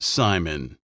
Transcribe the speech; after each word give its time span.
Simon. 0.00 0.78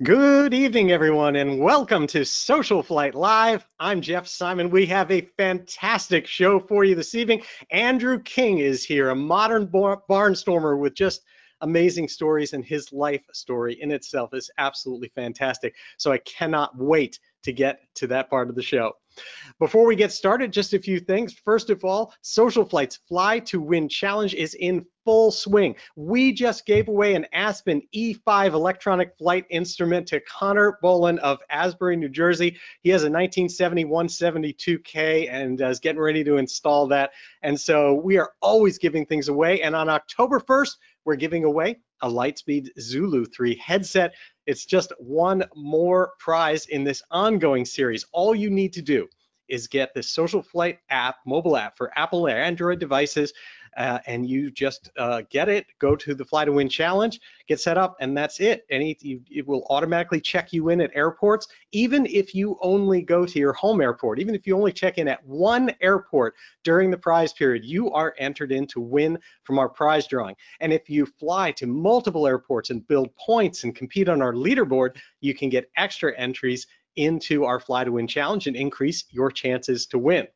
Good 0.00 0.54
evening, 0.54 0.92
everyone, 0.92 1.34
and 1.34 1.58
welcome 1.58 2.06
to 2.08 2.24
Social 2.24 2.84
Flight 2.84 3.16
Live. 3.16 3.66
I'm 3.80 4.00
Jeff 4.00 4.28
Simon. 4.28 4.70
We 4.70 4.86
have 4.86 5.10
a 5.10 5.28
fantastic 5.36 6.24
show 6.28 6.60
for 6.60 6.84
you 6.84 6.94
this 6.94 7.16
evening. 7.16 7.42
Andrew 7.72 8.20
King 8.22 8.58
is 8.58 8.84
here, 8.84 9.10
a 9.10 9.16
modern 9.16 9.66
bar- 9.66 10.04
barnstormer 10.08 10.78
with 10.78 10.94
just 10.94 11.22
amazing 11.62 12.06
stories, 12.06 12.52
and 12.52 12.64
his 12.64 12.92
life 12.92 13.24
story 13.32 13.76
in 13.80 13.90
itself 13.90 14.34
is 14.34 14.48
absolutely 14.58 15.10
fantastic. 15.16 15.74
So 15.96 16.12
I 16.12 16.18
cannot 16.18 16.78
wait 16.78 17.18
to 17.44 17.52
get 17.52 17.80
to 17.96 18.06
that 18.08 18.30
part 18.30 18.48
of 18.48 18.54
the 18.54 18.62
show. 18.62 18.92
Before 19.58 19.86
we 19.86 19.96
get 19.96 20.12
started, 20.12 20.52
just 20.52 20.74
a 20.74 20.78
few 20.78 21.00
things. 21.00 21.34
First 21.34 21.70
of 21.70 21.84
all, 21.84 22.12
Social 22.22 22.64
Flight's 22.64 22.96
Fly 23.08 23.40
to 23.40 23.60
Win 23.60 23.88
Challenge 23.88 24.34
is 24.34 24.54
in 24.54 24.84
full 25.04 25.30
swing. 25.30 25.74
We 25.96 26.32
just 26.32 26.66
gave 26.66 26.88
away 26.88 27.14
an 27.14 27.26
Aspen 27.32 27.82
E5 27.94 28.52
electronic 28.52 29.16
flight 29.18 29.46
instrument 29.50 30.06
to 30.08 30.20
Connor 30.20 30.78
Bolin 30.82 31.18
of 31.18 31.40
Asbury, 31.50 31.96
New 31.96 32.08
Jersey. 32.08 32.56
He 32.82 32.90
has 32.90 33.02
a 33.02 33.10
1970 33.10 33.86
172K 33.86 35.28
and 35.32 35.62
uh, 35.62 35.68
is 35.68 35.80
getting 35.80 36.00
ready 36.00 36.22
to 36.24 36.36
install 36.36 36.86
that. 36.88 37.10
And 37.42 37.58
so 37.58 37.94
we 37.94 38.18
are 38.18 38.32
always 38.40 38.78
giving 38.78 39.06
things 39.06 39.28
away. 39.28 39.62
And 39.62 39.74
on 39.74 39.88
October 39.88 40.40
1st, 40.40 40.76
we're 41.08 41.16
giving 41.16 41.44
away 41.44 41.78
a 42.02 42.08
Lightspeed 42.10 42.68
Zulu 42.78 43.24
3 43.24 43.56
headset. 43.56 44.14
It's 44.44 44.66
just 44.66 44.92
one 44.98 45.42
more 45.56 46.12
prize 46.18 46.66
in 46.66 46.84
this 46.84 47.02
ongoing 47.10 47.64
series. 47.64 48.04
All 48.12 48.34
you 48.34 48.50
need 48.50 48.74
to 48.74 48.82
do 48.82 49.08
is 49.48 49.68
get 49.68 49.94
the 49.94 50.02
Social 50.02 50.42
Flight 50.42 50.80
app, 50.90 51.16
mobile 51.26 51.56
app 51.56 51.78
for 51.78 51.90
Apple 51.96 52.26
or 52.26 52.30
Android 52.30 52.78
devices, 52.78 53.32
uh, 53.76 53.98
and 54.06 54.28
you 54.28 54.50
just 54.50 54.90
uh, 54.96 55.22
get 55.30 55.48
it, 55.48 55.66
go 55.78 55.94
to 55.96 56.14
the 56.14 56.24
Fly 56.24 56.44
to 56.44 56.52
Win 56.52 56.68
challenge, 56.68 57.20
get 57.46 57.60
set 57.60 57.78
up, 57.78 57.96
and 58.00 58.16
that's 58.16 58.40
it. 58.40 58.64
And 58.70 58.82
it, 58.82 58.98
it, 59.02 59.46
will 59.46 59.66
automatically 59.70 60.20
check 60.20 60.52
you 60.52 60.68
in 60.68 60.80
at 60.80 60.90
airports, 60.94 61.48
even 61.72 62.06
if 62.06 62.34
you 62.34 62.58
only 62.60 63.02
go 63.02 63.24
to 63.24 63.38
your 63.38 63.52
home 63.52 63.80
airport, 63.80 64.18
even 64.18 64.34
if 64.34 64.46
you 64.46 64.56
only 64.56 64.72
check 64.72 64.98
in 64.98 65.08
at 65.08 65.24
one 65.24 65.72
airport 65.80 66.34
during 66.64 66.90
the 66.90 66.98
prize 66.98 67.32
period, 67.32 67.64
you 67.64 67.90
are 67.92 68.14
entered 68.18 68.52
in 68.52 68.66
to 68.68 68.80
win 68.80 69.18
from 69.44 69.58
our 69.58 69.68
prize 69.68 70.06
drawing. 70.06 70.36
And 70.60 70.72
if 70.72 70.88
you 70.90 71.06
fly 71.06 71.52
to 71.52 71.66
multiple 71.66 72.26
airports 72.26 72.70
and 72.70 72.86
build 72.86 73.14
points 73.16 73.64
and 73.64 73.74
compete 73.74 74.08
on 74.08 74.22
our 74.22 74.32
leaderboard, 74.32 74.96
you 75.20 75.34
can 75.34 75.48
get 75.48 75.70
extra 75.76 76.16
entries 76.18 76.66
into 76.96 77.44
our 77.44 77.60
Fly 77.60 77.84
to 77.84 77.92
Win 77.92 78.08
challenge 78.08 78.46
and 78.46 78.56
increase 78.56 79.04
your 79.10 79.30
chances 79.30 79.86
to 79.86 79.98
win. 79.98 80.26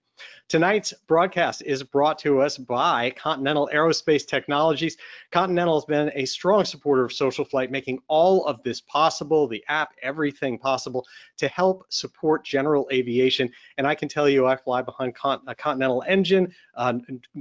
Tonight's 0.48 0.92
broadcast 1.06 1.62
is 1.62 1.82
brought 1.82 2.18
to 2.18 2.40
us 2.42 2.58
by 2.58 3.10
Continental 3.16 3.70
Aerospace 3.72 4.26
Technologies. 4.26 4.96
Continental 5.30 5.76
has 5.76 5.86
been 5.86 6.10
a 6.14 6.26
strong 6.26 6.64
supporter 6.64 7.04
of 7.04 7.12
Social 7.12 7.44
Flight, 7.44 7.70
making 7.70 8.00
all 8.06 8.44
of 8.44 8.62
this 8.62 8.80
possible, 8.82 9.48
the 9.48 9.64
app, 9.68 9.94
everything 10.02 10.58
possible 10.58 11.06
to 11.38 11.48
help 11.48 11.86
support 11.88 12.44
general 12.44 12.86
aviation. 12.92 13.50
And 13.78 13.86
I 13.86 13.94
can 13.94 14.08
tell 14.08 14.28
you, 14.28 14.46
I 14.46 14.56
fly 14.56 14.82
behind 14.82 15.14
a 15.46 15.54
Continental 15.54 16.04
engine, 16.06 16.52
uh, 16.74 16.94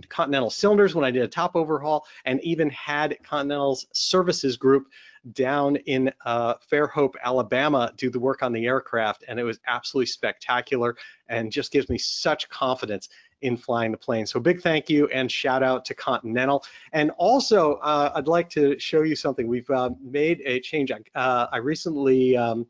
Continental 0.08 0.50
cylinders 0.50 0.96
when 0.96 1.04
I 1.04 1.12
did 1.12 1.24
a 1.24 1.28
top 1.28 1.56
overhaul, 1.56 2.06
and 2.24 2.42
even 2.44 2.70
had 2.70 3.18
Continental's 3.24 3.88
services 3.92 4.56
group 4.56 4.88
down 5.34 5.76
in 5.76 6.12
uh, 6.26 6.56
Fairhope, 6.72 7.14
Alabama, 7.24 7.94
do 7.98 8.10
the 8.10 8.20
work 8.20 8.44
on 8.44 8.52
the 8.52 8.66
aircraft, 8.66 9.24
and 9.28 9.40
it 9.40 9.44
was 9.44 9.60
absolutely 9.68 10.08
spectacular 10.08 10.96
and 11.30 11.52
just 11.52 11.72
gives 11.72 11.90
me 11.90 11.98
such 11.98 12.50
confidence 12.50 13.10
in 13.42 13.58
flying 13.58 13.92
the 13.92 13.98
plane. 13.98 14.26
So 14.26 14.40
big 14.40 14.62
thank 14.62 14.90
you 14.90 15.08
and 15.08 15.32
shout 15.32 15.64
out 15.64 15.86
to 15.86 15.94
Continental. 15.94 16.64
And 16.94 17.12
also, 17.18 17.76
uh, 17.76 18.12
I'd 18.16 18.28
like 18.28 18.50
to 18.52 18.78
show 18.80 19.02
you 19.02 19.16
something. 19.16 19.48
We've 19.48 19.70
uh, 19.70 19.92
made 20.02 20.42
a 20.46 20.60
change. 20.60 20.92
Uh, 20.92 21.48
I 21.52 21.58
recently 21.58 22.38
um, 22.38 22.68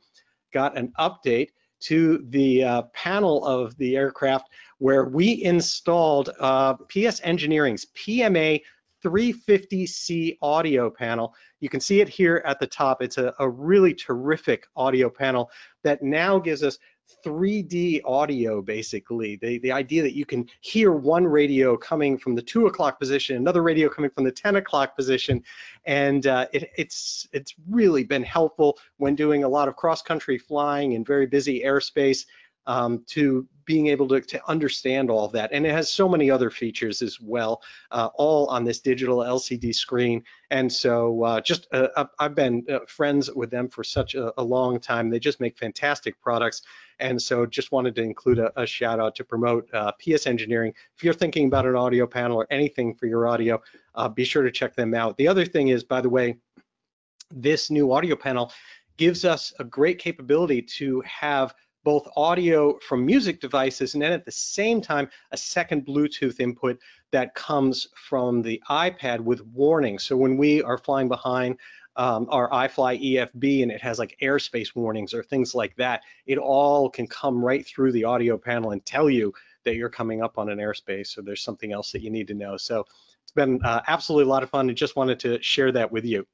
got 0.54 0.78
an 0.78 0.94
update 1.00 1.50
to 1.82 2.24
the 2.30 2.64
uh, 2.64 2.82
panel 2.94 3.44
of 3.46 3.76
the 3.78 3.98
aircraft 3.98 4.50
where 4.78 5.06
we 5.06 5.44
installed 5.44 6.30
uh, 6.40 6.76
PS 6.76 7.22
Engineering's 7.22 7.88
PMA 7.96 8.62
350C 9.04 10.38
audio 10.42 10.90
panel. 10.90 11.34
You 11.60 11.70
can 11.70 11.80
see 11.80 12.02
it 12.02 12.10
here 12.10 12.42
at 12.46 12.60
the 12.60 12.68
top. 12.68 13.02
It's 13.02 13.18
a, 13.18 13.34
a 13.40 13.50
really 13.50 13.94
terrific 13.94 14.68
audio 14.76 15.10
panel 15.10 15.52
that 15.84 16.02
now 16.02 16.40
gives 16.40 16.64
us 16.64 16.78
3D 17.26 18.02
audio, 18.06 18.62
basically. 18.62 19.36
The, 19.36 19.60
the 19.60 19.72
idea 19.72 20.02
that 20.04 20.16
you 20.16 20.26
can 20.26 20.48
hear 20.62 20.92
one 20.92 21.26
radio 21.26 21.78
coming 21.78 22.18
from 22.18 22.36
the 22.36 22.42
two 22.42 22.68
o'clock 22.68 23.00
position, 23.00 23.36
another 23.36 23.64
radio 23.64 23.90
coming 23.90 24.12
from 24.12 24.24
the 24.24 24.32
10 24.32 24.58
o'clock 24.58 24.96
position. 24.96 25.44
And 25.86 26.26
uh, 26.28 26.48
it, 26.54 26.72
it's, 26.78 27.28
it's 27.32 27.54
really 27.70 28.04
been 28.04 28.24
helpful 28.24 28.78
when 28.98 29.16
doing 29.16 29.44
a 29.44 29.50
lot 29.50 29.68
of 29.68 29.76
cross-country 29.76 30.38
flying 30.38 30.94
in 30.94 31.04
very 31.04 31.28
busy 31.28 31.62
airspace 31.64 32.26
um, 32.68 33.04
to 33.08 33.48
being 33.66 33.88
able 33.88 34.08
to, 34.08 34.20
to 34.20 34.50
understand 34.50 35.10
all 35.10 35.26
of 35.26 35.32
that. 35.32 35.52
And 35.54 35.66
it 35.66 35.72
has 35.72 35.90
so 35.90 36.10
many 36.10 36.30
other 36.30 36.50
features 36.50 37.02
as 37.02 37.20
well, 37.22 37.62
uh, 37.92 38.10
all 38.16 38.48
on 38.48 38.64
this 38.64 38.80
digital 38.80 39.20
LCD 39.20 39.74
screen. 39.74 40.24
And 40.50 40.72
so 40.72 41.24
uh, 41.24 41.42
just, 41.42 41.68
uh, 41.72 42.06
I've 42.20 42.36
been 42.36 42.66
uh, 42.70 42.80
friends 42.88 43.32
with 43.32 43.50
them 43.50 43.70
for 43.70 43.84
such 43.84 44.16
a, 44.16 44.34
a, 44.40 44.44
long 44.44 44.80
time. 44.80 45.10
They 45.10 45.20
just 45.20 45.40
make 45.40 45.58
fantastic 45.58 46.20
products. 46.22 46.64
And 47.00 47.22
so 47.22 47.46
just 47.46 47.72
wanted 47.72 47.96
to 47.96 48.04
include 48.04 48.40
a, 48.40 48.52
a 48.62 48.66
shout 48.66 49.00
out 49.00 49.16
to 49.16 49.24
promote 49.24 49.70
uh, 49.74 49.92
PS 49.94 50.28
Engineering. 50.28 50.74
If 50.98 51.04
you're 51.04 51.14
thinking 51.14 51.48
about 51.48 51.66
an 51.66 51.76
audio 51.76 52.06
panel 52.06 52.38
or 52.38 52.48
anything 52.52 52.96
for 52.96 53.06
your 53.06 53.28
audio, 53.28 53.62
uh, 53.96 54.10
be 54.10 54.26
sure 54.26 54.44
to 54.44 54.52
check 54.52 54.76
them 54.76 54.94
out. 54.94 55.18
The 55.18 55.28
other 55.28 55.46
thing 55.46 55.70
is, 55.70 55.84
by 55.84 56.02
the 56.02 56.10
way, 56.10 56.38
this 57.34 57.72
new 57.72 57.92
audio 57.94 58.16
panel 58.16 58.52
gives 58.98 59.24
us 59.26 59.54
a 59.60 59.64
great 59.64 59.98
capability 59.98 60.62
to 60.62 61.02
have 61.02 61.56
both 61.84 62.08
audio 62.16 62.78
from 62.80 63.06
music 63.06 63.42
devices 63.42 63.94
and 63.94 64.02
then 64.02 64.12
at 64.12 64.26
the 64.26 64.32
same 64.32 64.82
time 64.82 65.10
a 65.32 65.38
second 65.38 65.86
Bluetooth 65.86 66.40
input 66.40 66.80
that 67.12 67.36
comes 67.36 67.88
from 67.96 68.42
the 68.42 68.62
iPad 68.70 69.20
with 69.20 69.42
warnings. 69.48 70.04
So 70.04 70.16
when 70.16 70.38
we 70.38 70.62
are 70.64 70.78
flying 70.78 71.08
behind 71.08 71.58
um, 71.98 72.28
our 72.30 72.50
iFly 72.50 73.02
EFB 73.02 73.64
and 73.64 73.72
it 73.72 73.82
has 73.82 74.00
like 74.00 74.18
airspace 74.22 74.76
warnings 74.76 75.14
or 75.14 75.24
things 75.24 75.54
like 75.54 75.76
that, 75.76 76.02
it 76.26 76.38
all 76.38 76.90
can 76.90 77.08
come 77.08 77.44
right 77.44 77.66
through 77.66 77.92
the 77.92 78.06
audio 78.06 78.38
panel 78.38 78.72
and 78.72 78.86
tell 78.86 79.10
you 79.10 79.34
that 79.64 79.76
you're 79.76 79.90
coming 79.90 80.24
up 80.24 80.38
on 80.38 80.50
an 80.50 80.58
airspace 80.58 81.18
or 81.18 81.22
there's 81.22 81.44
something 81.44 81.74
else 81.74 81.92
that 81.92 82.02
you 82.02 82.10
need 82.10 82.28
to 82.28 82.34
know. 82.34 82.58
So 82.58 82.86
it's 83.24 83.32
been 83.34 83.62
uh, 83.64 83.82
absolutely 83.88 84.30
a 84.30 84.34
lot 84.34 84.44
of 84.44 84.50
fun 84.50 84.70
and 84.70 84.78
just 84.78 84.96
wanted 84.96 85.20
to 85.22 85.42
share 85.42 85.72
that 85.74 85.92
with 85.92 86.06
you. 86.06 86.26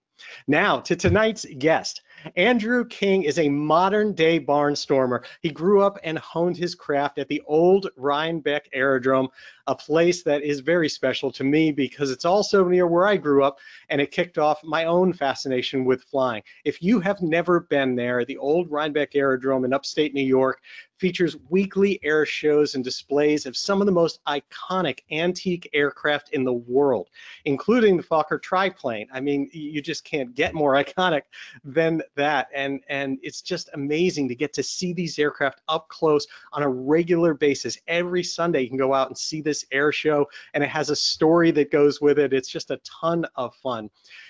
Now 0.47 0.79
to 0.81 0.95
tonight's 0.95 1.45
guest. 1.57 2.01
Andrew 2.35 2.85
King 2.85 3.23
is 3.23 3.39
a 3.39 3.49
modern 3.49 4.13
day 4.13 4.39
barnstormer. 4.39 5.23
He 5.41 5.49
grew 5.49 5.81
up 5.81 5.97
and 6.03 6.17
honed 6.17 6.57
his 6.57 6.75
craft 6.75 7.19
at 7.19 7.27
the 7.27 7.41
old 7.45 7.89
Rhinebeck 7.95 8.69
Aerodrome, 8.73 9.29
a 9.67 9.75
place 9.75 10.23
that 10.23 10.43
is 10.43 10.59
very 10.59 10.89
special 10.89 11.31
to 11.33 11.43
me 11.43 11.71
because 11.71 12.11
it's 12.11 12.25
also 12.25 12.67
near 12.67 12.87
where 12.87 13.07
I 13.07 13.17
grew 13.17 13.43
up 13.43 13.59
and 13.89 14.01
it 14.01 14.11
kicked 14.11 14.37
off 14.37 14.63
my 14.63 14.85
own 14.85 15.13
fascination 15.13 15.85
with 15.85 16.03
flying. 16.03 16.43
If 16.65 16.81
you 16.81 16.99
have 17.01 17.21
never 17.21 17.61
been 17.61 17.95
there, 17.95 18.25
the 18.25 18.37
old 18.37 18.71
Rhinebeck 18.71 19.15
Aerodrome 19.15 19.65
in 19.65 19.73
upstate 19.73 20.13
New 20.13 20.25
York 20.25 20.61
features 20.97 21.37
weekly 21.49 21.99
air 22.03 22.25
shows 22.25 22.75
and 22.75 22.83
displays 22.83 23.45
of 23.45 23.55
some 23.55 23.81
of 23.81 23.85
the 23.85 23.91
most 23.91 24.19
iconic 24.27 24.99
antique 25.11 25.69
aircraft 25.73 26.29
in 26.29 26.43
the 26.43 26.53
world, 26.53 27.09
including 27.45 27.97
the 27.97 28.03
Fokker 28.03 28.41
triplane. 28.41 29.07
I 29.13 29.19
mean, 29.19 29.49
you 29.51 29.81
just 29.81 30.03
can't 30.03 30.33
get 30.33 30.53
more 30.53 30.73
iconic 30.83 31.23
than 31.63 32.01
that. 32.15 32.47
And, 32.53 32.81
and 32.89 33.19
it's 33.21 33.41
just 33.41 33.69
amazing 33.73 34.27
to 34.29 34.35
get 34.35 34.53
to 34.53 34.63
see 34.63 34.93
these 34.93 35.17
aircraft 35.19 35.61
up 35.67 35.87
close 35.89 36.27
on 36.53 36.63
a 36.63 36.69
regular 36.69 37.33
basis. 37.33 37.77
Every 37.87 38.23
Sunday 38.23 38.61
you 38.61 38.69
can 38.69 38.77
go 38.77 38.93
out 38.93 39.07
and 39.07 39.17
see 39.17 39.41
this 39.41 39.65
air 39.71 39.91
show 39.91 40.27
and 40.53 40.63
it 40.63 40.69
has 40.69 40.89
a 40.89 40.95
story 40.95 41.51
that 41.51 41.71
goes 41.71 42.01
with 42.01 42.19
it. 42.19 42.33
It's 42.33 42.49
just 42.49 42.71
a 42.71 42.77
ton 42.77 43.25
of 43.35 43.55
fun. 43.55 43.89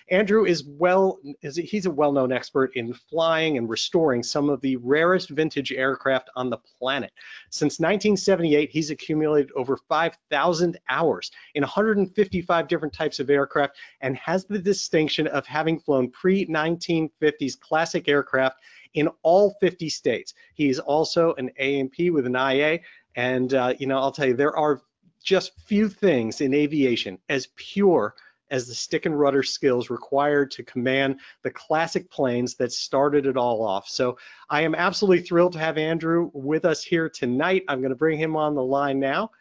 Andrew 0.09 0.45
is 0.45 0.63
well, 0.63 1.19
he's 1.41 1.85
a 1.85 1.91
well-known 1.91 2.31
expert 2.31 2.71
in 2.75 2.93
flying 2.93 3.57
and 3.57 3.69
restoring 3.69 4.23
some 4.23 4.49
of 4.49 4.61
the 4.61 4.77
rarest 4.77 5.29
vintage 5.29 5.71
aircraft 5.73 6.29
on 6.35 6.49
the 6.49 6.57
planet. 6.57 7.11
Since 7.49 7.79
1978, 7.79 8.69
he's 8.69 8.89
accumulated 8.89 9.51
over 9.55 9.77
5,000 9.89 10.79
hours 10.87 11.31
in 11.55 11.61
155 11.61 12.67
different 12.67 12.93
types 12.93 13.19
of 13.19 13.29
aircraft 13.29 13.75
and 13.99 14.15
has 14.15 14.45
the 14.45 14.59
distinction 14.59 15.27
of 15.27 15.45
having 15.45 15.79
flown 15.79 16.09
pre-1950s 16.11 17.59
classic 17.59 18.07
aircraft 18.07 18.61
in 18.93 19.09
all 19.23 19.55
50 19.59 19.89
states. 19.89 20.33
He's 20.53 20.79
also 20.79 21.33
an 21.33 21.51
A&P 21.57 22.11
with 22.11 22.25
an 22.25 22.35
IA, 22.35 22.79
and 23.15 23.53
uh, 23.53 23.73
you 23.77 23.87
know, 23.87 23.97
I'll 23.97 24.11
tell 24.11 24.27
you, 24.27 24.35
there 24.35 24.55
are 24.55 24.81
just 25.23 25.59
few 25.65 25.89
things 25.89 26.39
in 26.39 26.53
aviation 26.53 27.19
as 27.27 27.49
pure 27.57 28.15
as 28.49 28.67
the 28.67 28.73
stick 28.73 29.05
and 29.05 29.19
rudder 29.19 29.43
skills 29.43 29.89
required 29.89 30.51
to 30.51 30.63
command 30.63 31.19
the 31.43 31.51
classic 31.51 32.09
planes 32.09 32.55
that 32.55 32.71
started 32.71 33.25
it 33.25 33.37
all 33.37 33.65
off. 33.65 33.87
So 33.87 34.17
I 34.49 34.61
am 34.61 34.75
absolutely 34.75 35.25
thrilled 35.25 35.53
to 35.53 35.59
have 35.59 35.77
Andrew 35.77 36.31
with 36.33 36.65
us 36.65 36.83
here 36.83 37.09
tonight. 37.09 37.63
I'm 37.67 37.79
going 37.79 37.89
to 37.89 37.95
bring 37.95 38.19
him 38.19 38.35
on 38.35 38.55
the 38.55 38.63
line 38.63 38.99
now. 38.99 39.31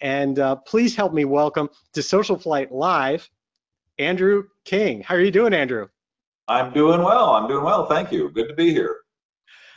And 0.00 0.38
uh, 0.38 0.56
please 0.56 0.96
help 0.96 1.12
me 1.12 1.24
welcome 1.24 1.68
to 1.92 2.02
Social 2.02 2.38
Flight 2.38 2.72
Live, 2.72 3.28
Andrew 3.98 4.44
King. 4.64 5.02
How 5.02 5.14
are 5.14 5.20
you 5.20 5.30
doing, 5.30 5.54
Andrew? 5.54 5.88
I'm 6.48 6.72
doing 6.72 7.02
well. 7.02 7.30
I'm 7.30 7.48
doing 7.48 7.64
well. 7.64 7.86
Thank 7.86 8.12
you. 8.12 8.30
Good 8.30 8.48
to 8.48 8.54
be 8.54 8.70
here. 8.70 8.98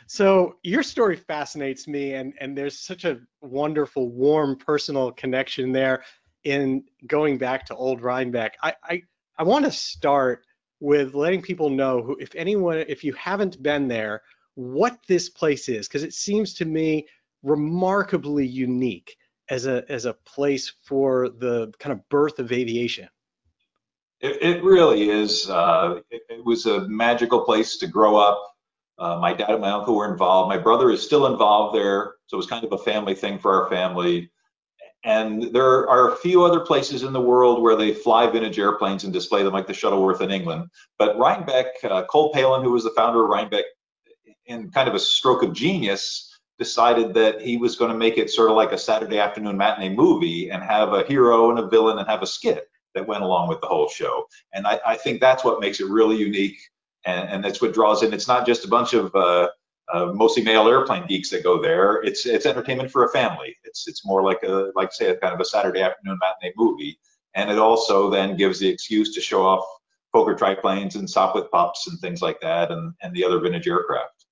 So 0.06 0.56
your 0.62 0.82
story 0.82 1.16
fascinates 1.16 1.86
me, 1.86 2.14
and 2.14 2.32
and 2.40 2.56
there's 2.56 2.78
such 2.78 3.04
a 3.04 3.20
wonderful, 3.42 4.10
warm, 4.10 4.56
personal 4.56 5.12
connection 5.12 5.70
there 5.70 6.02
in 6.44 6.84
going 7.06 7.38
back 7.38 7.66
to 7.66 7.74
old 7.74 8.00
Rhinebeck, 8.00 8.56
I, 8.62 8.74
I, 8.82 9.02
I 9.38 9.42
want 9.42 9.64
to 9.64 9.70
start 9.70 10.44
with 10.80 11.14
letting 11.14 11.42
people 11.42 11.70
know 11.70 12.02
who, 12.02 12.16
if 12.20 12.34
anyone, 12.34 12.78
if 12.88 13.04
you 13.04 13.12
haven't 13.14 13.62
been 13.62 13.88
there, 13.88 14.22
what 14.54 14.98
this 15.06 15.28
place 15.28 15.68
is, 15.68 15.88
because 15.88 16.02
it 16.02 16.14
seems 16.14 16.54
to 16.54 16.64
me 16.64 17.06
remarkably 17.42 18.46
unique 18.46 19.16
as 19.50 19.66
a 19.66 19.84
as 19.88 20.04
a 20.04 20.14
place 20.14 20.72
for 20.84 21.28
the 21.28 21.72
kind 21.78 21.92
of 21.92 22.08
birth 22.08 22.38
of 22.38 22.52
aviation. 22.52 23.08
It, 24.20 24.42
it 24.42 24.64
really 24.64 25.10
is. 25.10 25.48
Uh, 25.48 26.00
it, 26.10 26.22
it, 26.28 26.44
was 26.44 26.66
a 26.66 26.88
magical 26.88 27.44
place 27.44 27.76
to 27.78 27.86
grow 27.86 28.16
up. 28.16 28.42
Uh, 28.98 29.16
my 29.20 29.32
dad 29.32 29.50
and 29.50 29.60
my 29.60 29.70
uncle 29.70 29.94
were 29.94 30.10
involved. 30.10 30.48
My 30.48 30.58
brother 30.58 30.90
is 30.90 31.00
still 31.00 31.26
involved 31.26 31.76
there, 31.76 32.14
so 32.26 32.34
it 32.34 32.38
was 32.38 32.46
kind 32.46 32.64
of 32.64 32.72
a 32.72 32.78
family 32.78 33.14
thing 33.14 33.38
for 33.38 33.62
our 33.62 33.70
family. 33.70 34.28
And 35.04 35.54
there 35.54 35.88
are 35.88 36.12
a 36.12 36.16
few 36.16 36.44
other 36.44 36.60
places 36.60 37.04
in 37.04 37.12
the 37.12 37.20
world 37.20 37.62
where 37.62 37.76
they 37.76 37.94
fly 37.94 38.26
vintage 38.26 38.58
airplanes 38.58 39.04
and 39.04 39.12
display 39.12 39.44
them, 39.44 39.52
like 39.52 39.66
the 39.66 39.74
Shuttleworth 39.74 40.20
in 40.20 40.30
England. 40.30 40.68
But 40.98 41.16
Rhinebeck, 41.18 41.66
uh, 41.84 42.04
Cole 42.04 42.32
Palen, 42.32 42.64
who 42.64 42.72
was 42.72 42.84
the 42.84 42.90
founder 42.90 43.22
of 43.22 43.30
Rhinebeck, 43.30 43.64
in 44.46 44.70
kind 44.70 44.88
of 44.88 44.94
a 44.94 44.98
stroke 44.98 45.42
of 45.42 45.52
genius, 45.52 46.28
decided 46.58 47.14
that 47.14 47.40
he 47.40 47.56
was 47.56 47.76
going 47.76 47.92
to 47.92 47.96
make 47.96 48.18
it 48.18 48.30
sort 48.30 48.50
of 48.50 48.56
like 48.56 48.72
a 48.72 48.78
Saturday 48.78 49.18
afternoon 49.18 49.56
matinee 49.56 49.94
movie 49.94 50.50
and 50.50 50.62
have 50.62 50.92
a 50.92 51.04
hero 51.04 51.50
and 51.50 51.58
a 51.60 51.68
villain 51.68 51.98
and 51.98 52.08
have 52.08 52.22
a 52.22 52.26
skit 52.26 52.68
that 52.94 53.06
went 53.06 53.22
along 53.22 53.48
with 53.48 53.60
the 53.60 53.66
whole 53.66 53.88
show. 53.88 54.26
And 54.52 54.66
I, 54.66 54.80
I 54.84 54.96
think 54.96 55.20
that's 55.20 55.44
what 55.44 55.60
makes 55.60 55.80
it 55.80 55.88
really 55.88 56.16
unique. 56.16 56.58
And, 57.04 57.28
and, 57.28 57.44
that's 57.44 57.62
what 57.62 57.72
draws 57.72 58.02
in. 58.02 58.12
It's 58.12 58.26
not 58.26 58.44
just 58.44 58.64
a 58.64 58.68
bunch 58.68 58.92
of 58.92 59.14
uh, 59.14 59.48
uh, 59.92 60.06
mostly 60.14 60.42
male 60.42 60.68
airplane 60.68 61.06
geeks 61.06 61.30
that 61.30 61.42
go 61.42 61.60
there. 61.60 62.02
It's 62.02 62.26
it's 62.26 62.46
entertainment 62.46 62.90
for 62.90 63.04
a 63.04 63.08
family. 63.08 63.56
It's 63.64 63.88
it's 63.88 64.04
more 64.04 64.22
like 64.22 64.42
a 64.42 64.70
like 64.74 64.92
say 64.92 65.10
a 65.10 65.16
kind 65.16 65.34
of 65.34 65.40
a 65.40 65.44
Saturday 65.44 65.80
afternoon 65.80 66.18
matinee 66.20 66.52
movie, 66.56 66.98
and 67.34 67.50
it 67.50 67.58
also 67.58 68.10
then 68.10 68.36
gives 68.36 68.58
the 68.58 68.68
excuse 68.68 69.14
to 69.14 69.20
show 69.20 69.46
off 69.46 69.64
Fokker 70.14 70.36
triplanes 70.36 70.94
and 70.96 71.08
Sopwith 71.08 71.50
pups 71.50 71.88
and 71.88 71.98
things 72.00 72.22
like 72.22 72.40
that, 72.40 72.70
and 72.70 72.92
and 73.02 73.14
the 73.14 73.24
other 73.24 73.40
vintage 73.40 73.68
aircraft. 73.68 74.26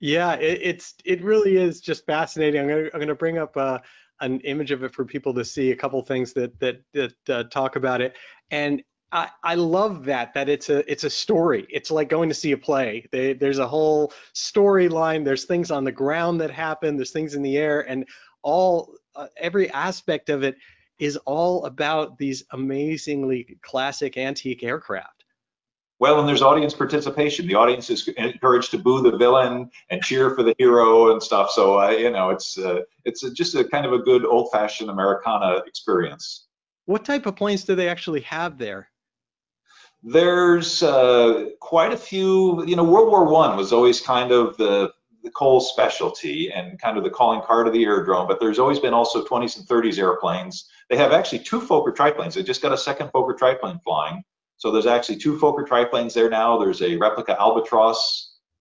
Yeah, 0.00 0.34
it, 0.34 0.60
it's 0.62 0.94
it 1.04 1.22
really 1.22 1.56
is 1.56 1.80
just 1.80 2.04
fascinating. 2.04 2.60
I'm 2.60 2.68
gonna 2.68 2.88
I'm 2.92 3.00
gonna 3.00 3.14
bring 3.14 3.38
up 3.38 3.56
uh, 3.56 3.78
an 4.20 4.40
image 4.40 4.72
of 4.72 4.82
it 4.82 4.94
for 4.94 5.04
people 5.04 5.32
to 5.34 5.44
see 5.44 5.70
a 5.70 5.76
couple 5.76 6.02
things 6.02 6.32
that 6.34 6.58
that 6.60 6.82
that 6.92 7.14
uh, 7.28 7.44
talk 7.44 7.76
about 7.76 8.00
it, 8.00 8.16
and 8.50 8.82
I, 9.12 9.28
I 9.42 9.54
love 9.56 10.04
that 10.06 10.32
that 10.34 10.48
it's 10.48 10.70
a 10.70 10.90
it's 10.90 11.04
a 11.04 11.10
story. 11.10 11.66
It's 11.68 11.90
like 11.90 12.08
going 12.08 12.30
to 12.30 12.34
see 12.34 12.52
a 12.52 12.56
play. 12.56 13.06
They, 13.12 13.34
there's 13.34 13.58
a 13.58 13.68
whole 13.68 14.12
storyline. 14.34 15.22
There's 15.24 15.44
things 15.44 15.70
on 15.70 15.84
the 15.84 15.92
ground 15.92 16.40
that 16.40 16.50
happen. 16.50 16.96
There's 16.96 17.12
things 17.12 17.34
in 17.34 17.42
the 17.42 17.58
air, 17.58 17.86
and 17.88 18.06
all 18.42 18.94
uh, 19.14 19.26
every 19.36 19.70
aspect 19.70 20.30
of 20.30 20.42
it 20.42 20.56
is 20.98 21.18
all 21.18 21.66
about 21.66 22.16
these 22.16 22.44
amazingly 22.52 23.58
classic 23.60 24.16
antique 24.16 24.62
aircraft. 24.62 25.24
Well, 25.98 26.18
and 26.18 26.28
there's 26.28 26.42
audience 26.42 26.74
participation. 26.74 27.46
The 27.46 27.54
audience 27.54 27.90
is 27.90 28.08
encouraged 28.16 28.70
to 28.72 28.78
boo 28.78 29.02
the 29.02 29.16
villain 29.16 29.70
and 29.90 30.02
cheer 30.02 30.34
for 30.34 30.42
the 30.42 30.54
hero 30.58 31.12
and 31.12 31.22
stuff. 31.22 31.50
So 31.50 31.78
uh, 31.80 31.90
you 31.90 32.10
know, 32.10 32.30
it's 32.30 32.56
uh, 32.56 32.80
it's 33.04 33.28
just 33.32 33.54
a 33.54 33.64
kind 33.64 33.84
of 33.84 33.92
a 33.92 33.98
good 33.98 34.24
old-fashioned 34.24 34.88
Americana 34.88 35.62
experience. 35.66 36.46
What 36.86 37.04
type 37.04 37.26
of 37.26 37.36
planes 37.36 37.64
do 37.64 37.74
they 37.74 37.88
actually 37.88 38.22
have 38.22 38.56
there? 38.56 38.88
There's 40.02 40.82
uh, 40.82 41.50
quite 41.60 41.92
a 41.92 41.96
few. 41.96 42.64
You 42.66 42.76
know, 42.76 42.84
World 42.84 43.08
War 43.08 43.24
One 43.24 43.56
was 43.56 43.72
always 43.72 44.00
kind 44.00 44.32
of 44.32 44.56
the 44.56 44.92
the 45.22 45.30
Cole 45.30 45.60
specialty 45.60 46.50
and 46.52 46.80
kind 46.80 46.98
of 46.98 47.04
the 47.04 47.10
calling 47.10 47.42
card 47.42 47.66
of 47.66 47.72
the 47.72 47.84
aerodrome, 47.84 48.26
but 48.26 48.40
there's 48.40 48.58
always 48.58 48.80
been 48.80 48.92
also 48.92 49.24
20s 49.24 49.56
and 49.56 49.66
30s 49.68 49.98
airplanes. 49.98 50.68
They 50.90 50.96
have 50.96 51.12
actually 51.12 51.40
two 51.40 51.60
Fokker 51.60 51.94
triplanes. 51.94 52.34
They 52.34 52.42
just 52.42 52.62
got 52.62 52.72
a 52.72 52.76
second 52.76 53.08
Fokker 53.08 53.38
triplane 53.38 53.78
flying. 53.84 54.22
So 54.56 54.70
there's 54.70 54.86
actually 54.86 55.16
two 55.16 55.38
Fokker 55.38 55.66
triplanes 55.66 56.14
there 56.14 56.28
now. 56.28 56.58
There's 56.58 56.82
a 56.82 56.96
replica 56.96 57.36
Albatros 57.38 57.96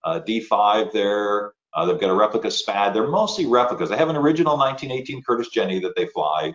uh, 0.03 0.21
D5 0.27 0.91
there. 0.91 1.53
Uh, 1.73 1.85
they've 1.85 1.99
got 1.99 2.09
a 2.09 2.15
replica 2.15 2.51
SPAD. 2.51 2.93
They're 2.93 3.07
mostly 3.07 3.45
replicas. 3.45 3.89
They 3.89 3.97
have 3.97 4.09
an 4.09 4.17
original 4.17 4.57
1918 4.57 5.23
Curtiss 5.23 5.49
Jenny 5.49 5.79
that 5.79 5.95
they 5.95 6.05
fly. 6.07 6.53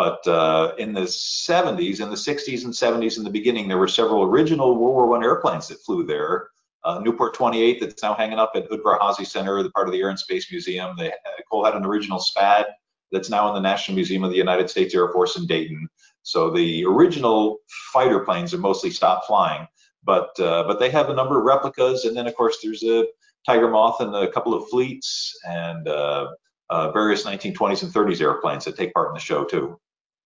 But 0.00 0.26
uh, 0.26 0.72
in 0.78 0.94
the 0.94 1.02
70s, 1.02 2.00
in 2.00 2.08
the 2.08 2.16
60s 2.16 2.64
and 2.64 2.72
70s, 2.72 3.18
in 3.18 3.22
the 3.22 3.28
beginning, 3.28 3.68
there 3.68 3.76
were 3.76 3.86
several 3.86 4.22
original 4.22 4.68
World 4.78 4.94
War 4.94 5.06
One 5.06 5.22
airplanes 5.22 5.68
that 5.68 5.82
flew 5.82 6.06
there. 6.06 6.48
Uh, 6.84 7.02
Nieuport 7.02 7.34
28 7.34 7.80
that's 7.80 8.02
now 8.02 8.14
hanging 8.14 8.38
up 8.38 8.52
at 8.54 8.70
Udvar-Hazy 8.70 9.26
Center, 9.26 9.62
the 9.62 9.68
part 9.68 9.88
of 9.88 9.92
the 9.92 10.00
Air 10.00 10.08
and 10.08 10.18
Space 10.18 10.50
Museum. 10.50 10.96
They, 10.96 11.12
Cole 11.50 11.66
had 11.66 11.74
an 11.74 11.84
original 11.84 12.18
SPAD 12.18 12.64
that's 13.12 13.28
now 13.28 13.48
in 13.48 13.54
the 13.54 13.60
National 13.60 13.94
Museum 13.94 14.24
of 14.24 14.30
the 14.30 14.38
United 14.38 14.70
States 14.70 14.94
Air 14.94 15.12
Force 15.12 15.36
in 15.36 15.46
Dayton. 15.46 15.86
So 16.22 16.50
the 16.50 16.82
original 16.86 17.58
fighter 17.92 18.20
planes 18.20 18.54
are 18.54 18.58
mostly 18.58 18.88
stopped 18.88 19.26
flying, 19.26 19.68
but 20.02 20.30
uh, 20.40 20.64
but 20.66 20.80
they 20.80 20.88
have 20.88 21.10
a 21.10 21.14
number 21.14 21.38
of 21.38 21.44
replicas, 21.44 22.06
and 22.06 22.16
then 22.16 22.26
of 22.26 22.34
course 22.36 22.56
there's 22.62 22.82
a 22.84 23.04
Tiger 23.44 23.68
Moth 23.68 24.00
and 24.00 24.16
a 24.16 24.32
couple 24.32 24.54
of 24.54 24.66
fleets 24.70 25.38
and 25.44 25.86
uh, 25.88 26.28
uh 26.70 26.90
various 26.90 27.24
1920s 27.24 27.82
and 27.82 27.92
30s 27.92 28.22
airplanes 28.22 28.64
that 28.64 28.78
take 28.78 28.94
part 28.94 29.08
in 29.08 29.14
the 29.14 29.20
show 29.20 29.44
too. 29.44 29.78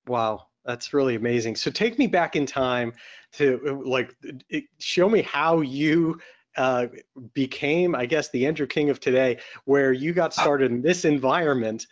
Wow, 0.06 0.46
that's 0.64 0.92
really 0.92 1.14
amazing. 1.14 1.56
So 1.56 1.70
take 1.70 1.98
me 1.98 2.06
back 2.06 2.36
in 2.36 2.46
time 2.46 2.92
to 3.32 3.82
like 3.84 4.14
show 4.78 5.08
me 5.08 5.22
how 5.22 5.60
you 5.60 6.20
uh, 6.56 6.86
became, 7.32 7.94
I 7.94 8.06
guess, 8.06 8.30
the 8.30 8.46
Andrew 8.46 8.66
King 8.66 8.90
of 8.90 9.00
today, 9.00 9.38
where 9.64 9.92
you 9.92 10.12
got 10.12 10.36
uh 10.38 10.42
started 10.42 10.70
in 10.70 10.82
this 10.82 11.04
environment 11.04 11.86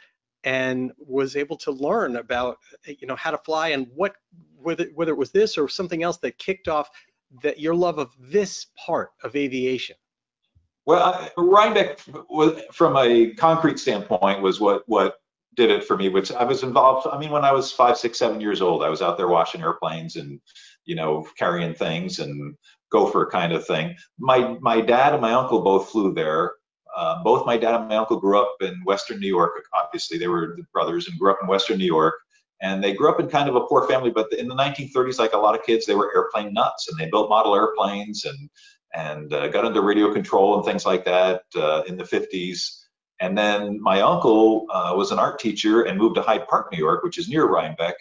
and 0.45 0.93
was 0.99 1.37
able 1.37 1.57
to 1.57 1.71
learn 1.71 2.17
about 2.17 2.59
you 2.85 3.07
know 3.07 3.17
how 3.17 3.31
to 3.31 3.39
fly 3.39 3.69
and 3.69 3.87
what 3.95 4.15
whether 4.57 4.87
whether 4.95 5.13
it 5.13 5.19
was 5.19 5.31
this 5.31 5.57
or 5.59 5.69
something 5.69 6.03
else 6.03 6.19
that 6.19 6.39
kicked 6.39 6.69
off 6.69 6.91
that 7.43 7.59
your 7.59 7.75
love 7.75 7.99
of 7.99 8.11
this 8.19 8.67
part 8.77 9.11
of 9.23 9.35
aviation. 9.37 9.97
Well, 10.85 11.31
Rhinebeck, 11.37 12.01
from 12.73 12.97
a 12.97 13.35
concrete 13.35 13.79
standpoint, 13.79 14.43
was 14.43 14.61
what 14.61 14.83
what 14.87 15.22
did 15.55 15.71
it 15.71 15.85
for 15.85 15.97
me, 15.97 16.09
which 16.09 16.33
I 16.33 16.45
was 16.45 16.63
involved. 16.63 17.07
I 17.11 17.19
mean, 17.19 17.31
when 17.31 17.45
I 17.45 17.53
was 17.53 17.73
five, 17.73 17.97
six, 17.97 18.19
seven 18.19 18.41
years 18.41 18.63
old, 18.63 18.83
I 18.83 18.89
was 18.89 19.03
out 19.03 19.17
there 19.17 19.29
washing 19.29 19.61
airplanes 19.61 20.17
and, 20.17 20.41
you 20.85 20.95
know, 20.95 21.27
carrying 21.39 21.75
things 21.75 22.19
and 22.19 22.57
gopher 22.91 23.29
kind 23.31 23.53
of 23.53 23.67
thing. 23.67 23.95
My 24.19 24.57
my 24.61 24.81
dad 24.81 25.13
and 25.13 25.23
my 25.23 25.33
uncle 25.33 25.63
both 25.63 25.91
flew 25.91 26.13
there. 26.15 26.55
Uh, 26.95 27.23
both 27.23 27.47
my 27.47 27.57
dad 27.57 27.75
and 27.75 27.89
my 27.89 27.97
uncle 27.97 28.21
grew 28.21 28.41
up 28.41 28.55
in 28.61 28.75
Western 28.85 29.19
New 29.19 29.29
York. 29.29 29.53
Obviously, 29.75 30.19
they 30.19 30.29
were 30.29 30.59
brothers 30.73 31.09
and 31.09 31.19
grew 31.19 31.31
up 31.31 31.39
in 31.43 31.49
Western 31.49 31.79
New 31.79 31.87
York. 31.87 32.15
And 32.61 32.85
they 32.85 32.93
grew 32.93 33.11
up 33.11 33.19
in 33.19 33.29
kind 33.29 33.49
of 33.49 33.57
a 33.57 33.67
poor 33.67 33.89
family, 33.89 34.11
but 34.11 34.33
in 34.35 34.47
the 34.47 34.55
1930s, 34.55 35.19
like 35.19 35.33
a 35.33 35.39
lot 35.39 35.59
of 35.59 35.65
kids, 35.65 35.85
they 35.85 35.97
were 35.97 36.15
airplane 36.15 36.53
nuts, 36.53 36.89
and 36.89 36.97
they 36.97 37.11
built 37.11 37.29
model 37.29 37.57
airplanes 37.57 38.25
and 38.25 38.51
and 38.95 39.33
uh, 39.33 39.49
got 39.49 39.65
into 39.65 39.81
radio 39.81 40.13
control 40.13 40.57
and 40.57 40.65
things 40.65 40.85
like 40.85 41.05
that 41.05 41.43
uh, 41.57 41.83
in 41.87 41.97
the 41.97 42.05
50s 42.05 42.82
and 43.23 43.39
then 43.39 43.81
my 43.81 44.01
uncle 44.01 44.67
uh, 44.69 44.95
was 44.97 45.13
an 45.13 45.21
art 45.21 45.39
teacher 45.39 45.83
and 45.83 45.97
moved 45.97 46.17
to 46.17 46.23
Hyde 46.23 46.49
Park, 46.49 46.73
New 46.73 46.79
York, 46.79 47.05
which 47.05 47.19
is 47.19 47.29
near 47.29 47.47
Rhinebeck, 47.47 47.95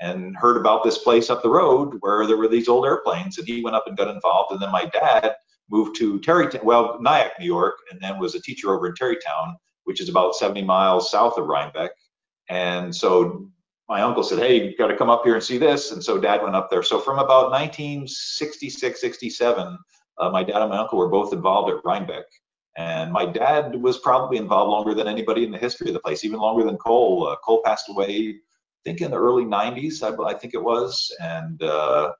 and 0.00 0.36
heard 0.36 0.58
about 0.58 0.84
this 0.84 0.98
place 0.98 1.30
up 1.30 1.42
the 1.42 1.48
road 1.48 1.96
where 2.00 2.26
there 2.26 2.36
were 2.36 2.46
these 2.46 2.68
old 2.68 2.84
airplanes. 2.84 3.38
And 3.38 3.48
he 3.48 3.62
went 3.62 3.74
up 3.74 3.86
and 3.86 3.96
got 3.96 4.14
involved. 4.14 4.52
And 4.52 4.60
then 4.60 4.70
my 4.70 4.84
dad 4.84 5.34
moved 5.70 5.96
to 5.96 6.20
Tarrytown, 6.20 6.60
well, 6.62 6.98
Nyack, 7.00 7.40
New 7.40 7.46
York, 7.46 7.76
and 7.90 7.98
then 8.02 8.18
was 8.18 8.34
a 8.34 8.42
teacher 8.42 8.70
over 8.70 8.86
in 8.86 8.94
Tarrytown, 8.94 9.56
which 9.84 10.02
is 10.02 10.10
about 10.10 10.36
70 10.36 10.60
miles 10.62 11.10
south 11.10 11.38
of 11.38 11.46
Rhinebeck. 11.46 11.92
And 12.50 12.94
so 12.94 13.48
my 13.88 14.02
uncle 14.02 14.22
said, 14.22 14.40
Hey, 14.40 14.62
you've 14.62 14.76
got 14.76 14.88
to 14.88 14.96
come 14.96 15.08
up 15.08 15.24
here 15.24 15.36
and 15.36 15.42
see 15.42 15.56
this. 15.56 15.92
And 15.92 16.04
so 16.04 16.20
dad 16.20 16.42
went 16.42 16.54
up 16.54 16.68
there. 16.68 16.82
So 16.82 17.00
from 17.00 17.18
about 17.18 17.50
1966, 17.50 19.00
67, 19.00 19.78
uh, 20.18 20.30
my 20.30 20.44
dad 20.44 20.60
and 20.60 20.68
my 20.68 20.76
uncle 20.76 20.98
were 20.98 21.08
both 21.08 21.32
involved 21.32 21.70
at 21.70 21.82
Rhinebeck 21.82 22.26
And 22.76 23.12
my 23.12 23.24
dad 23.24 23.74
was 23.74 23.98
probably 23.98 24.36
involved 24.36 24.70
longer 24.70 24.94
than 24.94 25.08
anybody 25.08 25.44
in 25.44 25.50
the 25.50 25.58
history 25.58 25.88
of 25.88 25.94
the 25.94 26.00
place, 26.00 26.24
even 26.24 26.38
longer 26.38 26.64
than 26.64 26.76
Cole. 26.76 27.26
Uh, 27.26 27.36
Cole 27.36 27.62
passed 27.64 27.88
away, 27.88 28.08
I 28.08 28.80
think, 28.84 29.00
in 29.00 29.10
the 29.10 29.18
early 29.18 29.44
90s, 29.44 30.02
I, 30.02 30.30
I 30.30 30.34
think 30.34 30.54
it 30.54 30.62
was. 30.62 31.10
And 31.20 31.62
uh, 31.62 32.12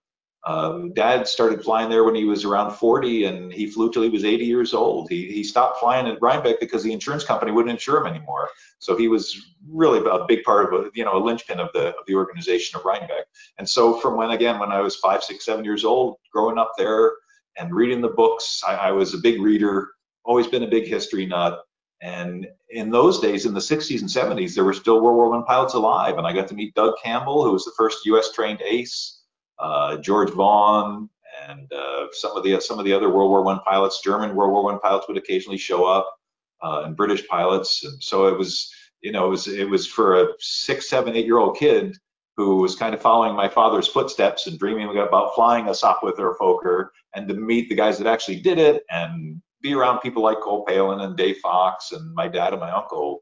uh, 0.46 0.82
Dad 0.94 1.26
started 1.26 1.64
flying 1.64 1.90
there 1.90 2.04
when 2.04 2.14
he 2.14 2.24
was 2.24 2.44
around 2.44 2.70
40, 2.70 3.24
and 3.24 3.52
he 3.52 3.66
flew 3.66 3.90
till 3.90 4.02
he 4.02 4.08
was 4.08 4.24
80 4.24 4.44
years 4.46 4.72
old. 4.72 5.10
He, 5.10 5.26
he 5.26 5.42
stopped 5.42 5.80
flying 5.80 6.06
at 6.06 6.22
Rhinebeck 6.22 6.60
because 6.60 6.84
the 6.84 6.92
insurance 6.92 7.24
company 7.24 7.50
wouldn't 7.50 7.72
insure 7.72 8.00
him 8.00 8.06
anymore. 8.06 8.48
So 8.78 8.96
he 8.96 9.08
was 9.08 9.36
really 9.68 9.98
a 9.98 10.24
big 10.28 10.44
part 10.44 10.72
of 10.72 10.90
you 10.94 11.04
know, 11.04 11.16
a 11.16 11.22
linchpin 11.22 11.58
of 11.58 11.70
the 11.74 11.88
of 11.88 12.06
the 12.06 12.14
organization 12.14 12.78
of 12.78 12.84
Rhinebeck. 12.84 13.26
And 13.58 13.68
so 13.68 13.98
from 13.98 14.16
when 14.16 14.30
again, 14.30 14.60
when 14.60 14.70
I 14.70 14.80
was 14.80 14.94
five, 14.96 15.24
six, 15.24 15.44
seven 15.44 15.64
years 15.64 15.84
old, 15.84 16.18
growing 16.32 16.58
up 16.58 16.72
there 16.78 17.14
and 17.58 17.74
reading 17.74 18.00
the 18.00 18.08
books, 18.08 18.62
I, 18.66 18.76
I 18.76 18.92
was 18.92 19.14
a 19.14 19.18
big 19.18 19.40
reader. 19.40 19.90
Always 20.26 20.46
been 20.46 20.62
a 20.64 20.68
big 20.68 20.86
history 20.86 21.24
nut. 21.26 21.62
And 22.02 22.46
in 22.68 22.90
those 22.90 23.20
days, 23.20 23.46
in 23.46 23.54
the 23.54 23.60
60s 23.60 24.00
and 24.00 24.10
70s, 24.10 24.54
there 24.54 24.64
were 24.64 24.74
still 24.74 25.00
World 25.00 25.16
War 25.16 25.30
One 25.30 25.44
pilots 25.44 25.72
alive, 25.72 26.18
and 26.18 26.26
I 26.26 26.32
got 26.34 26.48
to 26.48 26.54
meet 26.54 26.74
Doug 26.74 26.94
Campbell, 27.02 27.42
who 27.42 27.52
was 27.52 27.64
the 27.64 27.72
first 27.76 28.04
U.S. 28.04 28.32
trained 28.32 28.60
ace 28.60 29.16
uh, 29.58 29.96
George 29.98 30.30
Vaughn, 30.30 31.08
and 31.48 31.72
uh, 31.72 32.06
some 32.12 32.36
of 32.36 32.44
the 32.44 32.60
some 32.60 32.78
of 32.78 32.84
the 32.84 32.92
other 32.92 33.10
World 33.10 33.30
War 33.30 33.42
One 33.42 33.60
pilots, 33.60 34.00
German 34.02 34.34
World 34.34 34.52
War 34.52 34.64
One 34.64 34.80
pilots 34.80 35.06
would 35.08 35.16
occasionally 35.16 35.58
show 35.58 35.84
up, 35.84 36.14
uh, 36.62 36.82
and 36.84 36.96
British 36.96 37.26
pilots. 37.28 37.84
And 37.84 38.02
so 38.02 38.26
it 38.26 38.36
was, 38.36 38.70
you 39.00 39.12
know, 39.12 39.26
it 39.26 39.30
was 39.30 39.48
it 39.48 39.68
was 39.68 39.86
for 39.86 40.22
a 40.22 40.28
six, 40.38 40.88
seven, 40.88 41.16
eight 41.16 41.26
year 41.26 41.38
old 41.38 41.56
kid 41.56 41.96
who 42.36 42.56
was 42.56 42.76
kind 42.76 42.94
of 42.94 43.00
following 43.00 43.34
my 43.34 43.48
father's 43.48 43.88
footsteps 43.88 44.46
and 44.46 44.58
dreaming 44.58 44.88
about 44.98 45.34
flying 45.34 45.68
a 45.68 45.70
Sopwith 45.70 46.18
or 46.18 46.32
a 46.32 46.38
Fokker, 46.38 46.88
and 47.14 47.26
to 47.28 47.34
meet 47.34 47.68
the 47.68 47.74
guys 47.74 47.98
that 47.98 48.06
actually 48.06 48.40
did 48.40 48.58
it 48.58 48.82
and 48.90 49.40
be 49.66 49.74
around 49.74 50.00
people 50.00 50.22
like 50.22 50.40
Cole 50.40 50.64
Palen 50.64 51.02
and 51.02 51.16
Dave 51.16 51.38
Fox 51.38 51.92
and 51.92 52.14
my 52.14 52.28
dad 52.28 52.52
and 52.52 52.60
my 52.60 52.70
uncle. 52.70 53.20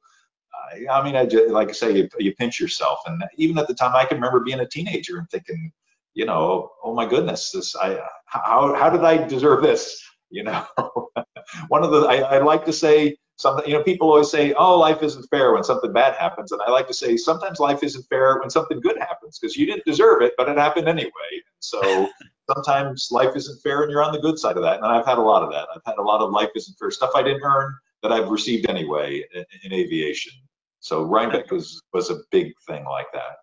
I 0.91 1.03
mean, 1.03 1.15
I 1.15 1.27
just, 1.27 1.53
like 1.53 1.69
I 1.69 1.73
say, 1.73 1.97
you, 1.97 2.09
you 2.19 2.35
pinch 2.35 2.59
yourself. 2.59 2.99
And 3.07 3.23
even 3.37 3.59
at 3.59 3.69
the 3.69 3.75
time, 3.75 3.95
I 3.95 4.05
can 4.05 4.17
remember 4.17 4.41
being 4.41 4.61
a 4.61 4.67
teenager 4.67 5.19
and 5.19 5.29
thinking, 5.31 5.73
you 6.15 6.27
know, 6.27 6.71
oh 6.83 6.95
my 6.95 7.07
goodness, 7.07 7.51
this 7.51 7.77
I 7.77 8.01
how 8.27 8.75
how 8.75 8.89
did 8.89 9.05
I 9.05 9.27
deserve 9.27 9.63
this? 9.63 10.01
You 10.31 10.45
know, 10.45 10.65
one 11.69 11.85
of 11.85 11.91
the 11.91 12.03
I, 12.03 12.37
I 12.37 12.39
like 12.39 12.65
to 12.67 12.73
say 12.73 13.17
something. 13.37 13.67
You 13.69 13.75
know, 13.79 13.83
people 13.83 14.09
always 14.11 14.31
say, 14.31 14.53
oh, 14.55 14.79
life 14.79 15.03
isn't 15.03 15.29
fair 15.29 15.53
when 15.53 15.65
something 15.65 15.93
bad 15.93 16.15
happens, 16.15 16.53
and 16.53 16.63
I 16.63 16.71
like 16.71 16.87
to 16.89 16.95
say 16.95 17.17
sometimes 17.17 17.59
life 17.59 17.83
isn't 17.83 18.07
fair 18.09 18.39
when 18.41 18.51
something 18.51 18.81
good 18.81 18.99
happens 18.99 19.39
because 19.39 19.57
you 19.57 19.67
didn't 19.67 19.85
deserve 19.85 20.23
it, 20.23 20.35
but 20.39 20.49
it 20.49 20.57
happened 20.57 20.89
anyway. 20.89 21.33
So 21.59 22.09
sometimes 22.53 23.09
life 23.11 23.37
isn't 23.37 23.63
fair, 23.63 23.83
and 23.83 23.91
you're 23.91 24.03
on 24.03 24.13
the 24.13 24.21
good 24.21 24.39
side 24.39 24.57
of 24.57 24.63
that. 24.63 24.77
And 24.77 24.87
I've 24.87 25.07
had 25.07 25.19
a 25.19 25.23
lot 25.23 25.43
of 25.43 25.51
that. 25.51 25.69
I've 25.75 25.83
had 25.85 25.99
a 25.99 26.03
lot 26.03 26.21
of 26.21 26.31
life 26.31 26.51
isn't 26.55 26.79
fair 26.79 26.91
stuff 26.91 27.11
I 27.15 27.23
didn't 27.23 27.43
earn 27.45 27.75
that 28.03 28.13
I've 28.13 28.29
received 28.29 28.69
anyway 28.69 29.25
in, 29.35 29.45
in 29.65 29.73
aviation. 29.73 30.33
So 30.81 31.03
Rhinebeck 31.03 31.51
was 31.51 31.81
was 31.93 32.11
a 32.11 32.19
big 32.31 32.53
thing 32.67 32.85
like 32.85 33.07
that. 33.15 33.37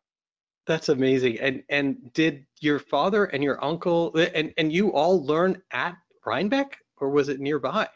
That's 0.68 0.90
amazing. 0.90 1.40
And 1.40 1.64
and 1.70 2.14
did 2.14 2.46
your 2.60 2.78
father 2.78 3.26
and 3.26 3.44
your 3.44 3.64
uncle 3.64 4.16
and 4.16 4.54
and 4.58 4.72
you 4.72 4.94
all 4.94 5.26
learn 5.26 5.62
at 5.72 5.96
Rhinebeck 6.26 6.78
or 6.98 7.10
was 7.10 7.30
it 7.30 7.40
nearby? 7.40 7.88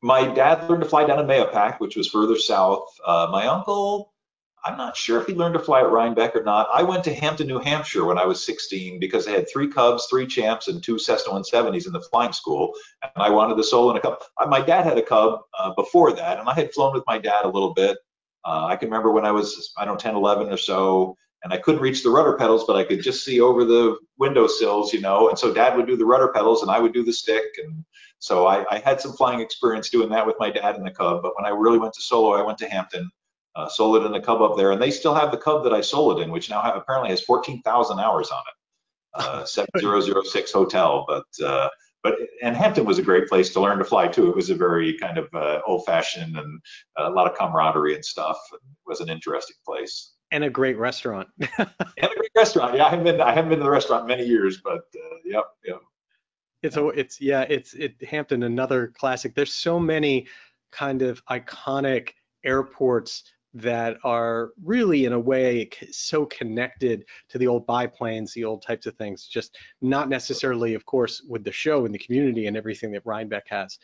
My 0.00 0.32
dad 0.32 0.68
learned 0.70 0.84
to 0.84 0.88
fly 0.88 1.04
down 1.04 1.18
in 1.18 1.26
Mahopac, 1.26 1.80
which 1.80 1.96
was 1.96 2.08
further 2.08 2.36
south. 2.36 2.88
Uh, 3.04 3.28
my 3.30 3.46
uncle, 3.46 4.14
I'm 4.64 4.76
not 4.76 4.96
sure 4.96 5.20
if 5.20 5.26
he 5.26 5.34
learned 5.34 5.54
to 5.54 5.60
fly 5.60 5.80
at 5.80 5.90
Rhinebeck 5.90 6.34
or 6.34 6.42
not. 6.42 6.68
I 6.72 6.82
went 6.82 7.04
to 7.04 7.14
Hampton, 7.14 7.46
New 7.46 7.58
Hampshire 7.58 8.04
when 8.04 8.18
I 8.18 8.26
was 8.26 8.44
16 8.44 8.98
because 8.98 9.26
I 9.26 9.30
had 9.30 9.48
three 9.48 9.68
Cubs, 9.68 10.06
three 10.10 10.26
Champs, 10.26 10.68
and 10.68 10.82
two 10.82 10.98
Cessna 10.98 11.32
170s 11.32 11.86
in 11.86 11.92
the 11.92 12.00
flying 12.00 12.32
school, 12.32 12.72
and 13.02 13.12
I 13.16 13.30
wanted 13.30 13.56
to 13.56 13.62
solo 13.62 13.90
in 13.90 13.96
a 13.96 14.00
Cub. 14.00 14.20
My 14.48 14.60
dad 14.60 14.84
had 14.84 14.98
a 14.98 15.02
Cub 15.02 15.40
uh, 15.58 15.72
before 15.74 16.12
that, 16.12 16.38
and 16.38 16.48
I 16.48 16.54
had 16.54 16.72
flown 16.72 16.94
with 16.94 17.04
my 17.06 17.18
dad 17.18 17.44
a 17.44 17.48
little 17.48 17.72
bit. 17.72 17.98
Uh, 18.44 18.66
I 18.66 18.76
can 18.76 18.88
remember 18.88 19.12
when 19.12 19.24
I 19.24 19.30
was, 19.30 19.72
I 19.76 19.84
don't 19.84 19.94
know, 19.94 19.98
10, 19.98 20.16
11 20.16 20.52
or 20.52 20.56
so, 20.56 21.16
and 21.44 21.52
I 21.52 21.58
couldn't 21.58 21.80
reach 21.80 22.02
the 22.02 22.10
rudder 22.10 22.36
pedals, 22.36 22.64
but 22.66 22.76
I 22.76 22.84
could 22.84 23.02
just 23.02 23.24
see 23.24 23.40
over 23.40 23.64
the 23.64 23.96
window 24.18 24.46
sills, 24.46 24.92
you 24.92 25.00
know. 25.00 25.28
And 25.28 25.38
so 25.38 25.52
Dad 25.52 25.76
would 25.76 25.86
do 25.86 25.96
the 25.96 26.06
rudder 26.06 26.28
pedals, 26.28 26.62
and 26.62 26.70
I 26.70 26.80
would 26.80 26.92
do 26.92 27.04
the 27.04 27.12
stick, 27.12 27.44
and 27.62 27.84
so 28.18 28.46
I, 28.46 28.64
I 28.70 28.78
had 28.78 29.00
some 29.00 29.12
flying 29.12 29.40
experience 29.40 29.90
doing 29.90 30.08
that 30.10 30.26
with 30.26 30.36
my 30.40 30.50
dad 30.50 30.76
in 30.76 30.82
the 30.82 30.90
Cub. 30.90 31.22
But 31.22 31.34
when 31.36 31.46
I 31.46 31.56
really 31.56 31.78
went 31.78 31.94
to 31.94 32.02
solo, 32.02 32.34
I 32.34 32.42
went 32.42 32.58
to 32.58 32.68
Hampton, 32.68 33.10
uh, 33.58 33.94
it 33.96 34.06
in 34.06 34.12
the 34.12 34.20
Cub 34.20 34.40
up 34.42 34.56
there, 34.56 34.72
and 34.72 34.80
they 34.80 34.90
still 34.90 35.14
have 35.14 35.30
the 35.30 35.36
Cub 35.36 35.64
that 35.64 35.72
I 35.72 35.80
sold 35.80 36.18
it 36.18 36.22
in, 36.22 36.30
which 36.30 36.50
now 36.50 36.62
have, 36.62 36.76
apparently 36.76 37.10
has 37.10 37.20
14,000 37.22 37.98
hours 37.98 38.30
on 38.30 38.38
it. 38.38 39.22
Uh, 39.22 39.44
7006 39.46 40.52
hotel, 40.52 41.04
but 41.08 41.24
uh, 41.44 41.68
but 42.02 42.14
and 42.42 42.56
Hampton 42.56 42.84
was 42.84 42.98
a 42.98 43.02
great 43.02 43.26
place 43.26 43.52
to 43.54 43.60
learn 43.60 43.78
to 43.78 43.84
fly 43.84 44.06
too. 44.06 44.28
It 44.30 44.36
was 44.36 44.50
a 44.50 44.54
very 44.54 44.96
kind 44.98 45.18
of 45.18 45.28
uh, 45.34 45.60
old-fashioned 45.66 46.36
and 46.36 46.60
a 46.96 47.10
lot 47.10 47.28
of 47.28 47.36
camaraderie 47.36 47.94
and 47.94 48.04
stuff. 48.04 48.38
It 48.52 48.60
was 48.86 49.00
an 49.00 49.08
interesting 49.08 49.56
place 49.66 50.12
and 50.30 50.44
a 50.44 50.50
great 50.50 50.78
restaurant. 50.78 51.28
and 51.58 51.68
a 51.98 52.16
great 52.16 52.30
restaurant. 52.36 52.76
Yeah, 52.76 52.86
I 52.86 52.90
haven't 52.90 53.04
been 53.04 53.20
I 53.20 53.32
haven't 53.32 53.50
been 53.50 53.58
to 53.58 53.64
the 53.64 53.70
restaurant 53.70 54.06
many 54.06 54.24
years, 54.24 54.60
but 54.62 54.82
uh, 54.94 55.16
yep, 55.24 55.44
yep. 55.64 55.80
It's 56.62 56.76
a, 56.76 56.88
it's 56.88 57.20
yeah, 57.20 57.42
it's 57.42 57.74
it 57.74 58.02
Hampton 58.04 58.42
another 58.42 58.88
classic. 58.88 59.34
There's 59.34 59.54
so 59.54 59.78
many 59.78 60.26
kind 60.70 61.02
of 61.02 61.24
iconic 61.26 62.10
airports 62.44 63.24
that 63.60 63.96
are 64.04 64.50
really 64.64 65.04
in 65.04 65.12
a 65.12 65.18
way 65.18 65.68
so 65.90 66.26
connected 66.26 67.04
to 67.28 67.38
the 67.38 67.46
old 67.46 67.66
biplanes, 67.66 68.32
the 68.32 68.44
old 68.44 68.62
types 68.62 68.86
of 68.86 68.94
things. 68.96 69.26
Just 69.26 69.56
not 69.80 70.08
necessarily, 70.08 70.74
of 70.74 70.84
course, 70.86 71.22
with 71.28 71.44
the 71.44 71.52
show 71.52 71.84
and 71.84 71.94
the 71.94 71.98
community 71.98 72.46
and 72.46 72.56
everything 72.56 72.92
that 72.92 73.04
Rhinebeck 73.04 73.48
has. 73.48 73.78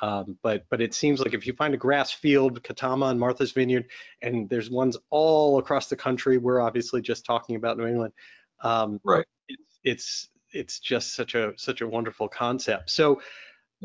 Um, 0.00 0.38
but 0.42 0.64
but 0.70 0.80
it 0.80 0.94
seems 0.94 1.20
like 1.20 1.34
if 1.34 1.46
you 1.46 1.52
find 1.54 1.74
a 1.74 1.78
grass 1.78 2.12
field, 2.12 2.62
Katama 2.62 3.10
and 3.10 3.18
Martha's 3.18 3.52
Vineyard, 3.52 3.86
and 4.22 4.48
there's 4.48 4.70
ones 4.70 4.96
all 5.10 5.58
across 5.58 5.88
the 5.88 5.96
country. 5.96 6.38
We're 6.38 6.60
obviously 6.60 7.02
just 7.02 7.24
talking 7.24 7.56
about 7.56 7.78
New 7.78 7.86
England. 7.86 8.12
Um, 8.60 9.00
right. 9.04 9.26
It's, 9.48 9.80
it's 9.84 10.28
it's 10.52 10.78
just 10.78 11.14
such 11.14 11.34
a 11.34 11.52
such 11.56 11.80
a 11.80 11.88
wonderful 11.88 12.28
concept. 12.28 12.90
So 12.90 13.20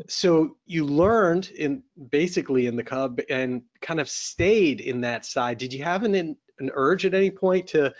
so 0.08 0.56
you 0.66 0.84
learned 0.84 1.50
in 1.50 1.82
basically 2.10 2.66
in 2.66 2.76
the 2.76 2.82
Cub 2.82 3.20
and 3.30 3.62
kind 3.80 4.00
of 4.00 4.08
stayed 4.08 4.80
in 4.80 5.00
that 5.02 5.24
side. 5.24 5.58
Did 5.58 5.72
you 5.72 5.84
have 5.84 6.02
an 6.02 6.14
an 6.14 6.70
urge 6.74 7.04
at 7.04 7.14
any 7.14 7.30
point 7.30 7.68
to 7.68 7.92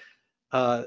uh, 0.53 0.85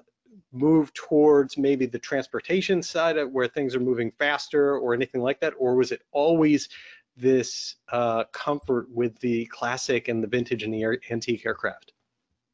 move 0.52 0.94
towards 0.94 1.58
maybe 1.58 1.86
the 1.86 2.00
transportation 2.00 2.82
side 2.82 3.18
of 3.18 3.32
where 3.32 3.48
things 3.48 3.76
are 3.76 3.80
moving 3.80 4.12
faster 4.18 4.78
or 4.78 4.94
anything 4.94 5.22
like 5.22 5.40
that, 5.42 5.54
or 5.58 5.76
was 5.76 5.92
it 5.92 6.02
always 6.12 6.70
this 7.16 7.76
uh, 7.92 8.24
comfort 8.32 8.88
with 8.92 9.18
the 9.20 9.46
classic 9.48 10.08
and 10.08 10.24
the 10.24 10.28
vintage 10.28 10.64
and 10.64 10.74
the 10.74 11.00
antique 11.10 11.46
aircraft? 11.46 11.94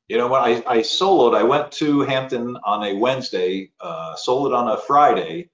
You 0.08 0.18
know, 0.18 0.28
when 0.28 0.42
I, 0.42 0.64
I 0.68 0.78
soloed, 0.80 1.36
I 1.36 1.44
went 1.44 1.72
to 1.74 2.02
Hampton 2.02 2.58
on 2.64 2.84
a 2.84 2.94
Wednesday, 2.94 3.72
uh, 3.80 4.16
soloed 4.16 4.56
on 4.56 4.70
a 4.70 4.78
Friday, 4.78 5.50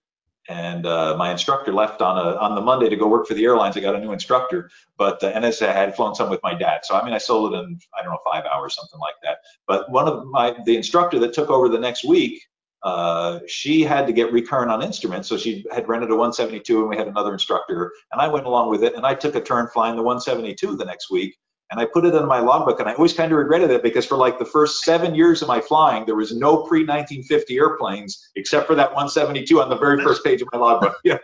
and 0.50 0.86
uh, 0.86 1.16
my 1.18 1.32
instructor 1.32 1.72
left 1.72 2.02
on 2.02 2.18
a 2.18 2.38
on 2.38 2.56
the 2.56 2.62
Monday 2.62 2.90
to 2.90 2.96
go 2.96 3.08
work 3.08 3.28
for 3.28 3.36
the 3.36 3.46
airlines. 3.46 3.78
I 3.78 3.80
got 3.80 3.96
a 3.96 4.00
new 4.00 4.12
instructor, 4.12 4.70
but 4.98 5.24
uh, 5.24 5.28
and 5.28 5.46
I 5.46 5.52
had 5.62 5.96
flown 5.96 6.16
some 6.16 6.30
with 6.30 6.42
my 6.44 6.54
dad. 6.54 6.82
So 6.84 6.96
I 6.96 7.06
mean, 7.06 7.14
I 7.14 7.20
sold 7.20 7.54
it 7.54 7.58
in 7.58 7.80
I 7.98 8.04
don't 8.04 8.12
know 8.12 8.20
five 8.26 8.44
hours, 8.46 8.76
something 8.76 9.00
like 9.00 9.16
that. 9.24 9.38
But 9.68 9.90
one 9.92 10.08
of 10.08 10.26
my 10.28 10.56
the 10.66 10.76
instructor 10.76 11.20
that 11.20 11.34
took 11.34 11.50
over 11.50 11.70
the 11.70 11.80
next 11.80 12.04
week 12.04 12.42
uh, 12.84 13.40
she 13.48 13.82
had 13.82 14.08
to 14.08 14.14
get 14.14 14.32
recurrent 14.32 14.72
on 14.72 14.82
instruments, 14.82 15.28
so 15.28 15.38
she 15.38 15.66
had 15.72 15.88
rented 15.90 16.12
a 16.12 16.16
172, 16.16 16.80
and 16.80 16.90
we 16.90 16.96
had 16.96 17.08
another 17.08 17.34
instructor, 17.34 17.92
and 18.12 18.22
I 18.22 18.28
went 18.28 18.46
along 18.46 18.70
with 18.70 18.84
it, 18.84 18.96
and 18.96 19.06
I 19.06 19.14
took 19.16 19.36
a 19.36 19.42
turn 19.42 19.68
flying 19.68 19.98
the 19.98 20.04
172 20.04 20.78
the 20.78 20.86
next 20.86 21.12
week, 21.12 21.38
and 21.72 21.80
I 21.80 21.86
put 21.86 22.06
it 22.06 22.16
in 22.16 22.26
my 22.26 22.40
logbook, 22.40 22.80
and 22.80 22.90
I 22.90 22.94
always 22.94 23.14
kind 23.14 23.32
of 23.32 23.38
regretted 23.38 23.70
it 23.70 23.84
because 23.84 24.06
for 24.06 24.18
like 24.18 24.40
the 24.40 24.46
first 24.46 24.84
seven 24.84 25.14
years 25.14 25.42
of 25.42 25.48
my 25.48 25.62
flying, 25.62 26.06
there 26.06 26.16
was 26.16 26.36
no 26.36 26.64
pre-1950 26.64 27.52
airplanes 27.52 28.30
except 28.36 28.68
for 28.68 28.76
that 28.76 28.88
172 28.88 29.62
on 29.62 29.70
the 29.70 29.78
very 29.78 30.02
first 30.04 30.24
page 30.24 30.42
of 30.42 30.48
my 30.52 30.58
logbook. 30.58 30.96
but, 31.04 31.22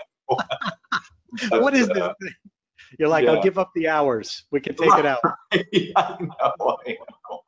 what 1.61 1.73
is 1.75 1.89
uh, 1.89 2.13
this? 2.19 2.33
You're 2.99 3.09
like, 3.09 3.25
yeah. 3.25 3.31
I'll 3.31 3.43
give 3.43 3.57
up 3.57 3.71
the 3.75 3.87
hours. 3.87 4.43
We 4.51 4.59
can 4.61 4.75
take 4.75 4.93
it 4.93 5.05
out. 5.05 5.19
I 5.51 5.65
know, 6.19 6.77
I 6.85 6.91
know. 6.91 7.41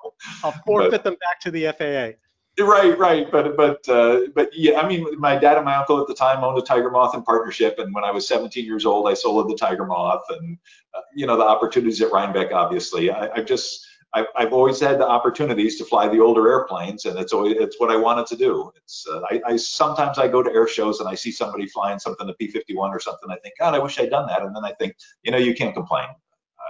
I'll 0.44 0.52
forfeit 0.66 0.92
but, 0.92 1.04
them 1.04 1.16
back 1.22 1.40
to 1.42 1.52
the 1.52 1.68
FAA. 1.68 2.18
Right, 2.60 2.98
right, 2.98 3.32
but 3.32 3.56
but 3.56 3.88
uh, 3.88 4.22
but 4.34 4.50
yeah, 4.52 4.80
I 4.80 4.88
mean, 4.88 5.06
my 5.20 5.38
dad 5.38 5.58
and 5.58 5.66
my 5.66 5.76
uncle 5.76 6.02
at 6.02 6.08
the 6.08 6.16
time 6.16 6.44
owned 6.44 6.58
a 6.58 6.62
Tiger 6.64 6.90
Moth 6.90 7.14
in 7.14 7.22
partnership, 7.22 7.78
and 7.78 7.94
when 7.94 8.04
I 8.04 8.10
was 8.10 8.28
17 8.28 8.66
years 8.66 8.84
old, 8.84 9.08
I 9.08 9.14
sold 9.14 9.48
the 9.48 9.56
Tiger 9.56 9.86
Moth, 9.86 10.24
and 10.30 10.58
uh, 10.96 11.02
you 11.16 11.28
know 11.28 11.38
the 11.38 11.44
opportunities 11.44 12.02
at 12.02 12.12
Rhinebeck. 12.12 12.52
Obviously, 12.52 13.12
I, 13.12 13.30
I 13.36 13.42
just 13.44 13.86
I've, 14.14 14.26
I've 14.36 14.54
always 14.54 14.80
had 14.80 15.00
the 15.00 15.08
opportunities 15.08 15.78
to 15.78 15.86
fly 15.86 16.08
the 16.08 16.20
older 16.20 16.50
airplanes, 16.50 17.06
and 17.06 17.20
it's 17.20 17.32
always 17.32 17.58
it's 17.60 17.80
what 17.80 17.92
I 17.92 17.96
wanted 17.96 18.26
to 18.28 18.36
do. 18.36 18.72
It's 18.76 19.06
uh, 19.08 19.22
I, 19.30 19.42
I 19.46 19.56
sometimes 19.58 20.18
I 20.18 20.28
go 20.28 20.42
to 20.42 20.52
air 20.52 20.68
shows 20.68 21.00
and 21.00 21.08
I 21.08 21.14
see 21.14 21.32
somebody 21.32 21.68
flying 21.68 22.00
something 22.00 22.28
a 22.28 22.34
P51 22.34 22.90
or 22.90 23.00
something. 23.00 23.30
I 23.30 23.38
think, 23.38 23.54
God, 23.60 23.76
I 23.76 23.80
wish 23.80 24.00
I'd 24.00 24.10
done 24.10 24.28
that, 24.28 24.42
and 24.42 24.56
then 24.56 24.66
I 24.66 24.72
think, 24.74 24.96
you 25.22 25.32
know, 25.32 25.38
you 25.38 25.54
can't 25.54 25.76
complain. 25.76 26.08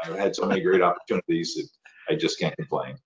I've 0.03 0.17
had 0.17 0.35
so 0.35 0.45
many 0.45 0.59
great 0.59 0.81
opportunities 0.81 1.55
that 1.55 2.13
I 2.13 2.17
just 2.17 2.39
can't 2.39 2.55
complain. 2.57 2.97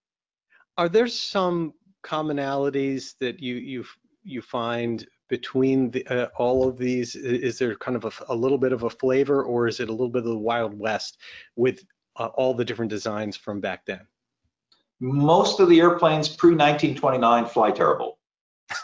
Are 0.78 0.90
there 0.90 1.08
some 1.08 1.74
commonalities 2.04 3.16
that 3.20 3.40
you 3.40 3.56
you 3.56 3.86
you 4.24 4.42
find 4.42 5.08
between 5.30 5.90
the, 5.92 6.06
uh, 6.08 6.28
all 6.38 6.68
of 6.68 6.78
these? 6.78 7.16
Is 7.16 7.58
there 7.58 7.76
kind 7.76 7.96
of 7.96 8.06
a, 8.06 8.34
a, 8.34 8.36
little 8.36 8.58
bit 8.58 8.74
of 8.74 8.84
a 8.84 8.90
flavor, 8.90 9.44
or 9.44 9.68
is 9.68 9.80
it 9.80 9.90
a 9.90 9.92
little 9.92 10.10
bit 10.10 10.24
of 10.24 10.30
the 10.30 10.38
Wild 10.38 10.78
West 10.78 11.18
with 11.56 11.84
uh, 12.18 12.28
all 12.36 12.54
the 12.54 12.66
different 12.66 12.90
designs 12.90 13.38
from 13.38 13.62
back 13.62 13.86
then? 13.86 14.02
Most 15.00 15.60
of 15.60 15.70
the 15.70 15.80
airplanes 15.80 16.28
pre 16.28 16.52
1929 16.52 17.46
fly 17.46 17.72
terrible. 17.72 18.20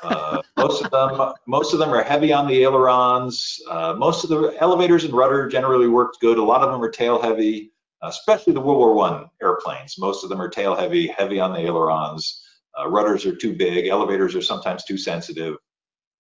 Uh, 0.04 0.42
most 0.58 0.84
of 0.84 0.90
them, 0.90 1.34
most 1.46 1.74
of 1.74 1.80
them 1.80 1.90
are 1.90 2.02
heavy 2.02 2.34
on 2.34 2.48
the 2.48 2.64
ailerons. 2.64 3.62
Uh, 3.70 3.94
most 3.98 4.24
of 4.24 4.30
the 4.30 4.56
elevators 4.60 5.04
and 5.04 5.14
rudder 5.14 5.48
generally 5.48 5.88
worked 5.88 6.20
good. 6.22 6.38
A 6.38 6.44
lot 6.44 6.62
of 6.62 6.72
them 6.72 6.82
are 6.82 6.90
tail 6.90 7.22
heavy, 7.22 7.74
especially 8.04 8.54
the 8.54 8.62
World 8.62 8.80
War 8.80 8.94
One 8.94 9.30
airplanes. 9.42 10.00
Most 10.00 10.24
of 10.24 10.30
them 10.30 10.42
are 10.42 10.50
tail 10.50 10.76
heavy, 10.76 11.08
heavy 11.08 11.40
on 11.40 11.52
the 11.52 11.60
ailerons. 11.60 12.42
Uh, 12.80 12.88
rudders 12.90 13.26
are 13.26 13.36
too 13.36 13.56
big. 13.56 13.88
Elevators 13.88 14.36
are 14.36 14.42
sometimes 14.42 14.84
too 14.84 14.98
sensitive. 14.98 15.56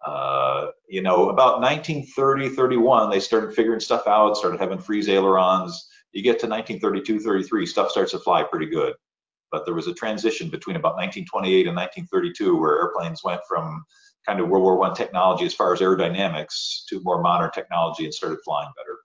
Uh, 0.05 0.67
you 0.87 1.01
know, 1.01 1.29
about 1.29 1.59
1930, 1.61 2.49
31, 2.49 3.09
they 3.09 3.19
started 3.19 3.53
figuring 3.53 3.79
stuff 3.79 4.07
out, 4.07 4.37
started 4.37 4.59
having 4.59 4.79
Frise 4.79 5.09
ailerons. 5.09 5.87
You 6.13 6.23
get 6.23 6.39
to 6.39 6.47
1932, 6.47 7.19
33, 7.19 7.65
stuff 7.65 7.91
starts 7.91 8.11
to 8.11 8.19
fly 8.19 8.43
pretty 8.43 8.67
good 8.67 8.93
but 9.51 9.65
there 9.65 9.73
was 9.73 9.87
a 9.87 9.93
transition 9.93 10.49
between 10.49 10.75
about 10.75 10.95
1928 10.95 11.67
and 11.67 11.75
1932 11.75 12.57
where 12.57 12.79
airplanes 12.79 13.23
went 13.23 13.41
from 13.47 13.83
kind 14.25 14.39
of 14.39 14.49
World 14.49 14.63
War 14.63 14.83
I 14.83 14.93
technology 14.93 15.45
as 15.45 15.53
far 15.53 15.73
as 15.73 15.79
aerodynamics 15.79 16.85
to 16.89 17.01
more 17.03 17.21
modern 17.21 17.51
technology 17.51 18.03
and 18.03 18.13
started 18.13 18.39
flying 18.43 18.69
better. 18.75 18.97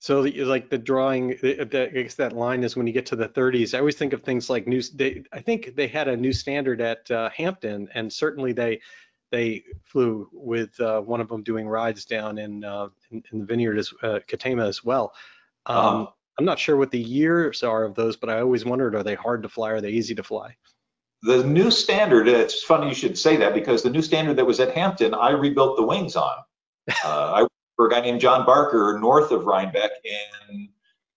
So 0.00 0.22
like 0.22 0.70
the 0.70 0.78
drawing, 0.78 1.36
I 1.42 1.64
guess 1.64 2.14
that 2.14 2.32
line 2.32 2.64
is 2.64 2.74
when 2.74 2.86
you 2.86 2.92
get 2.92 3.04
to 3.06 3.16
the 3.16 3.28
30s. 3.28 3.74
I 3.74 3.80
always 3.80 3.96
think 3.96 4.14
of 4.14 4.22
things 4.22 4.48
like 4.48 4.66
new. 4.66 4.80
They, 4.94 5.22
I 5.30 5.40
think 5.40 5.76
they 5.76 5.86
had 5.86 6.08
a 6.08 6.16
new 6.16 6.32
standard 6.32 6.80
at 6.80 7.10
uh, 7.10 7.28
Hampton, 7.36 7.86
and 7.94 8.10
certainly 8.10 8.54
they 8.54 8.80
they 9.30 9.62
flew 9.84 10.26
with 10.32 10.78
uh, 10.80 11.02
one 11.02 11.20
of 11.20 11.28
them 11.28 11.42
doing 11.42 11.68
rides 11.68 12.06
down 12.06 12.38
in 12.38 12.64
uh, 12.64 12.88
in, 13.10 13.22
in, 13.30 13.40
the 13.40 13.44
vineyard 13.44 13.76
as 13.76 13.92
uh, 14.02 14.20
Katama 14.26 14.66
as 14.66 14.82
well. 14.82 15.12
Um, 15.66 15.76
uh-huh. 15.76 16.06
I'm 16.38 16.46
not 16.46 16.58
sure 16.58 16.78
what 16.78 16.90
the 16.90 16.98
years 16.98 17.62
are 17.62 17.84
of 17.84 17.94
those, 17.94 18.16
but 18.16 18.30
I 18.30 18.40
always 18.40 18.64
wondered, 18.64 18.94
are 18.94 19.02
they 19.02 19.14
hard 19.14 19.42
to 19.42 19.50
fly? 19.50 19.72
Are 19.72 19.82
they 19.82 19.90
easy 19.90 20.14
to 20.14 20.22
fly? 20.22 20.56
The 21.22 21.44
new 21.44 21.70
standard, 21.70 22.26
it's 22.26 22.62
funny 22.62 22.88
you 22.88 22.94
should 22.94 23.18
say 23.18 23.36
that 23.36 23.52
because 23.52 23.82
the 23.82 23.90
new 23.90 24.00
standard 24.00 24.36
that 24.36 24.46
was 24.46 24.60
at 24.60 24.74
Hampton, 24.74 25.12
I 25.12 25.32
rebuilt 25.32 25.76
the 25.76 25.86
wings 25.86 26.16
on. 26.16 26.36
Uh, 27.04 27.46
for 27.80 27.86
a 27.86 27.90
guy 27.90 28.02
named 28.02 28.20
John 28.20 28.44
Barker 28.44 28.98
north 29.00 29.30
of 29.30 29.46
Rhinebeck 29.46 29.92
in 30.04 30.68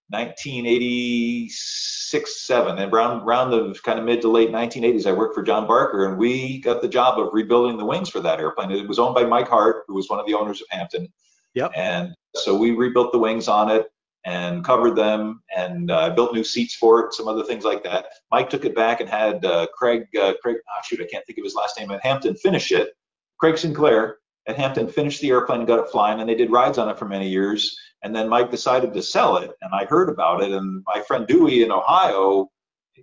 1986, 0.08 2.42
7, 2.42 2.78
and 2.78 2.94
around, 2.94 3.24
around 3.24 3.52
the 3.52 3.78
kind 3.84 4.00
of 4.00 4.06
mid 4.06 4.22
to 4.22 4.30
late 4.30 4.50
1980s, 4.50 5.06
I 5.06 5.12
worked 5.12 5.36
for 5.36 5.44
John 5.44 5.68
Barker, 5.68 6.08
and 6.08 6.18
we 6.18 6.62
got 6.62 6.82
the 6.82 6.88
job 6.88 7.20
of 7.20 7.34
rebuilding 7.34 7.76
the 7.76 7.84
wings 7.84 8.08
for 8.08 8.22
that 8.22 8.40
airplane. 8.40 8.72
It 8.72 8.88
was 8.88 8.98
owned 8.98 9.14
by 9.14 9.26
Mike 9.26 9.50
Hart, 9.50 9.84
who 9.90 9.96
was 9.96 10.10
one 10.10 10.22
of 10.22 10.26
the 10.26 10.36
owners 10.36 10.62
of 10.62 10.68
Hampton. 10.70 11.12
Yep. 11.54 11.74
And 11.76 12.16
so 12.34 12.56
we 12.56 12.72
rebuilt 12.72 13.12
the 13.12 13.20
wings 13.20 13.50
on 13.50 13.70
it 13.70 13.88
and 14.24 14.64
covered 14.64 14.96
them 14.96 15.44
and 15.54 15.92
uh, 15.92 16.12
built 16.12 16.34
new 16.34 16.46
seats 16.46 16.76
for 16.76 17.08
it, 17.08 17.14
some 17.14 17.28
other 17.28 17.44
things 17.44 17.66
like 17.66 17.84
that. 17.84 18.06
Mike 18.32 18.50
took 18.50 18.64
it 18.64 18.74
back 18.74 19.02
and 19.02 19.10
had 19.10 19.44
uh, 19.44 19.68
Craig, 19.78 20.04
uh, 20.18 20.36
Craig, 20.42 20.60
oh, 20.66 20.82
shoot, 20.86 21.02
I 21.02 21.08
can't 21.12 21.26
think 21.26 21.40
of 21.40 21.44
his 21.44 21.56
last 21.56 21.78
name 21.78 21.92
at 21.92 22.02
Hampton 22.02 22.36
finish 22.36 22.72
it. 22.72 22.92
Craig 23.38 23.58
Sinclair 23.58 24.20
at 24.48 24.58
Hampton 24.58 24.88
finished 24.88 25.22
the 25.22 25.30
airplane 25.30 25.60
and 25.60 25.68
got 25.68 25.80
it 25.80 25.90
flying, 25.90 26.20
and 26.20 26.30
they 26.30 26.36
did 26.36 26.52
rides 26.52 26.78
on 26.78 26.90
it 26.90 27.00
for 27.00 27.06
many 27.06 27.30
years. 27.30 27.78
And 28.04 28.14
then 28.14 28.28
Mike 28.28 28.52
decided 28.52 28.94
to 28.94 29.02
sell 29.02 29.38
it, 29.38 29.52
and 29.62 29.74
I 29.74 29.86
heard 29.86 30.10
about 30.10 30.44
it. 30.44 30.52
And 30.52 30.84
my 30.94 31.02
friend 31.02 31.26
Dewey 31.26 31.64
in 31.64 31.72
Ohio, 31.72 32.50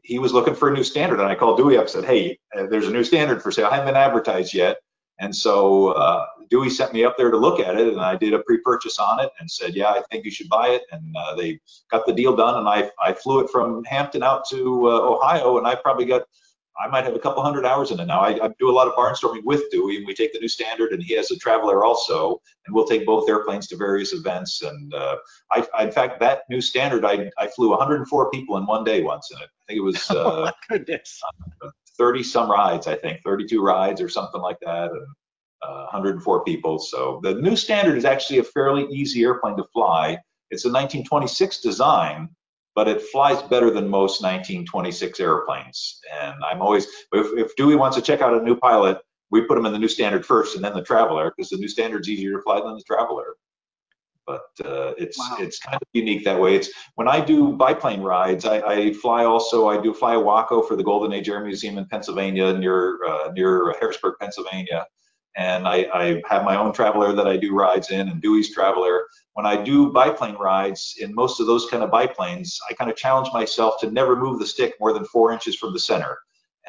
he 0.02 0.18
was 0.18 0.32
looking 0.32 0.54
for 0.54 0.68
a 0.68 0.74
new 0.74 0.84
standard, 0.84 1.20
and 1.20 1.28
I 1.28 1.34
called 1.34 1.56
Dewey 1.56 1.76
up 1.76 1.82
and 1.82 1.90
said, 1.90 2.04
"Hey, 2.04 2.38
uh, 2.56 2.66
there's 2.66 2.86
a 2.86 2.92
new 2.92 3.04
standard 3.04 3.42
for 3.42 3.50
sale. 3.50 3.66
I 3.66 3.76
haven't 3.76 3.86
been 3.86 3.96
advertised 3.96 4.52
yet." 4.52 4.76
And 5.18 5.34
so 5.34 5.88
uh, 5.88 6.26
Dewey 6.50 6.70
sent 6.70 6.92
me 6.92 7.04
up 7.04 7.16
there 7.16 7.30
to 7.30 7.36
look 7.36 7.60
at 7.60 7.76
it, 7.76 7.88
and 7.88 8.00
I 8.00 8.16
did 8.16 8.34
a 8.34 8.40
pre-purchase 8.40 8.98
on 8.98 9.20
it 9.20 9.30
and 9.40 9.50
said, 9.50 9.74
"Yeah, 9.74 9.90
I 9.90 10.02
think 10.10 10.26
you 10.26 10.30
should 10.30 10.48
buy 10.48 10.68
it." 10.68 10.82
And 10.92 11.14
uh, 11.16 11.34
they 11.34 11.60
got 11.90 12.06
the 12.06 12.12
deal 12.12 12.36
done, 12.36 12.58
and 12.58 12.68
I 12.68 12.90
I 13.02 13.14
flew 13.14 13.40
it 13.40 13.50
from 13.50 13.82
Hampton 13.84 14.22
out 14.22 14.46
to 14.50 14.88
uh, 14.88 15.00
Ohio, 15.00 15.56
and 15.56 15.66
I 15.66 15.74
probably 15.74 16.04
got 16.04 16.22
I 16.80 16.88
might 16.88 17.04
have 17.04 17.14
a 17.14 17.18
couple 17.18 17.42
hundred 17.42 17.66
hours 17.66 17.90
in 17.90 18.00
it 18.00 18.06
now. 18.06 18.20
I, 18.20 18.44
I, 18.44 18.48
do 18.58 18.70
a 18.70 18.72
lot 18.72 18.86
of 18.86 18.94
barnstorming 18.94 19.44
with 19.44 19.70
Dewey, 19.70 19.98
and 19.98 20.06
we 20.06 20.14
take 20.14 20.32
the 20.32 20.40
new 20.40 20.48
standard, 20.48 20.92
and 20.92 21.02
he 21.02 21.14
has 21.14 21.30
a 21.30 21.36
Travel 21.36 21.70
Air 21.70 21.84
also, 21.84 22.40
and 22.66 22.74
we'll 22.74 22.86
take 22.86 23.04
both 23.04 23.28
airplanes 23.28 23.66
to 23.68 23.76
various 23.76 24.12
events. 24.12 24.62
And 24.62 24.94
uh, 24.94 25.16
I, 25.52 25.66
I, 25.74 25.84
in 25.84 25.92
fact, 25.92 26.20
that 26.20 26.42
new 26.48 26.60
standard, 26.60 27.04
I, 27.04 27.30
I 27.38 27.48
flew 27.48 27.70
104 27.70 28.30
people 28.30 28.56
in 28.56 28.66
one 28.66 28.84
day 28.84 29.02
once 29.02 29.30
in 29.30 29.38
it. 29.38 29.44
I 29.44 29.62
think 29.68 29.78
it 29.78 29.82
was 29.82 30.06
oh 30.10 30.44
uh, 30.44 30.50
oh 30.50 30.52
goodness. 30.68 31.20
30 31.98 32.22
some 32.22 32.50
rides, 32.50 32.86
I 32.86 32.96
think, 32.96 33.20
32 33.24 33.62
rides 33.62 34.00
or 34.00 34.08
something 34.08 34.40
like 34.40 34.58
that, 34.62 34.90
and 34.90 35.06
uh, 35.62 35.84
104 35.92 36.44
people. 36.44 36.78
So 36.78 37.20
the 37.22 37.34
new 37.34 37.56
standard 37.56 37.98
is 37.98 38.06
actually 38.06 38.38
a 38.38 38.44
fairly 38.44 38.86
easy 38.90 39.22
airplane 39.22 39.56
to 39.58 39.64
fly. 39.72 40.18
It's 40.50 40.64
a 40.64 40.68
1926 40.68 41.60
design, 41.60 42.30
but 42.74 42.88
it 42.88 43.02
flies 43.02 43.42
better 43.42 43.70
than 43.70 43.88
most 43.88 44.22
1926 44.22 45.20
airplanes. 45.20 46.00
And 46.22 46.34
I'm 46.44 46.62
always, 46.62 46.86
if, 47.12 47.26
if 47.36 47.56
Dewey 47.56 47.76
wants 47.76 47.96
to 47.96 48.02
check 48.02 48.20
out 48.20 48.34
a 48.34 48.42
new 48.42 48.56
pilot, 48.56 48.98
we 49.30 49.42
put 49.42 49.56
them 49.56 49.66
in 49.66 49.72
the 49.72 49.78
new 49.78 49.88
standard 49.88 50.24
first 50.24 50.56
and 50.56 50.64
then 50.64 50.74
the 50.74 50.82
Travel 50.82 51.18
Air 51.18 51.32
because 51.36 51.50
the 51.50 51.56
new 51.56 51.68
standard's 51.68 52.08
easier 52.08 52.36
to 52.36 52.42
fly 52.42 52.60
than 52.60 52.74
the 52.74 52.82
Travel 52.82 53.20
Air. 53.20 53.34
But 54.26 54.66
uh, 54.66 54.92
it's 54.96 55.18
wow. 55.18 55.36
it's 55.40 55.58
kind 55.58 55.76
of 55.76 55.88
unique 55.92 56.24
that 56.24 56.38
way. 56.38 56.54
It's 56.54 56.70
when 56.94 57.08
I 57.08 57.24
do 57.24 57.52
biplane 57.52 58.00
rides, 58.00 58.44
I, 58.44 58.60
I, 58.60 58.92
fly 58.92 59.24
also. 59.24 59.68
I 59.68 59.80
do 59.80 59.92
fly 59.92 60.14
a 60.14 60.20
Waco 60.20 60.62
for 60.62 60.76
the 60.76 60.84
Golden 60.84 61.12
Age 61.12 61.28
Air 61.28 61.42
Museum 61.42 61.78
in 61.78 61.86
Pennsylvania, 61.86 62.52
near 62.52 63.02
uh, 63.04 63.32
near 63.34 63.74
Harrisburg, 63.80 64.14
Pennsylvania 64.20 64.86
and 65.36 65.66
I, 65.66 65.86
I, 65.94 66.22
have 66.28 66.44
my 66.44 66.56
own 66.56 66.72
Travel 66.72 67.04
Air 67.04 67.12
that 67.12 67.28
I 67.28 67.36
do 67.36 67.54
rides 67.54 67.90
in 67.90 68.08
and 68.08 68.20
Dewey's 68.20 68.52
Travel 68.52 68.84
Air. 68.84 69.06
When 69.34 69.46
I 69.46 69.62
do 69.62 69.92
biplane 69.92 70.34
rides 70.36 70.96
in 70.98 71.14
most 71.14 71.40
of 71.40 71.46
those 71.46 71.66
kind 71.66 71.82
of 71.82 71.90
biplanes, 71.90 72.58
I 72.68 72.74
kind 72.74 72.90
of 72.90 72.96
challenge 72.96 73.28
myself 73.32 73.74
to 73.80 73.90
never 73.90 74.16
move 74.16 74.38
the 74.38 74.46
stick 74.46 74.74
more 74.80 74.92
than 74.92 75.04
four 75.04 75.32
inches 75.32 75.56
from 75.56 75.72
the 75.72 75.78
center. 75.78 76.18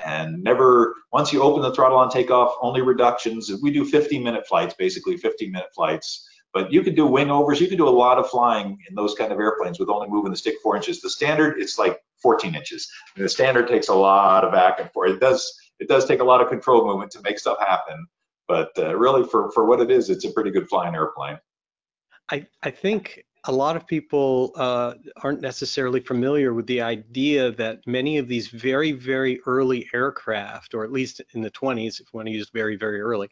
And 0.04 0.42
never, 0.44 0.96
once 1.12 1.34
you 1.34 1.42
open 1.42 1.64
the 1.64 1.74
throttle 1.74 1.98
on 1.98 2.10
takeoff, 2.10 2.56
only 2.62 2.82
reductions. 2.82 3.52
We 3.62 3.72
do 3.72 3.84
15 3.84 4.24
minute 4.24 4.48
flights, 4.48 4.76
basically 4.76 5.18
15 5.18 5.52
minute 5.52 5.70
flights. 5.76 6.28
But 6.54 6.72
you 6.72 6.82
can 6.82 6.96
do 6.96 7.06
wing 7.06 7.32
overs, 7.32 7.62
you 7.62 7.68
can 7.68 7.78
do 7.78 7.88
a 7.88 7.90
lot 7.90 8.18
of 8.18 8.30
flying 8.30 8.78
in 8.90 8.96
those 8.96 9.16
kind 9.16 9.32
of 9.32 9.40
airplanes 9.40 9.80
with 9.80 9.90
only 9.90 10.10
moving 10.10 10.32
the 10.32 10.38
stick 10.38 10.56
four 10.62 10.76
inches. 10.76 11.02
The 11.02 11.10
standard, 11.10 11.60
it's 11.60 11.80
like 11.80 12.00
14 12.22 12.56
inches. 12.56 12.90
And 13.16 13.26
the 13.26 13.30
standard 13.30 13.68
takes 13.68 13.88
a 13.88 13.96
lot 13.96 14.44
of 14.44 14.52
back 14.52 14.80
and 14.80 14.92
forth. 14.92 15.12
It 15.12 15.20
does, 15.20 15.52
it 15.80 15.88
does 15.88 16.06
take 16.06 16.20
a 16.20 16.26
lot 16.26 16.42
of 16.42 16.50
control 16.50 16.86
movement 16.86 17.12
to 17.12 17.22
make 17.24 17.40
stuff 17.40 17.58
happen 17.60 18.06
but 18.52 18.78
uh, 18.78 18.94
really 18.98 19.24
for, 19.26 19.50
for 19.54 19.64
what 19.66 19.80
it 19.80 19.90
is, 19.90 20.10
it's 20.10 20.26
a 20.26 20.32
pretty 20.32 20.52
good 20.52 20.68
flying 20.68 20.94
airplane. 20.94 21.38
I, 22.30 22.46
I 22.62 22.70
think 22.70 23.24
a 23.46 23.52
lot 23.52 23.78
of 23.78 23.88
people 23.88 24.52
uh, 24.58 24.96
aren't 25.24 25.40
necessarily 25.40 26.02
familiar 26.02 26.54
with 26.54 26.68
the 26.68 26.82
idea 26.82 27.52
that 27.54 27.80
many 27.88 28.18
of 28.18 28.28
these 28.28 28.50
very, 28.50 28.92
very 28.92 29.40
early 29.46 29.88
aircraft, 29.94 30.74
or 30.74 30.84
at 30.84 30.92
least 30.92 31.22
in 31.34 31.40
the 31.40 31.50
20s, 31.52 32.02
if 32.02 32.08
you 32.12 32.18
want 32.18 32.28
to 32.28 32.34
use 32.34 32.50
very, 32.54 32.76
very 32.76 33.00
early, 33.00 33.30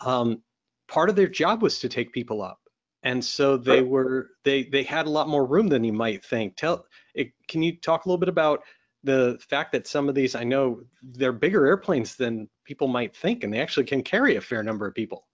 um, 0.00 0.42
part 0.88 1.10
of 1.10 1.16
their 1.16 1.28
job 1.28 1.60
was 1.60 1.78
to 1.80 1.88
take 1.90 2.10
people 2.14 2.40
up. 2.40 2.58
And 3.02 3.22
so 3.22 3.58
they 3.58 3.82
were 3.82 4.30
they 4.44 4.64
they 4.64 4.82
had 4.82 5.04
a 5.04 5.10
lot 5.10 5.28
more 5.28 5.44
room 5.44 5.68
than 5.68 5.84
you 5.84 5.92
might 5.92 6.24
think. 6.24 6.56
Tell, 6.56 6.86
it, 7.14 7.32
can 7.48 7.62
you 7.62 7.76
talk 7.76 8.06
a 8.06 8.08
little 8.08 8.18
bit 8.18 8.30
about 8.30 8.62
the 9.04 9.38
fact 9.48 9.72
that 9.72 9.86
some 9.86 10.08
of 10.08 10.14
these, 10.14 10.34
I 10.34 10.44
know 10.44 10.80
they're 11.02 11.32
bigger 11.32 11.66
airplanes 11.66 12.16
than 12.16 12.48
people 12.64 12.88
might 12.88 13.14
think, 13.14 13.44
and 13.44 13.52
they 13.52 13.60
actually 13.60 13.84
can 13.84 14.02
carry 14.02 14.36
a 14.36 14.40
fair 14.40 14.62
number 14.62 14.86
of 14.86 14.94
people. 14.94 15.26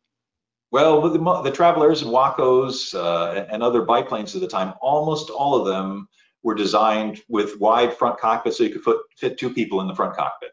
Well, 0.73 1.01
the, 1.01 1.43
the 1.43 1.51
Travel 1.51 1.83
Airs 1.83 2.03
and 2.03 2.13
Wacos 2.13 2.95
uh, 2.95 3.47
and 3.51 3.63
other 3.63 3.83
biplanes 3.83 4.35
at 4.35 4.41
the 4.41 4.49
time, 4.49 4.75
almost 4.81 5.31
all 5.31 5.55
of 5.55 5.67
them 5.67 6.09
were 6.43 6.55
designed 6.55 7.23
with 7.29 7.59
wide 7.59 7.95
front 7.97 8.19
cockpits 8.19 8.59
so 8.59 8.65
you 8.65 8.71
could 8.71 8.85
fit, 8.85 8.97
fit 9.17 9.39
two 9.39 9.53
people 9.53 9.81
in 9.81 9.89
the 9.89 9.95
front 9.95 10.17
cockpit. 10.17 10.51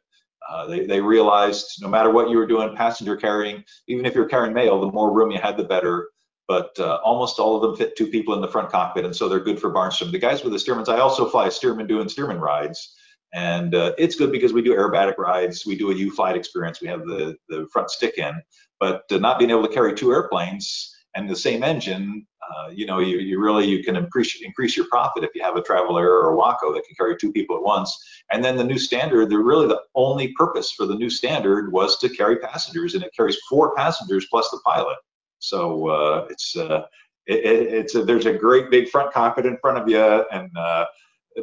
Uh, 0.49 0.65
they, 0.65 0.85
they 0.85 1.01
realized 1.01 1.81
no 1.81 1.87
matter 1.87 2.09
what 2.09 2.29
you 2.29 2.37
were 2.37 2.47
doing, 2.47 2.75
passenger 2.75 3.15
carrying, 3.15 3.63
even 3.87 4.05
if 4.05 4.15
you're 4.15 4.25
carrying 4.25 4.53
mail, 4.53 4.79
the 4.79 4.91
more 4.91 5.11
room 5.11 5.29
you 5.29 5.39
had, 5.39 5.57
the 5.57 5.63
better. 5.63 6.09
But 6.47 6.71
uh, 6.79 6.99
almost 7.03 7.39
all 7.39 7.57
of 7.57 7.61
them 7.61 7.75
fit 7.75 7.97
two 7.97 8.07
people 8.07 8.33
in 8.33 8.41
the 8.41 8.47
front 8.47 8.71
cockpit, 8.71 9.03
and 9.03 9.13
so 9.13 9.27
they're 9.27 9.41
good 9.41 9.59
for 9.59 9.69
barnstorming. 9.69 10.13
The 10.13 10.19
guys 10.19 10.43
with 10.43 10.53
the 10.53 10.59
Stearmans, 10.59 10.87
I 10.87 10.99
also 10.99 11.29
fly 11.29 11.47
a 11.47 11.49
Stearman 11.49 11.87
doing 11.87 12.07
Stearman 12.07 12.39
rides, 12.39 12.95
and 13.37 13.75
uh, 13.75 13.93
it's 13.99 14.15
good 14.15 14.31
because 14.31 14.51
we 14.51 14.63
do 14.63 14.75
aerobatic 14.75 15.19
rides, 15.19 15.63
we 15.63 15.77
do 15.77 15.91
a 15.91 15.93
U-flight 15.93 16.35
experience, 16.35 16.81
we 16.81 16.87
have 16.87 17.05
the, 17.05 17.37
the 17.49 17.67
front 17.71 17.91
stick 17.91 18.17
in, 18.17 18.33
but 18.79 19.03
uh, 19.11 19.17
not 19.19 19.37
being 19.37 19.51
able 19.51 19.61
to 19.61 19.71
carry 19.71 19.93
two 19.93 20.11
airplanes 20.11 20.95
and 21.15 21.29
the 21.29 21.35
same 21.35 21.61
engine, 21.61 22.25
uh, 22.49 22.69
you 22.69 22.87
know, 22.87 22.97
you, 22.97 23.19
you 23.19 23.39
really, 23.39 23.67
you 23.67 23.83
can 23.83 23.95
increase, 23.95 24.41
increase 24.41 24.75
your 24.75 24.87
profit 24.87 25.23
if 25.23 25.29
you 25.35 25.43
have 25.43 25.55
a 25.55 25.61
Travel 25.61 25.99
Air 25.99 26.11
or 26.11 26.29
a 26.31 26.35
Waco 26.35 26.73
that 26.73 26.83
can 26.87 26.95
carry 26.95 27.15
two 27.15 27.31
people 27.31 27.55
at 27.55 27.61
once. 27.61 27.95
And 28.31 28.43
then 28.43 28.57
the 28.57 28.63
new 28.63 28.79
standard, 28.79 29.29
the 29.29 29.37
really 29.37 29.67
the 29.67 29.81
only 29.93 30.29
purpose 30.29 30.71
for 30.71 30.87
the 30.87 30.95
new 30.95 31.09
standard 31.09 31.71
was 31.71 31.99
to 31.99 32.09
carry 32.09 32.37
passengers 32.37 32.95
and 32.95 33.03
it 33.03 33.13
carries 33.15 33.37
four 33.47 33.75
passengers 33.75 34.25
plus 34.31 34.49
the 34.49 34.59
pilot. 34.65 34.97
So 35.37 35.89
uh, 35.89 36.27
it's, 36.31 36.57
uh, 36.57 36.85
it, 37.27 37.45
it, 37.45 37.73
it's 37.73 37.93
a, 37.93 38.03
there's 38.03 38.25
a 38.25 38.33
great 38.33 38.71
big 38.71 38.89
front 38.89 39.13
cockpit 39.13 39.45
in 39.45 39.57
front 39.57 39.77
of 39.77 39.87
you 39.87 40.25
and 40.31 40.49
uh, 40.57 40.85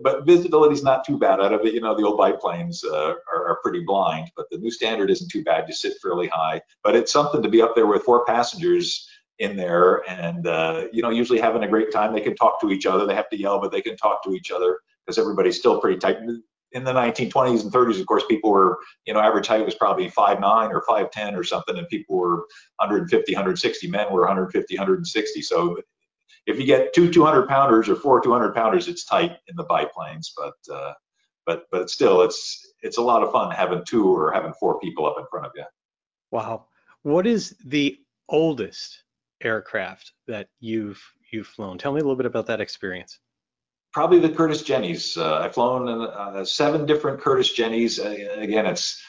but 0.02 0.26
visibility 0.26 0.74
is 0.74 0.82
not 0.82 1.04
too 1.04 1.18
bad 1.18 1.40
out 1.40 1.52
of 1.52 1.64
it. 1.64 1.74
You 1.74 1.80
know, 1.80 1.94
the 1.96 2.04
old 2.04 2.18
biplanes 2.18 2.84
uh, 2.84 3.14
are, 3.32 3.48
are, 3.48 3.58
pretty 3.62 3.84
blind, 3.84 4.30
but 4.36 4.46
the 4.50 4.58
new 4.58 4.70
standard 4.70 5.10
isn't 5.10 5.30
too 5.30 5.44
bad. 5.44 5.64
You 5.68 5.74
sit 5.74 5.94
fairly 6.02 6.28
high, 6.28 6.60
but 6.82 6.96
it's 6.96 7.12
something 7.12 7.42
to 7.42 7.48
be 7.48 7.62
up 7.62 7.74
there 7.74 7.86
with 7.86 8.02
four 8.02 8.24
passengers 8.24 9.08
in 9.38 9.56
there 9.56 10.08
and, 10.08 10.46
uh, 10.46 10.84
you 10.92 11.02
know, 11.02 11.10
usually 11.10 11.40
having 11.40 11.64
a 11.64 11.68
great 11.68 11.92
time. 11.92 12.12
They 12.12 12.20
can 12.20 12.36
talk 12.36 12.60
to 12.60 12.70
each 12.70 12.86
other. 12.86 13.06
They 13.06 13.14
have 13.14 13.28
to 13.30 13.38
yell, 13.38 13.60
but 13.60 13.72
they 13.72 13.82
can 13.82 13.96
talk 13.96 14.22
to 14.24 14.32
each 14.32 14.50
other 14.50 14.78
because 15.04 15.18
everybody's 15.18 15.58
still 15.58 15.80
pretty 15.80 15.98
tight. 15.98 16.18
In 16.72 16.82
the 16.82 16.92
1920s 16.92 17.62
and 17.62 17.72
30s, 17.72 18.00
of 18.00 18.06
course, 18.06 18.24
people 18.28 18.50
were, 18.50 18.78
you 19.06 19.14
know, 19.14 19.20
average 19.20 19.46
height 19.46 19.64
was 19.64 19.76
probably 19.76 20.10
5'9 20.10 20.70
or 20.70 20.82
5'10 20.88 21.36
or 21.36 21.44
something, 21.44 21.78
and 21.78 21.88
people 21.88 22.16
were 22.16 22.46
150, 22.76 23.32
160. 23.32 23.88
Men 23.88 24.06
were 24.10 24.22
150, 24.22 24.76
160. 24.76 25.42
So 25.42 25.78
if 26.46 26.58
you 26.58 26.66
get 26.66 26.92
two 26.92 27.10
200 27.10 27.48
pounders 27.48 27.88
or 27.88 27.96
four 27.96 28.20
200 28.20 28.54
pounders, 28.54 28.88
it's 28.88 29.04
tight 29.04 29.36
in 29.48 29.56
the 29.56 29.64
biplanes. 29.64 30.32
But 30.36 30.74
uh, 30.74 30.92
but 31.46 31.64
but 31.70 31.90
still, 31.90 32.22
it's 32.22 32.74
it's 32.82 32.98
a 32.98 33.02
lot 33.02 33.22
of 33.22 33.32
fun 33.32 33.50
having 33.50 33.82
two 33.86 34.14
or 34.14 34.32
having 34.32 34.52
four 34.60 34.78
people 34.80 35.06
up 35.06 35.16
in 35.18 35.24
front 35.30 35.46
of 35.46 35.52
you. 35.56 35.64
Wow, 36.30 36.66
what 37.02 37.26
is 37.26 37.56
the 37.64 37.98
oldest 38.28 39.04
aircraft 39.42 40.12
that 40.26 40.48
you've 40.60 41.02
you've 41.32 41.46
flown? 41.46 41.78
Tell 41.78 41.92
me 41.92 42.00
a 42.00 42.04
little 42.04 42.16
bit 42.16 42.26
about 42.26 42.46
that 42.46 42.60
experience. 42.60 43.18
Probably 43.92 44.18
the 44.18 44.30
Curtiss 44.30 44.62
Jennies. 44.62 45.16
Uh, 45.16 45.38
I've 45.38 45.54
flown 45.54 45.88
uh, 45.88 46.44
seven 46.44 46.84
different 46.84 47.20
Curtiss 47.20 47.52
Jennies. 47.52 48.00
Uh, 48.00 48.34
again, 48.38 48.66
it's 48.66 49.00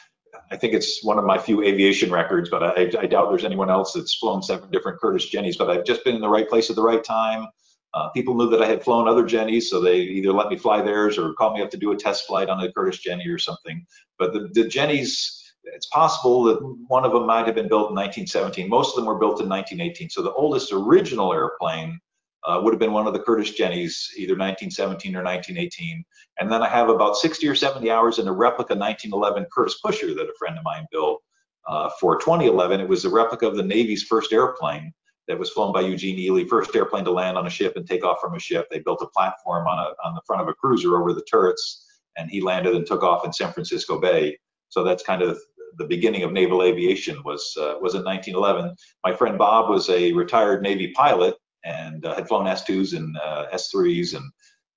I 0.50 0.56
think 0.56 0.74
it's 0.74 1.04
one 1.04 1.18
of 1.18 1.24
my 1.24 1.38
few 1.38 1.62
aviation 1.62 2.10
records, 2.10 2.48
but 2.50 2.62
I, 2.62 2.90
I, 3.00 3.06
doubt 3.06 3.30
there's 3.30 3.44
anyone 3.44 3.70
else 3.70 3.92
that's 3.92 4.14
flown 4.14 4.42
seven 4.42 4.70
different 4.70 5.00
Curtiss 5.00 5.26
Jennies. 5.26 5.56
But 5.56 5.70
I've 5.70 5.84
just 5.84 6.04
been 6.04 6.14
in 6.14 6.20
the 6.20 6.28
right 6.28 6.48
place 6.48 6.70
at 6.70 6.76
the 6.76 6.82
right 6.82 7.02
time. 7.02 7.48
Uh, 7.94 8.10
people 8.10 8.34
knew 8.34 8.48
that 8.50 8.62
I 8.62 8.66
had 8.66 8.84
flown 8.84 9.08
other 9.08 9.24
Jennies, 9.24 9.70
so 9.70 9.80
they 9.80 10.00
either 10.00 10.32
let 10.32 10.48
me 10.48 10.56
fly 10.56 10.82
theirs 10.82 11.18
or 11.18 11.32
called 11.34 11.54
me 11.54 11.62
up 11.62 11.70
to 11.70 11.76
do 11.76 11.92
a 11.92 11.96
test 11.96 12.26
flight 12.26 12.48
on 12.48 12.60
a 12.60 12.72
Curtiss 12.72 12.98
Jenny 12.98 13.26
or 13.28 13.38
something. 13.38 13.84
But 14.18 14.32
the, 14.32 14.48
the 14.52 14.68
Jennies, 14.68 15.42
it's 15.64 15.86
possible 15.86 16.44
that 16.44 16.58
one 16.88 17.04
of 17.04 17.12
them 17.12 17.26
might 17.26 17.46
have 17.46 17.54
been 17.54 17.68
built 17.68 17.90
in 17.90 17.96
1917. 17.96 18.68
Most 18.68 18.90
of 18.90 18.96
them 18.96 19.06
were 19.06 19.18
built 19.18 19.40
in 19.40 19.48
1918. 19.48 20.10
So 20.10 20.22
the 20.22 20.32
oldest 20.32 20.72
original 20.72 21.32
airplane 21.32 21.98
uh, 22.46 22.60
would 22.62 22.72
have 22.72 22.80
been 22.80 22.92
one 22.92 23.06
of 23.06 23.12
the 23.12 23.20
Curtiss 23.20 23.50
Jennies, 23.50 24.12
either 24.16 24.32
1917 24.32 25.16
or 25.16 25.22
1918. 25.22 26.04
And 26.38 26.50
then 26.50 26.62
I 26.62 26.68
have 26.68 26.88
about 26.88 27.16
60 27.16 27.46
or 27.48 27.54
70 27.54 27.90
hours 27.90 28.18
in 28.18 28.28
a 28.28 28.32
replica 28.32 28.74
1911 28.74 29.46
Curtiss 29.52 29.80
Pusher 29.80 30.14
that 30.14 30.22
a 30.22 30.34
friend 30.38 30.56
of 30.56 30.64
mine 30.64 30.86
built 30.92 31.22
uh, 31.66 31.90
for 32.00 32.18
2011. 32.18 32.80
It 32.80 32.88
was 32.88 33.04
a 33.04 33.10
replica 33.10 33.46
of 33.46 33.56
the 33.56 33.62
Navy's 33.62 34.04
first 34.04 34.32
airplane 34.32 34.92
that 35.28 35.38
was 35.38 35.50
flown 35.50 35.72
by 35.72 35.80
Eugene 35.80 36.18
Ely, 36.20 36.44
first 36.48 36.74
airplane 36.74 37.04
to 37.04 37.10
land 37.10 37.36
on 37.36 37.46
a 37.46 37.50
ship 37.50 37.76
and 37.76 37.86
take 37.86 38.04
off 38.04 38.20
from 38.20 38.34
a 38.34 38.38
ship. 38.38 38.68
They 38.70 38.78
built 38.78 39.02
a 39.02 39.08
platform 39.08 39.66
on, 39.66 39.78
a, 39.78 40.06
on 40.06 40.14
the 40.14 40.20
front 40.26 40.42
of 40.42 40.48
a 40.48 40.54
cruiser 40.54 40.96
over 41.00 41.12
the 41.12 41.24
turrets, 41.28 41.84
and 42.16 42.30
he 42.30 42.40
landed 42.40 42.76
and 42.76 42.86
took 42.86 43.02
off 43.02 43.24
in 43.24 43.32
San 43.32 43.52
Francisco 43.52 44.00
Bay. 44.00 44.38
So 44.68 44.84
that's 44.84 45.02
kind 45.02 45.22
of 45.22 45.38
the 45.78 45.86
beginning 45.86 46.22
of 46.22 46.32
naval 46.32 46.62
aviation 46.62 47.22
was 47.24 47.56
uh, 47.60 47.74
was 47.80 47.94
in 47.94 48.04
1911. 48.04 48.74
My 49.04 49.12
friend 49.12 49.36
Bob 49.36 49.68
was 49.68 49.90
a 49.90 50.12
retired 50.12 50.62
Navy 50.62 50.92
pilot, 50.92 51.34
and 51.66 52.06
uh, 52.06 52.14
had 52.14 52.28
flown 52.28 52.46
S2s 52.46 52.96
and 52.96 53.16
uh, 53.18 53.46
S3s 53.52 54.14
and 54.14 54.24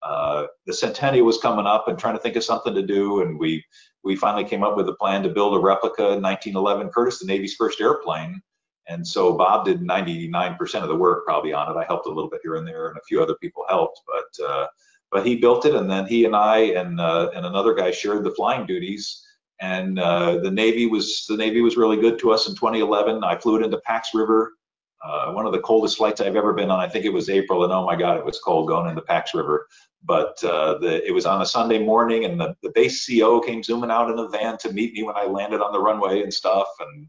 uh, 0.01 0.47
the 0.65 0.73
centennial 0.73 1.25
was 1.25 1.37
coming 1.37 1.67
up 1.67 1.87
and 1.87 1.99
trying 1.99 2.15
to 2.15 2.21
think 2.21 2.35
of 2.35 2.43
something 2.43 2.73
to 2.73 2.81
do 2.81 3.21
and 3.21 3.39
we 3.39 3.63
we 4.03 4.15
finally 4.15 4.45
came 4.45 4.63
up 4.63 4.75
with 4.75 4.89
a 4.89 4.95
plan 4.95 5.23
to 5.23 5.29
build 5.29 5.55
a 5.55 5.59
replica 5.59 6.03
1911 6.03 6.89
Curtiss, 6.89 7.19
the 7.19 7.25
Navy's 7.25 7.55
first 7.55 7.81
airplane. 7.81 8.41
And 8.87 9.05
so 9.05 9.33
Bob 9.37 9.65
did 9.65 9.81
99% 9.81 10.81
of 10.81 10.87
the 10.87 10.95
work 10.95 11.25
probably 11.25 11.53
on 11.53 11.69
it. 11.69 11.79
I 11.79 11.85
helped 11.85 12.07
a 12.07 12.09
little 12.09 12.29
bit 12.29 12.41
here 12.41 12.55
and 12.55 12.67
there, 12.67 12.87
and 12.87 12.97
a 12.97 13.03
few 13.07 13.21
other 13.21 13.35
people 13.35 13.65
helped, 13.69 14.01
but 14.07 14.45
uh, 14.45 14.67
but 15.11 15.25
he 15.25 15.35
built 15.35 15.65
it, 15.65 15.75
and 15.75 15.89
then 15.89 16.07
he 16.07 16.25
and 16.25 16.35
I 16.35 16.57
and 16.57 16.99
uh, 16.99 17.29
and 17.35 17.45
another 17.45 17.75
guy 17.75 17.91
shared 17.91 18.23
the 18.23 18.31
flying 18.31 18.65
duties. 18.65 19.23
And 19.61 19.99
uh, 19.99 20.37
the 20.37 20.49
Navy 20.49 20.87
was 20.87 21.25
the 21.27 21.37
Navy 21.37 21.61
was 21.61 21.77
really 21.77 21.97
good 21.97 22.17
to 22.19 22.31
us 22.31 22.47
in 22.47 22.55
2011. 22.55 23.23
I 23.23 23.37
flew 23.37 23.57
it 23.57 23.63
into 23.63 23.79
Pax 23.85 24.15
River 24.15 24.53
uh, 25.03 25.31
one 25.31 25.45
of 25.45 25.53
the 25.53 25.59
coldest 25.59 25.97
flights 25.97 26.19
I've 26.19 26.35
ever 26.35 26.53
been 26.53 26.69
on. 26.69 26.79
I 26.79 26.89
think 26.89 27.05
it 27.05 27.13
was 27.13 27.29
April, 27.29 27.63
and 27.63 27.71
oh 27.71 27.85
my 27.85 27.95
God, 27.95 28.17
it 28.17 28.25
was 28.25 28.39
cold 28.39 28.67
going 28.67 28.89
into 28.89 29.01
Pax 29.01 29.33
River. 29.33 29.67
But 30.03 30.41
uh, 30.43 30.77
the, 30.79 31.05
it 31.05 31.13
was 31.13 31.25
on 31.25 31.41
a 31.41 31.45
Sunday 31.45 31.79
morning, 31.79 32.25
and 32.25 32.39
the, 32.39 32.55
the 32.63 32.71
base 32.75 33.07
CO 33.07 33.39
came 33.39 33.63
zooming 33.63 33.91
out 33.91 34.09
in 34.09 34.19
a 34.19 34.27
van 34.27 34.57
to 34.59 34.73
meet 34.73 34.93
me 34.93 35.03
when 35.03 35.15
I 35.15 35.25
landed 35.25 35.61
on 35.61 35.71
the 35.71 35.79
runway 35.79 36.21
and 36.21 36.33
stuff, 36.33 36.67
and 36.79 37.07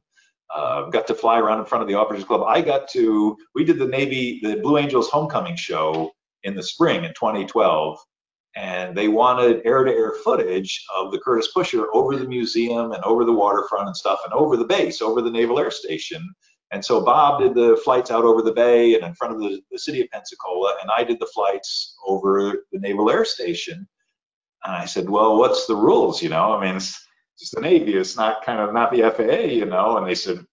uh, 0.55 0.89
got 0.91 1.07
to 1.09 1.15
fly 1.15 1.39
around 1.39 1.61
in 1.61 1.65
front 1.65 1.83
of 1.83 1.89
the 1.89 1.95
Officers 1.95 2.25
Club. 2.25 2.43
I 2.47 2.61
got 2.61 2.89
to, 2.91 3.37
we 3.55 3.65
did 3.65 3.79
the 3.79 3.87
Navy, 3.87 4.41
the 4.43 4.57
Blue 4.57 4.79
Angels 4.79 5.09
homecoming 5.09 5.57
show 5.57 6.11
in 6.45 6.55
the 6.55 6.63
spring 6.63 7.05
in 7.05 7.11
2012, 7.11 7.99
and 8.57 8.97
they 8.97 9.07
wanted 9.07 9.63
air-to-air 9.65 10.15
footage 10.25 10.85
of 10.97 11.13
the 11.13 11.19
Curtiss 11.19 11.53
Pusher 11.53 11.87
over 11.93 12.17
the 12.17 12.27
museum 12.27 12.93
and 12.93 13.03
over 13.05 13.25
the 13.25 13.33
waterfront 13.33 13.87
and 13.87 13.97
stuff, 13.97 14.21
and 14.25 14.33
over 14.33 14.57
the 14.57 14.65
base, 14.65 15.01
over 15.01 15.23
the 15.23 15.31
Naval 15.31 15.59
Air 15.59 15.71
Station 15.71 16.29
and 16.73 16.85
so 16.85 17.05
Bob 17.05 17.41
did 17.41 17.55
the 17.55 17.81
flights 17.85 18.11
out 18.11 18.25
over 18.25 18.43
the 18.43 18.53
bay 18.53 18.95
and 18.95 19.05
in 19.05 19.15
front 19.15 19.35
of 19.35 19.41
the, 19.41 19.61
the 19.73 19.79
city 19.79 20.01
of 20.01 20.11
Pensacola, 20.11 20.75
and 20.81 20.91
I 20.97 21.03
did 21.03 21.19
the 21.19 21.31
flights 21.35 21.97
over 22.07 22.65
the 22.73 22.79
Naval 22.79 23.11
Air 23.11 23.25
Station. 23.25 23.89
And 24.65 24.77
I 24.77 24.85
said, 24.85 25.09
well, 25.09 25.37
what's 25.37 25.67
the 25.67 25.75
rules? 25.75 26.23
You 26.23 26.29
know, 26.29 26.55
I 26.55 26.65
mean, 26.65 26.77
it's 26.77 27.05
just 27.39 27.55
the 27.55 27.61
Navy. 27.61 27.95
It's 27.95 28.17
not 28.17 28.45
kind 28.45 28.61
of 28.61 28.73
not 28.73 28.93
the 28.93 29.11
FAA, 29.11 29.47
you 29.47 29.65
know. 29.65 29.97
And 29.97 30.07
they 30.07 30.15
said, 30.15 30.45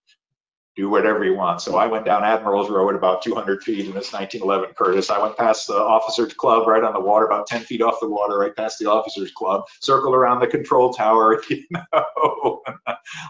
do 0.77 0.89
whatever 0.89 1.25
you 1.25 1.35
want. 1.35 1.59
So 1.59 1.75
I 1.75 1.87
went 1.87 2.05
down 2.05 2.23
Admiral's 2.23 2.69
Row 2.69 2.87
at 2.89 2.95
about 2.95 3.23
200 3.23 3.63
feet 3.63 3.87
in 3.87 3.95
this 3.95 4.13
1911 4.13 4.75
Curtiss. 4.75 5.09
I 5.09 5.19
went 5.19 5.35
past 5.35 5.65
the 5.67 5.75
officers 5.75 6.35
club 6.35 6.67
right 6.67 6.83
on 6.83 6.93
the 6.93 6.99
water, 6.99 7.25
about 7.25 7.47
10 7.47 7.61
feet 7.61 7.81
off 7.81 7.99
the 7.99 8.07
water, 8.07 8.37
right 8.37 8.55
past 8.55 8.77
the 8.77 8.85
officers 8.85 9.31
club, 9.31 9.63
circled 9.81 10.13
around 10.13 10.39
the 10.39 10.47
control 10.47 10.93
tower. 10.93 11.41
You 11.57 11.65
know, 11.71 12.61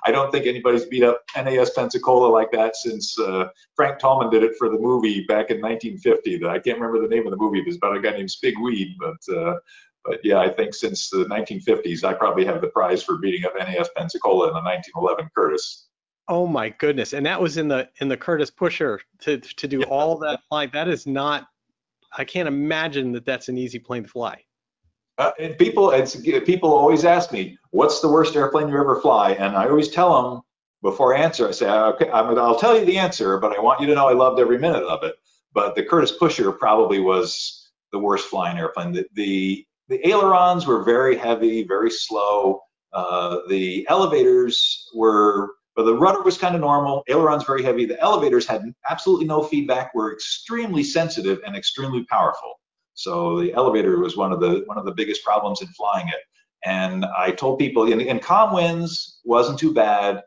I 0.04 0.12
don't 0.12 0.32
think 0.32 0.48
anybody's 0.48 0.86
beat 0.86 1.04
up 1.04 1.22
NAS 1.36 1.70
Pensacola 1.70 2.28
like 2.28 2.52
that 2.52 2.76
since 2.76 3.18
uh, 3.20 3.50
Frank 3.76 4.00
Tallman 4.00 4.30
did 4.30 4.44
it 4.44 4.56
for 4.58 4.70
the 4.70 4.78
movie 4.78 5.22
back 5.22 5.50
in 5.50 5.62
1950. 5.62 6.46
I 6.46 6.60
can't 6.60 6.80
remember 6.80 7.00
the 7.00 7.14
name 7.14 7.26
of 7.26 7.32
the 7.32 7.38
movie. 7.38 7.60
It 7.60 7.68
was 7.68 7.78
about 7.78 7.96
a 7.96 8.02
guy 8.02 8.12
named 8.12 8.30
Spig 8.30 8.54
Wead, 8.60 8.96
but 9.00 9.36
uh, 9.36 9.56
but 10.04 10.20
yeah, 10.24 10.40
I 10.40 10.50
think 10.50 10.74
since 10.74 11.10
the 11.10 11.26
1950s, 11.26 12.04
I 12.04 12.14
probably 12.14 12.46
have 12.46 12.62
the 12.62 12.68
prize 12.68 13.04
for 13.04 13.18
beating 13.18 13.46
up 13.46 13.54
NAS 13.58 13.90
Pensacola 13.96 14.48
in 14.48 14.54
the 14.54 14.62
1911 14.62 15.30
Curtiss. 15.36 15.87
Oh 16.30 16.46
my 16.46 16.70
goodness! 16.70 17.14
And 17.14 17.26
that 17.26 17.42
was 17.42 17.58
in 17.58 17.68
the 17.68 17.90
in 18.02 18.08
the 18.08 18.18
Curtiss 18.18 18.52
Pusher 18.52 19.00
to 19.20 19.38
to 19.38 19.68
do 19.68 19.80
yeah. 19.80 19.86
all 19.86 20.18
that 20.20 20.42
flying. 20.50 20.70
That 20.74 20.88
is 20.88 21.08
not. 21.08 21.48
I 22.18 22.26
can't 22.26 22.48
imagine 22.48 23.12
that 23.14 23.26
that's 23.26 23.50
an 23.50 23.58
easy 23.58 23.80
plane 23.80 24.04
to 24.04 24.10
fly. 24.10 24.44
Uh, 25.18 25.32
and 25.40 25.58
people, 25.58 25.92
it's 25.92 26.16
people 26.16 26.74
always 26.74 27.06
ask 27.06 27.32
me, 27.32 27.58
"What's 27.72 28.02
the 28.02 28.10
worst 28.10 28.36
airplane 28.36 28.68
you 28.68 28.78
ever 28.78 29.00
fly?" 29.02 29.32
And 29.32 29.56
I 29.56 29.68
always 29.68 29.90
tell 29.90 30.22
them 30.22 30.42
before 30.84 31.16
I 31.16 31.22
answer. 31.22 31.48
I 31.48 31.52
say, 31.52 31.70
"Okay, 31.70 32.10
i 32.10 32.22
will 32.22 32.56
tell 32.56 32.78
you 32.78 32.86
the 32.86 32.98
answer, 32.98 33.40
but 33.40 33.58
I 33.58 33.62
want 33.62 33.80
you 33.80 33.88
to 33.88 33.96
know 33.96 34.08
I 34.08 34.14
loved 34.14 34.40
every 34.40 34.60
minute 34.60 34.84
of 34.84 35.04
it." 35.04 35.16
But 35.54 35.76
the 35.76 35.84
Curtiss 35.84 36.12
Pusher 36.12 36.52
probably 36.52 37.00
was 37.00 37.70
the 37.92 38.00
worst 38.00 38.28
flying 38.28 38.58
airplane. 38.58 38.92
The 38.92 39.08
the, 39.14 39.66
the 39.88 40.08
ailerons 40.08 40.68
were 40.68 40.84
very 40.84 41.16
heavy, 41.16 41.64
very 41.64 41.90
slow. 41.90 42.62
Uh, 42.94 43.40
the 43.50 43.88
elevators 43.90 44.90
were 44.94 45.50
but 45.78 45.86
the 45.86 45.94
rudder 45.94 46.24
was 46.24 46.40
kind 46.40 46.56
of 46.56 46.62
normal. 46.62 47.04
Ailerons 47.08 47.44
very 47.44 47.62
heavy. 47.62 47.86
The 47.86 48.02
elevators 48.02 48.48
had 48.48 48.64
absolutely 48.90 49.28
no 49.28 49.44
feedback. 49.44 49.94
Were 49.94 50.12
extremely 50.12 50.84
sensitive 50.84 51.40
and 51.46 51.56
extremely 51.56 52.04
powerful. 52.06 52.56
So 52.96 53.40
the 53.40 53.54
elevator 53.54 54.00
was 54.00 54.18
one 54.18 54.32
of 54.32 54.40
the 54.40 54.64
one 54.66 54.80
of 54.80 54.86
the 54.86 54.92
biggest 54.92 55.24
problems 55.24 55.62
in 55.62 55.68
flying 55.68 56.08
it. 56.08 56.22
And 56.66 57.06
I 57.06 57.30
told 57.30 57.60
people 57.60 57.90
in, 57.92 58.20
calm 58.20 58.54
winds 58.54 59.22
wasn't 59.24 59.60
too 59.60 59.72
bad. 59.72 60.24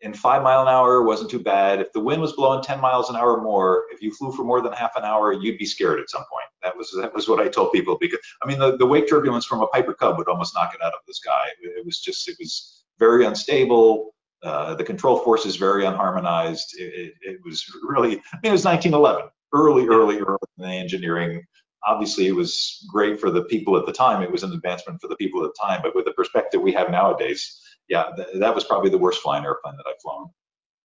In 0.00 0.12
five 0.12 0.42
mile 0.42 0.62
an 0.62 0.68
hour 0.68 1.04
wasn't 1.04 1.30
too 1.30 1.38
bad. 1.38 1.80
If 1.80 1.92
the 1.92 2.00
wind 2.00 2.20
was 2.20 2.32
blowing 2.32 2.62
10 2.62 2.80
miles 2.80 3.08
an 3.08 3.14
hour 3.14 3.40
more, 3.40 3.84
if 3.92 4.02
you 4.02 4.12
flew 4.12 4.32
for 4.32 4.42
more 4.42 4.60
than 4.60 4.72
half 4.72 4.96
an 4.96 5.04
hour, 5.04 5.32
you'd 5.32 5.58
be 5.58 5.66
scared 5.66 6.00
at 6.00 6.10
some 6.10 6.24
point. 6.30 6.46
That 6.64 6.76
was 6.76 6.92
that 7.00 7.14
was 7.14 7.28
what 7.28 7.38
I 7.38 7.46
told 7.46 7.70
people 7.70 7.96
because 8.00 8.18
I 8.42 8.48
mean 8.48 8.58
the, 8.58 8.76
the 8.76 8.86
wake 8.86 9.08
turbulence 9.08 9.44
from 9.44 9.60
a 9.60 9.68
Piper 9.68 9.94
Cub 9.94 10.18
would 10.18 10.28
almost 10.28 10.56
knock 10.56 10.74
it 10.74 10.82
out 10.82 10.92
of 10.92 11.00
the 11.06 11.14
sky. 11.14 11.46
It 11.62 11.86
was 11.86 12.00
just 12.00 12.28
it 12.28 12.36
was 12.40 12.84
very 12.98 13.24
unstable 13.26 14.12
uh, 14.42 14.74
the 14.74 14.84
control 14.84 15.18
force 15.18 15.46
is 15.46 15.56
very 15.56 15.84
unharmonized. 15.84 16.74
It, 16.76 16.94
it, 16.94 17.14
it, 17.22 17.40
was 17.44 17.64
really, 17.82 18.12
I 18.32 18.36
mean, 18.42 18.50
it 18.50 18.52
was 18.52 18.64
1911, 18.64 19.30
early, 19.52 19.86
early, 19.88 20.20
early 20.20 20.38
in 20.58 20.64
the 20.64 20.68
engineering. 20.68 21.42
Obviously, 21.86 22.26
it 22.26 22.34
was 22.34 22.86
great 22.90 23.20
for 23.20 23.30
the 23.30 23.44
people 23.44 23.76
at 23.76 23.86
the 23.86 23.92
time. 23.92 24.22
It 24.22 24.30
was 24.30 24.42
an 24.42 24.52
advancement 24.52 25.00
for 25.00 25.08
the 25.08 25.16
people 25.16 25.44
at 25.44 25.50
the 25.54 25.66
time. 25.66 25.80
But 25.82 25.94
with 25.94 26.04
the 26.04 26.12
perspective 26.12 26.60
we 26.60 26.72
have 26.72 26.90
nowadays, 26.90 27.60
yeah, 27.88 28.10
th- 28.16 28.28
that 28.34 28.54
was 28.54 28.64
probably 28.64 28.90
the 28.90 28.98
worst 28.98 29.22
flying 29.22 29.44
airplane 29.44 29.76
that 29.76 29.86
I've 29.88 30.00
flown. 30.00 30.30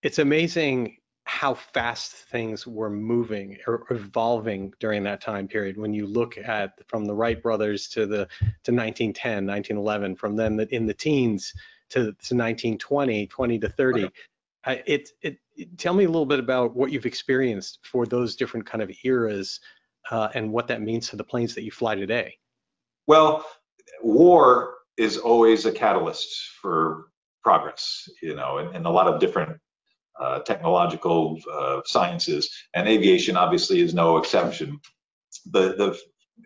It's 0.04 0.20
amazing 0.20 0.98
how 1.26 1.54
fast 1.54 2.14
things 2.14 2.66
were 2.66 2.90
moving 2.90 3.58
or 3.68 3.86
evolving 3.90 4.74
during 4.80 5.04
that 5.04 5.22
time 5.22 5.48
period 5.48 5.78
when 5.78 5.94
you 5.94 6.08
look 6.08 6.38
at 6.38 6.74
from 6.88 7.06
the 7.06 7.14
Wright 7.14 7.42
brothers 7.42 7.88
to 7.90 8.06
the 8.06 8.28
to 8.64 8.72
1910 8.74 9.46
1911 9.46 10.16
from 10.16 10.36
then 10.36 10.58
the, 10.58 10.76
in 10.76 10.88
the 10.88 10.94
teens 10.94 11.54
to, 11.92 12.00
to 12.00 12.36
1920, 12.36 13.28
20 13.28 13.60
to 13.60 13.70
30. 13.70 14.04
Okay. 14.06 14.84
it, 14.86 15.10
it, 15.22 15.38
it, 15.56 15.78
tell 15.78 15.94
me 15.94 16.06
a 16.06 16.10
little 16.10 16.26
bit 16.26 16.40
about 16.40 16.76
what 16.76 16.92
you've 16.92 17.06
experienced 17.06 17.80
for 17.84 18.06
those 18.06 18.36
different 18.36 18.66
kind 18.66 18.82
of 18.82 18.92
eras 19.04 19.60
uh, 20.10 20.30
and 20.34 20.52
what 20.52 20.68
that 20.68 20.82
means 20.82 21.10
to 21.10 21.16
the 21.16 21.24
planes 21.24 21.56
that 21.56 21.64
you 21.64 21.72
fly 21.72 21.96
today. 21.96 22.38
Well, 23.08 23.46
war 24.02 24.76
is 24.98 25.18
always 25.18 25.66
a 25.66 25.72
catalyst 25.72 26.36
for 26.62 27.06
progress, 27.44 28.10
you 28.22 28.36
know, 28.36 28.60
and, 28.60 28.76
in 28.76 28.86
a 28.86 28.92
lot 28.92 29.08
of 29.08 29.20
different 29.20 29.60
uh, 30.20 30.40
technological 30.40 31.40
uh, 31.52 31.82
sciences, 31.86 32.50
and 32.74 32.88
aviation 32.88 33.36
obviously 33.36 33.82
is 33.82 33.94
no 33.94 34.18
exception. 34.18 34.80
The, 35.48 35.74
the, 35.76 35.98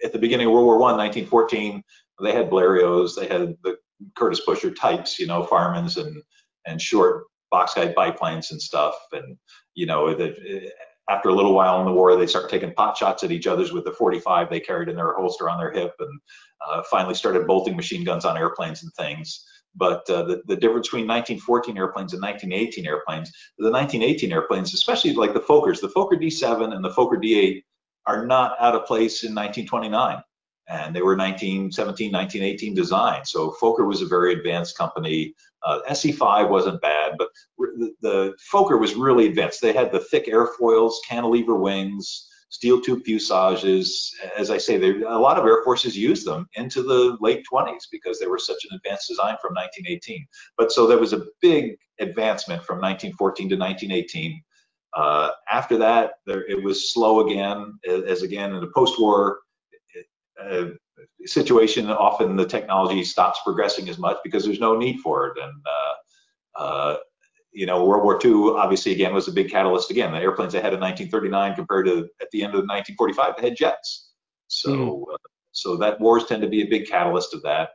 at 0.03 0.13
the 0.13 0.19
beginning 0.19 0.47
of 0.47 0.53
World 0.53 0.65
War 0.65 0.77
One, 0.77 0.97
1914, 0.97 1.83
they 2.21 2.31
had 2.31 2.49
Blériots, 2.49 3.15
they 3.15 3.27
had 3.27 3.57
the 3.63 3.77
Curtiss 4.15 4.41
Pusher 4.41 4.71
types, 4.71 5.19
you 5.19 5.27
know, 5.27 5.43
Farmans 5.43 5.97
and 5.97 6.21
and 6.65 6.81
short 6.81 7.25
box 7.51 7.73
guide 7.75 7.95
biplanes 7.95 8.51
and 8.51 8.61
stuff, 8.61 8.95
and 9.11 9.37
you 9.75 9.85
know, 9.85 10.13
the, 10.13 10.71
after 11.09 11.29
a 11.29 11.33
little 11.33 11.53
while 11.53 11.79
in 11.79 11.85
the 11.85 11.91
war, 11.91 12.15
they 12.15 12.25
start 12.25 12.49
taking 12.49 12.73
pot 12.73 12.97
shots 12.97 13.23
at 13.23 13.31
each 13.31 13.45
other's 13.45 13.71
with 13.71 13.83
the 13.83 13.91
45 13.91 14.49
they 14.49 14.59
carried 14.59 14.89
in 14.89 14.95
their 14.95 15.13
holster 15.13 15.49
on 15.49 15.59
their 15.59 15.71
hip, 15.71 15.93
and 15.99 16.19
uh, 16.67 16.81
finally 16.89 17.13
started 17.13 17.45
bolting 17.45 17.75
machine 17.75 18.03
guns 18.03 18.25
on 18.25 18.37
airplanes 18.37 18.83
and 18.83 18.91
things. 18.93 19.45
But 19.75 20.09
uh, 20.09 20.23
the, 20.23 20.41
the 20.47 20.55
difference 20.55 20.87
between 20.87 21.07
1914 21.07 21.77
airplanes 21.77 22.13
and 22.13 22.21
1918 22.21 22.87
airplanes, 22.87 23.31
the 23.57 23.69
1918 23.69 24.31
airplanes, 24.31 24.73
especially 24.73 25.13
like 25.13 25.33
the 25.33 25.41
Fokkers, 25.41 25.81
the 25.81 25.89
Fokker 25.89 26.19
D7 26.19 26.73
and 26.73 26.83
the 26.83 26.91
Fokker 26.91 27.21
D8 27.21 27.61
are 28.07 28.25
not 28.25 28.55
out 28.59 28.75
of 28.75 28.85
place 28.85 29.23
in 29.23 29.35
1929. 29.35 30.23
And 30.67 30.95
they 30.95 31.01
were 31.01 31.15
1917, 31.15 32.11
1918 32.11 32.73
design. 32.73 33.23
So 33.25 33.55
Fokker 33.61 33.87
was 33.87 34.01
a 34.01 34.07
very 34.07 34.33
advanced 34.33 34.77
company. 34.77 35.35
Uh, 35.63 35.81
SE5 35.89 36.49
wasn't 36.49 36.81
bad, 36.81 37.13
but 37.17 37.29
the, 37.57 37.93
the 38.01 38.33
Fokker 38.51 38.79
was 38.79 38.95
really 38.95 39.27
advanced. 39.27 39.61
They 39.61 39.73
had 39.73 39.91
the 39.91 39.99
thick 39.99 40.27
airfoils, 40.27 40.93
cantilever 41.07 41.55
wings, 41.55 42.27
steel 42.49 42.79
tube 42.79 43.03
fuselages. 43.03 44.09
As 44.37 44.49
I 44.49 44.57
say, 44.57 44.77
they, 44.77 45.01
a 45.01 45.17
lot 45.17 45.37
of 45.37 45.45
air 45.45 45.63
forces 45.63 45.97
used 45.97 46.25
them 46.25 46.47
into 46.55 46.81
the 46.83 47.17
late 47.19 47.43
20s 47.51 47.83
because 47.91 48.19
they 48.19 48.27
were 48.27 48.39
such 48.39 48.63
an 48.69 48.75
advanced 48.77 49.09
design 49.09 49.35
from 49.41 49.53
1918. 49.53 50.25
But 50.57 50.71
so 50.71 50.87
there 50.87 50.97
was 50.97 51.13
a 51.13 51.25
big 51.41 51.77
advancement 51.99 52.63
from 52.63 52.77
1914 52.77 53.49
to 53.49 53.55
1918. 53.55 54.41
Uh, 54.95 55.31
after 55.51 55.77
that, 55.77 56.13
there, 56.25 56.45
it 56.49 56.63
was 56.63 56.93
slow 56.93 57.27
again, 57.27 57.77
as 58.07 58.21
again 58.21 58.55
in 58.55 58.61
the 58.61 58.71
post-war 58.73 59.39
uh, 60.41 60.65
situation, 61.25 61.89
often 61.89 62.35
the 62.35 62.45
technology 62.45 63.03
stops 63.03 63.39
progressing 63.43 63.89
as 63.89 63.97
much 63.97 64.17
because 64.23 64.45
there's 64.45 64.59
no 64.59 64.77
need 64.77 64.99
for 64.99 65.27
it. 65.27 65.37
And 65.41 65.53
uh, 65.65 66.63
uh 66.63 66.97
you 67.55 67.65
know, 67.65 67.85
World 67.85 68.03
War 68.03 68.19
II 68.23 68.57
obviously 68.57 68.91
again 68.91 69.13
was 69.13 69.29
a 69.29 69.31
big 69.31 69.49
catalyst. 69.49 69.89
Again, 69.89 70.11
the 70.11 70.19
airplanes 70.19 70.51
they 70.51 70.59
had 70.59 70.73
in 70.73 70.79
1939 70.79 71.55
compared 71.55 71.85
to 71.85 72.09
at 72.21 72.29
the 72.31 72.43
end 72.43 72.53
of 72.53 72.65
1945, 72.67 73.35
they 73.37 73.49
had 73.49 73.57
jets. 73.57 74.11
So, 74.47 74.69
mm. 74.69 75.13
uh, 75.13 75.17
so 75.53 75.77
that 75.77 75.99
wars 76.01 76.25
tend 76.25 76.41
to 76.41 76.49
be 76.49 76.63
a 76.63 76.67
big 76.67 76.87
catalyst 76.87 77.33
of 77.33 77.41
that. 77.43 77.69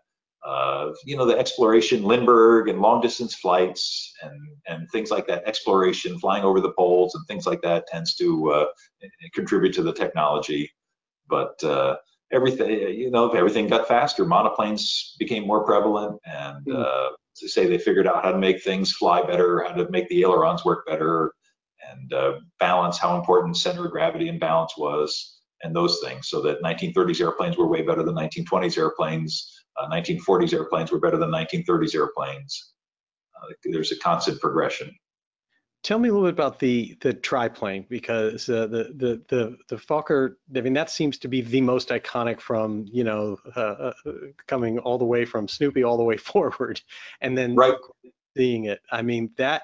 Uh, 0.45 0.93
you 1.05 1.17
know, 1.17 1.27
the 1.27 1.39
exploration, 1.39 2.03
Lindbergh 2.03 2.69
and 2.69 2.81
long 2.81 3.01
distance 3.01 3.35
flights 3.35 4.13
and 4.23 4.41
and 4.69 4.89
things 4.91 5.11
like 5.11 5.27
that. 5.27 5.45
Exploration, 5.47 6.19
flying 6.19 6.45
over 6.45 6.61
the 6.61 6.73
poles 6.73 7.15
and 7.15 7.27
things 7.27 7.47
like 7.47 7.63
that 7.63 7.87
tends 7.87 8.15
to 8.17 8.51
uh, 8.51 8.67
contribute 9.35 9.73
to 9.75 9.83
the 9.83 9.93
technology. 9.93 10.71
But 11.29 11.63
uh, 11.65 11.97
everything, 12.33 12.71
you 12.71 13.11
know, 13.11 13.31
everything 13.31 13.69
got 13.69 13.89
faster. 13.89 14.25
Monoplanes 14.25 15.17
became 15.19 15.47
more 15.47 15.65
prevalent, 15.65 16.21
and 16.25 16.67
mm 16.67 17.11
to 17.37 17.49
say 17.49 17.67
they 17.67 17.79
figured 17.79 18.07
out 18.07 18.23
how 18.23 18.31
to 18.31 18.39
make 18.39 18.63
things 18.63 18.93
fly 18.93 19.23
better, 19.23 19.65
how 19.67 19.73
to 19.73 19.89
make 19.91 20.07
the 20.09 20.21
ailerons 20.23 20.65
work 20.65 20.85
better, 20.87 21.33
and 21.91 22.13
uh, 22.13 22.33
balance 22.59 22.99
how 22.99 23.17
important 23.17 23.57
center 23.57 23.87
of 23.87 23.93
gravity 23.93 24.29
and 24.29 24.39
balance 24.39 24.75
was, 24.77 25.41
and 25.63 25.75
those 25.75 26.01
things. 26.05 26.29
So 26.29 26.43
that 26.43 26.63
1930s 26.63 27.21
airplanes 27.21 27.57
were 27.57 27.67
way 27.67 27.83
better 27.83 28.03
than 28.03 28.15
1920s 28.15 28.77
airplanes. 28.77 29.59
Uh, 29.81 29.89
1940s 29.89 30.53
airplanes 30.53 30.93
were 30.93 31.01
better 31.01 31.17
than 31.17 31.31
1930s 31.31 31.95
airplanes. 31.95 32.75
Uh, 33.37 33.53
there's 33.65 33.93
a 33.93 33.99
constant 33.99 34.41
progression. 34.41 34.95
Tell 35.83 35.99
me 35.99 36.11
a 36.11 36.13
little 36.13 36.29
bit 36.29 36.35
about 36.35 36.59
the 36.59 36.97
the 37.01 37.15
triplane 37.15 37.87
because 37.89 38.49
uh, 38.51 38.67
the 38.67 38.93
the 38.95 39.23
the 39.29 39.57
the 39.69 39.77
Fokker. 39.77 40.35
I 40.55 40.61
mean, 40.61 40.75
that 40.75 40.91
seems 40.91 41.17
to 41.19 41.29
be 41.29 41.41
the 41.41 41.63
most 41.63 41.89
iconic 41.89 42.41
from 42.41 42.85
you 42.93 43.03
know 43.03 43.39
uh, 43.57 43.93
uh, 44.05 44.13
coming 44.47 44.79
all 44.79 44.99
the 44.99 45.07
way 45.07 45.25
from 45.25 45.49
Snoopy 45.49 45.83
all 45.83 45.97
the 45.97 46.05
way 46.05 46.17
forward, 46.19 46.83
and 47.23 47.37
then 47.37 47.55
right. 47.55 47.75
seeing 48.37 48.65
it. 48.65 48.81
I 48.93 49.01
mean, 49.01 49.31
that 49.39 49.63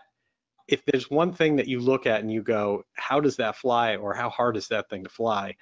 if 0.68 0.84
there's 0.86 1.10
one 1.10 1.34
thing 1.34 1.56
that 1.56 1.68
you 1.68 1.80
look 1.80 2.06
at 2.06 2.20
and 2.20 2.32
you 2.32 2.42
go, 2.42 2.84
how 2.94 3.20
does 3.20 3.36
that 3.36 3.56
fly, 3.56 3.96
or 3.96 4.14
how 4.14 4.30
hard 4.30 4.56
is 4.56 4.68
that 4.68 4.88
thing 4.88 5.04
to 5.04 5.10
fly? 5.10 5.56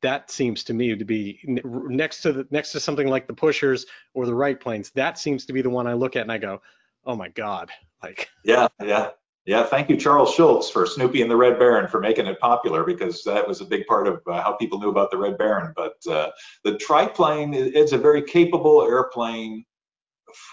That 0.00 0.30
seems 0.30 0.64
to 0.64 0.72
me 0.72 0.96
to 0.96 1.04
be 1.04 1.40
next 1.44 2.22
to 2.22 2.32
the 2.32 2.46
next 2.50 2.72
to 2.72 2.80
something 2.80 3.06
like 3.06 3.26
the 3.26 3.34
pushers 3.34 3.84
or 4.14 4.24
the 4.24 4.34
Wright 4.34 4.58
planes. 4.58 4.90
That 4.92 5.18
seems 5.18 5.44
to 5.44 5.52
be 5.52 5.60
the 5.60 5.68
one 5.68 5.86
I 5.86 5.92
look 5.92 6.16
at 6.16 6.22
and 6.22 6.32
I 6.32 6.38
go, 6.38 6.62
oh 7.04 7.16
my 7.16 7.28
god, 7.28 7.70
like 8.02 8.30
yeah, 8.42 8.68
yeah 8.82 9.10
yeah, 9.50 9.64
thank 9.64 9.90
you, 9.90 9.96
Charles 9.96 10.32
Schulz, 10.32 10.70
for 10.70 10.86
Snoopy 10.86 11.22
and 11.22 11.28
the 11.28 11.36
Red 11.36 11.58
Baron 11.58 11.88
for 11.88 11.98
making 11.98 12.26
it 12.26 12.38
popular 12.38 12.84
because 12.84 13.24
that 13.24 13.48
was 13.48 13.60
a 13.60 13.64
big 13.64 13.84
part 13.88 14.06
of 14.06 14.22
uh, 14.28 14.40
how 14.40 14.52
people 14.52 14.78
knew 14.78 14.90
about 14.90 15.10
the 15.10 15.16
Red 15.16 15.36
Baron. 15.38 15.72
But 15.74 15.94
uh, 16.08 16.30
the 16.62 16.78
triplane 16.78 17.52
is 17.52 17.92
a 17.92 17.98
very 17.98 18.22
capable 18.22 18.84
airplane 18.84 19.64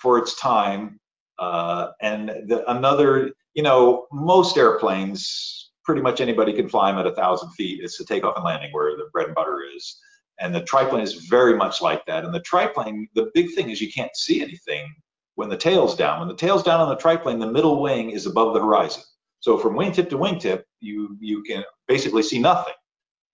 for 0.01 0.17
its 0.17 0.35
time. 0.39 0.99
Uh, 1.37 1.89
and 2.01 2.29
the, 2.47 2.63
another, 2.71 3.33
you 3.53 3.61
know, 3.61 4.07
most 4.11 4.57
airplanes, 4.57 5.69
pretty 5.85 6.01
much 6.01 6.19
anybody 6.19 6.51
can 6.51 6.67
fly 6.67 6.89
them 6.89 6.99
at 6.99 7.05
a 7.05 7.13
thousand 7.13 7.51
feet. 7.51 7.81
It's 7.83 7.99
the 7.99 8.03
takeoff 8.03 8.35
and 8.35 8.45
landing 8.45 8.71
where 8.71 8.97
the 8.97 9.09
bread 9.13 9.27
and 9.27 9.35
butter 9.35 9.59
is. 9.75 9.95
And 10.39 10.55
the 10.55 10.63
triplane 10.63 11.03
is 11.03 11.27
very 11.29 11.55
much 11.55 11.83
like 11.83 12.03
that. 12.07 12.25
And 12.25 12.33
the 12.33 12.39
triplane, 12.39 13.07
the 13.13 13.29
big 13.35 13.53
thing 13.53 13.69
is 13.69 13.79
you 13.79 13.93
can't 13.93 14.15
see 14.15 14.41
anything 14.41 14.91
when 15.37 15.49
the 15.49 15.57
tail's 15.57 15.95
down. 15.95 16.19
When 16.19 16.27
the 16.27 16.35
tail's 16.35 16.63
down 16.63 16.81
on 16.81 16.89
the 16.89 16.95
triplane, 16.95 17.37
the 17.37 17.51
middle 17.51 17.79
wing 17.79 18.09
is 18.09 18.25
above 18.25 18.55
the 18.55 18.59
horizon. 18.59 19.03
So 19.39 19.55
from 19.59 19.75
wingtip 19.75 20.09
to 20.09 20.17
wingtip, 20.17 20.63
you 20.79 21.15
you 21.21 21.43
can 21.43 21.63
basically 21.87 22.23
see 22.23 22.39
nothing. 22.39 22.73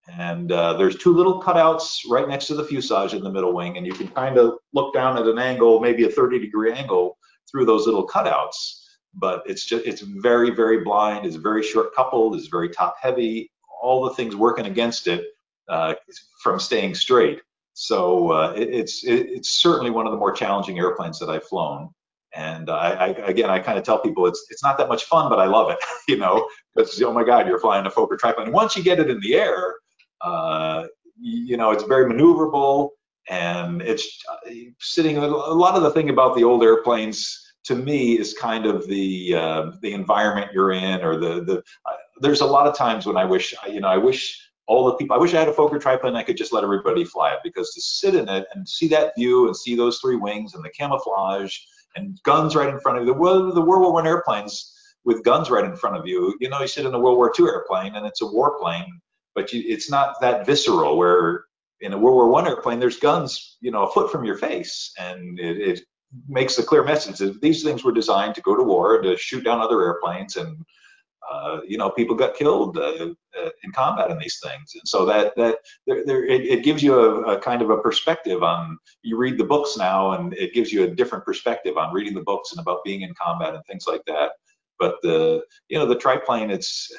And 0.10 0.52
uh, 0.52 0.74
there's 0.74 0.98
two 0.98 1.14
little 1.14 1.42
cutouts 1.42 2.02
right 2.10 2.28
next 2.28 2.48
to 2.48 2.56
the 2.56 2.66
fuselage 2.66 3.14
in 3.14 3.24
the 3.24 3.32
middle 3.32 3.54
wing, 3.54 3.78
and 3.78 3.88
you 3.88 3.94
can 3.94 4.10
kind 4.10 4.38
of 4.38 4.56
look 4.74 4.94
down 4.94 5.18
at 5.18 5.26
an 5.28 5.40
angle, 5.40 5.80
maybe 5.80 6.04
a 6.04 6.10
30 6.10 6.40
degree 6.40 6.74
angle 6.74 7.18
through 7.50 7.66
those 7.66 7.86
little 7.86 8.06
cutouts. 8.06 8.82
But 9.14 9.44
it's 9.46 9.64
just 9.64 9.86
it's 9.86 10.02
very 10.02 10.50
very 10.50 10.84
blind. 10.84 11.26
It's 11.26 11.38
very 11.38 11.64
short 11.64 11.96
coupled. 11.96 12.36
It's 12.36 12.48
very 12.48 12.68
top 12.68 12.96
heavy. 13.02 13.50
All 13.82 14.04
the 14.04 14.14
things 14.16 14.36
working 14.36 14.66
against 14.66 15.08
it 15.08 15.24
uh, 15.70 15.94
from 16.42 16.60
staying 16.60 16.96
straight. 16.96 17.40
So 17.74 18.32
uh, 18.32 18.54
it, 18.56 18.70
it's 18.70 19.04
it, 19.04 19.28
it's 19.30 19.50
certainly 19.50 19.92
one 19.92 20.06
of 20.06 20.12
the 20.12 20.18
more 20.18 20.32
challenging 20.32 20.78
airplanes 20.80 21.20
that 21.20 21.30
I've 21.30 21.44
flown. 21.44 21.90
And 22.36 22.70
I, 22.70 22.90
I 22.90 23.08
again, 23.28 23.50
I 23.50 23.60
kind 23.60 23.78
of 23.78 23.84
tell 23.84 24.00
people 24.00 24.26
it's 24.26 24.46
it's 24.50 24.64
not 24.64 24.78
that 24.78 24.90
much 24.90 25.06
fun, 25.06 25.30
but 25.30 25.40
I 25.40 25.46
love 25.46 25.70
it. 25.72 25.80
you 26.08 26.18
know, 26.18 26.48
because 26.76 27.02
oh 27.02 27.14
my 27.14 27.24
God, 27.24 27.48
you're 27.48 27.60
flying 27.60 27.86
a 27.86 27.90
Fokker 27.90 28.18
triplane. 28.18 28.52
Once 28.52 28.76
you 28.76 28.84
get 28.84 29.00
it 29.00 29.10
in 29.10 29.20
the 29.20 29.36
air, 29.36 29.76
uh, 30.22 30.86
you 31.20 31.58
know, 31.58 31.72
it's 31.72 31.84
very 31.84 32.12
maneuverable, 32.12 32.90
and 33.30 33.82
it's 33.82 34.20
uh, 34.32 34.50
sitting. 34.80 35.18
A 35.18 35.28
lot 35.28 35.76
of 35.76 35.84
the 35.84 35.92
thing 35.92 36.10
about 36.10 36.36
the 36.36 36.44
old 36.44 36.64
airplanes 36.64 37.40
to 37.66 37.76
me 37.76 38.20
is 38.20 38.34
kind 38.34 38.66
of 38.66 38.88
the 38.88 39.36
uh, 39.36 39.72
the 39.82 39.94
environment 39.94 40.52
you're 40.54 40.72
in, 40.72 41.02
or 41.04 41.18
the 41.18 41.44
the. 41.44 41.58
Uh, 41.86 41.96
there's 42.20 42.42
a 42.42 42.46
lot 42.46 42.68
of 42.68 42.76
times 42.76 43.06
when 43.06 43.18
I 43.18 43.26
wish, 43.26 43.56
you 43.68 43.82
know, 43.82 43.88
I 43.88 43.98
wish 43.98 44.43
all 44.68 44.86
the 44.86 44.96
people. 44.96 45.16
I 45.16 45.20
wish 45.20 45.34
I 45.34 45.40
had 45.40 45.50
a 45.50 45.54
Fokker 45.54 45.80
triplane. 45.80 46.16
I 46.16 46.24
could 46.24 46.38
just 46.38 46.54
let 46.54 46.64
everybody 46.64 47.04
fly 47.04 47.34
it 47.34 47.40
because 47.44 47.74
to 47.74 47.82
sit 47.82 48.16
in 48.16 48.30
it 48.30 48.48
and 48.54 48.68
see 48.68 48.88
that 48.90 49.14
view 49.18 49.48
and 49.48 49.56
see 49.56 49.76
those 49.76 50.00
three 50.00 50.16
wings 50.16 50.54
and 50.54 50.64
the 50.64 50.70
camouflage 50.70 51.56
and 51.96 52.20
guns 52.24 52.56
right 52.56 52.70
in 52.70 52.80
front 52.80 52.98
of 52.98 53.06
you. 53.06 53.14
The, 53.14 53.54
the 53.54 53.62
World 53.62 53.84
War 53.84 53.94
One 53.94 54.08
airplanes 54.08 54.74
with 55.06 55.24
guns 55.24 55.50
right 55.50 55.66
in 55.66 55.76
front 55.76 55.98
of 55.98 56.08
you. 56.08 56.36
You 56.40 56.50
know, 56.50 56.62
you 56.62 56.68
sit 56.68 56.86
in 56.86 56.94
a 56.94 57.00
World 57.00 57.18
War 57.18 57.32
Two 57.36 57.48
airplane 57.48 57.96
and 57.96 58.06
it's 58.06 58.22
a 58.22 58.26
warplane, 58.26 58.88
but 59.36 59.52
you, 59.52 59.64
it's 59.66 59.90
not 59.90 60.22
that 60.22 60.46
visceral. 60.46 60.98
Where 60.98 61.46
in 61.82 61.94
a 61.94 61.98
World 61.98 62.16
War 62.16 62.30
One 62.30 62.48
airplane, 62.48 62.80
there's 62.80 63.00
guns, 63.00 63.58
you 63.62 63.72
know, 63.72 63.84
a 63.84 63.92
foot 63.92 64.12
from 64.12 64.24
your 64.24 64.38
face, 64.38 64.94
and 64.98 65.40
it, 65.40 65.58
it 65.58 65.82
makes 66.30 66.56
the 66.56 66.64
clear 66.64 66.84
message 66.84 67.18
that 67.18 67.42
these 67.42 67.64
things 67.64 67.84
were 67.84 67.92
designed 67.92 68.36
to 68.36 68.42
go 68.42 68.56
to 68.56 68.64
war 68.64 68.96
and 68.96 69.04
to 69.04 69.18
shoot 69.18 69.44
down 69.44 69.60
other 69.60 69.82
airplanes 69.82 70.38
and 70.38 70.58
uh, 71.32 71.60
you 71.68 71.78
know, 71.78 71.90
people 71.90 72.16
got 72.16 72.36
killed 72.36 72.78
uh, 72.78 73.08
in 73.64 73.72
combat 73.74 74.12
in 74.12 74.18
these 74.18 74.40
things, 74.44 74.74
and 74.76 74.88
so 74.88 75.06
that 75.06 75.36
that 75.36 75.58
there, 75.88 76.06
there 76.06 76.26
it, 76.26 76.42
it, 76.42 76.64
gives 76.64 76.84
you 76.84 77.00
a, 77.00 77.36
a, 77.36 77.40
kind 77.40 77.62
of 77.62 77.70
a 77.70 77.78
perspective 77.78 78.44
on. 78.44 78.78
You 79.02 79.18
read 79.18 79.38
the 79.38 79.44
books 79.44 79.78
now, 79.78 80.14
and 80.14 80.34
it 80.34 80.54
gives 80.54 80.72
you 80.72 80.84
a 80.84 80.88
different 80.88 81.26
perspective 81.26 81.78
on 81.78 81.94
reading 81.94 82.14
the 82.14 82.22
books 82.22 82.52
and 82.52 82.60
about 82.60 82.84
being 82.84 83.02
in 83.02 83.14
combat 83.22 83.56
and 83.56 83.66
things 83.66 83.86
like 83.88 84.04
that. 84.08 84.32
But 84.80 84.96
the 85.02 85.44
you 85.70 85.78
know 85.78 85.86
the 85.86 85.96
triplane, 85.98 86.52
it's 86.52 86.92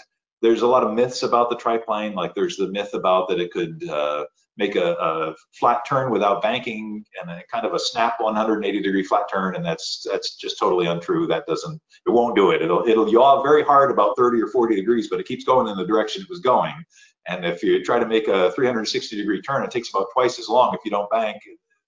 there's 0.42 0.62
a 0.62 0.66
lot 0.66 0.84
of 0.84 0.94
myths 0.94 1.22
about 1.22 1.50
the 1.50 1.56
triplane. 1.56 2.14
Like 2.14 2.34
there's 2.34 2.56
the 2.56 2.68
myth 2.68 2.94
about 2.94 3.28
that 3.28 3.40
it 3.40 3.52
could 3.52 3.88
uh, 3.88 4.24
make 4.56 4.76
a, 4.76 4.92
a, 4.94 5.34
flat 5.52 5.84
turn 5.86 6.10
without 6.10 6.42
banking 6.42 7.04
and 7.20 7.30
a 7.30 7.42
kind 7.52 7.66
of 7.66 7.74
a 7.74 7.78
snap 7.78 8.14
180 8.20 8.80
degree 8.80 9.02
flat 9.02 9.24
turn 9.32 9.56
and 9.56 9.64
that's 9.64 10.06
that's 10.10 10.36
just 10.36 10.58
totally 10.58 10.86
untrue 10.86 11.26
that 11.26 11.46
doesn't 11.46 11.80
it 12.06 12.10
won't 12.10 12.36
do 12.36 12.50
it 12.50 12.62
it'll 12.62 12.86
it'll 12.86 13.10
yaw 13.10 13.42
very 13.42 13.64
hard 13.64 13.90
about 13.90 14.16
30 14.16 14.40
or 14.40 14.48
40 14.48 14.76
degrees 14.76 15.08
but 15.08 15.20
it 15.20 15.26
keeps 15.26 15.44
going 15.44 15.68
in 15.68 15.76
the 15.76 15.86
direction 15.86 16.22
it 16.22 16.28
was 16.30 16.40
going 16.40 16.74
and 17.26 17.44
if 17.44 17.62
you 17.62 17.82
try 17.82 17.98
to 17.98 18.06
make 18.06 18.28
a 18.28 18.52
360 18.52 19.16
degree 19.16 19.40
turn 19.40 19.64
it 19.64 19.70
takes 19.70 19.90
about 19.90 20.06
twice 20.12 20.38
as 20.38 20.48
long 20.48 20.74
if 20.74 20.80
you 20.84 20.90
don't 20.90 21.10
bank 21.10 21.40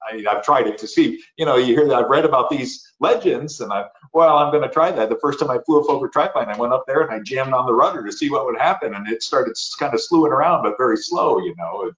I, 0.03 0.25
I've 0.29 0.43
tried 0.43 0.67
it 0.67 0.79
to 0.79 0.87
see, 0.87 1.21
you 1.37 1.45
know, 1.45 1.57
you 1.57 1.75
hear 1.75 1.87
that 1.89 1.95
I've 1.95 2.11
read 2.11 2.25
about 2.25 2.51
these 2.51 2.93
legends 3.01 3.61
and 3.61 3.73
I, 3.73 3.87
well, 4.13 4.37
I'm 4.37 4.51
going 4.51 4.63
to 4.63 4.69
try 4.69 4.91
that. 4.91 5.09
The 5.09 5.19
first 5.21 5.41
time 5.41 5.51
I 5.51 5.59
flew 5.65 5.81
a 5.81 5.85
Fokker 5.87 6.11
triplane, 6.11 6.49
I 6.49 6.57
went 6.57 6.73
up 6.73 6.85
there 6.87 7.03
and 7.03 7.11
I 7.11 7.21
jammed 7.21 7.53
on 7.53 7.67
the 7.67 7.75
rudder 7.75 8.05
to 8.05 8.13
see 8.13 8.31
what 8.31 8.45
would 8.47 8.59
happen. 8.59 8.95
And 8.95 9.09
it 9.09 9.23
started 9.23 9.55
kind 9.79 9.95
of 9.95 10.01
slewing 10.01 10.33
around, 10.33 10.63
but 10.63 10.77
very 10.79 10.97
slow, 10.97 11.39
you 11.39 11.55
know. 11.57 11.91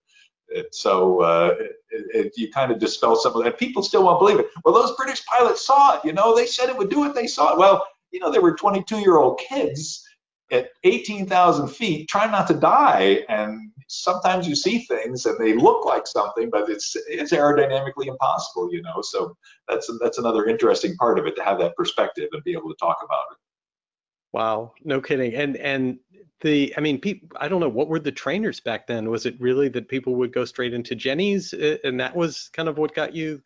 It, 0.48 0.58
it, 0.58 0.74
so 0.74 1.20
uh, 1.20 1.54
it, 1.90 2.32
you 2.36 2.50
kind 2.50 2.72
of 2.72 2.78
dispel 2.78 3.16
some 3.16 3.34
of 3.36 3.44
that. 3.44 3.58
People 3.58 3.82
still 3.82 4.04
won't 4.04 4.20
believe 4.20 4.38
it. 4.38 4.48
Well, 4.64 4.74
those 4.74 4.96
British 4.96 5.24
pilots 5.26 5.64
saw 5.64 5.96
it, 5.96 6.04
you 6.04 6.12
know, 6.12 6.34
they 6.34 6.46
said 6.46 6.68
it 6.68 6.76
would 6.76 6.90
do 6.90 7.04
it. 7.04 7.14
They 7.14 7.26
saw 7.26 7.52
it. 7.52 7.58
Well, 7.58 7.86
you 8.10 8.20
know, 8.20 8.30
they 8.30 8.38
were 8.38 8.54
22 8.54 8.98
year 8.98 9.16
old 9.16 9.38
kids 9.38 10.04
at 10.50 10.70
18,000 10.84 11.68
feet 11.68 12.08
trying 12.08 12.30
not 12.30 12.46
to 12.48 12.54
die. 12.54 13.24
And 13.28 13.70
sometimes 13.88 14.46
you 14.46 14.54
see 14.54 14.80
things 14.80 15.26
and 15.26 15.38
they 15.38 15.54
look 15.54 15.84
like 15.84 16.06
something, 16.06 16.50
but 16.50 16.68
it's 16.68 16.96
it's 17.08 17.32
aerodynamically 17.32 18.06
impossible, 18.06 18.72
you 18.72 18.82
know. 18.82 19.02
So 19.02 19.36
that's 19.68 19.90
that's 20.00 20.18
another 20.18 20.46
interesting 20.46 20.96
part 20.96 21.18
of 21.18 21.26
it 21.26 21.36
to 21.36 21.44
have 21.44 21.58
that 21.58 21.76
perspective 21.76 22.28
and 22.32 22.42
be 22.44 22.52
able 22.52 22.70
to 22.70 22.76
talk 22.78 22.98
about 23.04 23.24
it. 23.32 23.38
Wow, 24.32 24.72
no 24.84 25.00
kidding. 25.00 25.34
And 25.34 25.56
and 25.56 25.98
the 26.40 26.72
I 26.76 26.80
mean, 26.80 27.00
I 27.36 27.48
don't 27.48 27.60
know 27.60 27.68
what 27.68 27.88
were 27.88 27.98
the 27.98 28.12
trainers 28.12 28.60
back 28.60 28.86
then. 28.86 29.10
Was 29.10 29.26
it 29.26 29.40
really 29.40 29.68
that 29.70 29.88
people 29.88 30.14
would 30.16 30.32
go 30.32 30.44
straight 30.44 30.74
into 30.74 30.94
Jenny's, 30.94 31.52
uh, 31.52 31.78
and 31.84 31.98
that 32.00 32.14
was 32.14 32.50
kind 32.52 32.68
of 32.68 32.78
what 32.78 32.94
got 32.94 33.14
you 33.14 33.42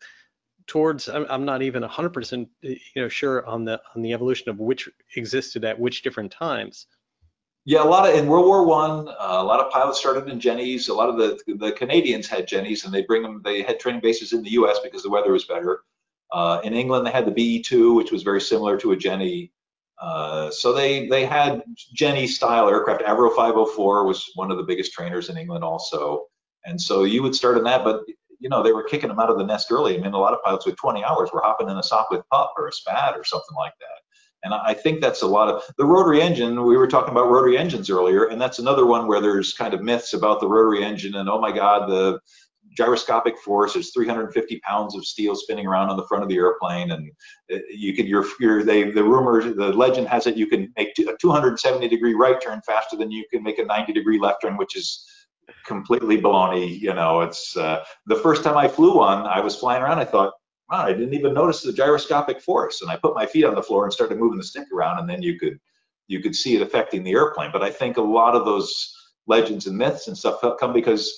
towards? 0.67 1.09
I'm, 1.09 1.25
I'm 1.29 1.45
not 1.45 1.61
even 1.61 1.83
100% 1.83 2.47
you 2.61 2.77
know 2.95 3.09
sure 3.09 3.45
on 3.45 3.65
the 3.65 3.81
on 3.95 4.01
the 4.01 4.13
evolution 4.13 4.49
of 4.49 4.59
which 4.59 4.89
existed 5.15 5.65
at 5.65 5.79
which 5.79 6.03
different 6.03 6.31
times. 6.31 6.87
Yeah, 7.65 7.81
a 7.81 7.85
lot 7.85 8.07
of 8.07 8.15
in 8.15 8.27
World 8.27 8.45
War 8.45 8.65
One, 8.65 9.07
uh, 9.07 9.13
a 9.19 9.43
lot 9.43 9.61
of 9.61 9.71
pilots 9.71 9.97
started 9.97 10.27
in 10.27 10.39
Jennies. 10.39 10.89
A 10.89 10.93
lot 10.93 11.09
of 11.09 11.17
the 11.17 11.39
the 11.55 11.71
Canadians 11.71 12.27
had 12.27 12.45
Jennies, 12.45 12.83
and 12.83 12.93
they 12.93 13.03
bring 13.03 13.23
them. 13.23 13.41
They 13.43 13.61
had 13.61 13.79
training 13.79 14.01
bases 14.01 14.33
in 14.33 14.43
the 14.43 14.51
U.S. 14.51 14.79
because 14.83 15.01
the 15.01 15.09
weather 15.09 15.31
was 15.31 15.45
better. 15.45 15.81
Uh, 16.31 16.59
in 16.63 16.73
England, 16.73 17.05
they 17.07 17.11
had 17.11 17.25
the 17.25 17.31
BE-2, 17.31 17.95
which 17.95 18.11
was 18.11 18.23
very 18.23 18.41
similar 18.41 18.75
to 18.77 18.91
a 18.91 18.97
Jenny. 18.97 19.52
Uh, 20.03 20.51
so 20.51 20.73
they 20.73 21.07
they 21.07 21.25
had 21.25 21.63
Jenny 21.93 22.27
style 22.27 22.67
aircraft. 22.67 23.03
Avro 23.03 23.33
504 23.33 24.05
was 24.05 24.29
one 24.35 24.51
of 24.51 24.57
the 24.57 24.63
biggest 24.63 24.91
trainers 24.91 25.29
in 25.29 25.37
England 25.37 25.63
also, 25.63 26.25
and 26.65 26.79
so 26.79 27.05
you 27.05 27.23
would 27.23 27.33
start 27.33 27.57
in 27.57 27.63
that. 27.63 27.85
But 27.85 28.01
you 28.39 28.49
know 28.49 28.61
they 28.61 28.73
were 28.73 28.83
kicking 28.83 29.07
them 29.07 29.19
out 29.19 29.29
of 29.29 29.37
the 29.37 29.45
nest 29.45 29.71
early. 29.71 29.97
I 29.97 30.01
mean, 30.01 30.11
a 30.11 30.19
lot 30.19 30.33
of 30.33 30.43
pilots 30.43 30.65
with 30.65 30.75
20 30.75 31.05
hours 31.05 31.29
were 31.33 31.41
hopping 31.41 31.69
in 31.69 31.77
a 31.77 31.81
Sopwith 31.81 32.23
pup 32.29 32.53
or 32.57 32.67
a 32.67 32.73
Spad 32.73 33.15
or 33.15 33.23
something 33.23 33.55
like 33.55 33.71
that. 33.79 34.03
And 34.43 34.53
I 34.53 34.73
think 34.73 34.99
that's 34.99 35.21
a 35.21 35.27
lot 35.27 35.47
of 35.47 35.63
the 35.77 35.85
rotary 35.85 36.21
engine. 36.21 36.61
We 36.65 36.75
were 36.75 36.87
talking 36.87 37.11
about 37.11 37.29
rotary 37.29 37.57
engines 37.57 37.89
earlier, 37.89 38.25
and 38.25 38.41
that's 38.41 38.59
another 38.59 38.85
one 38.85 39.07
where 39.07 39.21
there's 39.21 39.53
kind 39.53 39.73
of 39.73 39.81
myths 39.81 40.13
about 40.13 40.41
the 40.41 40.49
rotary 40.49 40.83
engine 40.83 41.15
and 41.15 41.29
oh 41.29 41.39
my 41.39 41.53
God, 41.53 41.89
the 41.89 42.19
gyroscopic 42.75 43.37
force 43.39 43.75
is 43.75 43.91
350 43.91 44.59
pounds 44.59 44.95
of 44.95 45.05
steel 45.05 45.35
spinning 45.35 45.65
around 45.65 45.89
on 45.89 45.97
the 45.97 46.07
front 46.07 46.23
of 46.23 46.29
the 46.29 46.37
airplane, 46.37 46.91
and 46.91 47.11
you 47.69 47.95
can 47.95 48.05
you're, 48.05 48.25
you're 48.39 48.63
they 48.63 48.91
the 48.91 49.03
rumor 49.03 49.53
the 49.53 49.73
legend 49.73 50.07
has 50.07 50.27
it 50.27 50.37
you 50.37 50.47
can 50.47 50.71
make 50.77 50.97
a 50.99 51.15
270 51.19 51.87
degree 51.87 52.13
right 52.13 52.41
turn 52.41 52.61
faster 52.65 52.97
than 52.97 53.11
you 53.11 53.25
can 53.31 53.43
make 53.43 53.59
a 53.59 53.65
90 53.65 53.93
degree 53.93 54.19
left 54.19 54.41
turn, 54.41 54.57
which 54.57 54.75
is 54.75 55.05
completely 55.65 56.21
baloney. 56.21 56.79
You 56.79 56.93
know, 56.93 57.21
it's 57.21 57.55
uh, 57.57 57.83
the 58.05 58.15
first 58.15 58.43
time 58.43 58.57
I 58.57 58.67
flew 58.67 58.97
one, 58.97 59.25
I 59.25 59.39
was 59.39 59.55
flying 59.55 59.81
around, 59.81 59.99
I 59.99 60.05
thought 60.05 60.33
wow, 60.71 60.85
I 60.85 60.93
didn't 60.93 61.13
even 61.13 61.33
notice 61.33 61.61
the 61.61 61.73
gyroscopic 61.73 62.41
force. 62.41 62.81
And 62.81 62.89
I 62.89 62.95
put 62.97 63.15
my 63.15 63.25
feet 63.25 63.45
on 63.45 63.55
the 63.55 63.61
floor 63.61 63.83
and 63.83 63.93
started 63.93 64.17
moving 64.17 64.37
the 64.37 64.43
stick 64.43 64.67
around, 64.73 64.99
and 64.99 65.09
then 65.09 65.21
you 65.21 65.37
could 65.39 65.59
you 66.07 66.19
could 66.19 66.35
see 66.35 66.55
it 66.55 66.61
affecting 66.61 67.03
the 67.03 67.11
airplane. 67.11 67.51
But 67.51 67.63
I 67.63 67.69
think 67.69 67.97
a 67.97 68.01
lot 68.01 68.35
of 68.35 68.45
those 68.45 68.93
legends 69.27 69.67
and 69.67 69.77
myths 69.77 70.07
and 70.07 70.17
stuff 70.17 70.41
come 70.59 70.73
because 70.73 71.15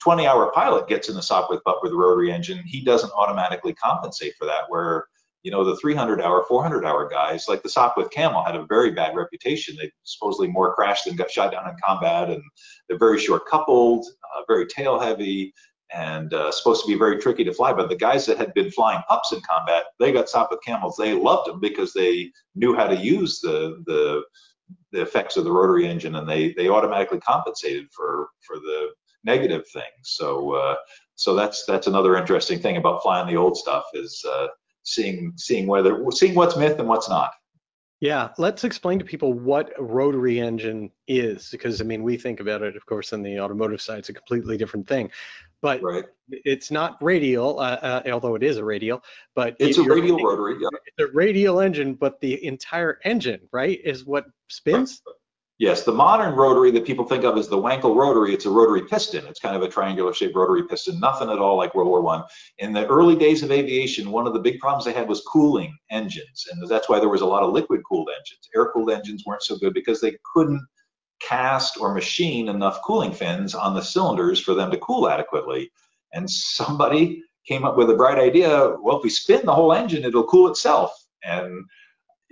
20 0.00 0.26
hour 0.26 0.50
pilot 0.52 0.88
gets 0.88 1.08
in 1.08 1.14
the 1.14 1.20
Sopwith 1.20 1.62
pup 1.64 1.80
with 1.82 1.92
a 1.92 1.96
rotary 1.96 2.32
engine, 2.32 2.62
he 2.64 2.82
doesn't 2.82 3.12
automatically 3.12 3.74
compensate 3.74 4.34
for 4.38 4.46
that. 4.46 4.64
Where 4.68 5.06
you 5.42 5.50
know 5.50 5.64
the 5.64 5.76
300 5.76 6.20
hour, 6.20 6.44
400 6.48 6.84
hour 6.84 7.08
guys, 7.08 7.46
like 7.48 7.62
the 7.62 7.68
Sopwith 7.68 8.10
Camel, 8.10 8.44
had 8.44 8.56
a 8.56 8.66
very 8.66 8.92
bad 8.92 9.16
reputation. 9.16 9.76
They 9.76 9.90
supposedly 10.04 10.48
more 10.48 10.74
crashed 10.74 11.06
than 11.06 11.16
got 11.16 11.30
shot 11.30 11.52
down 11.52 11.68
in 11.68 11.74
combat, 11.84 12.30
and 12.30 12.42
they're 12.88 12.98
very 12.98 13.18
short 13.18 13.46
coupled, 13.46 14.06
uh, 14.36 14.42
very 14.46 14.66
tail 14.66 14.98
heavy 15.00 15.52
and 15.94 16.32
uh, 16.32 16.50
supposed 16.50 16.82
to 16.82 16.88
be 16.88 16.98
very 16.98 17.18
tricky 17.18 17.44
to 17.44 17.52
fly. 17.52 17.72
But 17.72 17.88
the 17.88 17.96
guys 17.96 18.24
that 18.26 18.38
had 18.38 18.54
been 18.54 18.70
flying 18.70 19.02
pups 19.08 19.32
in 19.32 19.40
combat, 19.40 19.84
they 19.98 20.12
got 20.12 20.26
Sopwith 20.26 20.62
camels. 20.64 20.96
They 20.96 21.12
loved 21.12 21.48
them 21.48 21.60
because 21.60 21.92
they 21.92 22.30
knew 22.54 22.74
how 22.74 22.86
to 22.86 22.96
use 22.96 23.40
the 23.40 23.82
the 23.86 24.22
the 24.92 25.02
effects 25.02 25.36
of 25.36 25.44
the 25.44 25.52
rotary 25.52 25.86
engine, 25.86 26.16
and 26.16 26.28
they 26.28 26.52
they 26.54 26.68
automatically 26.68 27.20
compensated 27.20 27.88
for 27.92 28.28
for 28.46 28.56
the 28.56 28.90
negative 29.24 29.66
things. 29.68 29.84
So 30.02 30.54
uh, 30.54 30.76
so 31.14 31.34
that's 31.34 31.64
that's 31.66 31.86
another 31.86 32.16
interesting 32.16 32.58
thing 32.58 32.76
about 32.76 33.02
flying 33.02 33.26
the 33.26 33.36
old 33.36 33.56
stuff 33.56 33.84
is 33.94 34.24
uh, 34.28 34.48
seeing 34.82 35.32
seeing 35.36 35.66
whether 35.66 36.04
seeing 36.10 36.34
what's 36.34 36.56
myth 36.56 36.78
and 36.78 36.88
what's 36.88 37.08
not. 37.08 37.32
Yeah, 38.00 38.30
let's 38.36 38.64
explain 38.64 38.98
to 38.98 39.04
people 39.04 39.32
what 39.32 39.72
a 39.78 39.82
rotary 39.82 40.40
engine 40.40 40.90
is, 41.06 41.50
because 41.52 41.80
I 41.80 41.84
mean, 41.84 42.02
we 42.02 42.16
think 42.16 42.40
about 42.40 42.62
it, 42.62 42.74
of 42.74 42.84
course, 42.84 43.12
on 43.12 43.22
the 43.22 43.38
automotive 43.38 43.80
side, 43.80 44.00
it's 44.00 44.08
a 44.08 44.12
completely 44.12 44.56
different 44.56 44.88
thing 44.88 45.12
but 45.62 45.80
right. 45.82 46.04
it's 46.28 46.70
not 46.70 46.98
radial, 47.00 47.60
uh, 47.60 47.78
uh, 47.80 48.02
although 48.12 48.34
it 48.34 48.42
is 48.42 48.56
a 48.58 48.64
radial. 48.64 49.02
But 49.34 49.56
it's 49.60 49.78
a 49.78 49.84
radial 49.84 50.18
rotary. 50.18 50.56
Yeah. 50.60 50.68
It's 50.86 51.10
a 51.10 51.14
radial 51.14 51.60
engine, 51.60 51.94
but 51.94 52.20
the 52.20 52.44
entire 52.44 52.98
engine, 53.04 53.48
right, 53.52 53.80
is 53.82 54.04
what 54.04 54.26
spins. 54.48 55.00
Right. 55.06 55.14
Yes, 55.62 55.84
the 55.84 55.92
modern 55.92 56.34
rotary 56.34 56.72
that 56.72 56.84
people 56.84 57.04
think 57.04 57.22
of 57.22 57.38
as 57.38 57.46
the 57.46 57.56
Wankel 57.56 57.94
rotary, 57.94 58.34
it's 58.34 58.46
a 58.46 58.50
rotary 58.50 58.82
piston. 58.84 59.24
It's 59.28 59.38
kind 59.38 59.54
of 59.54 59.62
a 59.62 59.68
triangular 59.68 60.12
shaped 60.12 60.34
rotary 60.34 60.66
piston, 60.66 60.98
nothing 60.98 61.30
at 61.30 61.38
all 61.38 61.56
like 61.56 61.72
World 61.72 61.86
War 61.86 62.02
One. 62.02 62.24
In 62.58 62.72
the 62.72 62.84
early 62.88 63.14
days 63.14 63.44
of 63.44 63.52
aviation, 63.52 64.10
one 64.10 64.26
of 64.26 64.32
the 64.32 64.40
big 64.40 64.58
problems 64.58 64.84
they 64.84 64.92
had 64.92 65.08
was 65.08 65.20
cooling 65.20 65.78
engines, 65.88 66.48
and 66.50 66.68
that's 66.68 66.88
why 66.88 66.98
there 66.98 67.08
was 67.08 67.20
a 67.20 67.26
lot 67.26 67.44
of 67.44 67.52
liquid 67.52 67.82
cooled 67.88 68.08
engines. 68.10 68.48
Air 68.56 68.72
cooled 68.72 68.90
engines 68.90 69.22
weren't 69.24 69.44
so 69.44 69.56
good 69.56 69.72
because 69.72 70.00
they 70.00 70.16
couldn't 70.34 70.66
cast 71.20 71.78
or 71.78 71.94
machine 71.94 72.48
enough 72.48 72.82
cooling 72.82 73.12
fins 73.12 73.54
on 73.54 73.76
the 73.76 73.82
cylinders 73.82 74.40
for 74.40 74.54
them 74.54 74.68
to 74.72 74.78
cool 74.78 75.08
adequately. 75.08 75.70
And 76.12 76.28
somebody 76.28 77.22
came 77.46 77.64
up 77.64 77.76
with 77.76 77.88
a 77.88 77.94
bright 77.94 78.18
idea. 78.18 78.74
Well, 78.82 78.96
if 78.96 79.04
we 79.04 79.10
spin 79.10 79.46
the 79.46 79.54
whole 79.54 79.72
engine, 79.72 80.02
it'll 80.02 80.24
cool 80.24 80.50
itself. 80.50 80.90
And 81.22 81.64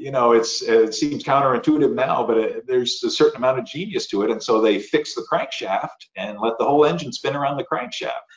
you 0.01 0.11
know, 0.11 0.33
it's 0.33 0.63
it 0.63 0.95
seems 0.95 1.23
counterintuitive 1.23 1.93
now, 1.93 2.27
but 2.27 2.39
it, 2.39 2.67
there's 2.67 3.03
a 3.05 3.11
certain 3.11 3.37
amount 3.37 3.59
of 3.59 3.67
genius 3.67 4.07
to 4.07 4.23
it. 4.23 4.31
And 4.31 4.43
so 4.43 4.61
they 4.61 4.79
fixed 4.79 5.15
the 5.15 5.27
crankshaft 5.31 6.09
and 6.17 6.41
let 6.41 6.55
the 6.59 6.65
whole 6.65 6.87
engine 6.87 7.13
spin 7.13 7.37
around 7.37 7.59
the 7.59 7.67
crankshaft. 7.71 8.31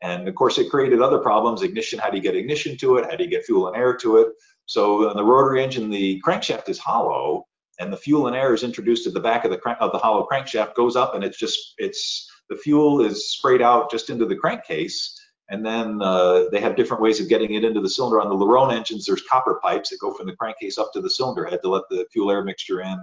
And 0.00 0.26
of 0.26 0.34
course, 0.34 0.56
it 0.56 0.70
created 0.70 1.02
other 1.02 1.18
problems. 1.18 1.62
Ignition, 1.62 1.98
how 1.98 2.08
do 2.08 2.16
you 2.16 2.22
get 2.22 2.34
ignition 2.34 2.78
to 2.78 2.96
it? 2.96 3.04
How 3.10 3.16
do 3.16 3.24
you 3.24 3.30
get 3.30 3.44
fuel 3.44 3.68
and 3.68 3.76
air 3.76 3.94
to 3.98 4.16
it? 4.18 4.28
So 4.64 5.10
in 5.10 5.16
the 5.16 5.24
rotary 5.24 5.62
engine, 5.62 5.90
the 5.90 6.20
crankshaft 6.26 6.70
is 6.70 6.78
hollow, 6.78 7.44
and 7.78 7.92
the 7.92 7.96
fuel 7.98 8.26
and 8.26 8.34
air 8.34 8.54
is 8.54 8.62
introduced 8.62 9.06
at 9.06 9.12
the 9.12 9.20
back 9.20 9.44
of 9.44 9.50
the 9.50 9.58
crank 9.58 9.78
of 9.80 9.92
the 9.92 9.98
hollow 9.98 10.26
crankshaft 10.30 10.74
goes 10.74 10.96
up 10.96 11.14
and 11.14 11.24
it's 11.24 11.38
just 11.38 11.74
it's 11.78 12.30
the 12.48 12.56
fuel 12.56 13.04
is 13.04 13.30
sprayed 13.30 13.62
out 13.62 13.90
just 13.90 14.10
into 14.10 14.26
the 14.26 14.36
crankcase 14.36 15.18
and 15.52 15.64
then 15.64 16.00
uh, 16.00 16.44
they 16.50 16.60
have 16.60 16.76
different 16.76 17.02
ways 17.02 17.20
of 17.20 17.28
getting 17.28 17.52
it 17.52 17.62
into 17.62 17.82
the 17.82 17.88
cylinder. 17.88 18.22
On 18.22 18.30
the 18.30 18.34
Le 18.34 18.46
Rhône 18.46 18.74
engines 18.74 19.04
there's 19.04 19.22
copper 19.30 19.60
pipes 19.62 19.90
that 19.90 20.00
go 20.00 20.12
from 20.14 20.26
the 20.26 20.34
crankcase 20.34 20.78
up 20.78 20.92
to 20.94 21.00
the 21.02 21.10
cylinder. 21.10 21.44
Head 21.44 21.60
to 21.62 21.68
let 21.68 21.82
the 21.90 22.06
fuel 22.10 22.30
air 22.30 22.42
mixture 22.42 22.80
in. 22.80 22.98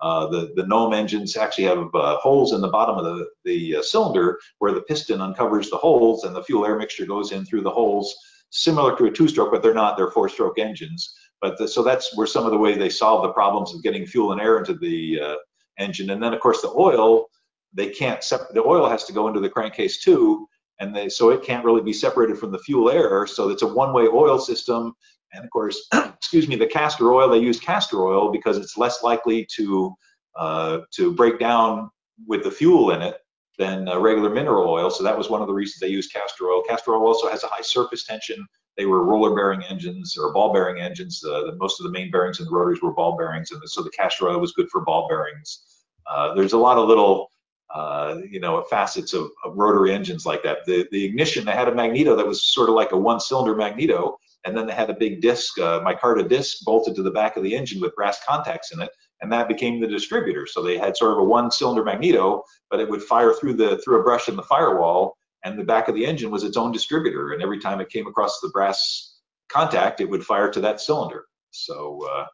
Uh, 0.00 0.26
the 0.26 0.52
the 0.56 0.66
Gnome 0.66 0.94
engines 0.94 1.36
actually 1.36 1.64
have 1.64 1.94
uh, 1.94 2.16
holes 2.16 2.52
in 2.52 2.60
the 2.60 2.68
bottom 2.68 2.98
of 2.98 3.04
the 3.04 3.28
the 3.44 3.76
uh, 3.76 3.82
cylinder 3.82 4.40
where 4.58 4.72
the 4.72 4.82
piston 4.82 5.20
uncovers 5.20 5.70
the 5.70 5.76
holes 5.76 6.24
and 6.24 6.34
the 6.34 6.42
fuel 6.42 6.66
air 6.66 6.76
mixture 6.76 7.06
goes 7.06 7.30
in 7.30 7.46
through 7.46 7.62
the 7.62 7.70
holes 7.70 8.14
similar 8.50 8.96
to 8.96 9.04
a 9.04 9.10
two-stroke 9.10 9.52
but 9.52 9.62
they're 9.62 9.72
not. 9.72 9.96
They're 9.96 10.10
four-stroke 10.10 10.58
engines. 10.58 11.14
But 11.40 11.56
the, 11.56 11.68
so 11.68 11.84
that's 11.84 12.16
where 12.16 12.26
some 12.26 12.46
of 12.46 12.50
the 12.50 12.58
way 12.58 12.76
they 12.76 12.88
solve 12.88 13.22
the 13.22 13.32
problems 13.32 13.74
of 13.74 13.82
getting 13.82 14.06
fuel 14.06 14.32
and 14.32 14.40
air 14.40 14.58
into 14.58 14.74
the 14.74 15.20
uh, 15.20 15.36
engine. 15.78 16.10
And 16.10 16.20
then 16.20 16.34
of 16.34 16.40
course 16.40 16.62
the 16.62 16.74
oil, 16.76 17.26
they 17.72 17.90
can't 17.90 18.24
separate. 18.24 18.54
The 18.54 18.64
oil 18.64 18.88
has 18.88 19.04
to 19.04 19.12
go 19.12 19.28
into 19.28 19.40
the 19.40 19.48
crankcase 19.48 20.02
too, 20.02 20.48
and 20.82 20.94
they 20.94 21.08
so 21.08 21.30
it 21.30 21.42
can't 21.42 21.64
really 21.64 21.80
be 21.80 21.92
separated 21.92 22.38
from 22.38 22.50
the 22.50 22.58
fuel 22.58 22.90
air. 22.90 23.26
So 23.26 23.48
it's 23.48 23.62
a 23.62 23.66
one-way 23.66 24.08
oil 24.08 24.38
system. 24.38 24.94
And 25.32 25.44
of 25.44 25.50
course, 25.50 25.88
excuse 25.94 26.48
me, 26.48 26.56
the 26.56 26.66
castor 26.66 27.12
oil 27.12 27.28
they 27.30 27.38
use 27.38 27.60
castor 27.60 28.02
oil 28.02 28.30
because 28.30 28.58
it's 28.58 28.76
less 28.76 29.02
likely 29.02 29.46
to 29.56 29.94
uh, 30.36 30.78
to 30.92 31.12
break 31.14 31.38
down 31.38 31.90
with 32.26 32.42
the 32.42 32.50
fuel 32.50 32.90
in 32.90 33.02
it 33.02 33.18
than 33.58 33.88
uh, 33.88 33.98
regular 33.98 34.30
mineral 34.30 34.68
oil. 34.68 34.90
So 34.90 35.04
that 35.04 35.16
was 35.16 35.30
one 35.30 35.40
of 35.40 35.46
the 35.46 35.54
reasons 35.54 35.80
they 35.80 35.88
used 35.88 36.12
castor 36.12 36.46
oil. 36.46 36.62
Castor 36.68 36.94
oil 36.94 37.06
also 37.06 37.28
has 37.28 37.44
a 37.44 37.48
high 37.48 37.62
surface 37.62 38.04
tension 38.04 38.46
they 38.76 38.86
were 38.86 39.04
roller 39.04 39.34
bearing 39.34 39.62
engines 39.64 40.16
or 40.18 40.32
ball 40.32 40.52
bearing 40.52 40.80
engines. 40.80 41.22
Uh, 41.24 41.46
the, 41.46 41.56
most 41.56 41.80
of 41.80 41.84
the 41.84 41.92
main 41.92 42.10
bearings 42.10 42.40
in 42.40 42.46
the 42.46 42.50
rotors 42.50 42.80
were 42.80 42.92
ball 42.92 43.16
bearings, 43.16 43.50
and 43.50 43.60
so 43.66 43.82
the 43.82 43.90
castor 43.90 44.28
oil 44.28 44.38
was 44.38 44.52
good 44.52 44.68
for 44.70 44.80
ball 44.82 45.08
bearings. 45.08 45.84
Uh, 46.10 46.34
there's 46.34 46.54
a 46.54 46.58
lot 46.58 46.78
of 46.78 46.88
little, 46.88 47.30
uh, 47.74 48.16
you 48.28 48.40
know, 48.40 48.62
facets 48.64 49.12
of, 49.14 49.30
of, 49.44 49.56
rotary 49.56 49.92
engines 49.92 50.26
like 50.26 50.42
that. 50.42 50.58
The, 50.66 50.86
the 50.92 51.04
ignition, 51.04 51.44
they 51.44 51.52
had 51.52 51.68
a 51.68 51.74
magneto 51.74 52.14
that 52.16 52.26
was 52.26 52.44
sort 52.44 52.68
of 52.68 52.74
like 52.74 52.92
a 52.92 52.96
one-cylinder 52.96 53.54
magneto, 53.54 54.18
and 54.44 54.56
then 54.56 54.66
they 54.66 54.74
had 54.74 54.90
a 54.90 54.94
big 54.94 55.22
disc, 55.22 55.58
uh, 55.58 55.80
micarta 55.80 56.28
disc, 56.28 56.58
bolted 56.64 56.94
to 56.96 57.02
the 57.02 57.10
back 57.10 57.36
of 57.36 57.42
the 57.42 57.54
engine 57.54 57.80
with 57.80 57.94
brass 57.94 58.20
contacts 58.26 58.72
in 58.72 58.82
it, 58.82 58.90
and 59.22 59.32
that 59.32 59.48
became 59.48 59.80
the 59.80 59.86
distributor. 59.86 60.46
So 60.46 60.62
they 60.62 60.76
had 60.76 60.96
sort 60.96 61.12
of 61.12 61.18
a 61.18 61.24
one-cylinder 61.24 61.84
magneto, 61.84 62.44
but 62.70 62.80
it 62.80 62.88
would 62.90 63.02
fire 63.02 63.32
through 63.32 63.54
the 63.54 63.78
through 63.78 64.00
a 64.00 64.02
brush 64.02 64.28
in 64.28 64.36
the 64.36 64.42
firewall 64.42 65.16
and 65.44 65.58
the 65.58 65.64
back 65.64 65.88
of 65.88 65.94
the 65.94 66.06
engine 66.06 66.30
was 66.30 66.44
its 66.44 66.56
own 66.56 66.72
distributor. 66.72 67.32
And 67.32 67.42
every 67.42 67.58
time 67.58 67.80
it 67.80 67.88
came 67.88 68.06
across 68.06 68.40
the 68.40 68.50
brass 68.50 69.18
contact, 69.48 70.00
it 70.00 70.08
would 70.08 70.24
fire 70.24 70.50
to 70.50 70.60
that 70.60 70.80
cylinder. 70.80 71.24
So 71.50 72.00
uh, 72.10 72.26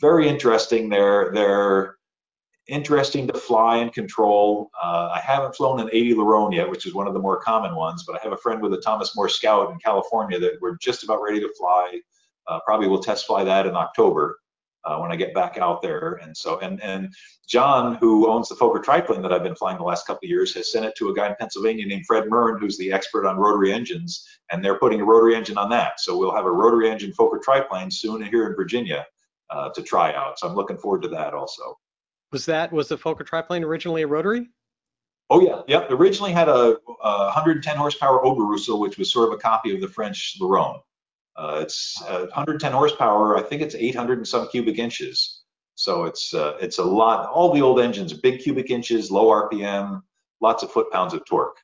very 0.00 0.28
interesting. 0.28 0.88
They're 0.88 1.32
they're 1.32 1.96
interesting 2.68 3.26
to 3.26 3.34
fly 3.34 3.78
and 3.78 3.92
control. 3.92 4.70
Uh, 4.80 5.10
I 5.14 5.20
haven't 5.20 5.56
flown 5.56 5.80
an 5.80 5.88
80 5.92 6.14
Le 6.14 6.24
Rhône 6.24 6.54
yet, 6.54 6.68
which 6.68 6.86
is 6.86 6.94
one 6.94 7.06
of 7.06 7.14
the 7.14 7.20
more 7.20 7.40
common 7.40 7.74
ones, 7.74 8.04
but 8.06 8.16
I 8.16 8.20
have 8.22 8.32
a 8.32 8.36
friend 8.36 8.62
with 8.62 8.72
a 8.74 8.80
Thomas-Morse 8.80 9.36
Scout 9.36 9.70
in 9.72 9.78
California 9.78 10.38
that 10.38 10.58
we're 10.60 10.76
just 10.76 11.02
about 11.02 11.20
ready 11.22 11.40
to 11.40 11.52
fly. 11.58 12.00
Uh, 12.46 12.58
probably 12.64 12.88
will 12.88 13.02
test 13.02 13.26
fly 13.26 13.44
that 13.44 13.66
in 13.66 13.76
October 13.76 14.38
uh, 14.84 14.98
when 14.98 15.12
I 15.12 15.16
get 15.16 15.34
back 15.34 15.58
out 15.58 15.82
there. 15.82 16.14
And 16.22 16.36
so, 16.36 16.58
and 16.60 16.82
and 16.82 17.12
John, 17.48 17.96
who 17.96 18.30
owns 18.30 18.48
the 18.48 18.54
Fokker 18.54 18.82
triplane 18.82 19.22
that 19.22 19.32
I've 19.32 19.42
been 19.42 19.56
flying 19.56 19.76
the 19.76 19.84
last 19.84 20.06
couple 20.06 20.26
of 20.26 20.30
years, 20.30 20.54
has 20.54 20.70
sent 20.70 20.84
it 20.84 20.94
to 20.96 21.10
a 21.10 21.14
guy 21.14 21.28
in 21.28 21.34
Pennsylvania 21.38 21.86
named 21.86 22.06
Fred 22.06 22.24
Murren, 22.24 22.60
who's 22.60 22.78
the 22.78 22.92
expert 22.92 23.26
on 23.26 23.36
rotary 23.36 23.72
engines, 23.72 24.26
and 24.50 24.64
they're 24.64 24.78
putting 24.78 25.00
a 25.00 25.04
rotary 25.04 25.34
engine 25.34 25.58
on 25.58 25.68
that. 25.70 26.00
So 26.00 26.16
we'll 26.16 26.34
have 26.34 26.46
a 26.46 26.50
rotary 26.50 26.90
engine 26.90 27.12
Fokker 27.12 27.42
triplane 27.42 27.90
soon 27.90 28.22
here 28.22 28.46
in 28.46 28.54
Virginia 28.54 29.06
uh, 29.50 29.70
to 29.70 29.82
try 29.82 30.14
out. 30.14 30.38
So 30.38 30.48
I'm 30.48 30.54
looking 30.54 30.78
forward 30.78 31.02
to 31.02 31.08
that 31.08 31.34
also. 31.34 31.78
Was 32.32 32.46
that 32.46 32.72
was 32.72 32.88
the 32.88 32.96
Fokker 32.96 33.26
triplane 33.26 33.64
originally 33.64 34.02
a 34.02 34.06
rotary? 34.06 34.48
Oh 35.30 35.40
yeah, 35.40 35.62
yep. 35.68 35.90
Originally 35.90 36.32
had 36.32 36.48
a, 36.48 36.76
a 37.02 37.24
110 37.26 37.76
horsepower 37.76 38.22
Oberursel, 38.24 38.80
which 38.80 38.98
was 38.98 39.12
sort 39.12 39.28
of 39.28 39.34
a 39.34 39.38
copy 39.38 39.74
of 39.74 39.80
the 39.80 39.88
French 39.88 40.36
Le 40.40 40.48
Rhône. 40.48 40.80
Uh, 41.36 41.60
it's 41.62 42.02
uh, 42.02 42.26
110 42.34 42.72
horsepower. 42.72 43.38
I 43.38 43.42
think 43.42 43.62
it's 43.62 43.74
800 43.74 44.18
and 44.18 44.28
some 44.28 44.48
cubic 44.48 44.78
inches. 44.78 45.42
So 45.76 46.04
it's 46.04 46.34
uh, 46.34 46.56
it's 46.60 46.78
a 46.78 46.84
lot. 46.84 47.30
All 47.30 47.52
the 47.52 47.62
old 47.62 47.80
engines, 47.80 48.12
big 48.12 48.40
cubic 48.40 48.70
inches, 48.70 49.10
low 49.10 49.28
RPM, 49.28 50.02
lots 50.40 50.62
of 50.62 50.70
foot 50.72 50.90
pounds 50.90 51.14
of 51.14 51.24
torque. 51.24 51.56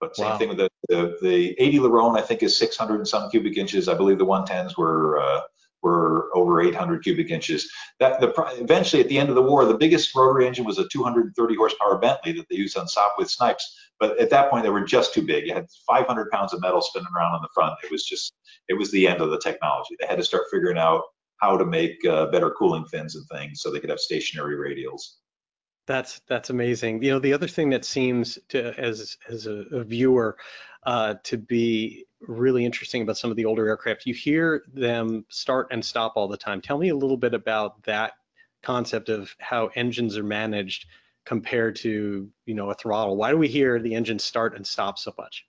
But 0.00 0.14
same 0.14 0.26
wow. 0.26 0.38
thing 0.38 0.48
with 0.50 0.58
the, 0.58 0.70
the, 0.88 1.18
the 1.20 1.60
80 1.60 1.80
Le 1.80 1.88
Rhône, 1.90 2.16
I 2.16 2.22
think 2.22 2.44
is 2.44 2.56
600 2.56 2.94
and 2.94 3.08
some 3.08 3.28
cubic 3.30 3.56
inches. 3.56 3.88
I 3.88 3.94
believe 3.94 4.18
the 4.18 4.24
110s 4.24 4.76
were 4.76 5.20
uh, 5.20 5.40
were 5.82 6.28
over 6.34 6.60
800 6.60 7.02
cubic 7.02 7.30
inches. 7.30 7.70
That 8.00 8.20
the 8.20 8.32
eventually 8.60 9.02
at 9.02 9.08
the 9.08 9.18
end 9.18 9.28
of 9.28 9.34
the 9.34 9.42
war, 9.42 9.64
the 9.64 9.76
biggest 9.76 10.14
rotary 10.14 10.46
engine 10.46 10.64
was 10.64 10.78
a 10.78 10.88
230 10.88 11.54
horsepower 11.54 11.98
Bentley 11.98 12.32
that 12.32 12.46
they 12.48 12.56
used 12.56 12.76
on 12.76 12.86
Sopwith 12.86 13.30
snipes. 13.30 13.76
But 14.00 14.18
at 14.20 14.30
that 14.30 14.50
point, 14.50 14.64
they 14.64 14.70
were 14.70 14.84
just 14.84 15.14
too 15.14 15.22
big. 15.22 15.46
You 15.46 15.54
had 15.54 15.66
500 15.86 16.30
pounds 16.30 16.52
of 16.52 16.60
metal 16.60 16.80
spinning 16.80 17.08
around 17.16 17.34
on 17.34 17.42
the 17.42 17.48
front. 17.54 17.74
It 17.84 17.90
was 17.90 18.04
just 18.04 18.32
it 18.68 18.74
was 18.74 18.90
the 18.90 19.06
end 19.06 19.20
of 19.20 19.30
the 19.30 19.38
technology. 19.38 19.96
They 19.98 20.06
had 20.06 20.18
to 20.18 20.24
start 20.24 20.44
figuring 20.50 20.78
out 20.78 21.02
how 21.38 21.56
to 21.56 21.64
make 21.64 22.04
uh, 22.04 22.26
better 22.26 22.50
cooling 22.50 22.84
fins 22.86 23.14
and 23.14 23.24
things 23.28 23.60
so 23.60 23.70
they 23.70 23.80
could 23.80 23.90
have 23.90 24.00
stationary 24.00 24.56
radials. 24.56 25.02
That's 25.88 26.20
that's 26.28 26.50
amazing. 26.50 27.02
You 27.02 27.12
know, 27.12 27.18
the 27.18 27.32
other 27.32 27.48
thing 27.48 27.70
that 27.70 27.84
seems 27.84 28.38
to 28.50 28.78
as 28.78 29.16
as 29.28 29.46
a, 29.46 29.64
a 29.72 29.82
viewer 29.82 30.36
uh, 30.84 31.14
to 31.24 31.38
be 31.38 32.04
really 32.20 32.66
interesting 32.66 33.02
about 33.02 33.16
some 33.16 33.30
of 33.30 33.36
the 33.38 33.46
older 33.46 33.66
aircraft, 33.66 34.04
you 34.04 34.12
hear 34.12 34.64
them 34.72 35.24
start 35.30 35.68
and 35.70 35.82
stop 35.82 36.12
all 36.14 36.28
the 36.28 36.36
time. 36.36 36.60
Tell 36.60 36.76
me 36.76 36.90
a 36.90 36.94
little 36.94 37.16
bit 37.16 37.32
about 37.32 37.82
that 37.84 38.12
concept 38.62 39.08
of 39.08 39.34
how 39.38 39.70
engines 39.74 40.18
are 40.18 40.22
managed 40.22 40.86
compared 41.24 41.76
to 41.76 42.28
you 42.44 42.54
know 42.54 42.70
a 42.70 42.74
throttle. 42.74 43.16
Why 43.16 43.30
do 43.30 43.38
we 43.38 43.48
hear 43.48 43.80
the 43.80 43.94
engines 43.94 44.24
start 44.24 44.54
and 44.56 44.66
stop 44.66 44.98
so 44.98 45.14
much? 45.16 45.46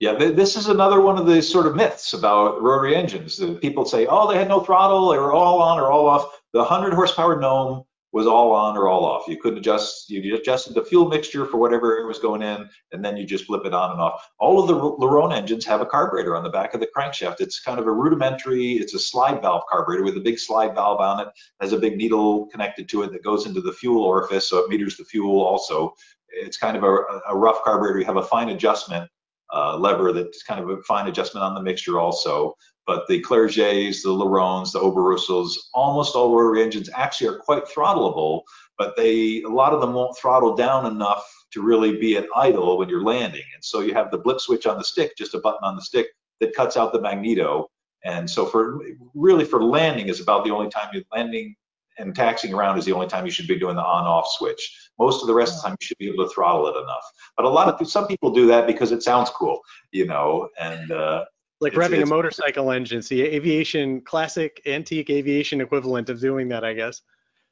Yeah, 0.00 0.14
this 0.14 0.56
is 0.56 0.68
another 0.68 1.02
one 1.02 1.18
of 1.18 1.26
the 1.26 1.42
sort 1.42 1.66
of 1.66 1.76
myths 1.76 2.14
about 2.14 2.60
rotary 2.60 2.96
engines. 2.96 3.38
People 3.60 3.84
say, 3.84 4.06
oh, 4.06 4.28
they 4.28 4.38
had 4.38 4.48
no 4.48 4.60
throttle, 4.60 5.10
they 5.10 5.18
were 5.18 5.32
all 5.32 5.62
on 5.62 5.78
or 5.78 5.92
all 5.92 6.08
off. 6.08 6.40
The 6.52 6.58
100 6.58 6.92
horsepower 6.92 7.38
gnome 7.38 7.84
was 8.12 8.26
all 8.26 8.52
on 8.52 8.76
or 8.76 8.88
all 8.88 9.04
off. 9.04 9.26
You 9.26 9.38
couldn't 9.38 9.58
adjust, 9.58 10.10
you 10.10 10.36
adjusted 10.36 10.74
the 10.74 10.84
fuel 10.84 11.08
mixture 11.08 11.46
for 11.46 11.56
whatever 11.56 11.96
air 11.96 12.06
was 12.06 12.18
going 12.18 12.42
in, 12.42 12.68
and 12.92 13.02
then 13.02 13.16
you 13.16 13.26
just 13.26 13.46
flip 13.46 13.64
it 13.64 13.72
on 13.72 13.90
and 13.90 14.00
off. 14.00 14.28
All 14.38 14.60
of 14.60 14.68
the 14.68 14.74
Le 14.74 15.06
Rhône 15.06 15.34
engines 15.34 15.64
have 15.64 15.80
a 15.80 15.86
carburetor 15.86 16.36
on 16.36 16.42
the 16.42 16.50
back 16.50 16.74
of 16.74 16.80
the 16.80 16.88
crankshaft. 16.94 17.40
It's 17.40 17.60
kind 17.60 17.80
of 17.80 17.86
a 17.86 17.92
rudimentary, 17.92 18.72
it's 18.72 18.94
a 18.94 18.98
slide 18.98 19.40
valve 19.40 19.62
carburetor 19.70 20.04
with 20.04 20.16
a 20.18 20.20
big 20.20 20.38
slide 20.38 20.74
valve 20.74 21.00
on 21.00 21.20
it, 21.20 21.28
has 21.60 21.72
a 21.72 21.78
big 21.78 21.96
needle 21.96 22.46
connected 22.48 22.88
to 22.90 23.02
it 23.02 23.12
that 23.12 23.24
goes 23.24 23.46
into 23.46 23.62
the 23.62 23.72
fuel 23.72 24.04
orifice, 24.04 24.48
so 24.48 24.58
it 24.58 24.68
meters 24.68 24.96
the 24.96 25.04
fuel 25.04 25.40
also. 25.40 25.94
It's 26.28 26.58
kind 26.58 26.76
of 26.76 26.84
a, 26.84 26.96
a 27.28 27.36
rough 27.36 27.64
carburetor. 27.64 27.98
You 27.98 28.06
have 28.06 28.16
a 28.16 28.22
fine 28.22 28.50
adjustment 28.50 29.10
uh, 29.52 29.76
lever 29.76 30.12
that's 30.12 30.42
kind 30.42 30.62
of 30.62 30.70
a 30.70 30.82
fine 30.82 31.08
adjustment 31.08 31.44
on 31.44 31.54
the 31.54 31.62
mixture 31.62 32.00
also. 32.00 32.54
But 32.86 33.06
the 33.06 33.20
Clergets, 33.20 34.02
the 34.02 34.10
Le 34.10 34.26
Rhônes, 34.26 34.72
the 34.72 34.80
Oberursels, 34.80 35.56
almost 35.72 36.16
all 36.16 36.34
rotary 36.34 36.62
engines 36.62 36.90
actually 36.94 37.28
are 37.28 37.38
quite 37.38 37.64
throttleable, 37.64 38.42
but 38.76 38.96
they 38.96 39.42
a 39.42 39.48
lot 39.48 39.72
of 39.72 39.80
them 39.80 39.92
won't 39.92 40.16
throttle 40.16 40.56
down 40.56 40.86
enough 40.86 41.24
to 41.52 41.62
really 41.62 41.96
be 41.98 42.16
at 42.16 42.26
idle 42.34 42.78
when 42.78 42.88
you're 42.88 43.04
landing. 43.04 43.44
And 43.54 43.64
so 43.64 43.80
you 43.80 43.94
have 43.94 44.10
the 44.10 44.18
blip 44.18 44.40
switch 44.40 44.66
on 44.66 44.78
the 44.78 44.84
stick, 44.84 45.16
just 45.16 45.34
a 45.34 45.38
button 45.38 45.62
on 45.62 45.76
the 45.76 45.82
stick 45.82 46.08
that 46.40 46.54
cuts 46.54 46.76
out 46.76 46.92
the 46.92 47.00
magneto. 47.00 47.70
And 48.04 48.28
so 48.28 48.46
for 48.46 48.80
really 49.14 49.44
for 49.44 49.62
landing 49.62 50.08
is 50.08 50.20
about 50.20 50.44
the 50.44 50.50
only 50.50 50.68
time 50.68 50.88
you're 50.92 51.04
landing 51.12 51.54
and 51.98 52.16
taxiing 52.16 52.54
around 52.54 52.78
is 52.78 52.84
the 52.84 52.92
only 52.92 53.06
time 53.06 53.24
you 53.24 53.30
should 53.30 53.46
be 53.46 53.58
doing 53.58 53.76
the 53.76 53.82
on-off 53.82 54.26
switch. 54.28 54.90
Most 54.98 55.20
of 55.20 55.28
the 55.28 55.34
rest 55.34 55.54
of 55.54 55.62
the 55.62 55.68
time 55.68 55.76
you 55.80 55.86
should 55.86 55.98
be 55.98 56.08
able 56.08 56.26
to 56.26 56.34
throttle 56.34 56.66
it 56.66 56.80
enough. 56.80 57.04
But 57.36 57.44
a 57.44 57.48
lot 57.48 57.68
of 57.68 57.88
some 57.88 58.06
people 58.06 58.30
do 58.30 58.46
that 58.46 58.66
because 58.66 58.92
it 58.92 59.02
sounds 59.02 59.30
cool, 59.30 59.60
you 59.92 60.06
know, 60.06 60.48
and 60.58 60.90
uh, 60.90 61.24
like 61.62 61.74
it's, 61.74 61.78
revving 61.80 62.00
it's, 62.00 62.10
a 62.10 62.14
motorcycle 62.14 62.70
engine. 62.72 63.00
the 63.08 63.22
aviation 63.22 64.00
classic 64.00 64.60
antique 64.66 65.10
aviation 65.10 65.60
equivalent 65.60 66.10
of 66.10 66.20
doing 66.20 66.48
that, 66.48 66.64
I 66.64 66.74
guess. 66.74 67.02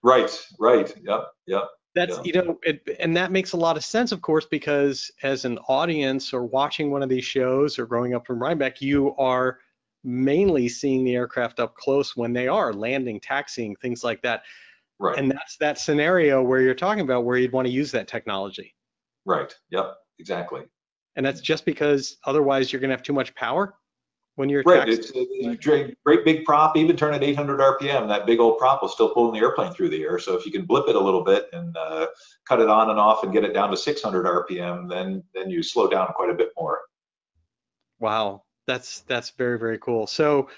Right, 0.02 0.30
right, 0.58 0.92
yep, 1.02 1.28
yep. 1.46 1.68
That's 1.94 2.18
you 2.24 2.32
know, 2.32 2.58
it, 2.62 2.82
and 3.00 3.16
that 3.16 3.32
makes 3.32 3.52
a 3.52 3.56
lot 3.56 3.76
of 3.76 3.84
sense, 3.84 4.12
of 4.12 4.22
course, 4.22 4.46
because 4.46 5.10
as 5.22 5.44
an 5.44 5.58
audience 5.68 6.32
or 6.32 6.44
watching 6.44 6.90
one 6.90 7.02
of 7.02 7.08
these 7.08 7.24
shows 7.24 7.78
or 7.78 7.86
growing 7.86 8.14
up 8.14 8.26
from 8.26 8.40
Rhinebeck, 8.40 8.80
you 8.80 9.14
are 9.16 9.58
mainly 10.04 10.68
seeing 10.68 11.04
the 11.04 11.14
aircraft 11.14 11.60
up 11.60 11.74
close 11.74 12.16
when 12.16 12.32
they 12.32 12.48
are 12.48 12.72
landing, 12.72 13.20
taxiing, 13.20 13.76
things 13.76 14.02
like 14.04 14.22
that. 14.22 14.42
Right. 14.98 15.18
And 15.18 15.30
that's 15.30 15.56
that 15.58 15.78
scenario 15.78 16.42
where 16.42 16.60
you're 16.60 16.74
talking 16.74 17.02
about 17.02 17.24
where 17.24 17.36
you'd 17.36 17.52
want 17.52 17.66
to 17.66 17.72
use 17.72 17.90
that 17.92 18.08
technology. 18.08 18.74
Right. 19.24 19.52
Yep. 19.70 19.94
Exactly. 20.18 20.62
And 21.16 21.26
that's 21.26 21.40
just 21.40 21.64
because 21.64 22.18
otherwise 22.24 22.72
you're 22.72 22.80
going 22.80 22.90
to 22.90 22.96
have 22.96 23.02
too 23.02 23.12
much 23.12 23.34
power 23.34 23.74
when 24.36 24.48
you're 24.48 24.62
right. 24.64 24.88
It's, 24.88 25.10
a 25.10 25.56
great 26.04 26.24
big 26.24 26.44
prop. 26.44 26.76
Even 26.76 26.96
turn 26.96 27.14
at 27.14 27.22
800 27.22 27.60
RPM, 27.60 28.08
that 28.08 28.26
big 28.26 28.40
old 28.40 28.58
prop 28.58 28.82
will 28.82 28.88
still 28.88 29.10
pulling 29.10 29.34
the 29.34 29.44
airplane 29.44 29.72
through 29.72 29.90
the 29.90 30.02
air. 30.02 30.18
So 30.18 30.36
if 30.36 30.46
you 30.46 30.52
can 30.52 30.64
blip 30.64 30.88
it 30.88 30.96
a 30.96 31.00
little 31.00 31.22
bit 31.22 31.48
and 31.52 31.76
uh, 31.76 32.06
cut 32.48 32.60
it 32.60 32.68
on 32.68 32.90
and 32.90 32.98
off 32.98 33.22
and 33.22 33.32
get 33.32 33.44
it 33.44 33.52
down 33.52 33.70
to 33.70 33.76
600 33.76 34.24
RPM, 34.24 34.88
then 34.88 35.22
then 35.34 35.50
you 35.50 35.62
slow 35.62 35.88
down 35.88 36.08
quite 36.14 36.30
a 36.30 36.34
bit 36.34 36.50
more. 36.58 36.80
Wow, 37.98 38.44
that's 38.66 39.00
that's 39.00 39.30
very 39.30 39.58
very 39.58 39.78
cool. 39.78 40.06
So 40.06 40.48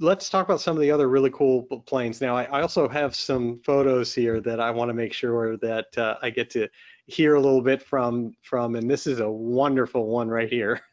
let's 0.00 0.30
talk 0.30 0.46
about 0.46 0.60
some 0.60 0.76
of 0.76 0.80
the 0.80 0.90
other 0.90 1.08
really 1.08 1.30
cool 1.30 1.64
planes. 1.86 2.20
Now 2.20 2.36
I, 2.36 2.44
I 2.44 2.62
also 2.62 2.88
have 2.88 3.14
some 3.14 3.60
photos 3.64 4.14
here 4.14 4.40
that 4.40 4.60
I 4.60 4.70
want 4.70 4.88
to 4.88 4.94
make 4.94 5.12
sure 5.12 5.56
that 5.58 5.96
uh, 5.98 6.16
I 6.22 6.30
get 6.30 6.50
to 6.50 6.68
hear 7.06 7.34
a 7.34 7.40
little 7.40 7.62
bit 7.62 7.82
from 7.82 8.32
from, 8.42 8.76
and 8.76 8.90
this 8.90 9.06
is 9.06 9.20
a 9.20 9.30
wonderful 9.30 10.06
one 10.06 10.28
right 10.28 10.48
here. 10.48 10.80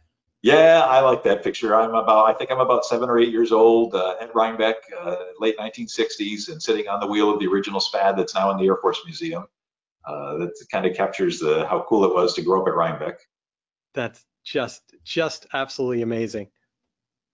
Yeah, 0.45 0.81
I 0.81 0.99
like 0.99 1.23
that 1.23 1.43
picture. 1.43 1.75
I'm 1.75 1.95
about, 1.95 2.29
I 2.29 2.33
think 2.33 2.51
I'm 2.51 2.59
about 2.59 2.85
seven 2.85 3.09
or 3.09 3.17
eight 3.17 3.31
years 3.31 3.51
old 3.51 3.95
uh, 3.95 4.13
at 4.21 4.35
Rhinebeck, 4.35 4.75
uh, 4.95 5.15
late 5.39 5.57
1960s, 5.57 6.49
and 6.49 6.61
sitting 6.61 6.87
on 6.87 6.99
the 6.99 7.07
wheel 7.07 7.33
of 7.33 7.39
the 7.39 7.47
original 7.47 7.79
SPAD 7.79 8.15
that's 8.15 8.35
now 8.35 8.51
in 8.51 8.57
the 8.57 8.65
Air 8.65 8.75
Force 8.75 8.99
Museum. 9.05 9.47
Uh, 10.05 10.37
that 10.37 10.53
kind 10.71 10.85
of 10.85 10.95
captures 10.95 11.39
the 11.39 11.65
how 11.67 11.83
cool 11.89 12.05
it 12.05 12.13
was 12.13 12.35
to 12.35 12.43
grow 12.43 12.61
up 12.61 12.67
at 12.67 12.75
Rhinebeck. 12.75 13.21
That's 13.95 14.23
just 14.43 14.83
just 15.03 15.47
absolutely 15.51 16.03
amazing. 16.03 16.49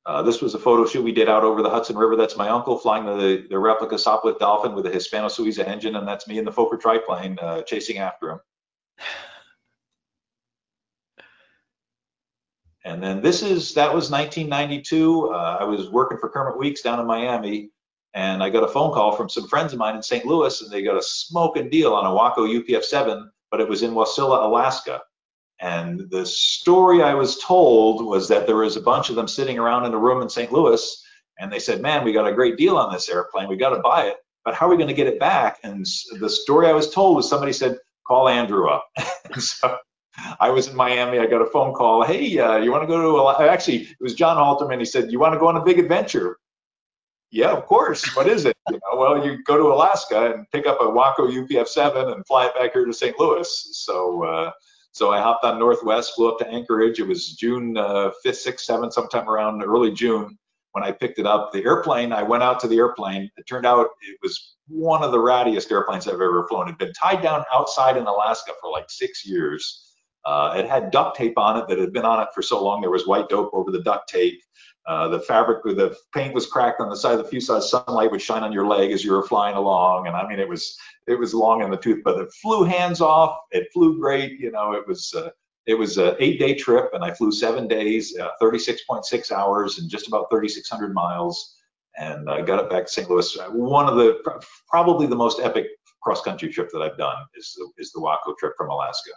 Uh, 0.05 0.22
this 0.22 0.41
was 0.41 0.55
a 0.55 0.59
photo 0.59 0.86
shoot 0.86 1.03
we 1.03 1.12
did 1.12 1.28
out 1.28 1.43
over 1.43 1.62
the 1.62 1.70
Hudson 1.70 1.97
River. 1.97 2.16
That's 2.16 2.38
my 2.38 2.47
uncle 2.47 2.78
flying 2.78 3.03
the, 3.03 3.45
the 3.49 3.59
replica 3.59 3.95
Sopwith 3.95 4.39
Dolphin 4.39 4.74
with 4.74 4.86
a 4.86 4.89
Hispano 4.89 5.28
Suiza 5.28 5.68
engine, 5.68 5.97
and 5.97 6.07
that's 6.07 6.30
me 6.30 6.38
in 6.38 6.45
the 6.45 6.51
Fokker 6.51 6.80
triplane 6.80 7.38
uh, 7.41 7.64
chasing 7.64 7.97
after 7.97 8.32
him. 8.32 8.39
And 12.84 13.02
then 13.02 13.22
this 13.22 13.44
is, 13.44 13.74
that 13.76 13.94
was 13.94 14.10
1992. 14.10 15.32
Uh, 15.34 15.58
I 15.60 15.64
was 15.64 15.90
working 15.90 16.18
for 16.18 16.30
Kermit 16.30 16.58
Weeks 16.58 16.82
down 16.82 17.00
in 17.00 17.06
Miami, 17.06 17.70
and 18.14 18.42
I 18.42 18.50
got 18.50 18.64
a 18.64 18.68
phone 18.68 18.92
call 18.92 19.16
from 19.16 19.30
some 19.30 19.48
friends 19.48 19.74
of 19.74 19.80
mine 19.80 19.96
in 19.96 20.04
St. 20.04 20.26
Louis, 20.26 20.62
and 20.62 20.72
they 20.72 20.82
got 20.82 20.98
a 20.98 21.04
smoking 21.04 21.70
deal 21.70 21.94
on 21.94 22.06
a 22.06 22.14
Waco 22.14 22.48
UPF-7, 22.48 23.30
but 23.52 23.62
it 23.62 23.70
was 23.70 23.84
in 23.84 23.92
Wasilla, 23.92 24.44
Alaska. 24.44 25.02
And 25.60 26.10
the 26.10 26.26
story 26.26 27.04
I 27.04 27.14
was 27.14 27.38
told 27.38 28.04
was 28.04 28.28
that 28.30 28.48
there 28.48 28.56
was 28.56 28.78
a 28.78 28.82
bunch 28.82 29.10
of 29.10 29.16
them 29.16 29.28
sitting 29.28 29.60
around 29.60 29.86
in 29.86 29.94
a 29.94 29.98
room 29.98 30.24
in 30.24 30.30
St. 30.30 30.52
Louis, 30.52 31.04
and 31.40 31.52
they 31.52 31.60
said, 31.60 31.82
"Man, 31.82 32.04
we 32.04 32.14
got 32.14 32.28
a 32.28 32.34
great 32.34 32.58
deal 32.58 32.78
on 32.78 32.92
this 32.92 33.10
airplane. 33.10 33.48
We 33.48 33.58
got 33.58 33.70
to 33.70 33.82
buy 33.82 34.06
it, 34.06 34.18
but 34.44 34.56
how 34.56 34.66
are 34.66 34.70
we 34.70 34.78
going 34.78 34.88
to 34.88 34.94
get 34.96 35.06
it 35.06 35.20
back?" 35.20 35.60
And 35.64 35.86
the 36.20 36.30
story 36.30 36.68
I 36.68 36.74
was 36.74 36.90
told 36.90 37.16
was 37.16 37.30
somebody 37.30 37.54
said, 37.54 37.78
"Call 38.08 38.28
Andrew 38.28 38.70
up." 38.70 38.88
so 39.38 39.78
I 40.39 40.49
was 40.49 40.68
in 40.68 40.76
Miami. 40.76 41.20
I 41.20 41.26
got 41.26 41.41
a 41.41 41.45
phone 41.45 41.74
call. 41.74 42.03
Hey, 42.03 42.38
uh, 42.38 42.57
you 42.57 42.72
want 42.72 42.84
to 42.84 42.88
go 42.88 43.01
to? 43.01 43.43
A, 43.43 43.49
actually, 43.49 43.84
it 43.84 43.97
was 44.01 44.14
John 44.14 44.38
Halterman. 44.38 44.80
He 44.80 44.86
said, 44.86 45.12
"You 45.12 45.20
want 45.20 45.34
to 45.34 45.39
go 45.39 45.47
on 45.47 45.57
a 45.57 45.64
big 45.64 45.80
adventure?" 45.80 46.38
Yeah, 47.32 47.51
of 47.51 47.66
course. 47.66 48.14
What 48.16 48.28
is 48.28 48.45
it? 48.45 48.57
You 48.70 48.80
know, 48.91 48.99
well, 48.99 49.26
you 49.26 49.41
go 49.43 49.55
to 49.57 49.74
Alaska 49.74 50.34
and 50.34 50.45
pick 50.51 50.68
up 50.68 50.80
a 50.82 50.89
Waco 50.89 51.28
UPF-7 51.30 52.14
and 52.14 52.28
fly 52.28 52.47
it 52.47 52.55
back 52.55 52.74
here 52.74 52.86
to 52.86 52.93
St. 52.93 53.18
Louis. 53.18 53.70
So, 53.72 54.24
uh, 54.24 54.51
So 54.91 55.12
I 55.12 55.22
hopped 55.22 55.45
on 55.45 55.57
Northwest, 55.57 56.14
flew 56.16 56.30
up 56.30 56.39
to 56.39 56.47
Anchorage. 56.49 56.99
It 56.99 57.07
was 57.07 57.34
June 57.36 57.78
uh, 57.78 58.12
5th, 58.26 58.45
6th, 58.45 58.70
7th, 58.70 58.91
sometime 58.91 59.30
around 59.30 59.64
early 59.64 59.93
June 59.93 60.38
when 60.74 60.84
I 60.84 60.91
picked 60.91 61.20
it 61.20 61.26
up. 61.26 61.53
The 61.53 61.64
airplane, 61.64 62.12
I 62.12 62.24
went 62.24 62.43
out 62.43 62.59
to 62.62 62.68
the 62.68 62.78
airplane. 62.78 63.30
It 63.38 63.47
turned 63.47 63.66
out 63.66 63.88
it 64.01 64.18
was 64.22 64.57
one 64.68 65.01
of 65.01 65.14
the 65.14 65.18
rattiest 65.18 65.72
airplanes 65.72 66.07
I've 66.07 66.16
ever 66.16 66.45
flown. 66.49 66.68
It 66.68 66.72
had 66.72 66.78
been 66.80 66.93
tied 66.93 67.22
down 67.22 67.45
outside 67.53 67.95
in 67.95 68.05
Alaska 68.05 68.51
for 68.59 68.70
like 68.70 68.89
six 68.89 69.26
years. 69.26 69.91
Uh, 70.26 70.54
it 70.56 70.68
had 70.68 70.92
duct 70.92 71.18
tape 71.18 71.38
on 71.38 71.58
it 71.58 71.68
that 71.68 71.80
had 71.80 71.94
been 71.94 72.06
on 72.06 72.22
it 72.22 72.30
for 72.34 72.42
so 72.42 72.64
long. 72.64 72.82
There 72.82 72.92
was 72.92 73.08
white 73.08 73.30
dope 73.30 73.50
over 73.54 73.72
the 73.72 73.82
duct 73.82 74.10
tape. 74.10 74.42
Uh, 74.88 75.08
the 75.08 75.20
fabric, 75.20 75.64
the 75.64 75.96
paint 76.14 76.34
was 76.34 76.48
cracked 76.48 76.82
on 76.82 76.90
the 76.90 76.96
side 76.96 77.14
of 77.14 77.20
the 77.20 77.30
fuselage. 77.30 77.64
Sunlight 77.64 78.10
would 78.12 78.22
shine 78.22 78.44
on 78.44 78.52
your 78.52 78.66
leg 78.66 78.92
as 78.92 79.04
you 79.04 79.12
were 79.12 79.28
flying 79.28 79.56
along, 79.56 80.08
and 80.08 80.16
I 80.16 80.28
mean, 80.28 80.40
it 80.40 80.50
was 80.50 80.76
it 81.08 81.20
was 81.20 81.34
long 81.34 81.64
in 81.64 81.70
the 81.70 81.78
tooth, 81.78 82.02
but 82.04 82.20
it 82.20 82.34
flew 82.42 82.64
hands 82.64 83.00
off. 83.00 83.38
It 83.52 83.68
flew 83.74 84.00
great. 84.00 84.40
You 84.40 84.52
know, 84.52 84.74
it 84.74 84.88
was 84.88 85.14
uh, 85.16 85.30
it 85.68 85.76
was 85.76 85.98
an 85.98 86.16
eight-day 86.20 86.56
trip, 86.56 86.92
and 86.94 87.04
I 87.04 87.14
flew 87.14 87.32
seven 87.32 87.68
days, 87.68 88.18
uh, 88.18 88.30
36.6 88.42 89.32
hours, 89.32 89.78
and 89.78 89.90
just 89.90 90.08
about 90.08 90.26
3,600 90.32 90.94
miles, 90.94 91.56
and 91.98 92.28
I 92.28 92.42
got 92.42 92.64
it 92.64 92.70
back 92.70 92.88
to 92.88 92.92
St. 92.92 93.08
Louis. 93.08 93.38
One 93.52 93.88
of 93.88 93.96
the 93.98 94.20
probably 94.68 95.06
the 95.06 95.16
most 95.16 95.40
epic 95.40 95.68
cross-country 96.02 96.50
trip 96.50 96.72
that 96.72 96.82
I've 96.82 96.98
done 96.98 97.18
is 97.36 97.56
is 97.78 97.92
the 97.92 98.02
Waco 98.02 98.34
trip 98.40 98.54
from 98.58 98.72
Alaska. 98.72 99.12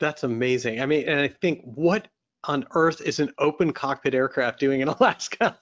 That's 0.00 0.24
amazing. 0.24 0.80
I 0.80 0.86
mean, 0.86 1.08
and 1.08 1.20
I 1.20 1.28
think 1.28 1.60
what 1.62 2.08
on 2.44 2.64
earth 2.74 3.02
is 3.02 3.20
an 3.20 3.32
open 3.38 3.70
cockpit 3.70 4.14
aircraft 4.14 4.58
doing 4.58 4.80
in 4.80 4.88
Alaska? 5.00 5.58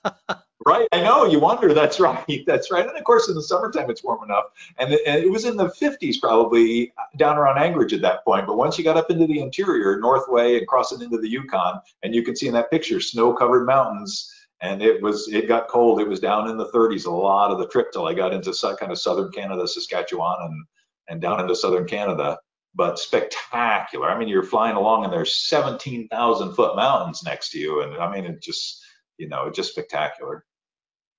right, 0.64 0.86
I 0.92 1.02
know. 1.02 1.24
You 1.24 1.40
wonder. 1.40 1.74
That's 1.74 1.98
right. 1.98 2.44
That's 2.46 2.70
right. 2.70 2.86
And 2.86 2.96
of 2.96 3.04
course, 3.04 3.28
in 3.28 3.34
the 3.34 3.42
summertime, 3.42 3.90
it's 3.90 4.04
warm 4.04 4.22
enough. 4.22 4.44
And, 4.78 4.92
and 4.92 5.22
it 5.22 5.30
was 5.30 5.44
in 5.44 5.56
the 5.56 5.66
50s 5.66 6.20
probably 6.20 6.92
down 7.16 7.36
around 7.36 7.58
Anchorage 7.58 7.92
at 7.92 8.00
that 8.02 8.24
point. 8.24 8.46
But 8.46 8.56
once 8.56 8.78
you 8.78 8.84
got 8.84 8.96
up 8.96 9.10
into 9.10 9.26
the 9.26 9.40
interior, 9.40 9.98
Northway 9.98 10.56
and 10.56 10.66
crossing 10.68 11.02
into 11.02 11.18
the 11.18 11.28
Yukon, 11.28 11.80
and 12.04 12.14
you 12.14 12.22
can 12.22 12.36
see 12.36 12.46
in 12.46 12.54
that 12.54 12.70
picture 12.70 13.00
snow-covered 13.00 13.66
mountains. 13.66 14.32
And 14.60 14.82
it 14.82 15.00
was, 15.00 15.28
it 15.28 15.46
got 15.46 15.68
cold. 15.68 16.00
It 16.00 16.08
was 16.08 16.18
down 16.18 16.50
in 16.50 16.56
the 16.56 16.66
30s 16.70 17.06
a 17.06 17.10
lot 17.10 17.52
of 17.52 17.58
the 17.58 17.68
trip 17.68 17.92
till 17.92 18.08
I 18.08 18.14
got 18.14 18.32
into 18.32 18.52
kind 18.76 18.90
of 18.90 18.98
southern 18.98 19.30
Canada, 19.30 19.68
Saskatchewan, 19.68 20.36
and 20.40 20.64
and 21.08 21.20
down 21.20 21.40
into 21.40 21.56
southern 21.56 21.86
Canada 21.86 22.38
but 22.74 22.98
spectacular. 22.98 24.08
I 24.08 24.18
mean, 24.18 24.28
you're 24.28 24.42
flying 24.42 24.76
along 24.76 25.04
and 25.04 25.12
there's 25.12 25.42
17,000 25.48 26.54
foot 26.54 26.76
mountains 26.76 27.22
next 27.24 27.50
to 27.50 27.58
you. 27.58 27.82
And 27.82 27.96
I 27.96 28.10
mean, 28.10 28.24
it 28.24 28.42
just, 28.42 28.82
you 29.16 29.28
know, 29.28 29.50
just 29.50 29.72
spectacular. 29.72 30.44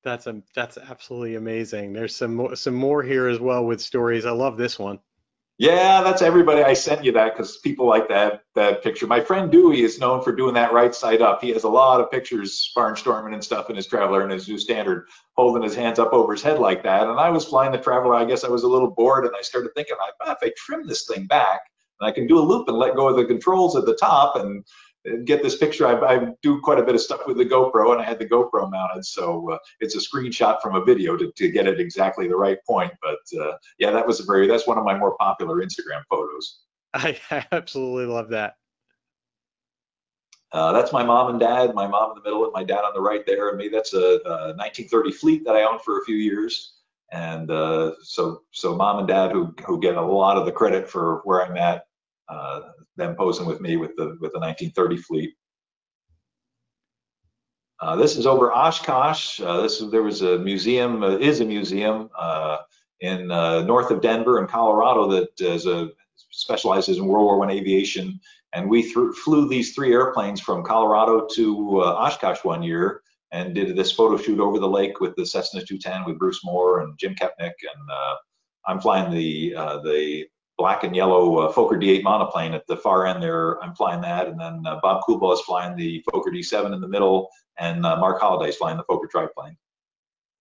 That's 0.03 0.27
a, 0.27 0.41
that's 0.55 0.77
absolutely 0.77 1.35
amazing. 1.35 1.93
There's 1.93 2.15
some 2.15 2.35
more, 2.35 2.55
some 2.55 2.75
more 2.75 3.03
here 3.03 3.27
as 3.27 3.39
well 3.39 3.65
with 3.65 3.81
stories. 3.81 4.25
I 4.25 4.31
love 4.31 4.57
this 4.57 4.79
one. 4.79 4.99
Yeah, 5.59 6.01
that's 6.03 6.21
everybody. 6.21 6.63
I 6.63 6.73
sent 6.73 7.03
you 7.03 7.11
that 7.11 7.35
because 7.35 7.57
people 7.57 7.85
like 7.85 8.07
that 8.07 8.43
that 8.55 8.81
picture. 8.81 9.05
My 9.07 9.19
friend 9.19 9.51
Dewey 9.51 9.81
is 9.83 9.99
known 9.99 10.23
for 10.23 10.31
doing 10.31 10.53
that 10.53 10.71
right 10.71 10.95
side 10.95 11.21
up. 11.21 11.41
He 11.41 11.49
has 11.49 11.65
a 11.65 11.69
lot 11.69 11.99
of 11.99 12.09
pictures, 12.09 12.71
barnstorming 12.77 13.33
and 13.33 13.43
stuff 13.43 13.69
in 13.69 13.75
his 13.75 13.85
Travel 13.85 14.15
Air 14.15 14.21
and 14.21 14.31
his 14.31 14.47
new 14.47 14.57
standard, 14.57 15.09
holding 15.35 15.61
his 15.61 15.75
hands 15.75 15.99
up 15.99 16.13
over 16.13 16.31
his 16.31 16.41
head 16.41 16.59
like 16.59 16.81
that. 16.83 17.09
And 17.09 17.19
I 17.19 17.29
was 17.29 17.43
flying 17.43 17.73
the 17.73 17.77
Travel 17.77 18.13
Air. 18.13 18.21
I 18.21 18.25
guess 18.25 18.45
I 18.45 18.49
was 18.49 18.63
a 18.63 18.69
little 18.69 18.91
bored, 18.91 19.25
and 19.25 19.35
I 19.37 19.41
started 19.41 19.71
thinking, 19.75 19.97
oh, 19.99 20.31
if 20.31 20.37
I 20.41 20.53
trim 20.55 20.87
this 20.87 21.05
thing 21.05 21.27
back, 21.27 21.59
and 21.99 22.07
I 22.07 22.13
can 22.13 22.25
do 22.25 22.39
a 22.39 22.41
loop 22.41 22.69
and 22.69 22.77
let 22.77 22.95
go 22.95 23.09
of 23.09 23.17
the 23.17 23.25
controls 23.25 23.75
at 23.75 23.85
the 23.85 23.95
top, 23.95 24.37
and 24.37 24.63
get 25.25 25.41
this 25.41 25.57
picture. 25.57 25.87
I, 25.87 26.15
I, 26.15 26.27
do 26.41 26.59
quite 26.61 26.79
a 26.79 26.83
bit 26.83 26.95
of 26.95 27.01
stuff 27.01 27.21
with 27.25 27.37
the 27.37 27.45
GoPro, 27.45 27.93
and 27.93 28.01
I 28.01 28.05
had 28.05 28.19
the 28.19 28.25
GoPro 28.25 28.69
mounted, 28.69 29.05
so 29.05 29.51
uh, 29.51 29.57
it's 29.79 29.95
a 29.95 29.99
screenshot 29.99 30.61
from 30.61 30.75
a 30.75 30.83
video 30.83 31.15
to, 31.17 31.31
to 31.31 31.49
get 31.49 31.67
it 31.67 31.79
exactly 31.79 32.27
the 32.27 32.35
right 32.35 32.57
point. 32.67 32.91
But 33.01 33.41
uh, 33.41 33.53
yeah, 33.77 33.91
that 33.91 34.05
was 34.05 34.19
a 34.19 34.23
very 34.23 34.47
that's 34.47 34.67
one 34.67 34.77
of 34.77 34.83
my 34.83 34.97
more 34.97 35.15
popular 35.17 35.57
Instagram 35.57 36.03
photos. 36.09 36.59
I, 36.93 37.19
absolutely 37.51 38.05
love 38.05 38.29
that. 38.29 38.55
Uh, 40.51 40.71
that's 40.71 40.91
my 40.91 41.03
mom 41.03 41.29
and 41.29 41.39
dad. 41.39 41.75
My 41.75 41.87
mom 41.87 42.11
in 42.11 42.15
the 42.15 42.27
middle 42.27 42.43
and 42.43 42.53
my 42.53 42.63
dad 42.63 42.79
on 42.79 42.93
the 42.93 43.01
right 43.01 43.25
there, 43.25 43.49
and 43.49 43.57
me. 43.57 43.69
That's 43.69 43.93
a, 43.93 44.19
a 44.25 44.53
1930 44.57 45.11
Fleet 45.11 45.45
that 45.45 45.55
I 45.55 45.63
owned 45.63 45.81
for 45.81 45.99
a 45.99 46.05
few 46.05 46.15
years. 46.15 46.73
And 47.11 47.49
uh, 47.49 47.93
so, 48.03 48.43
so 48.51 48.75
mom 48.75 48.99
and 48.99 49.07
dad 49.07 49.31
who 49.31 49.53
who 49.65 49.79
get 49.79 49.95
a 49.95 50.01
lot 50.01 50.37
of 50.37 50.45
the 50.45 50.51
credit 50.51 50.89
for 50.89 51.21
where 51.23 51.43
I'm 51.43 51.57
at 51.57 51.85
uh, 52.27 52.61
them 52.99 53.15
posing 53.15 53.47
with 53.47 53.61
me 53.61 53.77
with 53.77 53.95
the 53.95 54.17
with 54.21 54.33
the 54.33 54.39
1930 54.39 54.97
fleet. 54.97 55.33
Uh, 57.81 57.95
this 57.95 58.17
is 58.17 58.27
over 58.27 58.51
Oshkosh. 58.51 59.39
Uh, 59.39 59.61
this 59.61 59.79
there 59.89 60.03
was 60.03 60.21
a 60.21 60.37
museum, 60.37 61.01
uh, 61.01 61.11
is 61.11 61.39
a 61.39 61.45
museum 61.45 62.09
uh, 62.17 62.57
in 62.99 63.31
uh, 63.31 63.61
north 63.61 63.89
of 63.89 64.01
Denver 64.01 64.39
in 64.39 64.47
Colorado 64.47 65.07
that 65.07 65.29
is 65.39 65.65
a, 65.65 65.89
specializes 66.31 66.97
in 66.97 67.05
World 67.05 67.25
War 67.25 67.39
One 67.39 67.49
aviation. 67.49 68.19
And 68.53 68.69
we 68.69 68.91
flew 68.91 69.47
these 69.47 69.73
three 69.73 69.93
airplanes 69.93 70.41
from 70.41 70.63
Colorado 70.63 71.27
to 71.35 71.81
Oshkosh 71.81 72.43
one 72.43 72.63
year 72.63 73.03
and 73.31 73.53
did 73.53 73.75
this 73.75 73.91
photo 73.91 74.17
shoot 74.17 74.39
over 74.39 74.57
the 74.57 74.67
lake 74.67 74.99
with 74.99 75.15
the 75.15 75.25
Cessna 75.25 75.61
210 75.61 76.05
with 76.05 76.17
Bruce 76.17 76.43
Moore 76.43 76.79
and 76.79 76.97
Jim 76.97 77.13
Koepnick. 77.13 77.53
And 77.61 78.23
I'm 78.65 78.81
flying 78.81 79.11
the 79.11 79.51
the 79.83 80.25
black 80.59 80.83
and 80.83 80.95
yellow 80.95 81.37
uh, 81.37 81.53
Fokker 81.53 81.81
D8 81.81 82.03
monoplane 82.03 82.53
at 82.53 82.67
the 82.67 82.77
far 82.77 83.07
end 83.07 83.23
there. 83.23 83.63
I'm 83.63 83.73
flying 83.73 84.01
that, 84.01 84.27
and 84.27 84.39
then 84.39 84.61
uh, 84.67 84.79
Bob 84.83 85.01
Kubel 85.07 85.31
is 85.33 85.39
flying 85.41 85.75
the 85.75 86.03
Fokker 86.11 86.31
D7 86.31 86.73
in 86.73 86.81
the 86.81 86.87
middle, 86.87 87.29
and 87.57 87.85
uh, 87.85 87.95
Mark 87.95 88.19
Holliday 88.19 88.49
is 88.49 88.57
flying 88.57 88.77
the 88.77 88.83
Fokker 88.83 89.09
triplane. 89.09 89.57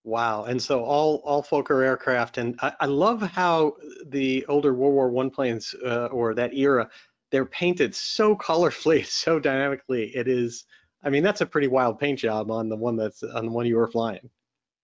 Wow, 0.05 0.45
and 0.45 0.61
so 0.61 0.85
all 0.85 1.23
all 1.25 1.43
Fokker 1.43 1.85
aircraft, 1.85 2.39
and 2.39 2.59
I, 2.61 2.73
I 2.81 2.87
love 2.87 3.23
how 3.23 3.75
the 4.07 4.45
older 4.47 4.75
World 4.75 4.95
War 4.95 5.11
One 5.11 5.31
planes 5.31 5.75
uh, 5.87 6.07
or 6.07 6.35
that 6.35 6.53
era, 6.53 6.91
they're 7.31 7.47
painted 7.47 7.95
so 7.95 8.37
colorfully, 8.37 9.07
so 9.23 9.39
dynamically. 9.39 10.17
It 10.17 10.27
is, 10.27 10.65
I 11.05 11.11
mean, 11.11 11.23
that's 11.23 11.43
a 11.43 11.47
pretty 11.47 11.69
wild 11.69 12.01
paint 12.01 12.19
job 12.19 12.51
on 12.51 12.69
the 12.69 12.77
one 12.77 12.97
that's 12.97 13.23
on 13.23 13.47
the 13.47 13.53
one 13.53 13.67
you 13.67 13.77
were 13.77 13.91
flying. 13.91 14.29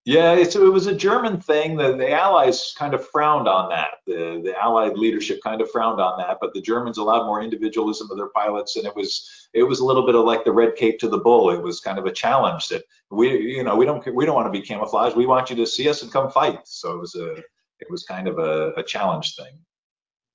Yeah, 0.06 0.34
it 0.34 0.54
was 0.54 0.86
a 0.86 0.94
German 0.94 1.40
thing. 1.40 1.76
The, 1.76 1.96
the 1.96 2.12
Allies 2.12 2.74
kind 2.76 2.92
of 2.92 3.08
frowned 3.08 3.48
on 3.48 3.70
that. 3.70 4.00
The, 4.06 4.42
the 4.44 4.54
Allied 4.62 4.98
leadership 4.98 5.40
kind 5.42 5.62
of 5.62 5.70
frowned 5.70 5.98
on 5.98 6.18
that, 6.18 6.36
but 6.42 6.52
the 6.52 6.60
Germans 6.60 6.98
allowed 6.98 7.24
more 7.24 7.40
individualism 7.40 8.10
of 8.10 8.18
their 8.18 8.28
pilots, 8.28 8.76
and 8.76 8.84
it 8.84 8.94
was 8.94 9.48
it 9.54 9.62
was 9.62 9.80
a 9.80 9.84
little 9.84 10.04
bit 10.04 10.14
of 10.14 10.26
like 10.26 10.44
the 10.44 10.52
red 10.52 10.76
cape 10.76 10.98
to 10.98 11.08
the 11.08 11.16
bull. 11.16 11.50
It 11.50 11.62
was 11.62 11.80
kind 11.80 11.98
of 11.98 12.04
a 12.04 12.12
challenge 12.12 12.68
that 12.68 12.84
we 13.10 13.30
you 13.30 13.64
know 13.64 13.76
we 13.76 13.86
don't 13.86 14.14
we 14.14 14.26
don't 14.26 14.34
want 14.34 14.52
to 14.52 14.60
be 14.60 14.64
camouflaged. 14.64 15.16
We 15.16 15.24
want 15.24 15.48
you 15.48 15.56
to 15.56 15.66
see 15.66 15.88
us 15.88 16.02
and 16.02 16.12
come 16.12 16.30
fight. 16.30 16.60
So 16.64 16.92
it 16.92 17.00
was 17.00 17.14
a 17.14 17.36
it 17.80 17.90
was 17.90 18.04
kind 18.04 18.28
of 18.28 18.38
a, 18.38 18.72
a 18.76 18.82
challenge 18.82 19.36
thing. 19.36 19.58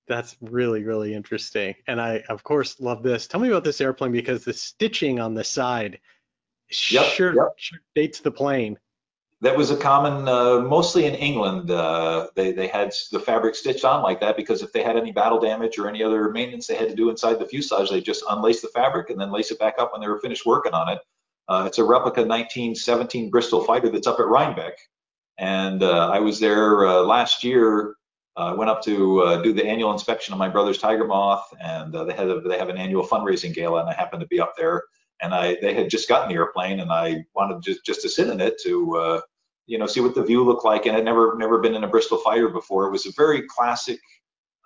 That's 0.07 0.35
really 0.41 0.83
really 0.83 1.13
interesting, 1.13 1.75
and 1.85 2.01
I 2.01 2.23
of 2.29 2.43
course 2.43 2.79
love 2.79 3.03
this. 3.03 3.27
Tell 3.27 3.39
me 3.39 3.49
about 3.49 3.63
this 3.63 3.81
airplane 3.81 4.13
because 4.13 4.43
the 4.43 4.53
stitching 4.53 5.19
on 5.19 5.35
the 5.35 5.43
side 5.43 5.99
yep, 6.89 7.05
sure, 7.05 7.35
yep. 7.35 7.53
sure 7.57 7.79
dates 7.93 8.19
the 8.19 8.31
plane 8.31 8.75
that 9.41 9.55
was 9.55 9.71
a 9.71 9.77
common, 9.77 10.27
uh, 10.27 10.59
mostly 10.59 11.05
in 11.05 11.15
England. 11.15 11.71
Uh, 11.71 12.27
they 12.35 12.51
they 12.51 12.67
had 12.67 12.93
the 13.11 13.19
fabric 13.19 13.55
stitched 13.55 13.85
on 13.85 14.03
like 14.03 14.19
that 14.19 14.35
because 14.35 14.61
if 14.61 14.73
they 14.73 14.83
had 14.83 14.97
any 14.97 15.11
battle 15.11 15.39
damage 15.39 15.77
or 15.77 15.87
any 15.87 16.03
other 16.03 16.29
maintenance 16.29 16.67
they 16.67 16.75
had 16.75 16.89
to 16.89 16.95
do 16.95 17.09
inside 17.09 17.39
the 17.39 17.45
fuselage, 17.45 17.89
they 17.89 18.01
just 18.01 18.23
unlace 18.25 18.61
the 18.61 18.67
fabric 18.69 19.09
and 19.09 19.19
then 19.19 19.31
lace 19.31 19.51
it 19.51 19.59
back 19.59 19.75
up 19.79 19.93
when 19.93 20.01
they 20.01 20.07
were 20.07 20.19
finished 20.19 20.45
working 20.45 20.73
on 20.73 20.89
it. 20.89 20.99
Uh, 21.47 21.63
it's 21.65 21.77
a 21.77 21.83
replica 21.83 22.21
1917 22.21 23.29
Bristol 23.29 23.63
fighter 23.63 23.89
that's 23.89 24.07
up 24.07 24.19
at 24.19 24.27
Rhinebeck, 24.27 24.73
and 25.37 25.83
uh, 25.83 26.09
I 26.09 26.19
was 26.19 26.39
there 26.39 26.85
uh, 26.85 27.01
last 27.01 27.43
year. 27.43 27.95
I 28.35 28.53
went 28.53 28.69
up 28.69 28.81
to 28.83 29.41
do 29.43 29.51
the 29.51 29.65
annual 29.65 29.91
inspection 29.91 30.33
of 30.33 30.39
my 30.39 30.47
brother's 30.47 30.77
Tiger 30.77 31.05
Moth, 31.05 31.53
and 31.61 31.93
they 31.93 32.13
had 32.13 32.29
a, 32.29 32.39
they 32.39 32.57
have 32.57 32.69
an 32.69 32.77
annual 32.77 33.05
fundraising 33.05 33.53
gala, 33.53 33.81
and 33.81 33.89
I 33.89 33.93
happened 33.93 34.21
to 34.21 34.27
be 34.27 34.39
up 34.39 34.53
there 34.57 34.83
and 35.21 35.33
I 35.33 35.57
they 35.61 35.73
had 35.73 35.89
just 35.89 36.07
gotten 36.07 36.29
the 36.29 36.35
airplane 36.35 36.79
and 36.79 36.91
I 36.91 37.23
wanted 37.35 37.61
just 37.61 37.85
just 37.85 38.01
to 38.01 38.09
sit 38.09 38.29
in 38.29 38.41
it 38.41 38.59
to 38.63 38.97
uh, 38.97 39.21
you 39.65 39.77
know 39.77 39.87
see 39.87 40.01
what 40.01 40.15
the 40.15 40.23
view 40.23 40.43
looked 40.43 40.65
like 40.65 40.85
and 40.85 40.95
I'd 40.95 41.05
never 41.05 41.35
never 41.37 41.59
been 41.59 41.75
in 41.75 41.83
a 41.83 41.87
Bristol 41.87 42.17
fighter 42.17 42.49
before. 42.49 42.87
It 42.87 42.91
was 42.91 43.05
a 43.05 43.11
very 43.15 43.43
classic 43.47 43.99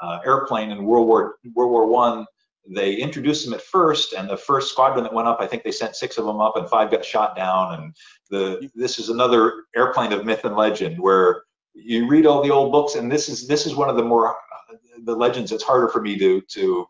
uh, 0.01 0.19
airplane 0.25 0.71
in 0.71 0.83
World 0.85 1.07
War 1.07 1.35
World 1.53 1.71
War 1.71 1.87
One. 1.87 2.25
They 2.65 2.95
introduced 2.95 3.43
them 3.43 3.53
at 3.53 3.61
first, 3.61 4.13
and 4.13 4.29
the 4.29 4.37
first 4.37 4.71
squadron 4.71 5.03
that 5.03 5.13
went 5.13 5.27
up, 5.27 5.41
I 5.41 5.47
think 5.47 5.63
they 5.63 5.71
sent 5.71 5.97
six 5.97 6.17
of 6.17 6.25
them 6.25 6.39
up, 6.39 6.55
and 6.55 6.69
five 6.69 6.89
got 6.89 7.03
shot 7.03 7.35
down. 7.35 7.73
And 7.73 7.95
the 8.29 8.69
this 8.73 8.99
is 8.99 9.09
another 9.09 9.65
airplane 9.75 10.13
of 10.13 10.25
myth 10.25 10.45
and 10.45 10.55
legend 10.55 10.97
where 10.97 11.43
you 11.73 12.07
read 12.07 12.25
all 12.25 12.41
the 12.41 12.51
old 12.51 12.71
books, 12.71 12.95
and 12.95 13.11
this 13.11 13.27
is 13.27 13.47
this 13.47 13.65
is 13.65 13.75
one 13.75 13.89
of 13.89 13.97
the 13.97 14.03
more 14.03 14.35
the 15.03 15.15
legends 15.15 15.51
that's 15.51 15.63
harder 15.63 15.89
for 15.89 16.01
me 16.01 16.17
to 16.17 16.41
to 16.41 16.85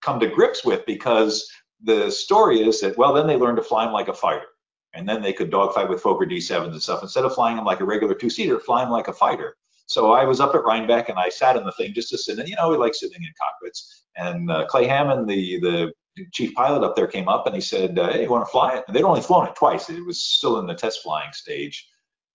come 0.00 0.20
to 0.20 0.28
grips 0.28 0.64
with 0.64 0.86
because 0.86 1.48
the 1.82 2.10
story 2.10 2.60
is 2.60 2.80
that 2.80 2.96
well 2.98 3.12
then 3.12 3.26
they 3.26 3.36
learned 3.36 3.56
to 3.56 3.62
fly 3.62 3.84
them 3.84 3.92
like 3.92 4.08
a 4.08 4.14
fighter. 4.14 4.46
And 4.94 5.08
then 5.08 5.22
they 5.22 5.34
could 5.34 5.50
dogfight 5.50 5.88
with 5.88 6.02
Fokker 6.02 6.28
D7s 6.28 6.72
and 6.72 6.82
stuff. 6.82 7.02
Instead 7.02 7.24
of 7.24 7.34
flying 7.34 7.56
them 7.56 7.66
like 7.66 7.80
a 7.80 7.84
regular 7.84 8.14
two-seater 8.14 8.58
fly 8.58 8.82
them 8.82 8.90
like 8.90 9.08
a 9.08 9.12
fighter. 9.12 9.56
So 9.86 10.12
I 10.12 10.24
was 10.24 10.40
up 10.40 10.54
at 10.54 10.64
Rhinebeck 10.64 11.08
and 11.08 11.18
I 11.18 11.28
sat 11.28 11.56
in 11.56 11.64
the 11.64 11.72
thing 11.72 11.94
just 11.94 12.10
to 12.10 12.18
sit 12.18 12.38
in 12.38 12.46
you 12.46 12.56
know 12.56 12.70
we 12.70 12.76
like 12.76 12.94
sitting 12.94 13.22
in 13.22 13.32
cockpits. 13.40 14.04
And 14.16 14.50
uh, 14.50 14.66
Clay 14.66 14.86
Hammond 14.86 15.28
the 15.28 15.60
the 15.60 15.92
chief 16.32 16.52
pilot 16.54 16.84
up 16.84 16.96
there 16.96 17.06
came 17.06 17.28
up 17.28 17.46
and 17.46 17.54
he 17.54 17.60
said 17.60 17.98
uh, 17.98 18.12
hey 18.12 18.22
you 18.22 18.30
want 18.30 18.46
to 18.46 18.50
fly 18.50 18.76
it? 18.76 18.84
And 18.86 18.96
they'd 18.96 19.02
only 19.02 19.20
flown 19.20 19.46
it 19.46 19.54
twice. 19.54 19.88
It 19.88 20.04
was 20.04 20.22
still 20.22 20.58
in 20.58 20.66
the 20.66 20.74
test 20.74 21.02
flying 21.02 21.32
stage. 21.32 21.88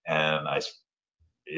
And 0.07 0.47
I 0.47 0.61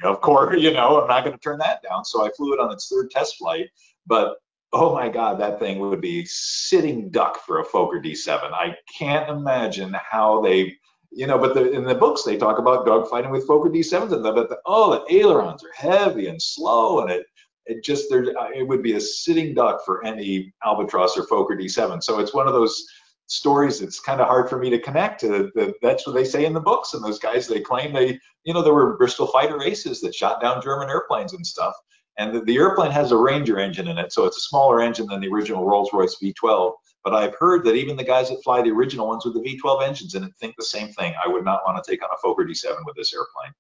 of 0.04 0.22
course 0.22 0.60
you 0.62 0.74
know 0.74 1.02
I'm 1.02 1.08
not 1.08 1.24
going 1.24 1.38
to 1.38 1.44
turn 1.44 1.60
that 1.60 1.84
down. 1.84 2.04
So 2.06 2.26
I 2.26 2.30
flew 2.36 2.54
it 2.54 2.60
on 2.60 2.72
its 2.72 2.88
third 2.90 3.12
test 3.12 3.38
flight. 3.38 3.70
But 4.08 4.38
oh 4.74 4.94
my 4.94 5.10
God, 5.10 5.40
that 5.40 5.60
thing 5.60 5.80
would 5.80 6.02
be 6.02 6.26
sitting 6.26 7.10
duck 7.10 7.40
for 7.46 7.60
a 7.60 7.66
Fokker 7.66 8.04
D7. 8.04 8.52
I 8.52 8.76
can't 8.98 9.30
imagine 9.30 9.94
how 9.94 10.42
they, 10.42 10.76
you 11.12 11.28
know, 11.28 11.38
but 11.38 11.54
the, 11.54 11.72
in 11.72 11.84
the 11.84 11.96
books 11.96 12.24
they 12.24 12.38
talk 12.38 12.60
about 12.60 12.86
dogfighting 12.86 13.32
with 13.32 13.48
Fokker 13.48 13.74
D7s 13.74 14.12
and 14.12 14.26
the, 14.26 14.32
but 14.32 14.50
the, 14.50 14.58
oh, 14.66 14.92
the 14.92 15.16
ailerons 15.16 15.64
are 15.64 15.74
heavy 15.76 16.28
and 16.28 16.42
slow 16.42 17.02
and 17.02 17.12
it, 17.12 17.26
it 17.68 17.84
just 17.84 18.10
there 18.10 18.26
uh, 18.40 18.50
it 18.54 18.68
would 18.68 18.84
be 18.84 18.94
a 18.94 19.00
sitting 19.00 19.54
duck 19.54 19.84
for 19.86 20.06
any 20.06 20.54
Albatros 20.64 21.18
or 21.18 21.26
Fokker 21.26 21.60
D7. 21.60 22.04
So 22.04 22.20
it's 22.20 22.34
one 22.34 22.48
of 22.48 22.54
those 22.54 22.86
stories 23.28 23.82
it's 23.82 24.00
kind 24.00 24.22
of 24.22 24.28
hard 24.28 24.48
for 24.50 24.60
me 24.60 24.70
to 24.70 24.80
connect 24.80 25.20
to 25.20 25.52
that's 25.82 26.06
what 26.06 26.14
they 26.14 26.24
say 26.24 26.46
in 26.46 26.54
the 26.54 26.60
books 26.60 26.94
and 26.94 27.04
those 27.04 27.18
guys 27.18 27.48
they 27.48 27.60
claim 27.60 27.92
they 27.92 28.20
you 28.44 28.54
know 28.54 28.62
there 28.62 28.74
were 28.74 28.98
bristol 28.98 29.26
fighter 29.26 29.64
aces 29.64 30.00
that 30.00 30.14
shot 30.14 30.40
down 30.40 30.62
german 30.62 30.90
airplanes 30.90 31.34
and 31.34 31.46
stuff 31.46 31.74
and 32.18 32.34
the, 32.34 32.42
the, 32.42 32.56
airplane 32.58 32.92
has 32.92 33.12
a 33.12 33.18
Ranger 33.18 33.60
engine 33.60 33.88
in 33.88 33.98
it, 33.98 34.14
so 34.14 34.26
it's 34.26 34.38
a 34.38 34.42
smaller 34.42 34.82
engine 34.82 35.08
than 35.08 35.20
the 35.20 35.28
original 35.28 35.66
Rolls-Royce 35.66 36.18
V12. 36.22 36.74
But 37.04 37.14
I've 37.14 37.36
heard 37.36 37.64
that 37.66 37.76
even 37.76 37.96
the 37.98 38.04
guys 38.04 38.30
that 38.30 38.42
fly 38.44 38.62
the 38.62 38.72
original 38.72 39.08
ones 39.08 39.26
with 39.26 39.36
the 39.36 39.42
V12 39.42 39.88
engines 39.88 40.16
in 40.16 40.24
it 40.24 40.32
think 40.40 40.56
the 40.58 40.66
same 40.66 40.90
thing. 40.90 41.14
I 41.24 41.28
would 41.28 41.46
not 41.46 41.62
want 41.66 41.84
to 41.84 41.90
take 41.90 42.02
on 42.04 42.10
a 42.12 42.18
Fokker 42.26 42.50
D7 42.50 42.78
with 42.86 42.96
this 42.96 43.14
airplane. 43.14 43.54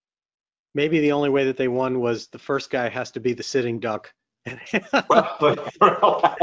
Maybe 0.73 0.99
the 0.99 1.11
only 1.11 1.29
way 1.29 1.45
that 1.45 1.57
they 1.57 1.67
won 1.67 1.99
was 1.99 2.27
the 2.27 2.39
first 2.39 2.69
guy 2.69 2.89
has 2.89 3.11
to 3.11 3.19
be 3.19 3.33
the 3.33 3.43
sitting 3.43 3.79
duck. 3.79 4.11
well, 5.09 5.37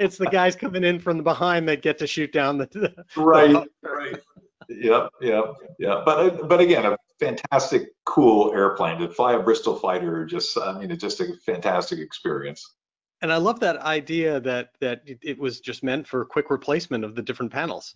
it's 0.00 0.18
the 0.18 0.28
guys 0.30 0.56
coming 0.56 0.84
in 0.84 0.98
from 0.98 1.16
the 1.16 1.22
behind 1.22 1.68
that 1.68 1.82
get 1.82 1.98
to 1.98 2.06
shoot 2.06 2.32
down 2.32 2.58
the. 2.58 2.66
the 2.72 2.94
right, 3.20 3.66
right. 3.82 4.20
Yep, 4.68 5.10
yep, 5.20 5.44
yeah. 5.78 6.02
But 6.04 6.48
but 6.48 6.60
again, 6.60 6.84
a 6.84 6.96
fantastic, 7.18 7.88
cool 8.04 8.52
airplane 8.52 8.98
to 8.98 9.08
fly 9.08 9.34
a 9.34 9.42
Bristol 9.42 9.76
fighter. 9.76 10.24
Just, 10.26 10.56
I 10.58 10.78
mean, 10.78 10.90
it's 10.90 11.02
just 11.02 11.20
a 11.20 11.34
fantastic 11.44 11.98
experience. 11.98 12.74
And 13.22 13.32
I 13.32 13.36
love 13.36 13.60
that 13.60 13.78
idea 13.78 14.40
that 14.40 14.70
that 14.80 15.02
it 15.06 15.38
was 15.38 15.60
just 15.60 15.82
meant 15.82 16.06
for 16.06 16.24
quick 16.24 16.50
replacement 16.50 17.04
of 17.04 17.14
the 17.14 17.22
different 17.22 17.52
panels. 17.52 17.94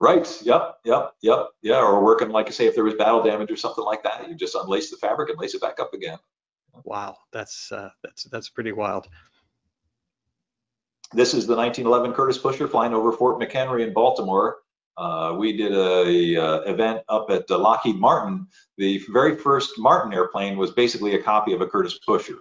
Right. 0.00 0.26
Yep. 0.42 0.78
Yep. 0.84 1.12
Yep. 1.22 1.46
Yeah. 1.62 1.78
Or 1.80 2.02
working, 2.02 2.30
like 2.30 2.48
I 2.48 2.50
say, 2.50 2.66
if 2.66 2.74
there 2.74 2.84
was 2.84 2.94
battle 2.94 3.22
damage 3.22 3.50
or 3.50 3.56
something 3.56 3.84
like 3.84 4.02
that, 4.02 4.28
you 4.28 4.34
just 4.34 4.54
unlace 4.54 4.90
the 4.90 4.96
fabric 4.96 5.30
and 5.30 5.38
lace 5.38 5.54
it 5.54 5.60
back 5.60 5.78
up 5.78 5.94
again. 5.94 6.18
Wow, 6.82 7.16
that's 7.32 7.70
uh, 7.70 7.90
that's 8.02 8.24
that's 8.24 8.48
pretty 8.48 8.72
wild. 8.72 9.06
This 11.12 11.34
is 11.34 11.46
the 11.46 11.54
1911 11.54 12.12
Curtiss 12.12 12.38
Pusher 12.38 12.66
flying 12.66 12.92
over 12.92 13.12
Fort 13.12 13.38
McHenry 13.38 13.86
in 13.86 13.92
Baltimore. 13.92 14.56
Uh, 14.96 15.34
we 15.38 15.56
did 15.56 15.72
a, 15.72 16.36
a, 16.36 16.42
uh, 16.42 16.60
event 16.62 17.02
up 17.08 17.30
at 17.30 17.50
uh, 17.50 17.58
Lockheed 17.58 17.96
Martin. 17.96 18.46
The 18.78 19.02
very 19.12 19.36
first 19.36 19.78
Martin 19.78 20.12
airplane 20.12 20.56
was 20.56 20.70
basically 20.70 21.14
a 21.14 21.22
copy 21.22 21.52
of 21.52 21.60
a 21.60 21.66
Curtiss 21.66 21.98
Pusher. 21.98 22.38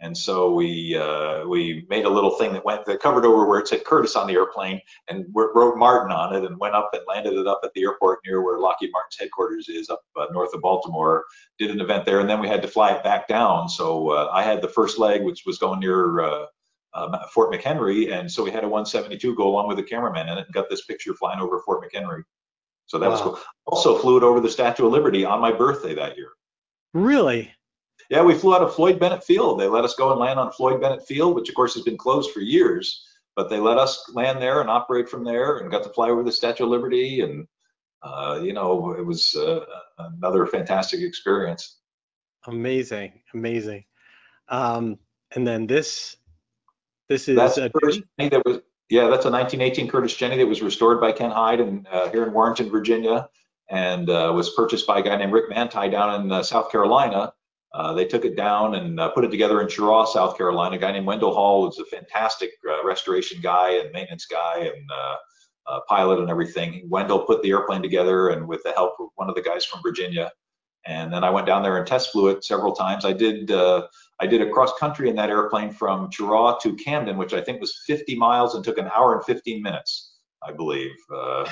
And 0.00 0.16
so 0.16 0.52
we 0.52 0.94
uh, 0.94 1.46
we 1.46 1.86
made 1.88 2.04
a 2.04 2.10
little 2.10 2.32
thing 2.32 2.52
that 2.52 2.64
went 2.64 2.84
that 2.84 3.00
covered 3.00 3.24
over 3.24 3.46
where 3.46 3.60
it 3.60 3.68
said 3.68 3.84
Curtiss 3.84 4.14
on 4.14 4.26
the 4.26 4.34
airplane 4.34 4.78
and 5.08 5.24
wrote 5.34 5.78
Martin 5.78 6.12
on 6.12 6.36
it 6.36 6.44
and 6.44 6.60
went 6.60 6.74
up 6.74 6.90
and 6.92 7.02
landed 7.08 7.32
it 7.32 7.46
up 7.46 7.60
at 7.64 7.72
the 7.74 7.82
airport 7.82 8.18
near 8.26 8.42
where 8.42 8.58
Lockheed 8.58 8.90
Martin's 8.92 9.16
headquarters 9.18 9.70
is 9.70 9.88
up 9.88 10.02
uh, 10.20 10.26
north 10.32 10.52
of 10.52 10.60
Baltimore. 10.60 11.24
Did 11.58 11.70
an 11.70 11.80
event 11.80 12.04
there 12.04 12.20
and 12.20 12.28
then 12.28 12.40
we 12.40 12.48
had 12.48 12.60
to 12.60 12.68
fly 12.68 12.92
it 12.92 13.02
back 13.04 13.26
down. 13.26 13.70
So 13.70 14.10
uh, 14.10 14.28
I 14.30 14.42
had 14.42 14.60
the 14.60 14.68
first 14.68 14.98
leg, 14.98 15.22
which 15.22 15.44
was 15.46 15.58
going 15.58 15.80
near 15.80 16.46
um, 16.96 17.14
Fort 17.30 17.52
McHenry, 17.52 18.12
and 18.12 18.30
so 18.30 18.42
we 18.42 18.50
had 18.50 18.64
a 18.64 18.68
172 18.68 19.34
go 19.34 19.48
along 19.48 19.68
with 19.68 19.76
the 19.76 19.82
cameraman 19.82 20.28
in 20.28 20.38
it 20.38 20.46
and 20.46 20.54
got 20.54 20.68
this 20.70 20.84
picture 20.84 21.14
flying 21.14 21.40
over 21.40 21.60
Fort 21.60 21.82
McHenry. 21.82 22.22
So 22.86 22.98
that 22.98 23.06
wow. 23.06 23.12
was 23.12 23.20
cool. 23.20 23.38
Also 23.66 23.98
flew 23.98 24.16
it 24.16 24.22
over 24.22 24.40
the 24.40 24.48
Statue 24.48 24.86
of 24.86 24.92
Liberty 24.92 25.24
on 25.24 25.40
my 25.40 25.52
birthday 25.52 25.94
that 25.94 26.16
year. 26.16 26.30
Really? 26.94 27.52
Yeah, 28.08 28.22
we 28.22 28.34
flew 28.34 28.54
out 28.54 28.62
of 28.62 28.74
Floyd 28.74 29.00
Bennett 29.00 29.24
Field. 29.24 29.58
They 29.58 29.66
let 29.66 29.84
us 29.84 29.94
go 29.94 30.12
and 30.12 30.20
land 30.20 30.38
on 30.38 30.52
Floyd 30.52 30.80
Bennett 30.80 31.06
Field, 31.06 31.34
which 31.34 31.48
of 31.48 31.54
course 31.54 31.74
has 31.74 31.82
been 31.82 31.98
closed 31.98 32.30
for 32.30 32.40
years. 32.40 33.04
But 33.34 33.50
they 33.50 33.58
let 33.58 33.76
us 33.76 34.10
land 34.14 34.40
there 34.40 34.60
and 34.60 34.70
operate 34.70 35.08
from 35.08 35.24
there, 35.24 35.58
and 35.58 35.70
got 35.70 35.82
to 35.82 35.90
fly 35.90 36.08
over 36.08 36.22
the 36.22 36.32
Statue 36.32 36.64
of 36.64 36.70
Liberty, 36.70 37.20
and 37.20 37.46
uh, 38.02 38.40
you 38.42 38.52
know, 38.52 38.92
it 38.92 39.04
was 39.04 39.34
uh, 39.34 39.64
another 39.98 40.46
fantastic 40.46 41.00
experience. 41.00 41.78
Amazing, 42.46 43.20
amazing. 43.34 43.84
Um, 44.48 44.98
and 45.34 45.46
then 45.46 45.66
this 45.66 46.16
this 47.08 47.28
is 47.28 47.36
that's 47.36 47.58
a 47.58 47.70
Curtiss 47.70 48.00
Jenny 48.18 48.30
that 48.30 48.42
was 48.44 48.60
yeah, 48.88 49.08
that's 49.08 49.24
a 49.24 49.30
1918 49.30 49.88
Curtiss 49.88 50.14
Jenny 50.16 50.36
that 50.36 50.46
was 50.46 50.62
restored 50.62 51.00
by 51.00 51.10
Ken 51.10 51.30
Hyde 51.30 51.60
and 51.60 51.86
uh, 51.88 52.08
here 52.10 52.24
in 52.24 52.32
Warrenton, 52.32 52.70
Virginia, 52.70 53.28
and 53.68 54.08
uh, 54.08 54.32
was 54.34 54.50
purchased 54.50 54.86
by 54.86 55.00
a 55.00 55.02
guy 55.02 55.16
named 55.16 55.32
Rick 55.32 55.50
Manti 55.50 55.88
down 55.88 56.20
in 56.20 56.32
uh, 56.32 56.42
South 56.42 56.70
Carolina. 56.70 57.32
Uh, 57.74 57.92
they 57.94 58.04
took 58.04 58.24
it 58.24 58.36
down 58.36 58.76
and 58.76 59.00
uh, 59.00 59.10
put 59.10 59.24
it 59.24 59.30
together 59.30 59.60
in 59.60 59.66
Cheraw, 59.66 60.06
South 60.06 60.38
Carolina. 60.38 60.76
A 60.76 60.78
guy 60.78 60.92
named 60.92 61.04
Wendell 61.06 61.34
Hall 61.34 61.62
was 61.62 61.78
a 61.80 61.84
fantastic 61.84 62.50
uh, 62.68 62.86
restoration 62.86 63.40
guy 63.42 63.72
and 63.72 63.90
maintenance 63.92 64.26
guy 64.26 64.70
and 64.72 64.90
pilot 65.88 66.20
and 66.20 66.30
everything. 66.30 66.86
Wendell 66.88 67.24
put 67.24 67.42
the 67.42 67.50
airplane 67.50 67.82
together 67.82 68.28
and 68.28 68.46
with 68.46 68.62
the 68.62 68.72
help 68.72 68.94
of 69.00 69.08
one 69.16 69.28
of 69.28 69.34
the 69.34 69.42
guys 69.42 69.64
from 69.64 69.82
Virginia. 69.82 70.30
And 70.86 71.12
then 71.12 71.24
I 71.24 71.30
went 71.30 71.46
down 71.46 71.62
there 71.62 71.76
and 71.76 71.86
test 71.86 72.12
flew 72.12 72.28
it 72.28 72.44
several 72.44 72.72
times. 72.72 73.04
I 73.04 73.12
did 73.12 73.50
I 74.18 74.26
did 74.26 74.40
a 74.40 74.50
cross 74.50 74.72
country 74.78 75.08
in 75.10 75.16
that 75.16 75.30
airplane 75.30 75.70
from 75.70 76.10
Cheraw 76.10 76.60
to 76.60 76.74
Camden, 76.76 77.18
which 77.18 77.34
I 77.34 77.40
think 77.40 77.60
was 77.60 77.82
50 77.86 78.14
miles 78.16 78.54
and 78.54 78.64
took 78.64 78.78
an 78.78 78.90
hour 78.94 79.14
and 79.14 79.24
15 79.24 79.62
minutes, 79.62 80.14
I 80.42 80.52
believe. 80.52 80.94
Uh, 81.14 81.48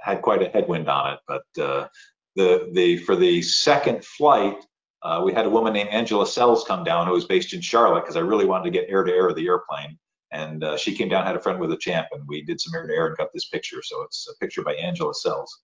had 0.00 0.20
quite 0.20 0.42
a 0.42 0.48
headwind 0.48 0.88
on 0.88 1.14
it, 1.14 1.20
but 1.28 1.62
uh, 1.62 1.86
the 2.34 2.70
the 2.72 2.96
for 2.98 3.14
the 3.14 3.40
second 3.40 4.04
flight, 4.04 4.56
uh, 5.02 5.22
we 5.24 5.32
had 5.32 5.46
a 5.46 5.50
woman 5.50 5.72
named 5.72 5.90
Angela 5.90 6.26
Sells 6.26 6.64
come 6.64 6.82
down 6.82 7.06
who 7.06 7.12
was 7.12 7.24
based 7.24 7.52
in 7.52 7.60
Charlotte 7.60 8.00
because 8.00 8.16
I 8.16 8.20
really 8.20 8.46
wanted 8.46 8.64
to 8.64 8.70
get 8.70 8.88
air 8.88 9.04
to 9.04 9.12
air 9.12 9.28
of 9.28 9.36
the 9.36 9.46
airplane. 9.46 9.98
And 10.32 10.64
uh, 10.64 10.76
she 10.78 10.96
came 10.96 11.08
down, 11.08 11.26
had 11.26 11.36
a 11.36 11.40
friend 11.40 11.60
with 11.60 11.72
a 11.72 11.76
champ, 11.76 12.08
and 12.10 12.26
we 12.26 12.42
did 12.42 12.58
some 12.60 12.74
air 12.74 12.86
to 12.86 12.92
air 12.92 13.06
and 13.06 13.16
got 13.16 13.28
this 13.34 13.44
picture. 13.48 13.82
So 13.82 14.02
it's 14.02 14.26
a 14.28 14.36
picture 14.38 14.62
by 14.62 14.74
Angela 14.74 15.14
Sells. 15.14 15.62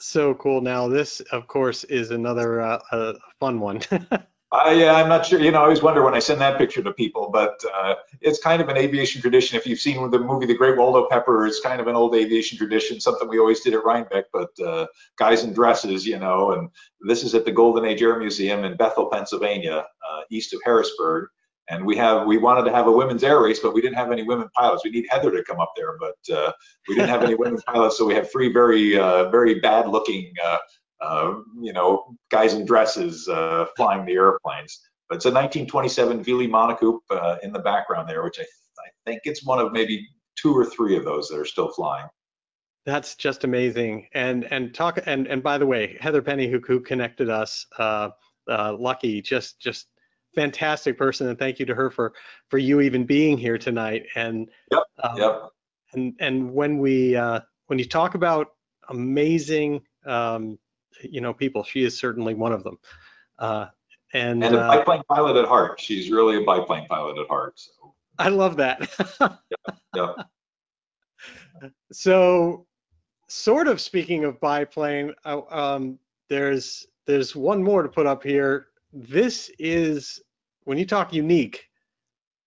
So 0.00 0.34
cool. 0.34 0.60
Now 0.60 0.88
this, 0.88 1.20
of 1.32 1.46
course, 1.46 1.84
is 1.84 2.10
another 2.10 2.60
uh, 2.60 3.14
fun 3.38 3.60
one. 3.60 3.82
Uh, 4.52 4.70
yeah, 4.70 4.94
I'm 4.94 5.08
not 5.08 5.24
sure. 5.24 5.38
You 5.40 5.52
know, 5.52 5.60
I 5.60 5.62
always 5.62 5.80
wonder 5.80 6.02
when 6.02 6.14
I 6.14 6.18
send 6.18 6.40
that 6.40 6.58
picture 6.58 6.82
to 6.82 6.92
people, 6.92 7.30
but 7.32 7.62
uh, 7.72 7.94
it's 8.20 8.40
kind 8.40 8.60
of 8.60 8.68
an 8.68 8.76
aviation 8.76 9.20
tradition. 9.20 9.56
If 9.56 9.64
you've 9.64 9.78
seen 9.78 10.10
the 10.10 10.18
movie 10.18 10.46
The 10.46 10.56
Great 10.56 10.76
Waldo 10.76 11.06
Pepper, 11.08 11.46
it's 11.46 11.60
kind 11.60 11.80
of 11.80 11.86
an 11.86 11.94
old 11.94 12.16
aviation 12.16 12.58
tradition, 12.58 13.00
something 13.00 13.28
we 13.28 13.38
always 13.38 13.60
did 13.60 13.74
at 13.74 13.84
Rhinebeck, 13.84 14.24
but 14.32 14.48
uh, 14.58 14.86
guys 15.16 15.44
in 15.44 15.52
dresses, 15.52 16.04
you 16.04 16.18
know, 16.18 16.50
and 16.50 16.68
this 17.00 17.22
is 17.22 17.36
at 17.36 17.44
the 17.44 17.52
Golden 17.52 17.84
Age 17.84 18.02
Air 18.02 18.18
Museum 18.18 18.64
in 18.64 18.76
Bethel, 18.76 19.06
Pennsylvania, 19.06 19.84
uh, 20.10 20.20
east 20.30 20.52
of 20.52 20.60
Harrisburg. 20.64 21.28
And 21.70 21.86
we 21.86 21.96
have 21.96 22.26
we 22.26 22.36
wanted 22.36 22.64
to 22.64 22.72
have 22.72 22.88
a 22.88 22.92
women's 22.92 23.22
air 23.22 23.40
race, 23.40 23.60
but 23.60 23.72
we 23.72 23.80
didn't 23.80 23.96
have 23.96 24.12
any 24.12 24.24
women 24.24 24.48
pilots. 24.54 24.82
We 24.84 24.90
need 24.90 25.06
Heather 25.08 25.30
to 25.30 25.42
come 25.44 25.60
up 25.60 25.72
there, 25.76 25.96
but 25.98 26.36
uh, 26.36 26.52
we 26.88 26.96
didn't 26.96 27.10
have 27.10 27.22
any 27.22 27.36
women 27.36 27.60
pilots, 27.66 27.96
so 27.96 28.04
we 28.04 28.14
had 28.14 28.30
three 28.30 28.52
very 28.52 28.98
uh, 28.98 29.30
very 29.30 29.60
bad 29.60 29.88
looking 29.88 30.32
uh, 31.00 31.34
you 31.60 31.72
know, 31.72 32.16
guys 32.30 32.54
in 32.54 32.64
dresses 32.64 33.28
uh, 33.28 33.66
flying 33.76 34.04
the 34.04 34.12
airplanes. 34.12 34.80
But 35.08 35.16
it's 35.16 35.24
a 35.24 35.28
1927 35.28 36.22
Velie 36.22 36.46
Monocoupe 36.46 37.00
uh, 37.10 37.36
in 37.42 37.52
the 37.52 37.58
background 37.58 38.08
there, 38.08 38.22
which 38.22 38.38
I, 38.38 38.42
I 38.42 38.90
think 39.06 39.22
it's 39.24 39.44
one 39.44 39.58
of 39.58 39.72
maybe 39.72 40.06
two 40.36 40.56
or 40.56 40.64
three 40.64 40.96
of 40.96 41.04
those 41.04 41.28
that 41.28 41.38
are 41.38 41.44
still 41.44 41.70
flying. 41.72 42.06
That's 42.86 43.14
just 43.14 43.44
amazing. 43.44 44.08
And 44.14 44.44
and 44.44 44.74
talk 44.74 45.00
and 45.04 45.26
and 45.26 45.42
by 45.42 45.58
the 45.58 45.66
way, 45.66 45.98
Heather 46.00 46.22
Penney, 46.22 46.48
who 46.48 46.60
who 46.60 46.80
connected 46.80 47.28
us, 47.28 47.66
uh, 47.78 48.10
uh, 48.48 48.76
Lucky, 48.78 49.20
just 49.20 49.60
just 49.60 49.88
fantastic 50.34 50.96
person, 50.96 51.28
and 51.28 51.38
thank 51.38 51.58
you 51.58 51.66
to 51.66 51.74
her 51.74 51.90
for 51.90 52.12
for 52.48 52.58
you 52.58 52.80
even 52.80 53.04
being 53.04 53.38
here 53.38 53.58
tonight. 53.58 54.06
And 54.14 54.50
yep, 54.70 54.82
um, 55.02 55.16
yep. 55.16 55.42
And 55.92 56.14
and 56.20 56.52
when 56.52 56.78
we 56.78 57.16
uh, 57.16 57.40
when 57.66 57.78
you 57.78 57.84
talk 57.84 58.14
about 58.14 58.48
amazing 58.88 59.82
um, 60.06 60.58
you 61.02 61.20
know 61.20 61.32
people. 61.32 61.64
She 61.64 61.84
is 61.84 61.98
certainly 61.98 62.34
one 62.34 62.52
of 62.52 62.64
them. 62.64 62.78
Uh, 63.38 63.66
and, 64.12 64.42
and 64.42 64.56
a 64.56 64.60
uh, 64.60 64.78
biplane 64.78 65.02
pilot 65.08 65.36
at 65.36 65.46
heart. 65.46 65.80
She's 65.80 66.10
really 66.10 66.42
a 66.42 66.44
biplane 66.44 66.86
pilot 66.88 67.18
at 67.18 67.28
heart. 67.28 67.58
So. 67.58 67.94
I 68.18 68.28
love 68.28 68.56
that. 68.56 68.90
yeah, 69.94 70.12
yeah. 71.62 71.68
So, 71.92 72.66
sort 73.28 73.68
of 73.68 73.80
speaking 73.80 74.24
of 74.24 74.40
biplane, 74.40 75.14
uh, 75.24 75.42
um, 75.50 75.98
there's 76.28 76.86
there's 77.06 77.36
one 77.36 77.62
more 77.62 77.82
to 77.82 77.88
put 77.88 78.06
up 78.06 78.22
here. 78.22 78.66
This 78.92 79.50
is 79.58 80.20
when 80.64 80.78
you 80.78 80.86
talk 80.86 81.12
unique, 81.12 81.66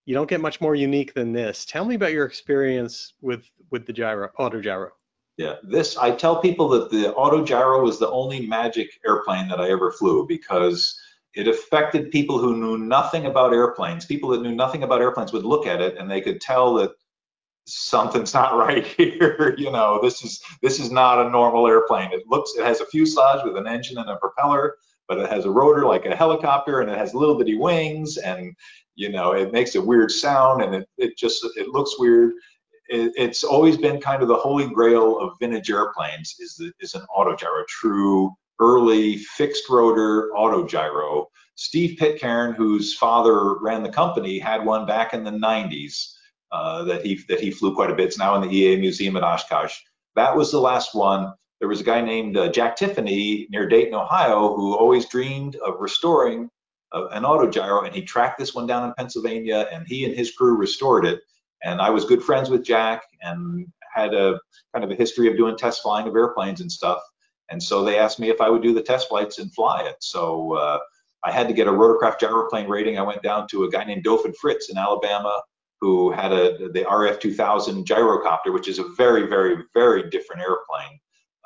you 0.06 0.14
don't 0.14 0.30
get 0.30 0.42
much 0.42 0.60
more 0.60 0.76
unique 0.76 1.14
than 1.14 1.32
this. 1.32 1.66
Tell 1.66 1.86
me 1.86 1.96
about 1.96 2.12
your 2.12 2.26
experience 2.26 3.14
with 3.22 3.50
with 3.72 3.86
the 3.86 3.94
gyro 3.94 4.30
auto 4.38 4.62
gyro. 4.62 4.92
Yeah, 5.38 5.56
this 5.64 5.98
I 5.98 6.12
tell 6.12 6.42
people 6.42 6.68
that 6.70 6.92
the 6.92 7.14
auto 7.14 7.44
gyro 7.44 7.82
was 7.84 7.98
the 7.98 8.10
only 8.10 8.46
magic 8.46 8.90
airplane 9.06 9.48
that 9.48 9.60
I 9.60 9.72
ever 9.72 9.92
flew 9.92 10.28
because 10.28 11.00
it 11.34 11.48
affected 11.48 12.12
people 12.12 12.38
who 12.38 12.58
knew 12.58 12.78
nothing 12.78 13.26
about 13.26 13.54
airplanes. 13.54 14.06
People 14.06 14.30
that 14.30 14.42
knew 14.42 14.54
nothing 14.54 14.84
about 14.84 15.02
airplanes 15.02 15.34
would 15.34 15.46
look 15.46 15.66
at 15.66 15.82
it 15.82 15.98
and 15.98 16.10
they 16.10 16.22
could 16.22 16.40
tell 16.40 16.76
that 16.76 16.92
something's 17.66 18.34
not 18.34 18.58
right 18.58 18.86
here. 18.86 19.56
you 19.58 19.72
know, 19.72 20.00
this 20.02 20.24
is 20.24 20.44
this 20.62 20.80
is 20.80 20.92
not 20.92 21.26
a 21.26 21.30
normal 21.30 21.68
airplane. 21.68 22.12
It 22.12 22.28
looks 22.28 22.54
it 22.56 22.66
has 22.66 22.82
a 22.82 22.86
fuselage 22.86 23.44
with 23.44 23.58
an 23.58 23.68
engine 23.68 23.98
and 23.98 24.10
a 24.10 24.18
propeller, 24.18 24.76
but 25.08 25.20
it 25.20 25.30
has 25.30 25.46
a 25.46 25.52
rotor 25.52 25.86
like 25.86 26.06
a 26.06 26.16
helicopter 26.16 26.82
and 26.82 26.90
it 26.90 26.98
has 26.98 27.14
little 27.14 27.38
bitty 27.38 27.58
wings 27.58 28.18
and 28.18 28.56
you 28.96 29.10
know 29.10 29.32
it 29.34 29.52
makes 29.52 29.76
a 29.76 29.82
weird 29.82 30.12
sound 30.12 30.62
and 30.62 30.76
it, 30.76 30.88
it 30.98 31.18
just 31.18 31.46
it 31.56 31.70
looks 31.70 32.00
weird. 32.00 32.34
It, 32.90 33.14
it's 33.16 33.44
always 33.44 33.78
been 33.78 34.02
kind 34.02 34.22
of 34.22 34.28
the 34.28 34.36
holy 34.36 34.68
grail 34.68 35.18
of 35.20 35.34
vintage 35.40 35.72
airplanes 35.72 36.36
is 36.40 36.56
the, 36.56 36.72
is 36.80 36.94
an 36.96 37.06
autogyro 37.16 37.66
true 37.68 38.32
early 38.60 39.18
fixed 39.18 39.70
rotor 39.70 40.32
autogyro. 40.36 41.26
Steve 41.56 41.98
pitcairn 42.00 42.54
whose 42.54 42.96
father 42.96 43.60
ran 43.60 43.84
the 43.84 43.90
company 43.90 44.40
had 44.40 44.66
one 44.66 44.86
back 44.86 45.14
in 45.14 45.24
the 45.24 45.32
90s 45.32 46.14
uh, 46.52 46.84
that 46.84 47.06
he 47.06 47.20
that 47.30 47.40
he 47.40 47.52
flew 47.52 47.74
quite 47.76 47.92
a 47.92 47.96
bit. 47.96 48.08
It's 48.08 48.18
now 48.18 48.36
in 48.36 48.42
the 48.42 48.48
EAA 48.48 48.80
museum 48.80 49.18
at 49.18 49.24
oshkosh. 49.24 49.76
That 50.16 50.36
was 50.36 50.52
the 50.52 50.60
last 50.60 50.94
one 50.94 51.34
there 51.64 51.70
was 51.70 51.80
a 51.80 51.86
guy 51.86 52.02
named 52.02 52.36
uh, 52.36 52.50
Jack 52.50 52.76
Tiffany 52.76 53.48
near 53.50 53.70
Dayton, 53.70 53.96
Ohio, 53.96 54.54
who 54.54 54.76
always 54.76 55.06
dreamed 55.06 55.56
of 55.66 55.76
restoring 55.80 56.50
uh, 56.92 57.08
an 57.12 57.24
autogyro, 57.24 57.86
and 57.86 57.96
he 57.96 58.02
tracked 58.02 58.38
this 58.38 58.54
one 58.54 58.68
down 58.68 58.86
in 58.86 58.94
Pennsylvania, 58.98 59.70
and 59.72 59.88
he 59.88 60.04
and 60.04 60.14
his 60.14 60.32
crew 60.32 60.58
restored 60.58 61.06
it. 61.06 61.22
And 61.64 61.80
I 61.80 61.90
was 61.90 62.04
good 62.04 62.22
friends 62.22 62.50
with 62.50 62.66
Jack 62.66 63.04
and 63.22 63.66
had 63.94 64.14
a 64.14 64.42
kind 64.74 64.84
of 64.84 64.92
a 64.92 64.96
history 64.96 65.30
of 65.30 65.38
doing 65.38 65.56
test 65.56 65.82
flying 65.82 66.06
of 66.06 66.14
airplanes 66.18 66.60
and 66.60 66.70
stuff. 66.70 67.02
And 67.50 67.64
so 67.64 67.82
they 67.82 67.98
asked 67.98 68.20
me 68.20 68.30
if 68.30 68.42
I 68.42 68.50
would 68.50 68.62
do 68.62 68.74
the 68.74 68.84
test 68.84 69.08
flights 69.08 69.40
and 69.40 69.50
fly 69.54 69.84
it. 69.84 69.96
So 70.02 70.58
uh, 70.58 70.80
I 71.24 71.32
had 71.32 71.48
to 71.48 71.54
get 71.54 71.68
a 71.68 71.72
rotorcraft 71.72 72.20
gyroplane 72.20 72.68
rating. 72.68 73.00
I 73.00 73.04
went 73.04 73.24
down 73.24 73.48
to 73.52 73.64
a 73.64 73.72
guy 73.72 73.86
named 73.86 74.04
Dauphin 74.04 74.34
Fritz 74.34 74.70
in 74.70 74.78
Alabama 74.78 75.42
who 75.80 76.12
had 76.12 76.34
a 76.34 76.70
the 76.74 76.86
RAF 76.92 77.20
2000 77.20 77.86
gyrocopter, 77.86 78.54
which 78.54 78.68
is 78.68 78.80
a 78.80 78.90
very, 78.98 79.28
very, 79.28 79.64
very 79.74 80.10
different 80.10 80.42
airplane. 80.42 81.00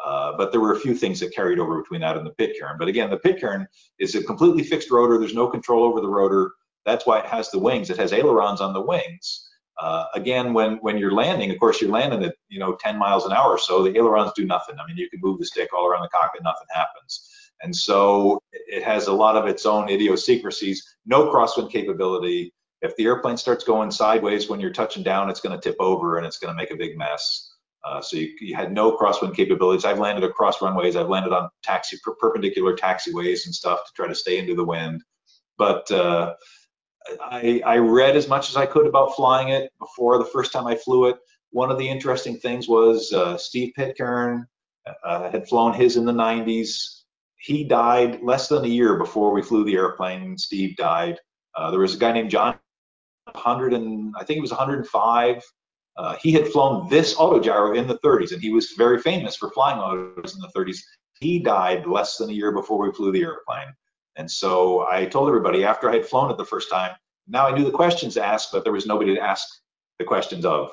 Uh, 0.04 0.34
but 0.38 0.52
there 0.52 0.62
were 0.62 0.74
a 0.74 0.80
few 0.80 0.96
things 0.96 1.20
that 1.20 1.34
carried 1.34 1.60
over 1.60 1.82
between 1.82 2.02
that 2.02 2.18
and 2.18 2.26
the 2.26 2.32
Pitcairn. 2.32 2.78
But 2.78 2.88
again, 2.88 3.10
the 3.10 3.18
Pitcairn 3.18 3.68
is 4.00 4.16
a 4.16 4.24
completely 4.24 4.64
fixed 4.64 4.92
rotor. 4.92 5.18
There's 5.18 5.34
no 5.34 5.48
control 5.48 5.84
over 5.84 6.02
the 6.02 6.10
rotor. 6.10 6.52
That's 6.86 7.06
why 7.06 7.20
it 7.20 7.26
has 7.26 7.50
the 7.50 7.60
wings. 7.60 7.90
It 7.90 7.98
has 7.98 8.14
ailerons 8.14 8.62
on 8.62 8.74
the 8.74 8.82
wings. 8.82 9.50
Uh, 9.80 10.06
again, 10.16 10.54
when 10.54 10.78
when 10.78 10.98
you're 10.98 11.12
landing, 11.12 11.52
of 11.52 11.60
course, 11.60 11.82
you're 11.82 11.92
landing 11.92 12.24
at 12.24 12.36
you 12.50 12.60
know 12.60 12.76
10 12.80 12.98
miles 12.98 13.26
an 13.26 13.32
hour, 13.32 13.58
so 13.58 13.84
the 13.84 13.96
ailerons 13.96 14.32
do 14.36 14.46
nothing. 14.46 14.76
I 14.80 14.88
mean, 14.88 14.98
you 14.98 15.10
can 15.10 15.20
move 15.22 15.40
the 15.40 15.46
stick 15.46 15.70
all 15.74 15.88
around 15.88 16.02
the 16.02 16.10
cockpit, 16.10 16.44
nothing 16.44 16.68
happens. 16.72 17.30
And 17.62 17.76
so 17.76 18.42
it 18.52 18.84
has 18.84 19.08
a 19.08 19.14
lot 19.14 19.36
of 19.36 19.48
its 19.48 19.66
own 19.66 19.90
idiosyncrasies. 19.90 20.84
No 21.06 21.32
crosswind 21.32 21.72
capability. 21.72 22.54
If 22.82 22.96
the 22.96 23.06
airplane 23.06 23.38
starts 23.38 23.64
going 23.64 23.90
sideways 23.90 24.50
when 24.50 24.60
you're 24.60 24.72
touching 24.72 25.02
down, 25.02 25.30
it's 25.30 25.42
going 25.42 25.60
to 25.60 25.70
tip 25.70 25.78
over 25.80 26.18
and 26.18 26.26
it's 26.26 26.38
going 26.38 26.56
to 26.56 26.58
make 26.58 26.72
a 26.72 26.76
big 26.76 26.98
mess. 26.98 27.47
Uh, 27.88 28.02
so 28.02 28.18
you, 28.18 28.30
you, 28.42 28.56
had 28.56 28.74
no 28.74 28.98
crosswind 28.98 29.36
capabilities. 29.36 29.86
I've 29.86 30.00
landed 30.00 30.24
across 30.24 30.62
runways. 30.62 30.96
I've 30.96 31.10
landed 31.10 31.32
on 31.32 31.50
taxi 31.64 31.98
per 32.04 32.14
perpendicular 32.16 32.76
taxiways 32.76 33.46
and 33.46 33.56
stuff 33.56 33.86
to 33.86 33.92
try 33.96 34.08
to 34.08 34.16
stay 34.16 34.38
into 34.38 34.56
the 34.56 34.64
wind. 34.64 35.04
But 35.58 35.90
uh, 35.92 36.34
I, 37.22 37.62
I, 37.66 37.78
read 37.78 38.18
as 38.18 38.28
much 38.28 38.50
as 38.50 38.58
I 38.58 38.66
could 38.66 38.88
about 38.88 39.16
flying 39.16 39.50
it 39.50 39.72
before 39.80 40.18
the 40.18 40.26
first 40.26 40.52
time 40.52 40.68
I 40.68 40.76
flew 40.76 41.06
it. 41.08 41.18
One 41.52 41.72
of 41.72 41.78
the 41.78 41.88
interesting 41.88 42.38
things 42.38 42.68
was 42.68 43.14
uh, 43.14 43.38
Steve 43.38 43.74
Pitcairn 43.76 44.46
uh, 45.04 45.30
had 45.30 45.48
flown 45.48 45.74
his 45.74 45.96
in 45.96 46.06
the 46.06 46.12
90s. 46.12 47.04
He 47.40 47.64
died 47.64 48.22
less 48.22 48.50
than 48.50 48.66
a 48.66 48.68
year 48.68 48.98
before 48.98 49.32
we 49.32 49.42
flew 49.42 49.64
the 49.64 49.76
airplane. 49.76 50.38
Steve 50.38 50.76
died. 50.76 51.20
Uh, 51.56 51.72
there 51.72 51.80
was 51.80 51.96
a 51.96 52.00
guy 52.00 52.12
named 52.12 52.30
John, 52.30 52.60
100 53.32 53.74
and 53.74 54.14
I 54.20 54.26
think 54.26 54.38
it 54.38 54.42
was 54.42 54.52
105 54.52 55.42
uh, 55.98 56.16
he 56.22 56.32
had 56.32 56.48
flown 56.48 56.88
this 56.90 57.16
autogyro 57.16 57.76
in 57.76 57.88
the 57.88 57.98
30s, 58.00 58.32
and 58.32 58.42
he 58.42 58.52
was 58.52 58.72
very 58.78 59.00
famous 59.00 59.36
for 59.36 59.50
flying 59.52 59.80
autos 59.80 60.36
in 60.36 60.42
the 60.42 60.52
30s. 60.56 60.78
He 61.20 61.40
died 61.40 61.88
less 61.88 62.18
than 62.18 62.30
a 62.30 62.34
year 62.34 62.52
before 62.52 62.78
we 62.78 62.94
flew 62.94 63.12
the 63.12 63.24
airplane. 63.24 63.74
And 64.16 64.30
so 64.30 64.88
I 64.88 65.06
told 65.06 65.28
everybody 65.28 65.64
after 65.64 65.90
I 65.90 65.94
had 65.94 66.06
flown 66.06 66.30
it 66.30 66.38
the 66.38 66.46
first 66.46 66.70
time, 66.70 66.92
now 67.28 67.48
I 67.48 67.56
knew 67.56 67.66
the 67.66 67.72
questions 67.72 68.14
to 68.14 68.26
ask, 68.26 68.50
but 68.52 68.64
there 68.64 68.74
was 68.74 68.86
nobody 68.86 69.16
to 69.16 69.22
ask 69.22 69.48
the 70.00 70.06
questions 70.06 70.46
of. 70.46 70.72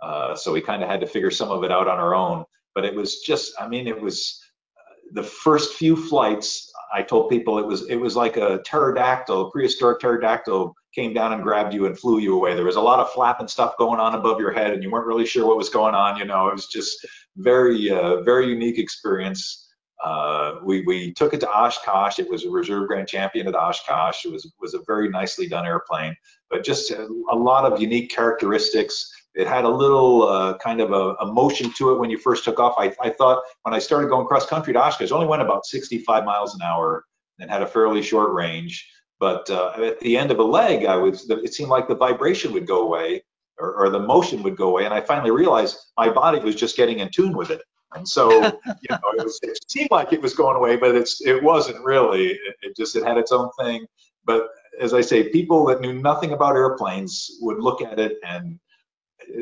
Uh, 0.00 0.34
so 0.34 0.52
we 0.52 0.60
kind 0.60 0.82
of 0.82 0.88
had 0.88 1.00
to 1.00 1.06
figure 1.06 1.30
some 1.30 1.50
of 1.50 1.64
it 1.64 1.72
out 1.72 1.88
on 1.88 1.98
our 1.98 2.14
own. 2.14 2.44
But 2.74 2.84
it 2.84 2.94
was 2.94 3.20
just, 3.20 3.54
I 3.58 3.66
mean, 3.66 3.86
it 3.86 4.00
was 4.00 4.42
uh, 4.76 4.94
the 5.12 5.22
first 5.22 5.74
few 5.74 5.96
flights. 5.96 6.70
I 6.92 7.02
told 7.02 7.30
people 7.30 7.58
it 7.58 7.66
was 7.66 7.88
it 7.88 7.96
was 7.96 8.14
like 8.14 8.36
a 8.36 8.62
pterodactyl, 8.64 9.50
prehistoric 9.50 10.00
pterodactyl 10.00 10.74
came 10.96 11.12
down 11.12 11.34
and 11.34 11.42
grabbed 11.42 11.74
you 11.74 11.84
and 11.84 11.96
flew 11.96 12.18
you 12.18 12.34
away. 12.34 12.54
There 12.54 12.64
was 12.64 12.76
a 12.76 12.80
lot 12.80 13.00
of 13.00 13.12
flapping 13.12 13.48
stuff 13.48 13.76
going 13.76 14.00
on 14.00 14.14
above 14.14 14.40
your 14.40 14.50
head, 14.50 14.72
and 14.72 14.82
you 14.82 14.90
weren't 14.90 15.06
really 15.06 15.26
sure 15.26 15.46
what 15.46 15.58
was 15.58 15.68
going 15.68 15.94
on. 15.94 16.16
You 16.16 16.24
know, 16.24 16.48
it 16.48 16.54
was 16.54 16.66
just 16.66 17.06
very, 17.36 17.90
uh, 17.90 18.22
very 18.22 18.48
unique 18.48 18.78
experience. 18.78 19.68
Uh, 20.02 20.54
we 20.64 20.82
we 20.82 21.12
took 21.12 21.34
it 21.34 21.40
to 21.40 21.50
Oshkosh. 21.50 22.18
It 22.18 22.30
was 22.30 22.44
a 22.44 22.50
reserve 22.50 22.88
grand 22.88 23.08
champion 23.08 23.46
at 23.46 23.54
Oshkosh. 23.54 24.24
It 24.24 24.32
was 24.32 24.50
was 24.58 24.72
a 24.74 24.80
very 24.86 25.08
nicely 25.10 25.46
done 25.46 25.66
airplane, 25.66 26.16
but 26.50 26.64
just 26.64 26.90
a, 26.90 27.06
a 27.30 27.36
lot 27.36 27.70
of 27.70 27.80
unique 27.80 28.10
characteristics. 28.10 29.12
It 29.34 29.46
had 29.46 29.64
a 29.64 29.68
little 29.68 30.22
uh, 30.22 30.56
kind 30.58 30.80
of 30.80 30.92
a, 30.92 31.14
a, 31.20 31.30
motion 31.30 31.70
to 31.76 31.92
it 31.92 31.98
when 31.98 32.08
you 32.08 32.16
first 32.16 32.42
took 32.42 32.58
off. 32.58 32.74
I, 32.78 32.90
I 33.02 33.10
thought 33.10 33.42
when 33.64 33.74
I 33.74 33.78
started 33.78 34.08
going 34.08 34.26
cross 34.26 34.46
country 34.46 34.72
to 34.72 34.78
Oshkosh, 34.82 35.10
it 35.10 35.12
only 35.12 35.26
went 35.26 35.42
about 35.42 35.66
65 35.66 36.24
miles 36.24 36.54
an 36.54 36.62
hour 36.62 37.04
and 37.38 37.50
had 37.50 37.60
a 37.60 37.66
fairly 37.66 38.00
short 38.00 38.32
range. 38.32 38.88
But 39.18 39.48
uh, 39.50 39.72
at 39.76 40.00
the 40.00 40.16
end 40.16 40.30
of 40.30 40.38
a 40.38 40.44
leg, 40.44 40.84
I 40.84 40.96
was 40.96 41.28
it 41.30 41.54
seemed 41.54 41.70
like 41.70 41.88
the 41.88 41.96
vibration 41.96 42.52
would 42.52 42.66
go 42.66 42.82
away 42.82 43.22
or, 43.58 43.86
or, 43.86 43.88
the 43.88 43.98
motion 43.98 44.42
would 44.42 44.56
go 44.56 44.68
away, 44.68 44.84
and 44.84 44.92
I 44.92 45.00
finally 45.00 45.30
realized 45.30 45.78
my 45.96 46.10
body 46.10 46.38
was 46.40 46.54
just 46.54 46.76
getting 46.76 46.98
in 46.98 47.08
tune 47.10 47.34
with 47.34 47.48
it. 47.50 47.62
And 47.94 48.06
so, 48.06 48.30
you 48.32 48.90
know, 48.90 48.98
it, 49.16 49.24
was, 49.24 49.40
it 49.42 49.58
seemed 49.70 49.90
like 49.90 50.12
it 50.12 50.20
was 50.20 50.34
going 50.34 50.56
away, 50.56 50.76
but 50.76 50.94
it's 50.94 51.24
it 51.24 51.42
wasn't 51.42 51.82
really. 51.82 52.26
It, 52.32 52.56
it 52.62 52.76
just 52.76 52.96
it 52.96 53.04
had 53.04 53.16
its 53.16 53.32
own 53.32 53.48
thing. 53.58 53.86
But 54.26 54.48
as 54.80 54.92
I 54.92 55.00
say, 55.00 55.30
people 55.30 55.64
that 55.66 55.80
knew 55.80 55.94
nothing 55.94 56.32
about 56.32 56.56
airplanes 56.56 57.30
would 57.40 57.58
look 57.58 57.80
at 57.80 57.98
it 57.98 58.18
and 58.26 58.58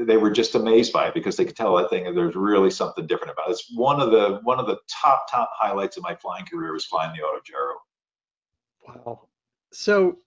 they 0.07 0.16
were 0.16 0.31
just 0.31 0.55
amazed 0.55 0.93
by 0.93 1.09
it 1.09 1.14
because 1.14 1.37
they 1.37 1.45
could 1.45 1.57
tell 1.57 1.77
that 1.77 1.91
thing 1.91 2.14
there's 2.14 2.37
really 2.37 2.70
something 2.70 3.07
different 3.07 3.33
about 3.33 3.49
it. 3.49 3.53
It's 3.53 3.72
one 3.75 4.01
of 4.01 4.11
the 4.11 4.41
one 4.45 4.61
of 4.61 4.66
the 4.66 4.79
top 4.89 5.27
top 5.31 5.51
highlights 5.55 5.97
of 5.97 6.03
my 6.03 6.14
flying 6.14 6.47
career 6.47 6.72
was 6.72 6.85
flying 6.85 7.12
the 7.14 7.22
Autogyro. 7.22 7.75
Wow. 8.87 9.29
So 9.75 10.18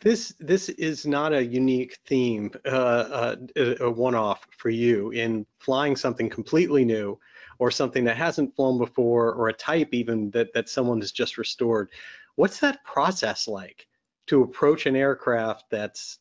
this 0.00 0.34
this 0.38 0.68
is 0.70 1.04
not 1.04 1.34
a 1.34 1.44
unique 1.44 1.98
theme, 2.06 2.50
uh, 2.64 2.68
uh, 2.68 3.36
a 3.80 3.90
one-off 3.90 4.46
for 4.56 4.70
you 4.70 5.10
in 5.10 5.44
flying 5.58 5.96
something 5.96 6.30
completely 6.30 6.84
new, 6.84 7.18
or 7.58 7.70
something 7.70 8.04
that 8.04 8.16
hasn't 8.16 8.54
flown 8.56 8.78
before, 8.78 9.34
or 9.34 9.48
a 9.48 9.52
type 9.52 9.88
even 9.92 10.30
that 10.30 10.52
that 10.54 10.68
someone 10.68 11.00
has 11.00 11.12
just 11.12 11.36
restored. 11.36 11.90
What's 12.36 12.60
that 12.60 12.82
process 12.84 13.48
like 13.48 13.86
to 14.28 14.42
approach 14.42 14.86
an 14.86 14.96
aircraft 14.96 15.64
that's 15.70 16.18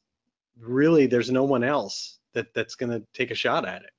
really 0.60 1.06
there's 1.06 1.32
no 1.32 1.44
one 1.44 1.64
else 1.64 2.18
that 2.34 2.54
that's 2.54 2.76
going 2.76 2.92
to 2.92 3.06
take 3.14 3.32
a 3.32 3.36
shot 3.36 3.66
at 3.66 3.84
it? 3.84 3.92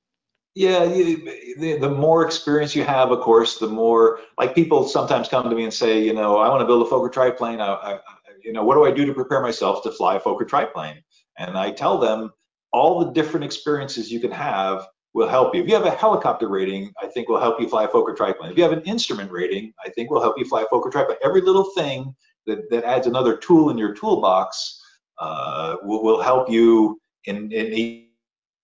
Yeah, 0.53 0.85
the, 0.85 1.77
the 1.79 1.89
more 1.89 2.25
experience 2.25 2.75
you 2.75 2.83
have, 2.83 3.09
of 3.09 3.21
course, 3.21 3.57
the 3.57 3.69
more 3.69 4.19
like 4.37 4.53
people 4.53 4.85
sometimes 4.85 5.29
come 5.29 5.49
to 5.49 5.55
me 5.55 5.63
and 5.63 5.73
say, 5.73 6.03
you 6.03 6.13
know, 6.13 6.37
I 6.37 6.49
want 6.49 6.59
to 6.59 6.65
build 6.65 6.85
a 6.85 6.89
Fokker 6.89 7.11
triplane. 7.11 7.61
I, 7.61 7.73
I, 7.73 7.99
you 8.43 8.53
know, 8.53 8.63
what 8.63 8.75
do 8.75 8.85
I 8.85 8.91
do 8.91 9.05
to 9.05 9.13
prepare 9.13 9.41
myself 9.41 9.83
to 9.83 9.91
fly 9.91 10.15
a 10.15 10.19
Fokker 10.19 10.47
triplane? 10.47 11.01
And 11.37 11.57
I 11.57 11.71
tell 11.71 11.97
them 11.97 12.31
all 12.73 12.99
the 12.99 13.11
different 13.11 13.43
experiences 13.43 14.11
you 14.11 14.19
can 14.19 14.31
have 14.31 14.87
will 15.13 15.27
help 15.27 15.53
you. 15.53 15.61
If 15.61 15.67
you 15.67 15.75
have 15.75 15.85
a 15.85 15.91
helicopter 15.91 16.47
rating, 16.47 16.91
I 17.01 17.07
think 17.07 17.27
will 17.27 17.39
help 17.39 17.59
you 17.59 17.67
fly 17.67 17.83
a 17.83 17.87
Fokker 17.87 18.15
triplane. 18.15 18.51
If 18.51 18.57
you 18.57 18.63
have 18.63 18.71
an 18.71 18.83
instrument 18.83 19.31
rating, 19.31 19.73
I 19.85 19.89
think 19.89 20.09
will 20.09 20.21
help 20.21 20.37
you 20.37 20.45
fly 20.45 20.61
a 20.61 20.65
Fokker 20.67 20.91
triplane. 20.91 21.17
Every 21.23 21.41
little 21.41 21.71
thing 21.75 22.15
that, 22.47 22.69
that 22.69 22.83
adds 22.83 23.07
another 23.07 23.37
tool 23.37 23.69
in 23.69 23.77
your 23.77 23.93
toolbox 23.93 24.81
uh, 25.19 25.75
will, 25.83 26.03
will 26.03 26.21
help 26.21 26.49
you 26.49 26.99
in, 27.25 27.51
in 27.51 27.73
a 27.73 28.07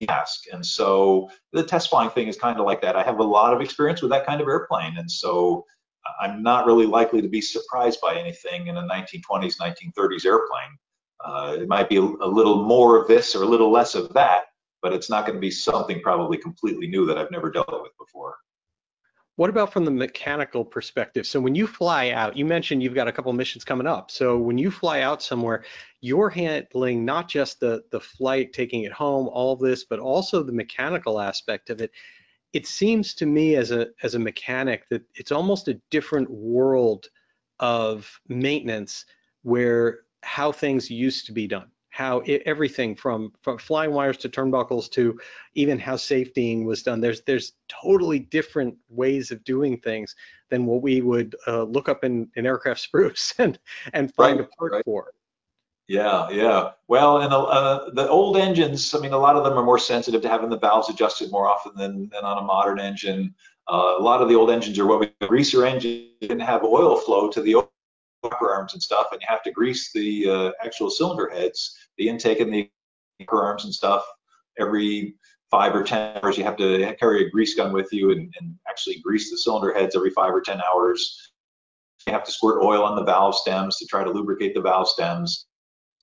task. 0.06 0.44
And 0.52 0.66
so 0.66 1.30
the 1.54 1.64
test 1.64 1.90
flying 1.90 2.10
thing 2.12 2.28
is 2.28 2.38
kind 2.38 2.60
of 2.60 2.66
like 2.66 2.82
that. 2.82 2.96
I 2.96 3.04
have 3.04 3.20
a 3.20 3.24
lot 3.24 3.54
of 3.54 3.62
experience 3.62 4.02
with 4.02 4.12
that 4.12 4.26
kind 4.26 4.42
of 4.42 4.48
airplane. 4.48 4.98
And 4.98 5.10
so 5.10 5.66
I'm 6.20 6.44
not 6.44 6.66
really 6.66 6.86
likely 6.86 7.22
to 7.22 7.28
be 7.28 7.42
surprised 7.42 8.00
by 8.02 8.16
anything 8.16 8.68
in 8.68 8.78
a 8.78 8.82
1920s, 8.84 9.56
1930s 9.60 10.26
airplane. 10.26 10.78
Uh, 11.24 11.58
it 11.60 11.68
might 11.68 11.90
be 11.90 11.98
a, 11.98 12.02
little 12.02 12.64
more 12.64 13.02
of 13.02 13.08
this 13.08 13.36
or 13.36 13.44
a 13.44 13.48
little 13.48 13.72
less 13.72 13.96
of 13.96 14.14
that, 14.14 14.46
but 14.82 14.94
it's 14.94 15.10
not 15.10 15.26
going 15.26 15.36
to 15.36 15.42
be 15.42 15.52
something 15.52 16.02
probably 16.02 16.38
completely 16.38 16.88
new 16.88 17.06
that 17.06 17.18
I've 17.18 17.32
never 17.32 17.52
dealt 17.52 17.70
with 17.72 17.92
before. 17.98 18.38
What 19.38 19.52
about 19.52 19.72
from 19.72 19.86
the 19.86 19.92
mechanical 19.92 20.66
perspective? 20.66 21.28
So 21.28 21.40
when 21.40 21.54
you 21.54 21.68
fly 21.68 22.10
out, 22.10 22.36
you 22.36 22.44
mentioned 22.44 22.82
you've 22.82 22.96
got 22.96 23.08
a 23.08 23.12
couple 23.12 23.32
missions 23.34 23.64
coming 23.64 23.86
up. 23.86 24.10
So 24.10 24.36
when 24.36 24.58
you 24.58 24.72
fly 24.72 25.02
out 25.02 25.22
somewhere, 25.22 25.64
you're 26.02 26.30
handling 26.30 27.06
not 27.06 27.30
just 27.30 27.60
the 27.60 27.84
the 27.92 28.00
flight, 28.00 28.52
taking 28.52 28.84
it 28.84 28.92
home, 28.92 29.28
all 29.28 29.54
of 29.54 29.60
this, 29.60 29.86
but 29.86 30.00
also 30.00 30.42
the 30.42 30.52
mechanical 30.52 31.22
aspect 31.22 31.70
of 31.70 31.82
it 31.82 31.92
it 32.54 32.66
seems 32.66 33.14
to 33.16 33.26
me 33.26 33.56
as 33.56 33.72
a 33.72 33.88
as 34.04 34.16
a 34.16 34.20
mechanic 34.20 34.88
that 34.90 35.04
it's 35.16 35.32
almost 35.32 35.68
a 35.68 35.80
different 35.90 36.30
world 36.30 37.08
of 37.60 38.20
maintenance 38.28 39.06
where 39.44 40.00
how 40.24 40.52
things 40.52 40.90
used 40.90 41.26
to 41.26 41.32
be 41.32 41.48
done 41.48 41.70
how 41.98 42.20
it, 42.28 42.44
everything 42.46 42.96
from, 42.96 43.34
from 43.42 43.58
flying 43.58 43.92
wires 43.92 44.18
to 44.18 44.30
turnbuckles 44.30 44.88
to 44.92 45.20
even 45.56 45.80
how 45.80 45.96
safetying 45.96 46.64
was 46.64 46.84
done. 46.84 47.02
There's 47.02 47.22
there's 47.22 47.54
totally 47.68 48.20
different 48.20 48.76
ways 48.88 49.32
of 49.32 49.44
doing 49.44 49.80
things 49.80 50.16
than 50.52 50.68
what 50.68 50.84
we 50.84 51.02
would 51.02 51.36
uh, 51.48 51.64
look 51.64 51.90
up 51.90 52.04
in, 52.04 52.30
in 52.36 52.46
aircraft 52.46 52.82
spruce 52.88 53.34
and 53.40 53.58
and 53.94 54.14
find 54.14 54.40
Right, 54.40 54.48
a 54.48 54.56
part 54.58 54.74
right. 54.74 54.86
for. 54.86 55.12
Yeah, 55.88 56.30
yeah. 56.30 56.72
Well, 56.90 57.20
and 57.22 57.32
uh, 57.34 57.90
the 57.94 58.10
old 58.10 58.36
engines, 58.36 58.94
I 58.94 59.00
mean, 59.00 59.14
a 59.14 59.18
lot 59.18 59.38
of 59.38 59.46
them 59.46 59.54
are 59.54 59.64
more 59.64 59.80
sensitive 59.80 60.22
to 60.22 60.30
having 60.30 60.50
the 60.50 60.60
valves 60.60 60.90
adjusted 60.90 61.32
more 61.32 61.48
often 61.48 61.72
than, 61.76 62.10
than 62.10 62.26
on 62.26 62.38
a 62.38 62.42
modern 62.42 62.80
engine. 62.80 63.34
Uh, 63.72 63.96
a 63.98 64.02
lot 64.02 64.22
of 64.22 64.28
the 64.28 64.36
old 64.36 64.52
engines 64.52 64.78
are 64.80 64.86
what 64.86 65.00
we 65.00 65.28
greaser 65.28 65.66
engines 65.66 66.12
didn't 66.20 66.42
have 66.42 66.64
oil 66.64 66.98
flow 66.98 67.30
to 67.30 67.42
the 67.42 67.56
upper 68.24 68.52
arms 68.52 68.74
and 68.74 68.84
stuff, 68.84 69.08
and 69.14 69.22
you 69.22 69.28
have 69.30 69.44
to 69.44 69.52
grease 69.52 69.92
the 69.94 70.30
uh, 70.30 70.52
actual 70.64 70.90
cylinder 70.90 71.30
heads, 71.30 71.78
the 71.98 72.10
intake 72.10 72.42
and 72.42 72.54
the 72.54 72.70
upper 73.22 73.44
arms 73.44 73.64
and 73.64 73.74
stuff 73.74 74.04
every 74.60 75.16
five 75.50 75.74
or 75.74 75.84
ten 75.84 76.18
hours. 76.18 76.38
You 76.38 76.44
have 76.44 76.58
to 76.58 76.94
carry 77.00 77.26
a 77.26 77.30
grease 77.30 77.56
gun 77.56 77.72
with 77.72 77.94
you 77.94 78.12
and, 78.12 78.34
and 78.40 78.56
actually 78.68 79.00
grease 79.00 79.32
the 79.32 79.38
cylinder 79.38 79.74
heads 79.74 79.96
every 79.96 80.10
five 80.10 80.34
or 80.34 80.42
ten 80.42 80.62
hours. 80.70 81.32
You 82.06 82.14
have 82.14 82.26
to 82.26 82.32
squirt 82.32 82.62
oil 82.62 82.84
on 82.84 82.98
the 82.98 83.04
valve 83.04 83.36
stems 83.36 83.78
to 83.78 83.86
try 83.86 84.04
to 84.04 84.10
lubricate 84.10 84.54
the 84.54 84.62
valve 84.62 84.90
stems 84.90 85.48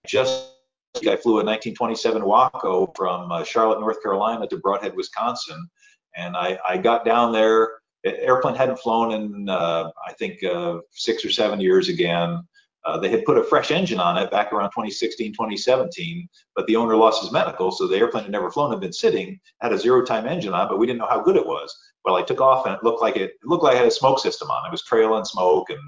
just 0.07 0.50
I 0.96 1.16
flew 1.16 1.40
a 1.40 1.44
1927 1.44 2.24
Waco 2.24 2.92
from 2.94 3.32
uh, 3.32 3.42
Charlotte, 3.42 3.80
North 3.80 4.00
Carolina 4.02 4.46
to 4.46 4.59
Brodhead, 4.59 4.94
Wisconsin, 4.94 5.68
and 6.16 6.36
I, 6.36 6.59
I 6.66 6.78
got 6.78 7.05
down 7.05 7.32
there. 7.32 7.78
Airplane 8.05 8.55
hadn't 8.55 8.78
flown 8.78 9.12
in 9.12 9.48
uh, 9.48 9.90
I 10.07 10.12
think 10.12 10.44
uh, 10.44 10.78
six 10.92 11.24
or 11.24 11.30
seven 11.30 11.61
years 11.61 11.88
again. 11.88 12.42
Uh, 12.84 12.98
they 12.98 13.09
had 13.09 13.24
put 13.24 13.38
a 13.38 13.42
fresh 13.42 13.70
engine 13.70 13.98
on 13.98 14.18
it 14.18 14.30
back 14.30 14.52
around 14.52 14.68
2016, 14.68 15.32
2017, 15.32 16.28
but 16.55 16.66
the 16.66 16.76
owner 16.76 16.94
lost 16.94 17.22
his 17.22 17.32
medical, 17.32 17.70
so 17.70 17.88
the 17.88 17.96
airplane 17.96 18.24
had 18.24 18.32
never 18.32 18.50
flown, 18.50 18.70
had 18.70 18.80
been 18.80 18.92
sitting, 18.92 19.40
had 19.62 19.72
a 19.72 19.78
zero-time 19.78 20.26
engine 20.26 20.52
on, 20.52 20.68
but 20.68 20.78
we 20.78 20.86
didn't 20.86 20.98
know 20.98 21.09
how 21.09 21.22
good 21.22 21.36
it 21.36 21.46
was. 21.46 21.74
Well, 22.05 22.16
I 22.16 22.22
took 22.22 22.42
off 22.42 22.66
and 22.66 22.74
it 22.74 22.84
looked 22.84 23.00
like 23.00 23.16
it, 23.16 23.30
it 23.30 23.46
looked 23.46 23.64
like 23.64 23.76
it 23.76 23.78
had 23.78 23.86
a 23.86 23.90
smoke 23.90 24.18
system 24.18 24.50
on. 24.50 24.66
It 24.66 24.70
was 24.70 24.82
trailing 24.82 25.24
smoke, 25.24 25.70
and 25.70 25.80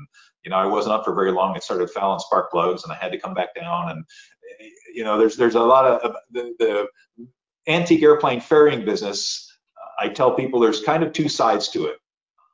you 0.47 0.51
know 0.51 0.57
I 0.57 0.65
wasn't 0.65 0.95
up 0.95 1.05
for 1.05 1.15
very 1.15 1.33
long. 1.33 1.55
It 1.57 1.63
started 1.63 1.91
fouling 1.91 2.21
spark 2.21 2.51
plugs, 2.51 2.85
and 2.85 2.93
I 2.93 2.97
had 2.97 3.13
to 3.13 3.19
come 3.19 3.35
back 3.35 3.55
down. 3.55 3.91
And 3.91 4.05
you 4.95 5.05
know, 5.05 5.19
there's 5.19 5.37
there's 5.37 5.57
a 5.57 5.61
lot 5.61 5.85
of 5.85 6.17
the, 6.31 6.55
the 6.59 6.87
antique 7.69 8.03
airplane 8.03 8.41
ferrying 8.41 8.87
business. 8.87 9.43
I 9.99 10.09
tell 10.09 10.35
people 10.35 10.61
there's 10.61 10.83
kind 10.83 11.03
of 11.03 11.13
two 11.13 11.29
sides 11.29 11.69
to 11.71 11.87
it 11.87 11.99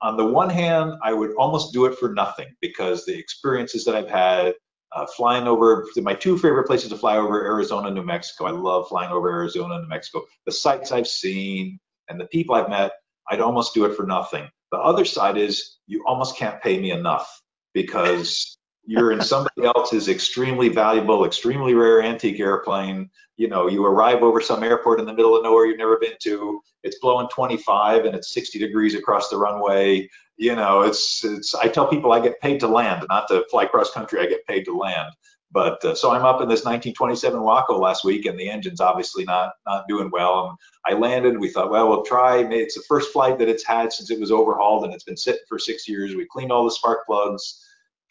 on 0.03 0.17
the 0.17 0.27
one 0.27 0.51
hand, 0.51 0.95
I 1.03 1.13
would 1.13 1.35
almost 1.37 1.73
do 1.73 1.87
it 1.87 1.97
for 1.97 2.13
nothing 2.13 2.49
because 2.61 3.07
the 3.07 3.17
experiences 3.17 3.85
that 3.85 3.95
I've 3.95 4.11
had 4.11 4.55
uh, 4.95 5.07
flying 5.07 5.47
over 5.47 5.87
my 5.99 6.15
two 6.15 6.37
favorite 6.37 6.67
places 6.67 6.91
to 6.91 6.97
fly 6.97 7.17
over 7.17 7.45
Arizona, 7.45 7.91
New 7.91 8.03
Mexico. 8.03 8.47
I 8.47 8.51
love 8.51 8.89
flying 8.89 9.11
over 9.11 9.31
Arizona, 9.31 9.81
New 9.81 9.89
Mexico. 9.89 10.25
The 10.45 10.53
sights 10.53 10.93
I've 10.93 11.07
seen 11.07 11.79
and 12.09 12.21
the 12.21 12.27
people 12.27 12.55
I've 12.55 12.69
met, 12.69 12.93
I'd 13.31 13.41
almost 13.41 13.75
do 13.75 13.85
it 13.85 13.95
for 13.95 14.05
nothing. 14.05 14.51
The 14.73 14.79
other 14.79 15.05
side 15.05 15.39
is 15.39 15.79
you 15.87 16.05
almost 16.07 16.37
can't 16.37 16.61
pay 16.61 16.79
me 16.79 16.91
enough 16.91 17.42
because 17.73 18.57
you're 18.85 19.13
in 19.13 19.21
somebody 19.21 19.65
else's 19.65 20.09
extremely 20.09 20.69
valuable, 20.69 21.25
extremely 21.25 21.75
rare 21.75 22.03
antique 22.03 22.41
airplane. 22.41 23.11
You 23.37 23.49
know, 23.49 23.69
you 23.69 23.85
arrive 23.85 24.23
over 24.23 24.41
some 24.41 24.63
airport 24.63 25.01
in 25.01 25.07
the 25.07 25.15
middle 25.15 25.37
of 25.37 25.43
nowhere 25.43 25.67
you've 25.67 25.79
never 25.79 25.99
been 25.99 26.17
to. 26.23 26.61
It's 26.83 26.99
blowing 26.99 27.29
25 27.29 28.05
and 28.05 28.15
it's 28.15 28.33
60 28.35 28.59
degrees 28.59 28.95
across 28.95 29.29
the 29.29 29.37
runway. 29.37 30.09
You 30.37 30.57
know, 30.57 30.83
it's 30.83 31.25
it's. 31.25 31.55
I 31.55 31.69
tell 31.69 31.87
people 31.87 32.13
I 32.13 32.21
get 32.21 32.41
paid 32.41 32.61
to 32.61 32.69
land, 32.69 33.07
not 33.09 33.29
to 33.29 33.45
fly 33.51 33.67
cross 33.67 33.93
country. 33.93 34.21
I 34.21 34.27
get 34.27 34.47
paid 34.47 34.65
to 34.65 34.77
land. 34.77 35.13
But 35.53 35.85
uh, 35.85 35.95
so 35.95 36.11
I'm 36.11 36.25
up 36.25 36.41
in 36.41 36.49
this 36.49 36.65
1927 36.65 37.43
Waco 37.43 37.79
last 37.79 38.05
week, 38.05 38.27
and 38.27 38.39
the 38.39 38.49
engine's 38.49 38.81
obviously 38.81 39.25
not 39.25 39.53
not 39.67 39.87
doing 39.87 40.11
well. 40.11 40.49
And 40.49 40.59
I 40.87 40.99
landed. 40.99 41.39
We 41.39 41.51
thought, 41.51 41.71
well, 41.71 41.89
we'll 41.89 42.05
try. 42.05 42.39
It's 42.39 42.75
the 42.75 42.85
first 42.89 43.13
flight 43.13 43.39
that 43.39 43.49
it's 43.49 43.67
had 43.67 43.93
since 43.93 44.11
it 44.11 44.19
was 44.19 44.33
overhauled, 44.33 44.85
and 44.85 44.95
it's 44.95 45.05
been 45.05 45.17
sitting 45.17 45.43
for 45.49 45.59
six 45.59 45.87
years. 45.89 46.15
We 46.15 46.27
cleaned 46.27 46.53
all 46.53 46.65
the 46.65 46.71
spark 46.71 47.07
plugs 47.07 47.63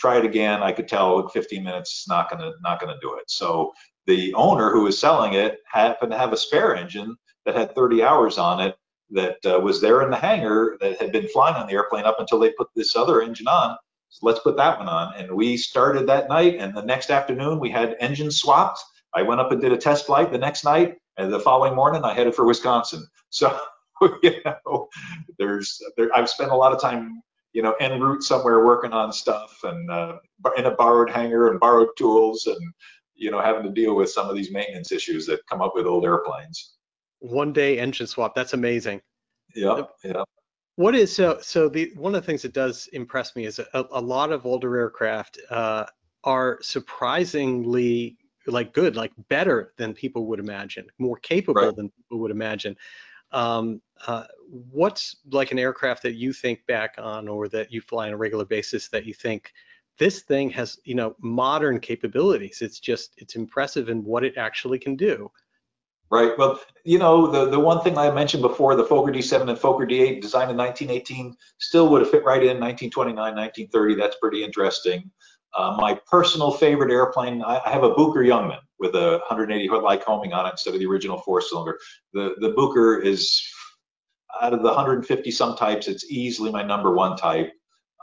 try 0.02 0.18
it 0.18 0.26
again. 0.26 0.64
I 0.64 0.72
could 0.72 0.88
tell 0.88 1.28
15 1.30 1.64
minutes 1.64 2.08
not 2.10 2.30
gonna 2.30 2.52
not 2.62 2.80
gonna 2.82 2.98
do 3.02 3.16
it. 3.16 3.30
So 3.30 3.72
the 4.08 4.34
owner 4.34 4.72
who 4.72 4.84
was 4.84 4.98
selling 4.98 5.34
it 5.34 5.60
happened 5.72 6.12
to 6.12 6.18
have 6.18 6.34
a 6.34 6.38
spare 6.38 6.76
engine 6.76 7.16
that 7.46 7.56
had 7.56 7.76
30 7.76 8.04
hours 8.04 8.40
on 8.40 8.60
it 8.60 8.76
that 9.12 9.38
uh, 9.46 9.60
was 9.60 9.80
there 9.80 10.02
in 10.02 10.10
the 10.10 10.18
hangar 10.18 10.78
that 10.82 11.00
had 11.00 11.12
been 11.12 11.28
flying 11.28 11.56
on 11.56 11.68
the 11.68 11.74
airplane 11.74 12.06
up 12.06 12.20
until 12.20 12.40
they 12.40 12.52
put 12.54 12.68
this 12.76 12.96
other 12.96 13.22
engine 13.22 13.48
on. 13.48 13.78
So 14.12 14.28
let's 14.28 14.40
put 14.40 14.58
that 14.58 14.78
one 14.78 14.88
on. 14.88 15.16
And 15.16 15.32
we 15.32 15.58
started 15.58 16.08
that 16.08 16.30
night, 16.30 16.58
and 16.60 16.76
the 16.76 16.84
next 16.84 17.10
afternoon 17.10 17.60
we 17.60 17.72
had 17.72 17.96
engines 18.00 18.38
swapped. 18.38 18.80
I 19.14 19.24
went 19.24 19.42
up 19.42 19.52
and 19.52 19.60
did 19.60 19.74
a 19.74 19.78
test 19.78 20.06
flight 20.06 20.32
the 20.32 20.38
next 20.38 20.64
night, 20.64 20.98
and 21.18 21.34
the 21.34 21.40
following 21.40 21.76
morning 21.76 22.04
I 22.04 22.14
headed 22.14 22.36
for 22.36 22.46
Wisconsin. 22.46 23.06
So 23.34 23.58
you 24.24 24.34
know, 24.44 24.90
there's 25.40 25.82
there, 25.96 26.10
I've 26.14 26.30
spent 26.30 26.52
a 26.52 26.56
lot 26.56 26.74
of 26.74 26.82
time 26.82 27.22
you 27.54 27.62
know, 27.62 27.74
en 27.80 28.00
route 28.00 28.24
somewhere 28.24 28.66
working 28.66 28.94
on 28.94 29.12
stuff 29.12 29.60
and 29.64 29.90
uh, 29.92 30.18
in 30.58 30.66
a 30.66 30.72
borrowed 30.72 31.10
hangar 31.10 31.50
and 31.50 31.60
borrowed 31.60 31.90
tools 31.98 32.48
and, 32.48 32.74
you 33.16 33.32
know, 33.32 33.42
having 33.42 33.64
to 33.64 33.72
deal 33.72 33.96
with 33.96 34.10
some 34.10 34.30
of 34.30 34.36
these 34.36 34.52
maintenance 34.52 34.92
issues 34.92 35.26
that 35.26 35.46
come 35.48 35.62
up 35.62 35.74
with 35.76 35.86
old 35.86 36.06
airplanes. 36.06 36.76
One 37.20 37.54
day 37.54 37.78
engine 37.78 38.08
swap. 38.08 38.36
That's 38.36 38.54
amazing. 38.54 39.02
Yeah, 39.56 39.84
yeah. 40.04 40.24
What 40.76 40.96
is 40.96 41.14
so? 41.16 41.40
So 41.42 41.70
the 41.70 41.92
one 41.96 42.16
of 42.16 42.22
the 42.22 42.26
things 42.26 42.42
that 42.44 42.54
does 42.54 42.88
impress 42.94 43.36
me 43.36 43.46
is 43.46 43.60
a, 43.60 43.68
a 43.74 44.02
lot 44.02 44.32
of 44.32 44.46
older 44.46 44.78
aircraft 44.78 45.40
uh, 45.50 45.86
are 46.24 46.60
surprisingly 46.62 48.18
like 48.48 48.74
good, 48.74 48.96
like 48.96 49.12
better 49.30 49.74
than 49.78 49.94
people 49.94 50.26
would 50.28 50.40
imagine, 50.40 50.88
more 50.98 51.18
capable 51.18 51.62
Right. 51.62 51.74
than 51.74 51.90
people 51.90 52.20
would 52.20 52.32
imagine. 52.32 52.76
Um, 53.32 53.82
uh, 54.08 54.26
what's 54.50 55.18
like 55.32 55.52
an 55.52 55.60
aircraft 55.60 56.04
that 56.04 56.16
you 56.16 56.34
think 56.34 56.66
back 56.68 56.96
on 56.98 57.28
or 57.28 57.48
that 57.50 57.72
you 57.72 57.82
fly 57.82 58.08
on 58.08 58.14
a 58.14 58.18
regular 58.18 58.46
basis 58.46 58.90
that 58.90 59.06
you 59.06 59.14
think 59.14 59.54
this 60.00 60.22
thing 60.22 60.50
has, 60.52 60.80
you 60.84 60.96
know, 60.96 61.16
modern 61.20 61.80
capabilities? 61.80 62.62
It's 62.62 62.80
just, 62.80 63.14
it's 63.18 63.36
impressive 63.36 63.90
in 63.90 64.04
what 64.04 64.24
it 64.24 64.38
actually 64.38 64.80
can 64.80 64.96
do. 64.96 65.32
Right. 66.12 66.38
Well, 66.38 66.60
you 66.84 67.00
know, 67.00 67.32
the, 67.32 67.50
the 67.50 67.60
one 67.60 67.82
thing 67.82 67.98
I 67.98 68.12
mentioned 68.12 68.42
before, 68.42 68.76
the 68.76 68.84
Fokker 68.84 69.16
D7 69.16 69.50
and 69.50 69.58
Fokker 69.58 69.90
D8 69.90 70.22
designed 70.22 70.52
in 70.52 70.58
1918 70.58 71.34
still 71.60 71.88
would 71.88 72.02
have 72.02 72.12
fit 72.12 72.26
right 72.26 72.42
in 72.42 72.60
1929, 72.60 73.16
1930. 73.16 73.96
That's 73.96 74.18
pretty 74.18 74.44
interesting. 74.44 75.10
Uh, 75.58 75.78
my 75.80 76.00
personal 76.10 76.52
favorite 76.52 76.92
airplane, 76.92 77.42
I, 77.42 77.62
I 77.66 77.70
have 77.72 77.84
a 77.84 77.94
Bücker 77.94 78.26
Jungmann 78.26 78.60
with 78.80 78.96
a 78.96 79.20
180 79.28 79.68
foot 79.70 79.84
Lycoming 79.84 80.34
on 80.34 80.46
it 80.46 80.52
instead 80.52 80.74
of 80.74 80.80
the 80.82 80.86
original 80.86 81.20
four 81.20 81.42
cylinder. 81.42 81.78
The, 82.14 82.36
the 82.40 82.54
Bücker 82.54 83.04
is 83.06 83.42
out 84.42 84.54
of 84.54 84.62
the 84.62 84.68
150 84.68 85.32
some 85.32 85.56
types, 85.56 85.88
it's 85.88 86.10
easily 86.10 86.52
my 86.52 86.64
number 86.64 86.94
one 86.94 87.16
type. 87.18 87.52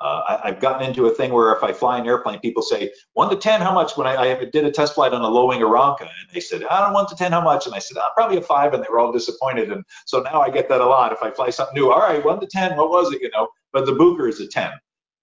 Uh, 0.00 0.22
I, 0.28 0.48
I've 0.48 0.60
gotten 0.60 0.86
into 0.86 1.06
a 1.06 1.10
thing 1.10 1.32
where 1.32 1.52
if 1.52 1.62
I 1.64 1.72
fly 1.72 1.98
an 1.98 2.06
airplane, 2.06 2.38
people 2.38 2.62
say 2.62 2.92
one 3.14 3.30
to 3.30 3.36
ten, 3.36 3.60
how 3.60 3.72
much? 3.72 3.96
When 3.96 4.06
I, 4.06 4.16
I 4.16 4.44
did 4.44 4.64
a 4.64 4.70
test 4.70 4.94
flight 4.94 5.12
on 5.12 5.22
a 5.22 5.28
low 5.28 5.48
wing 5.48 5.60
Aeronca, 5.60 6.02
and 6.02 6.10
they 6.32 6.40
said, 6.40 6.62
I 6.64 6.80
don't 6.84 6.92
one 6.92 7.08
to 7.08 7.16
ten, 7.16 7.32
how 7.32 7.40
much? 7.40 7.66
And 7.66 7.74
I 7.74 7.80
said, 7.80 7.96
oh, 7.98 8.08
probably 8.14 8.36
a 8.36 8.42
five, 8.42 8.74
and 8.74 8.82
they 8.82 8.88
were 8.90 9.00
all 9.00 9.12
disappointed. 9.12 9.72
And 9.72 9.84
so 10.06 10.20
now 10.20 10.40
I 10.40 10.50
get 10.50 10.68
that 10.68 10.80
a 10.80 10.86
lot. 10.86 11.12
If 11.12 11.22
I 11.22 11.30
fly 11.30 11.50
something 11.50 11.74
new, 11.74 11.90
all 11.90 11.98
right, 11.98 12.24
one 12.24 12.40
to 12.40 12.46
ten, 12.46 12.76
what 12.76 12.90
was 12.90 13.12
it? 13.12 13.20
You 13.20 13.30
know, 13.34 13.48
but 13.72 13.86
the 13.86 13.92
Bücker 13.92 14.28
is 14.28 14.40
a 14.40 14.46
ten. 14.46 14.70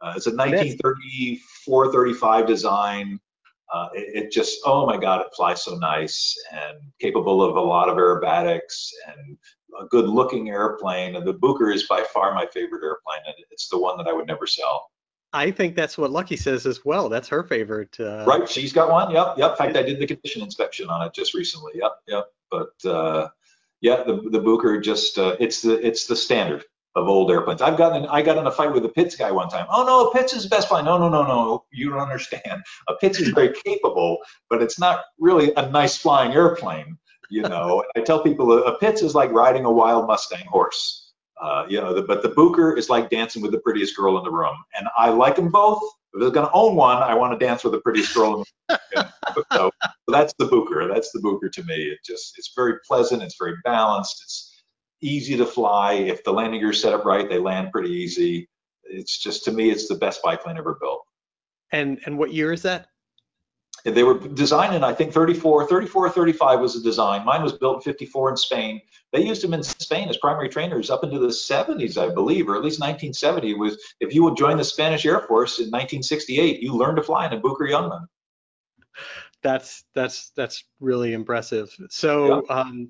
Uh, 0.02 0.14
it's 0.16 0.28
a 0.28 0.36
1934, 0.36 1.92
35 1.92 2.46
design. 2.46 3.20
Uh, 3.74 3.88
it, 3.94 4.26
it 4.26 4.32
just, 4.32 4.60
oh 4.66 4.86
my 4.86 4.98
God, 4.98 5.22
it 5.22 5.28
flies 5.36 5.64
so 5.64 5.76
nice 5.76 6.36
and 6.52 6.78
capable 7.00 7.42
of 7.42 7.56
a 7.56 7.62
lot 7.62 7.90
of 7.90 7.98
aerobatics 7.98 8.90
and 9.08 9.38
a 9.80 9.86
good 9.86 10.08
looking 10.08 10.50
airplane. 10.50 11.16
And 11.16 11.26
the 11.26 11.34
Bücker 11.34 11.74
is 11.74 11.84
by 11.84 12.04
far 12.14 12.34
my 12.34 12.46
favorite 12.48 12.84
airplane. 12.84 13.22
And 13.26 13.36
it's 13.52 13.68
the 13.70 13.80
one 13.80 13.98
that 13.98 14.08
I 14.08 14.14
would 14.14 14.28
never 14.28 14.48
sell. 14.48 14.90
I 15.34 15.52
think 15.52 15.76
that's 15.76 15.98
what 15.98 16.12
Lucky 16.12 16.38
says 16.38 16.66
as 16.66 16.86
well. 16.86 17.10
That's 17.10 17.28
her 17.28 17.44
favorite. 17.44 18.00
Uh, 18.00 18.24
Right, 18.26 18.48
she's 18.48 18.72
got 18.72 18.90
one. 18.90 19.12
Yep, 19.12 19.36
yep. 19.38 19.52
In 19.52 19.58
fact, 19.58 19.76
I 19.76 19.84
did 19.84 20.00
the 20.00 20.08
condition 20.08 20.42
inspection 20.42 20.90
on 20.90 21.06
it 21.06 21.14
just 21.14 21.34
recently. 21.34 21.74
Yep, 21.76 21.92
yep. 22.08 22.26
But 22.50 22.90
uh, 22.90 23.28
yeah, 23.82 24.04
the 24.04 24.16
the 24.32 24.40
Bücker 24.40 24.82
just 24.82 25.18
uh, 25.18 25.36
it's 25.40 25.62
the 25.62 25.86
it's 25.86 26.08
the 26.08 26.16
standard 26.16 26.64
of 26.96 27.10
old 27.10 27.30
airplanes. 27.30 27.62
I've 27.62 27.78
gotten 27.78 28.06
I 28.06 28.22
got 28.22 28.38
in 28.38 28.48
a 28.48 28.52
fight 28.52 28.72
with 28.72 28.86
a 28.86 28.90
Pitts 28.90 29.18
guy 29.18 29.30
one 29.32 29.50
time. 29.50 29.68
Oh 29.70 29.84
no, 29.84 30.10
Pitts 30.12 30.34
is 30.34 30.44
the 30.44 30.50
best 30.50 30.70
plane. 30.70 30.86
No, 30.86 30.98
no, 30.98 31.10
no, 31.10 31.24
no. 31.24 31.66
You 31.74 31.90
don't 31.90 32.00
understand. 32.00 32.64
A 32.88 32.96
Pitts 32.96 33.20
is 33.20 33.30
very 33.30 33.54
capable, 33.66 34.20
but 34.50 34.62
it's 34.62 34.80
not 34.80 35.04
really 35.20 35.52
a 35.58 35.70
nice 35.70 35.98
flying 35.98 36.32
airplane. 36.32 36.98
You 37.30 37.44
know, 37.44 37.84
I 37.96 38.02
tell 38.02 38.22
people 38.22 38.52
a, 38.52 38.62
a 38.62 38.78
Pitts 38.78 39.02
is 39.02 39.16
like 39.16 39.32
riding 39.32 39.66
a 39.66 39.72
wild 39.72 40.08
Mustang 40.08 40.46
horse. 40.46 41.14
Uh, 41.42 41.66
you 41.68 41.80
know, 41.82 41.94
the, 41.94 42.02
but 42.02 42.22
the 42.22 42.30
Bücker 42.30 42.78
is 42.78 42.90
like 42.90 43.10
dancing 43.10 43.42
with 43.42 43.52
the 43.52 43.60
prettiest 43.60 43.96
girl 43.96 44.18
in 44.18 44.24
the 44.24 44.32
room, 44.32 44.56
and 44.78 44.88
I 44.98 45.10
like 45.10 45.36
them 45.36 45.52
both. 45.52 45.82
If 46.14 46.22
I 46.22 46.26
was 46.26 46.34
going 46.34 46.48
to 46.48 46.54
own 46.54 46.76
one, 46.76 47.04
I 47.04 47.14
want 47.14 47.38
to 47.38 47.46
dance 47.46 47.64
with 47.64 47.74
the 47.74 47.82
prettiest 47.82 48.16
girl 48.16 48.36
in 48.36 48.44
the 48.70 48.80
room. 48.96 49.08
so, 49.34 49.44
so 49.52 49.72
that's 50.08 50.34
the 50.40 50.46
Bücker. 50.46 50.92
That's 50.94 51.12
the 51.12 51.20
Bücker 51.20 51.52
to 51.52 51.64
me. 51.64 51.76
It 51.76 52.00
just 52.06 52.38
it's 52.38 52.54
very 52.56 52.76
pleasant. 52.88 53.22
It's 53.22 53.36
very 53.38 53.56
balanced. 53.66 54.22
It's 54.24 54.64
easy 55.02 55.36
to 55.36 55.46
fly. 55.46 55.94
If 55.94 56.24
the 56.24 56.32
landing 56.32 56.62
gear's 56.62 56.82
set 56.82 56.94
up 56.94 57.04
right, 57.04 57.28
they 57.28 57.38
land 57.38 57.72
pretty 57.72 57.92
easy. 57.92 58.48
It's 58.84 59.18
just 59.18 59.44
to 59.46 59.52
me, 59.52 59.72
it's 59.72 59.88
the 59.88 59.96
best 59.96 60.22
biplane 60.24 60.58
ever 60.58 60.78
built. 60.80 61.02
And 61.72 62.00
and 62.06 62.18
what 62.18 62.34
year 62.34 62.54
is 62.54 62.62
that? 62.62 62.88
They 63.86 64.04
were 64.04 64.18
designed 64.18 64.74
in 64.74 64.84
I 64.84 64.94
think 64.94 65.14
34, 65.14 65.68
34 65.68 66.10
35 66.10 66.60
was 66.60 66.74
the 66.74 66.82
design. 66.82 67.24
Mine 67.24 67.44
was 67.44 67.54
built 67.54 67.78
in 67.78 67.82
54 67.82 68.32
in 68.32 68.38
Spain. 68.38 68.82
They 69.14 69.24
used 69.24 69.44
them 69.44 69.54
in 69.54 69.62
Spain 69.62 70.10
as 70.10 70.18
primary 70.18 70.50
trainers 70.50 70.90
up 70.90 71.04
into 71.04 71.20
the 71.20 71.28
70s, 71.28 71.96
I 71.96 72.12
believe, 72.12 72.50
or 72.50 72.56
at 72.56 72.64
least 72.64 72.80
1970 72.80 73.54
was. 73.54 73.78
If 74.00 74.16
you 74.16 74.24
would 74.24 74.38
join 74.38 74.58
the 74.58 74.64
Spanish 74.64 75.06
Air 75.06 75.22
Force 75.22 75.60
in 75.60 75.66
1968, 75.66 76.62
you 76.62 76.74
learned 76.74 76.98
to 76.98 77.04
fly 77.04 77.28
in 77.28 77.34
a 77.34 77.40
Bücker 77.40 77.70
Jungmann. 77.70 78.08
That's 79.44 79.84
that's 79.94 80.32
that's 80.36 80.64
really 80.80 81.14
impressive. 81.14 81.76
So, 81.90 82.44
yeah. 82.50 82.56
um, 82.56 82.90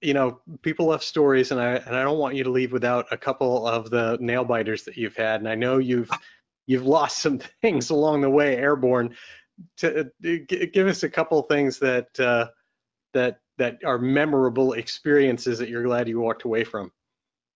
you 0.00 0.14
know, 0.14 0.40
people 0.62 0.86
love 0.86 1.02
stories, 1.02 1.50
and 1.50 1.60
I 1.60 1.74
and 1.74 1.94
I 1.94 2.02
don't 2.02 2.18
want 2.18 2.34
you 2.34 2.44
to 2.44 2.50
leave 2.50 2.72
without 2.72 3.06
a 3.10 3.18
couple 3.18 3.66
of 3.66 3.90
the 3.90 4.16
nail 4.22 4.44
biters 4.44 4.84
that 4.84 4.96
you've 4.96 5.16
had. 5.16 5.40
And 5.40 5.48
I 5.48 5.54
know 5.54 5.76
you've 5.76 6.10
you've 6.66 6.86
lost 6.86 7.18
some 7.18 7.40
things 7.60 7.90
along 7.90 8.22
the 8.22 8.30
way 8.30 8.56
airborne 8.56 9.14
to, 9.78 10.00
uh, 10.00 10.36
give 10.72 10.86
us 10.86 11.02
a 11.02 11.08
couple 11.08 11.40
things 11.42 11.78
that 11.78 12.08
uh, 12.18 12.46
that 13.14 13.40
that 13.58 13.78
are 13.84 13.98
memorable 13.98 14.72
experiences 14.72 15.58
that 15.58 15.68
you're 15.68 15.82
glad 15.82 16.08
you 16.08 16.20
walked 16.20 16.44
away 16.44 16.64
from. 16.64 16.90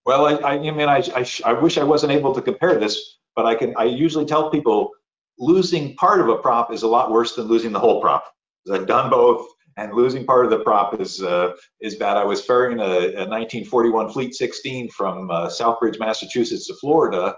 Well, 0.04 0.26
I, 0.26 0.56
I 0.56 0.58
mean, 0.58 0.88
I, 0.88 1.02
I, 1.16 1.26
I 1.46 1.52
wish 1.54 1.78
I 1.78 1.84
wasn't 1.84 2.12
able 2.12 2.34
to 2.34 2.42
compare 2.42 2.78
this, 2.78 3.18
but 3.34 3.46
I 3.46 3.54
can. 3.54 3.74
I 3.76 3.84
usually 3.84 4.26
tell 4.26 4.50
people 4.50 4.90
losing 5.38 5.96
part 5.96 6.20
of 6.20 6.28
a 6.28 6.36
prop 6.36 6.72
is 6.72 6.82
a 6.82 6.88
lot 6.88 7.10
worse 7.10 7.34
than 7.34 7.46
losing 7.46 7.72
the 7.72 7.80
whole 7.80 8.00
prop. 8.00 8.24
I've 8.70 8.86
done 8.86 9.10
both, 9.10 9.46
and 9.76 9.94
losing 9.94 10.24
part 10.24 10.44
of 10.44 10.50
the 10.50 10.60
prop 10.60 11.00
is 11.00 11.22
uh, 11.22 11.52
is 11.80 11.96
bad. 11.96 12.16
I 12.16 12.24
was 12.24 12.44
ferrying 12.44 12.80
a, 12.80 12.84
a 12.84 13.26
1941 13.26 14.10
Fleet 14.10 14.34
16 14.34 14.90
from 14.90 15.30
uh, 15.30 15.48
Southbridge, 15.48 15.98
Massachusetts 15.98 16.66
to 16.66 16.74
Florida, 16.74 17.34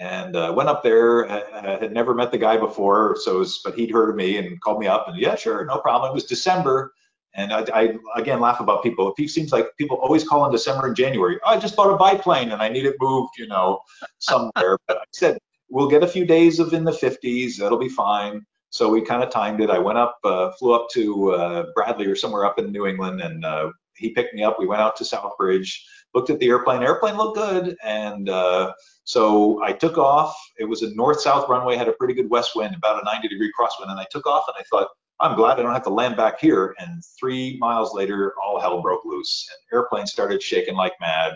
and 0.00 0.34
uh, 0.34 0.52
went 0.56 0.70
up 0.70 0.82
there. 0.82 1.30
I, 1.30 1.78
had 1.78 1.92
never 1.92 2.14
met 2.14 2.32
the 2.32 2.38
guy 2.38 2.56
before, 2.56 3.16
so 3.20 3.38
was, 3.38 3.60
but 3.62 3.74
he'd 3.74 3.90
heard 3.90 4.08
of 4.08 4.16
me 4.16 4.38
and 4.38 4.60
called 4.60 4.80
me 4.80 4.88
up 4.88 5.06
and 5.06 5.16
yeah, 5.16 5.36
sure, 5.36 5.64
no 5.66 5.78
problem. 5.78 6.10
It 6.10 6.14
was 6.14 6.24
December, 6.24 6.92
and 7.34 7.52
I, 7.52 7.64
I 7.72 7.94
again 8.16 8.40
laugh 8.40 8.60
about 8.60 8.82
people. 8.82 9.14
It 9.16 9.28
seems 9.28 9.52
like 9.52 9.68
people 9.76 9.98
always 9.98 10.26
call 10.26 10.46
in 10.46 10.52
December 10.52 10.86
and 10.86 10.96
January. 10.96 11.38
Oh, 11.44 11.50
I 11.50 11.58
just 11.60 11.76
bought 11.76 11.92
a 11.92 11.96
biplane 11.96 12.50
and 12.50 12.62
I 12.62 12.68
need 12.70 12.86
it 12.86 12.96
moved, 12.98 13.34
you 13.38 13.46
know, 13.46 13.80
somewhere. 14.18 14.78
but 14.88 14.96
I 14.96 15.04
said 15.12 15.38
we'll 15.68 15.88
get 15.88 16.02
a 16.02 16.08
few 16.08 16.24
days 16.24 16.58
of 16.58 16.72
in 16.72 16.84
the 16.84 16.90
50s. 16.90 17.58
That'll 17.58 17.78
be 17.78 17.88
fine. 17.88 18.44
So 18.70 18.88
we 18.88 19.02
kind 19.02 19.22
of 19.22 19.30
timed 19.30 19.60
it. 19.60 19.70
I 19.70 19.78
went 19.78 19.98
up, 19.98 20.18
uh, 20.24 20.52
flew 20.52 20.74
up 20.74 20.88
to 20.90 21.32
uh, 21.32 21.66
Bradley 21.74 22.06
or 22.06 22.16
somewhere 22.16 22.44
up 22.44 22.58
in 22.58 22.70
New 22.70 22.86
England, 22.86 23.20
and 23.20 23.44
uh, 23.44 23.70
he 23.96 24.10
picked 24.10 24.34
me 24.34 24.44
up. 24.44 24.58
We 24.58 24.66
went 24.66 24.80
out 24.80 24.96
to 24.96 25.04
Southbridge, 25.04 25.76
looked 26.14 26.30
at 26.30 26.38
the 26.38 26.48
airplane. 26.48 26.82
Airplane 26.82 27.16
looked 27.16 27.36
good, 27.36 27.76
and 27.82 28.28
uh, 28.28 28.72
so 29.10 29.60
I 29.64 29.72
took 29.72 29.98
off. 29.98 30.36
It 30.60 30.66
was 30.66 30.82
a 30.82 30.94
north-south 30.94 31.48
runway, 31.48 31.74
had 31.74 31.88
a 31.88 31.92
pretty 31.94 32.14
good 32.14 32.30
west 32.30 32.52
wind, 32.54 32.76
about 32.76 33.02
a 33.02 33.04
90-degree 33.04 33.52
crosswind, 33.58 33.90
and 33.90 33.98
I 33.98 34.06
took 34.08 34.24
off. 34.24 34.44
And 34.46 34.54
I 34.56 34.62
thought, 34.70 34.86
I'm 35.18 35.34
glad 35.34 35.58
I 35.58 35.62
don't 35.62 35.72
have 35.72 35.82
to 35.84 35.90
land 35.90 36.16
back 36.16 36.38
here. 36.38 36.76
And 36.78 37.02
three 37.18 37.58
miles 37.58 37.92
later, 37.92 38.34
all 38.40 38.60
hell 38.60 38.80
broke 38.80 39.04
loose, 39.04 39.48
and 39.50 39.76
airplane 39.76 40.06
started 40.06 40.40
shaking 40.40 40.76
like 40.76 40.92
mad. 41.00 41.34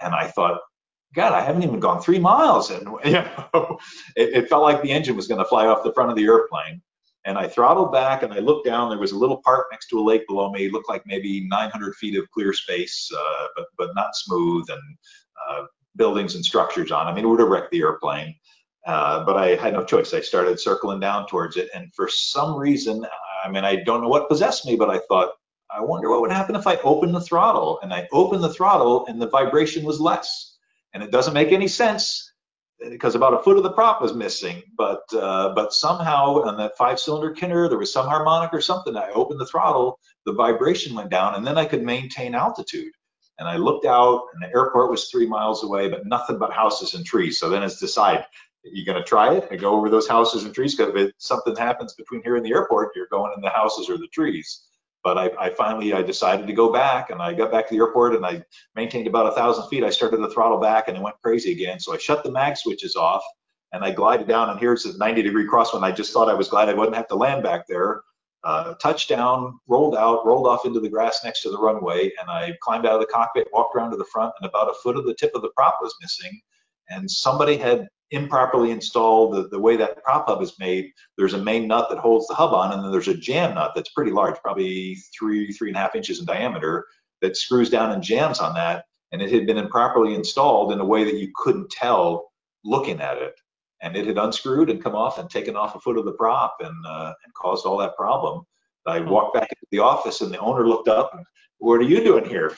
And 0.00 0.12
I 0.16 0.26
thought, 0.26 0.62
God, 1.14 1.32
I 1.32 1.42
haven't 1.42 1.62
even 1.62 1.78
gone 1.78 2.02
three 2.02 2.18
miles, 2.18 2.72
and 2.72 2.88
you 3.04 3.12
know, 3.12 3.78
it, 4.16 4.42
it 4.42 4.48
felt 4.48 4.64
like 4.64 4.82
the 4.82 4.90
engine 4.90 5.14
was 5.14 5.28
going 5.28 5.40
to 5.40 5.48
fly 5.48 5.68
off 5.68 5.84
the 5.84 5.92
front 5.92 6.10
of 6.10 6.16
the 6.16 6.24
airplane. 6.24 6.82
And 7.24 7.38
I 7.38 7.46
throttled 7.46 7.92
back, 7.92 8.24
and 8.24 8.32
I 8.32 8.40
looked 8.40 8.66
down. 8.66 8.90
There 8.90 8.98
was 8.98 9.12
a 9.12 9.18
little 9.18 9.40
park 9.44 9.68
next 9.70 9.86
to 9.90 10.00
a 10.00 10.02
lake 10.02 10.26
below 10.26 10.50
me. 10.50 10.66
It 10.66 10.72
looked 10.72 10.88
like 10.88 11.04
maybe 11.06 11.46
900 11.46 11.94
feet 11.94 12.18
of 12.18 12.28
clear 12.32 12.52
space, 12.52 13.08
uh, 13.16 13.46
but 13.54 13.66
but 13.78 13.90
not 13.94 14.16
smooth, 14.16 14.68
and 14.70 14.82
uh, 15.48 15.62
buildings 15.96 16.34
and 16.34 16.44
structures 16.44 16.90
on. 16.90 17.06
I 17.06 17.14
mean, 17.14 17.24
it 17.24 17.28
would 17.28 17.40
have 17.40 17.48
wrecked 17.48 17.70
the 17.70 17.80
airplane. 17.80 18.34
Uh, 18.86 19.24
but 19.24 19.36
I 19.36 19.54
had 19.54 19.74
no 19.74 19.84
choice. 19.84 20.12
I 20.12 20.20
started 20.20 20.58
circling 20.58 20.98
down 20.98 21.28
towards 21.28 21.56
it, 21.56 21.68
and 21.72 21.94
for 21.94 22.08
some 22.08 22.56
reason, 22.56 23.06
I 23.44 23.48
mean, 23.48 23.64
I 23.64 23.76
don't 23.76 24.00
know 24.00 24.08
what 24.08 24.28
possessed 24.28 24.66
me, 24.66 24.74
but 24.74 24.90
I 24.90 24.98
thought, 25.08 25.30
I 25.70 25.80
wonder 25.80 26.10
what 26.10 26.20
would 26.20 26.32
happen 26.32 26.56
if 26.56 26.66
I 26.66 26.76
opened 26.78 27.14
the 27.14 27.20
throttle. 27.20 27.78
And 27.82 27.94
I 27.94 28.08
opened 28.10 28.42
the 28.42 28.52
throttle, 28.52 29.06
and 29.06 29.22
the 29.22 29.28
vibration 29.28 29.84
was 29.84 30.00
less 30.00 30.52
and 30.92 31.02
it 31.02 31.10
doesn't 31.10 31.34
make 31.34 31.52
any 31.52 31.68
sense 31.68 32.32
because 32.90 33.14
about 33.14 33.34
a 33.34 33.42
foot 33.42 33.56
of 33.56 33.62
the 33.62 33.72
prop 33.72 34.02
was 34.02 34.14
missing. 34.14 34.62
But 34.76 35.02
uh, 35.14 35.54
but 35.54 35.72
somehow 35.72 36.42
on 36.42 36.56
that 36.58 36.76
five-cylinder 36.76 37.34
Kinner, 37.34 37.68
there 37.68 37.78
was 37.78 37.92
some 37.92 38.06
harmonic 38.06 38.52
or 38.52 38.60
something. 38.60 38.96
I 38.96 39.10
opened 39.10 39.40
the 39.40 39.46
throttle, 39.46 39.98
the 40.26 40.32
vibration 40.32 40.94
went 40.94 41.10
down, 41.10 41.34
and 41.34 41.46
then 41.46 41.58
I 41.58 41.64
could 41.64 41.82
maintain 41.82 42.34
altitude. 42.34 42.92
And 43.42 43.48
I 43.48 43.56
looked 43.56 43.86
out, 43.86 44.28
and 44.32 44.40
the 44.40 44.56
airport 44.56 44.88
was 44.88 45.08
three 45.08 45.26
miles 45.26 45.64
away, 45.64 45.88
but 45.88 46.06
nothing 46.06 46.38
but 46.38 46.52
houses 46.52 46.94
and 46.94 47.04
trees. 47.04 47.40
So 47.40 47.48
then 47.48 47.64
it's 47.64 47.80
decide. 47.80 48.24
You 48.62 48.86
gonna 48.86 49.02
try 49.02 49.34
it 49.34 49.48
and 49.50 49.60
go 49.60 49.74
over 49.74 49.90
those 49.90 50.06
houses 50.06 50.44
and 50.44 50.54
trees? 50.54 50.76
Because 50.76 50.94
if 50.94 51.10
something 51.18 51.56
happens 51.56 51.94
between 51.94 52.22
here 52.22 52.36
and 52.36 52.46
the 52.46 52.52
airport, 52.52 52.92
you're 52.94 53.08
going 53.10 53.32
in 53.34 53.42
the 53.42 53.50
houses 53.50 53.90
or 53.90 53.98
the 53.98 54.06
trees 54.06 54.62
but 55.02 55.18
I, 55.18 55.30
I, 55.38 55.50
finally 55.50 55.92
I 55.92 56.02
decided 56.02 56.46
to 56.46 56.52
go 56.52 56.72
back 56.72 57.10
and 57.10 57.20
I 57.20 57.32
got 57.32 57.50
back 57.50 57.68
to 57.68 57.74
the 57.74 57.80
airport 57.80 58.14
and 58.14 58.24
I 58.24 58.44
maintained 58.76 59.08
about 59.08 59.26
a 59.26 59.34
thousand 59.34 59.68
feet. 59.68 59.82
I 59.82 59.90
started 59.90 60.18
to 60.18 60.30
throttle 60.30 60.60
back 60.60 60.86
and 60.86 60.96
it 60.96 61.02
went 61.02 61.20
crazy 61.20 61.50
again. 61.50 61.80
So 61.80 61.92
I 61.92 61.98
shut 61.98 62.22
the 62.22 62.30
mag 62.30 62.56
switches 62.56 62.94
off 62.94 63.24
and 63.72 63.82
I 63.84 63.90
glided 63.90 64.28
down 64.28 64.50
and 64.50 64.60
here's 64.60 64.84
the 64.84 64.96
90 64.96 65.22
degree 65.22 65.48
crosswind. 65.48 65.82
I 65.82 65.90
just 65.90 66.12
thought 66.12 66.28
I 66.28 66.34
was 66.34 66.48
glad 66.48 66.68
I 66.68 66.74
wouldn't 66.74 66.94
have 66.94 67.08
to 67.08 67.16
land 67.16 67.42
back 67.42 67.66
there. 67.66 68.02
Uh, 68.44 68.74
touchdown, 68.74 69.58
rolled 69.68 69.94
out, 69.94 70.26
rolled 70.26 70.48
off 70.48 70.66
into 70.66 70.80
the 70.80 70.88
grass 70.88 71.20
next 71.24 71.42
to 71.42 71.50
the 71.50 71.58
runway, 71.58 72.10
and 72.20 72.28
I 72.28 72.56
climbed 72.60 72.86
out 72.86 72.94
of 72.94 73.00
the 73.00 73.12
cockpit, 73.12 73.46
walked 73.52 73.76
around 73.76 73.92
to 73.92 73.96
the 73.96 74.04
front, 74.04 74.32
and 74.40 74.48
about 74.48 74.68
a 74.68 74.74
foot 74.82 74.96
of 74.96 75.06
the 75.06 75.14
tip 75.14 75.30
of 75.36 75.42
the 75.42 75.50
prop 75.56 75.78
was 75.80 75.94
missing. 76.00 76.40
And 76.88 77.08
somebody 77.08 77.56
had 77.56 77.88
improperly 78.10 78.72
installed, 78.72 79.34
the, 79.34 79.48
the 79.48 79.60
way 79.60 79.76
that 79.76 80.02
prop 80.02 80.26
hub 80.28 80.42
is 80.42 80.58
made, 80.58 80.90
there's 81.16 81.34
a 81.34 81.38
main 81.38 81.68
nut 81.68 81.88
that 81.88 81.98
holds 81.98 82.26
the 82.26 82.34
hub 82.34 82.52
on, 82.52 82.72
and 82.72 82.84
then 82.84 82.90
there's 82.90 83.08
a 83.08 83.16
jam 83.16 83.54
nut 83.54 83.72
that's 83.74 83.90
pretty 83.90 84.10
large, 84.10 84.36
probably 84.40 84.96
three, 85.16 85.52
three 85.52 85.68
and 85.68 85.76
a 85.76 85.80
half 85.80 85.94
inches 85.94 86.18
in 86.18 86.26
diameter, 86.26 86.86
that 87.20 87.36
screws 87.36 87.70
down 87.70 87.92
and 87.92 88.02
jams 88.02 88.40
on 88.40 88.54
that. 88.54 88.84
And 89.12 89.22
it 89.22 89.30
had 89.30 89.46
been 89.46 89.58
improperly 89.58 90.14
installed 90.14 90.72
in 90.72 90.80
a 90.80 90.84
way 90.84 91.04
that 91.04 91.18
you 91.18 91.30
couldn't 91.36 91.70
tell 91.70 92.32
looking 92.64 93.00
at 93.00 93.18
it. 93.18 93.34
And 93.82 93.96
it 93.96 94.06
had 94.06 94.18
unscrewed 94.18 94.70
and 94.70 94.82
come 94.82 94.94
off 94.94 95.18
and 95.18 95.28
taken 95.28 95.56
off 95.56 95.74
a 95.74 95.80
foot 95.80 95.98
of 95.98 96.04
the 96.04 96.12
prop 96.12 96.56
and, 96.60 96.86
uh, 96.86 97.12
and 97.24 97.34
caused 97.34 97.66
all 97.66 97.76
that 97.78 97.96
problem. 97.96 98.44
I 98.86 99.00
hmm. 99.00 99.10
walked 99.10 99.34
back 99.34 99.48
into 99.50 99.66
the 99.70 99.80
office 99.80 100.20
and 100.20 100.32
the 100.32 100.38
owner 100.38 100.66
looked 100.66 100.88
up 100.88 101.10
and, 101.14 101.24
what 101.62 101.78
are 101.78 101.84
you 101.84 102.02
doing 102.02 102.24
here? 102.24 102.56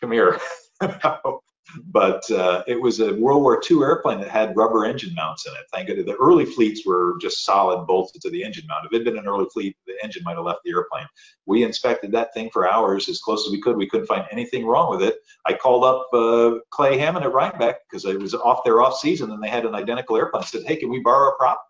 Come 0.00 0.12
here. 0.12 0.38
but 1.86 2.28
uh, 2.30 2.62
it 2.66 2.80
was 2.80 3.00
a 3.00 3.14
World 3.14 3.42
War 3.42 3.60
II 3.70 3.82
airplane 3.82 4.20
that 4.20 4.30
had 4.30 4.56
rubber 4.56 4.84
engine 4.84 5.14
mounts 5.14 5.46
in 5.46 5.52
it. 5.52 5.66
Thank 5.72 5.88
God. 5.88 5.98
The 5.98 6.16
early 6.16 6.44
fleets 6.44 6.86
were 6.86 7.16
just 7.20 7.44
solid 7.44 7.86
bolted 7.86 8.22
to 8.22 8.30
the 8.30 8.42
engine 8.42 8.66
mount. 8.66 8.86
If 8.86 8.92
it 8.92 8.96
had 8.96 9.04
been 9.04 9.18
an 9.18 9.28
early 9.28 9.46
fleet, 9.52 9.76
the 9.86 9.94
engine 10.02 10.22
might 10.24 10.36
have 10.36 10.44
left 10.44 10.60
the 10.64 10.70
airplane. 10.70 11.06
We 11.46 11.64
inspected 11.64 12.12
that 12.12 12.32
thing 12.34 12.50
for 12.50 12.70
hours 12.70 13.08
as 13.08 13.20
close 13.20 13.46
as 13.46 13.52
we 13.52 13.60
could. 13.60 13.76
We 13.76 13.88
couldn't 13.88 14.06
find 14.06 14.26
anything 14.30 14.66
wrong 14.66 14.90
with 14.90 15.02
it. 15.02 15.16
I 15.46 15.54
called 15.54 15.84
up 15.84 16.06
uh, 16.12 16.60
Clay 16.70 16.98
Hammond 16.98 17.24
at 17.24 17.32
Rhinebeck 17.32 17.76
because 17.88 18.04
it 18.04 18.20
was 18.20 18.34
off 18.34 18.64
their 18.64 18.80
off 18.80 18.98
season 18.98 19.30
and 19.30 19.42
they 19.42 19.48
had 19.48 19.66
an 19.66 19.74
identical 19.74 20.16
airplane. 20.16 20.42
I 20.42 20.46
said, 20.46 20.64
hey, 20.66 20.76
can 20.76 20.90
we 20.90 21.00
borrow 21.00 21.30
a 21.30 21.36
prop? 21.36 21.62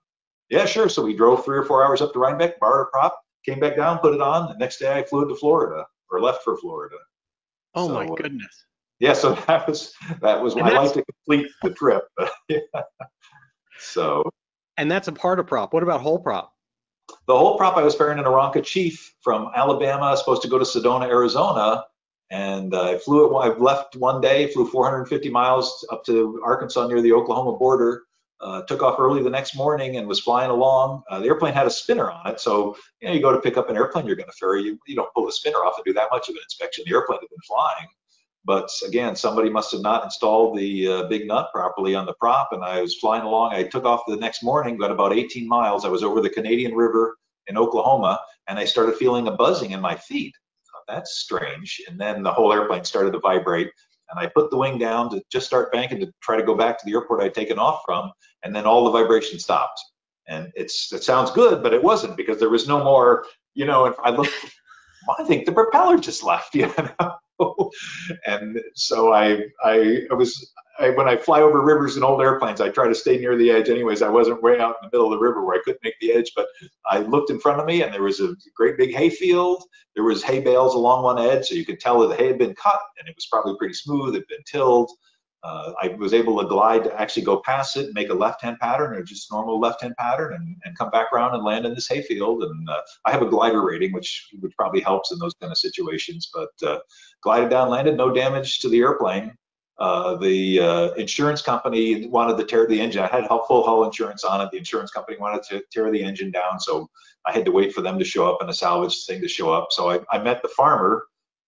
Yeah, 0.48 0.64
sure. 0.64 0.88
So 0.88 1.02
we 1.02 1.14
drove 1.14 1.44
three 1.44 1.58
or 1.58 1.64
four 1.64 1.84
hours 1.84 2.00
up 2.00 2.12
to 2.12 2.18
Rhinebeck, 2.18 2.58
borrowed 2.58 2.86
a 2.86 2.90
prop, 2.90 3.20
came 3.44 3.60
back 3.60 3.76
down, 3.76 3.98
put 3.98 4.14
it 4.14 4.20
on. 4.20 4.48
The 4.48 4.58
next 4.58 4.78
day 4.78 4.96
I 4.96 5.02
flew 5.02 5.28
to 5.28 5.34
Florida 5.34 5.84
or 6.10 6.20
left 6.20 6.42
for 6.42 6.56
Florida. 6.56 6.96
Oh 7.74 7.88
so, 7.88 7.94
my 7.94 8.06
uh, 8.06 8.14
goodness 8.14 8.64
yeah, 9.00 9.12
so 9.12 9.32
that 9.46 9.68
was 9.68 9.92
that 10.22 10.42
was 10.42 10.56
my 10.56 10.70
life 10.70 10.92
to 10.94 11.04
complete 11.04 11.50
the 11.62 11.70
trip. 11.70 12.04
So. 13.78 14.30
And 14.76 14.90
that's 14.90 15.08
a 15.08 15.12
part 15.12 15.40
of 15.40 15.46
prop. 15.46 15.72
What 15.72 15.82
about 15.82 16.00
whole 16.00 16.18
prop? 16.18 16.52
The 17.26 17.36
whole 17.36 17.56
prop 17.56 17.76
I 17.76 17.82
was 17.82 17.94
ferrying 17.94 18.18
an 18.18 18.26
Aeronca 18.26 18.62
Chief 18.62 19.14
from 19.22 19.50
Alabama, 19.56 20.16
supposed 20.16 20.42
to 20.42 20.48
go 20.48 20.58
to 20.58 20.64
Sedona, 20.64 21.08
Arizona, 21.08 21.84
and 22.30 22.74
uh, 22.74 22.90
I 22.90 22.98
flew 22.98 23.26
it. 23.26 23.38
I 23.38 23.48
left 23.56 23.96
one 23.96 24.20
day, 24.20 24.48
flew 24.48 24.68
450 24.68 25.30
miles 25.30 25.86
up 25.90 26.04
to 26.04 26.40
Arkansas 26.44 26.86
near 26.86 27.00
the 27.00 27.12
Oklahoma 27.12 27.56
border. 27.56 28.02
Uh, 28.40 28.62
took 28.62 28.82
off 28.82 29.00
early 29.00 29.20
the 29.20 29.30
next 29.30 29.56
morning 29.56 29.96
and 29.96 30.06
was 30.06 30.20
flying 30.20 30.50
along. 30.50 31.02
Uh, 31.10 31.18
the 31.18 31.26
airplane 31.26 31.52
had 31.52 31.66
a 31.66 31.70
spinner 31.70 32.08
on 32.08 32.28
it, 32.28 32.38
so 32.38 32.76
you 33.00 33.08
know 33.08 33.14
you 33.14 33.20
go 33.20 33.32
to 33.32 33.40
pick 33.40 33.56
up 33.56 33.68
an 33.68 33.74
airplane 33.74 34.06
you're 34.06 34.14
going 34.14 34.28
to 34.28 34.36
ferry. 34.38 34.62
You, 34.62 34.78
you 34.86 34.94
don't 34.94 35.12
pull 35.12 35.26
the 35.26 35.32
spinner 35.32 35.58
off 35.58 35.74
and 35.76 35.84
do 35.84 35.92
that 35.94 36.08
much 36.12 36.28
of 36.28 36.34
an 36.36 36.42
inspection. 36.44 36.84
The 36.86 36.94
airplane 36.94 37.18
had 37.20 37.28
been 37.30 37.38
flying. 37.48 37.88
But 38.48 38.70
again, 38.86 39.14
somebody 39.14 39.50
must 39.50 39.72
have 39.72 39.82
not 39.82 40.04
installed 40.04 40.56
the 40.56 40.88
uh, 40.88 41.02
big 41.08 41.28
nut 41.28 41.50
properly 41.52 41.94
on 41.94 42.06
the 42.06 42.14
prop, 42.14 42.48
and 42.52 42.64
I 42.64 42.80
was 42.80 42.96
flying 42.96 43.24
along. 43.24 43.52
I 43.52 43.64
took 43.64 43.84
off 43.84 44.00
the 44.08 44.16
next 44.16 44.42
morning, 44.42 44.78
got 44.78 44.90
about 44.90 45.12
18 45.12 45.46
miles. 45.46 45.84
I 45.84 45.90
was 45.90 46.02
over 46.02 46.22
the 46.22 46.30
Canadian 46.30 46.74
River 46.74 47.14
in 47.48 47.58
Oklahoma, 47.58 48.18
and 48.48 48.58
I 48.58 48.64
started 48.64 48.96
feeling 48.96 49.28
a 49.28 49.32
buzzing 49.32 49.72
in 49.72 49.82
my 49.82 49.96
feet. 49.96 50.34
That's 50.88 51.18
strange. 51.18 51.78
And 51.90 52.00
then 52.00 52.22
the 52.22 52.32
whole 52.32 52.50
airplane 52.50 52.84
started 52.84 53.12
to 53.12 53.18
vibrate, 53.18 53.70
and 54.08 54.18
I 54.18 54.28
put 54.28 54.50
the 54.50 54.56
wing 54.56 54.78
down 54.78 55.10
to 55.10 55.22
just 55.30 55.46
start 55.46 55.70
banking 55.70 56.00
to 56.00 56.10
try 56.22 56.38
to 56.38 56.42
go 56.42 56.54
back 56.54 56.78
to 56.78 56.86
the 56.86 56.92
airport 56.92 57.22
I'd 57.22 57.34
taken 57.34 57.58
off 57.58 57.82
from, 57.84 58.10
and 58.44 58.56
then 58.56 58.64
all 58.64 58.82
the 58.82 58.98
vibration 58.98 59.38
stopped. 59.38 59.78
And 60.26 60.50
it's 60.56 60.90
it 60.90 61.04
sounds 61.04 61.30
good, 61.32 61.62
but 61.62 61.74
it 61.74 61.82
wasn't 61.82 62.16
because 62.16 62.38
there 62.38 62.48
was 62.48 62.66
no 62.66 62.82
more. 62.82 63.26
You 63.52 63.66
know, 63.66 63.84
if 63.84 63.96
I 64.02 64.08
looked, 64.08 64.32
I 65.18 65.24
think 65.24 65.44
the 65.44 65.52
propeller 65.52 65.98
just 65.98 66.24
left. 66.24 66.54
You 66.54 66.72
know. 66.78 67.16
and 68.26 68.60
so 68.74 69.12
I, 69.12 69.44
I, 69.64 70.02
I 70.10 70.14
was 70.14 70.52
I, 70.78 70.90
when 70.90 71.08
I 71.08 71.16
fly 71.16 71.40
over 71.42 71.60
rivers 71.62 71.96
in 71.96 72.04
old 72.04 72.22
airplanes, 72.22 72.60
I 72.60 72.68
try 72.68 72.86
to 72.86 72.94
stay 72.94 73.18
near 73.18 73.36
the 73.36 73.50
edge. 73.50 73.68
Anyways, 73.68 74.00
I 74.00 74.08
wasn't 74.08 74.42
way 74.42 74.60
out 74.60 74.76
in 74.80 74.88
the 74.88 74.96
middle 74.96 75.12
of 75.12 75.18
the 75.18 75.24
river 75.24 75.44
where 75.44 75.56
I 75.56 75.62
couldn't 75.64 75.82
make 75.82 75.98
the 76.00 76.12
edge, 76.12 76.32
but 76.36 76.46
I 76.86 76.98
looked 76.98 77.30
in 77.30 77.40
front 77.40 77.60
of 77.60 77.66
me 77.66 77.82
and 77.82 77.92
there 77.92 78.02
was 78.02 78.20
a 78.20 78.34
great 78.56 78.78
big 78.78 78.94
hay 78.94 79.10
field. 79.10 79.64
There 79.94 80.04
was 80.04 80.22
hay 80.22 80.40
bales 80.40 80.74
along 80.74 81.02
one 81.02 81.18
edge, 81.18 81.46
so 81.46 81.56
you 81.56 81.64
could 81.64 81.80
tell 81.80 81.98
that 82.00 82.08
the 82.08 82.16
hay 82.16 82.28
had 82.28 82.38
been 82.38 82.54
cut 82.54 82.80
and 82.98 83.08
it 83.08 83.16
was 83.16 83.26
probably 83.26 83.56
pretty 83.58 83.74
smooth. 83.74 84.14
It 84.14 84.18
had 84.18 84.28
been 84.28 84.44
tilled. 84.46 84.90
Uh, 85.44 85.72
I 85.80 85.88
was 85.88 86.14
able 86.14 86.40
to 86.40 86.48
glide 86.48 86.84
to 86.84 87.00
actually 87.00 87.22
go 87.22 87.40
past 87.44 87.76
it 87.76 87.94
make 87.94 88.08
a 88.08 88.14
left-hand 88.14 88.58
pattern 88.60 88.94
or 88.94 89.02
just 89.02 89.30
normal 89.30 89.60
left-hand 89.60 89.94
pattern 89.96 90.34
and, 90.34 90.56
and 90.64 90.76
come 90.76 90.90
back 90.90 91.12
around 91.12 91.34
and 91.34 91.44
land 91.44 91.64
in 91.64 91.74
this 91.74 91.88
hayfield. 91.88 92.42
And 92.42 92.68
uh, 92.68 92.80
I 93.04 93.12
have 93.12 93.22
a 93.22 93.26
glider 93.26 93.64
rating, 93.64 93.92
which 93.92 94.28
which 94.40 94.56
probably 94.56 94.80
helps 94.80 95.12
in 95.12 95.18
those 95.18 95.34
kind 95.40 95.52
of 95.52 95.58
situations. 95.58 96.30
But 96.34 96.68
uh, 96.68 96.80
glided 97.22 97.50
down, 97.50 97.70
landed, 97.70 97.96
no 97.96 98.12
damage 98.12 98.58
to 98.60 98.68
the 98.68 98.80
airplane. 98.80 99.32
Uh, 99.78 100.16
the 100.16 100.58
uh, 100.58 100.90
insurance 100.94 101.40
company 101.40 102.08
wanted 102.08 102.36
to 102.36 102.44
tear 102.44 102.66
the 102.66 102.80
engine. 102.80 103.02
I 103.02 103.06
had 103.06 103.28
full 103.28 103.62
hull 103.64 103.84
insurance 103.84 104.24
on 104.24 104.40
it. 104.40 104.50
The 104.50 104.58
insurance 104.58 104.90
company 104.90 105.18
wanted 105.18 105.44
to 105.44 105.62
tear 105.70 105.92
the 105.92 106.02
engine 106.02 106.32
down, 106.32 106.58
so 106.58 106.90
I 107.26 107.32
had 107.32 107.44
to 107.44 107.52
wait 107.52 107.72
for 107.72 107.80
them 107.80 107.96
to 108.00 108.04
show 108.04 108.28
up 108.28 108.38
and 108.40 108.50
a 108.50 108.54
salvage 108.54 109.06
thing 109.06 109.20
to 109.20 109.28
show 109.28 109.52
up. 109.52 109.68
So 109.70 109.90
I, 109.90 110.00
I 110.10 110.18
met 110.18 110.42
the 110.42 110.48
farmer 110.48 111.04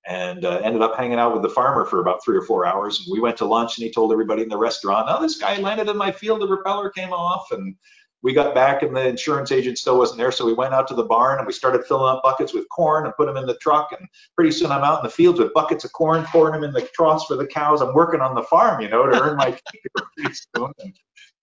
and 0.07 0.45
uh, 0.45 0.61
ended 0.65 0.83
up 0.83 0.97
hanging 0.97 1.19
out 1.19 1.33
with 1.33 1.43
the 1.43 1.49
farmer 1.49 1.85
for 1.85 2.01
about 2.01 2.25
three 2.25 2.37
or 2.37 2.43
four 2.43 2.67
hours. 2.67 3.01
And 3.01 3.13
we 3.13 3.21
went 3.21 3.37
to 3.39 3.45
lunch, 3.45 3.77
and 3.77 3.85
he 3.85 3.93
told 3.93 4.13
everybody 4.13 4.43
in 4.43 4.49
the 4.49 4.57
restaurant, 4.57 5.09
"Oh, 5.11 5.21
this 5.21 5.39
guy 5.39 5.59
landed 5.59 5.89
in 5.89 5.97
my 5.97 6.11
field. 6.11 6.41
The 6.41 6.49
repeller 6.49 6.91
came 6.91 7.13
off." 7.13 7.53
And 7.53 7.77
we 8.23 8.33
got 8.33 8.55
back, 8.55 8.83
and 8.83 8.95
the 8.95 9.07
insurance 9.07 9.51
agent 9.53 9.79
still 9.79 9.99
wasn't 9.99 10.19
there. 10.19 10.33
So 10.33 10.45
we 10.45 10.53
went 10.53 10.75
out 10.75 10.89
to 10.89 10.95
the 10.95 11.05
barn 11.05 11.39
and 11.39 11.47
we 11.47 11.53
started 11.53 11.87
filling 11.87 12.15
up 12.15 12.23
buckets 12.23 12.53
with 12.53 12.69
corn 12.69 13.07
and 13.07 13.15
put 13.17 13.27
them 13.27 13.37
in 13.37 13.47
the 13.47 13.57
truck. 13.57 13.93
And 13.99 14.07
pretty 14.37 14.53
soon, 14.53 14.71
I'm 14.71 14.85
out 14.85 15.01
in 15.01 15.05
the 15.05 15.11
fields 15.11 15.39
with 15.39 15.55
buckets 15.55 15.85
of 15.85 15.93
corn, 15.93 16.25
pouring 16.25 16.53
them 16.53 16.65
in 16.65 16.73
the 16.73 16.87
troughs 16.95 17.25
for 17.25 17.37
the 17.37 17.47
cows. 17.47 17.81
I'm 17.81 17.95
working 17.95 18.21
on 18.21 18.35
the 18.35 18.43
farm, 18.43 18.81
you 18.83 18.89
know, 18.89 19.07
to 19.07 19.23
earn 19.23 19.37
my 19.37 19.57
keep 19.73 20.35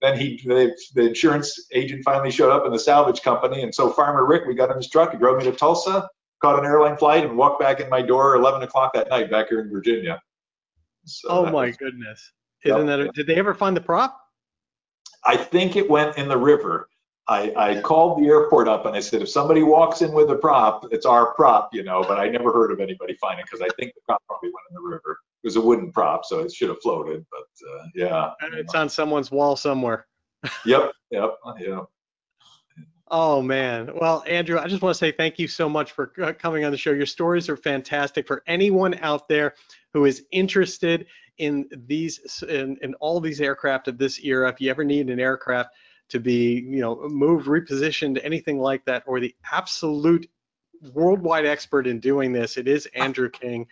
then 0.02 0.20
he, 0.20 0.40
the, 0.46 0.78
the 0.94 1.08
insurance 1.08 1.68
agent 1.74 2.04
finally 2.04 2.30
showed 2.30 2.52
up 2.52 2.66
in 2.66 2.72
the 2.72 2.80
salvage 2.80 3.22
company, 3.24 3.64
and 3.64 3.74
so 3.74 3.90
Farmer 3.90 4.28
Rick, 4.28 4.46
we 4.46 4.54
got 4.54 4.70
in 4.70 4.78
his 4.78 4.90
truck. 4.90 5.12
He 5.12 5.18
drove 5.18 5.38
me 5.38 5.46
to 5.46 5.52
Tulsa 5.52 6.08
caught 6.42 6.60
an 6.60 6.66
airline 6.66 6.98
flight 6.98 7.26
and 7.26 7.38
walked 7.38 7.60
back 7.60 7.80
in 7.80 7.90
my 7.90 8.02
door 8.02 8.36
11 8.36 8.64
o'clock 8.64 8.94
that 8.94 9.10
night 9.10 9.32
back 9.32 9.50
here 9.50 9.62
in 9.62 9.72
Virginia. 9.72 10.22
So 11.06 11.30
oh 11.30 11.46
my 11.46 11.68
was, 11.68 11.78
goodness. 11.78 12.32
Isn't 12.64 12.88
yep. 12.88 13.00
that, 13.00 13.00
a, 13.00 13.12
did 13.12 13.28
they 13.28 13.36
ever 13.36 13.54
find 13.54 13.76
the 13.76 13.82
prop? 13.82 14.20
I 15.24 15.38
think 15.38 15.76
it 15.76 15.90
went 15.90 16.18
in 16.18 16.28
the 16.28 16.38
river. 16.38 16.90
I, 17.30 17.54
I 17.58 17.82
called 17.82 18.24
the 18.24 18.28
airport 18.28 18.70
up 18.70 18.86
and 18.86 18.96
I 18.96 19.02
said, 19.02 19.22
if 19.22 19.30
somebody 19.30 19.62
walks 19.62 20.02
in 20.02 20.14
with 20.14 20.30
a 20.32 20.36
prop, 20.36 20.86
it's 20.92 21.06
our 21.06 21.34
prop, 21.34 21.74
you 21.74 21.84
know, 21.84 22.02
but 22.08 22.20
I 22.20 22.30
never 22.30 22.54
heard 22.54 22.72
of 22.72 22.80
anybody 22.80 23.18
finding 23.20 23.40
it 23.44 23.50
because 23.52 23.62
I 23.62 23.68
think 23.78 23.94
the 23.96 24.02
prop 24.06 24.22
probably 24.28 24.50
went 24.50 24.64
in 24.70 24.76
the 24.76 24.82
river. 24.82 25.20
It 25.44 25.48
was 25.48 25.58
a 25.58 25.62
wooden 25.62 25.92
prop, 25.92 26.24
so 26.24 26.40
it 26.40 26.54
should 26.54 26.70
have 26.70 26.82
floated, 26.82 27.26
but 27.30 27.70
uh, 27.70 27.84
yeah. 27.94 28.32
And 28.42 28.54
it's 28.54 28.74
on 28.76 28.88
someone's 28.88 29.30
wall 29.30 29.58
somewhere. 29.58 30.08
yep, 30.66 30.94
yep, 31.12 31.36
yeah. 31.60 31.82
Oh 33.10 33.42
man. 33.42 33.90
Well, 33.96 34.24
Andrew, 34.28 34.60
I 34.60 34.68
just 34.68 34.82
want 34.82 34.94
to 34.94 34.98
say 34.98 35.12
thank 35.12 35.40
you 35.40 35.48
so 35.48 35.70
much 35.70 35.94
for 35.94 36.12
uh, 36.22 36.34
coming 36.34 36.66
on 36.66 36.72
the 36.72 36.78
show. 36.78 36.92
Your 36.92 37.06
stories 37.06 37.48
are 37.48 37.56
fantastic 37.56 38.28
for 38.28 38.44
anyone 38.48 38.96
out 39.02 39.30
there 39.30 39.56
who 39.94 40.06
is 40.06 40.26
interested 40.32 41.08
in 41.38 41.70
these 41.72 42.44
in, 42.44 42.78
in 42.82 42.94
all 42.96 43.22
these 43.22 43.40
aircraft 43.40 43.88
of 43.88 43.98
this 43.98 44.20
era. 44.24 44.50
If 44.50 44.60
you 44.60 44.70
ever 44.70 44.84
need 44.84 45.10
an 45.10 45.20
aircraft 45.20 45.70
to 46.10 46.20
be, 46.20 46.66
you 46.68 46.82
know, 46.82 47.08
moved, 47.08 47.48
repositioned, 47.48 48.20
anything 48.24 48.60
like 48.60 48.84
that, 48.86 49.04
or 49.08 49.20
the 49.20 49.36
absolute 49.52 50.30
worldwide 50.94 51.46
expert 51.46 51.88
in 51.88 52.00
doing 52.00 52.34
this, 52.34 52.58
it 52.58 52.68
is 52.68 52.88
Andrew 52.88 53.30
King. 53.30 53.68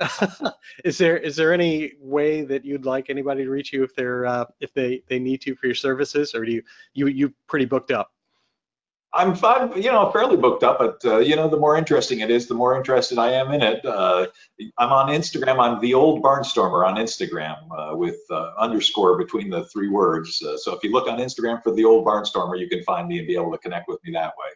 is 0.84 0.98
there 0.98 1.16
is 1.16 1.36
there 1.36 1.52
any 1.52 1.92
way 2.00 2.42
that 2.42 2.64
you'd 2.64 2.84
like 2.84 3.10
anybody 3.10 3.44
to 3.44 3.50
reach 3.50 3.72
you 3.72 3.84
if 3.84 3.94
they're 3.94 4.26
uh, 4.26 4.46
if 4.60 4.74
they 4.74 5.02
they 5.06 5.20
need 5.20 5.40
to 5.42 5.54
for 5.54 5.66
your 5.66 5.74
services, 5.76 6.34
or 6.34 6.44
do 6.44 6.50
you 6.50 6.62
you 6.94 7.06
you 7.06 7.34
pretty 7.46 7.66
booked 7.66 7.92
up? 7.92 8.12
I'm, 9.12 9.36
I'm, 9.42 9.76
you 9.76 9.90
know, 9.90 10.10
fairly 10.12 10.36
booked 10.36 10.62
up, 10.62 10.78
but 10.78 11.00
uh, 11.04 11.18
you 11.18 11.34
know, 11.34 11.48
the 11.48 11.56
more 11.56 11.76
interesting 11.76 12.20
it 12.20 12.30
is, 12.30 12.46
the 12.46 12.54
more 12.54 12.76
interested 12.76 13.18
I 13.18 13.32
am 13.32 13.50
in 13.50 13.60
it. 13.60 13.84
Uh, 13.84 14.28
I'm 14.78 14.92
on 14.92 15.08
Instagram. 15.08 15.58
I'm 15.58 15.80
the 15.80 15.94
old 15.94 16.22
Barnstormer 16.22 16.86
on 16.86 16.94
Instagram 16.94 17.56
uh, 17.76 17.96
with 17.96 18.18
uh, 18.30 18.52
underscore 18.56 19.18
between 19.18 19.50
the 19.50 19.64
three 19.66 19.88
words. 19.88 20.40
Uh, 20.42 20.56
so 20.56 20.76
if 20.76 20.84
you 20.84 20.92
look 20.92 21.08
on 21.08 21.18
Instagram 21.18 21.60
for 21.62 21.72
the 21.72 21.84
old 21.84 22.06
Barnstormer, 22.06 22.58
you 22.58 22.68
can 22.68 22.84
find 22.84 23.08
me 23.08 23.18
and 23.18 23.26
be 23.26 23.34
able 23.34 23.50
to 23.50 23.58
connect 23.58 23.88
with 23.88 23.98
me 24.04 24.12
that 24.12 24.34
way. 24.38 24.50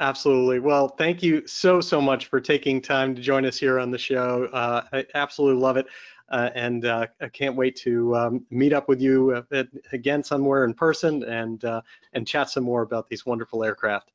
Absolutely. 0.00 0.58
Well, 0.58 0.88
thank 0.88 1.22
you 1.22 1.46
so 1.46 1.80
so 1.80 2.00
much 2.00 2.26
for 2.26 2.40
taking 2.40 2.82
time 2.82 3.14
to 3.14 3.22
join 3.22 3.44
us 3.44 3.56
here 3.56 3.78
on 3.78 3.92
the 3.92 3.98
show. 3.98 4.48
Uh, 4.52 4.82
I 4.92 5.06
absolutely 5.14 5.62
love 5.62 5.76
it. 5.76 5.86
Uh, 6.30 6.50
and 6.54 6.86
uh, 6.86 7.06
I 7.20 7.28
can't 7.28 7.54
wait 7.54 7.76
to 7.76 8.16
um, 8.16 8.46
meet 8.50 8.72
up 8.72 8.88
with 8.88 9.00
you 9.00 9.44
uh, 9.52 9.64
again 9.92 10.24
somewhere 10.24 10.64
in 10.64 10.72
person 10.74 11.22
and 11.24 11.62
uh, 11.64 11.82
and 12.14 12.26
chat 12.26 12.48
some 12.48 12.64
more 12.64 12.82
about 12.82 13.08
these 13.08 13.26
wonderful 13.26 13.62
aircraft. 13.62 14.10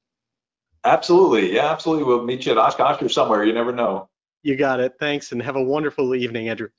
Absolutely, 0.84 1.53
yeah, 1.53 1.72
absolutely. 1.72 2.05
We'll 2.05 2.24
meet 2.24 2.45
you 2.45 2.53
at 2.53 2.57
Oshkosh 2.57 3.01
or 3.01 3.10
somewhere. 3.10 3.43
You 3.43 3.53
never 3.53 3.72
know. 3.72 4.10
You 4.41 4.55
got 4.55 4.80
it. 4.80 4.95
Thanks, 4.99 5.32
and 5.32 5.41
have 5.41 5.55
a 5.55 5.64
wonderful 5.64 6.16
evening, 6.16 6.49
Andrew. 6.49 6.70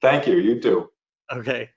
Thank 0.00 0.26
you. 0.26 0.36
You 0.36 0.60
too. 0.60 0.90
Okay. 1.30 1.70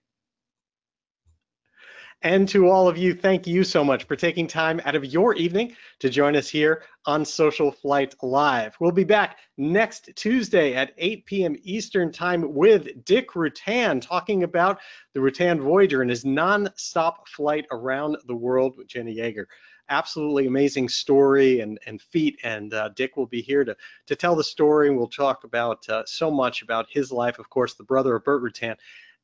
And 2.23 2.47
to 2.49 2.69
all 2.69 2.87
of 2.87 2.97
you, 2.97 3.13
thank 3.13 3.45
you 3.45 3.65
so 3.65 3.83
much 3.83 4.05
for 4.05 4.15
taking 4.15 4.47
time 4.47 4.79
out 4.85 4.95
of 4.95 5.03
your 5.03 5.35
evening 5.35 5.75
to 5.99 6.09
join 6.09 6.37
us 6.37 6.47
here 6.47 6.83
on 7.05 7.25
Social 7.25 7.69
Flight 7.69 8.15
Live. 8.23 8.77
We'll 8.79 8.93
be 8.93 9.03
back 9.03 9.39
next 9.57 10.09
Tuesday 10.15 10.73
at 10.73 10.93
8 10.97 11.25
p.m. 11.25 11.57
Eastern 11.63 12.13
Time 12.13 12.53
with 12.53 13.03
Dick 13.03 13.31
Rutan 13.31 14.01
talking 14.01 14.43
about 14.43 14.79
the 15.13 15.19
Rutan 15.19 15.59
Voyager 15.59 16.01
and 16.01 16.09
his 16.09 16.23
non-stop 16.23 17.27
flight 17.27 17.65
around 17.71 18.15
the 18.25 18.35
world 18.35 18.77
with 18.77 18.87
Jeana 18.87 19.13
Yeager. 19.13 19.47
Absolutely 19.89 20.47
amazing 20.47 20.87
story 20.87 21.59
and, 21.59 21.77
and 21.85 22.01
feat, 22.01 22.39
and 22.41 22.73
uh, 22.73 22.87
Dick 22.95 23.17
will 23.17 23.27
be 23.27 23.41
here 23.41 23.65
to, 23.65 23.75
to 24.07 24.15
tell 24.15 24.37
the 24.37 24.45
story, 24.45 24.87
and 24.87 24.95
we'll 24.97 25.09
talk 25.09 25.43
about 25.43 25.89
uh, 25.89 26.03
so 26.05 26.31
much 26.31 26.61
about 26.61 26.87
his 26.89 27.11
life, 27.11 27.37
of 27.37 27.49
course, 27.49 27.73
the 27.73 27.83
brother 27.83 28.15
of 28.15 28.23
Burt 28.23 28.41
Rutan, 28.41 28.77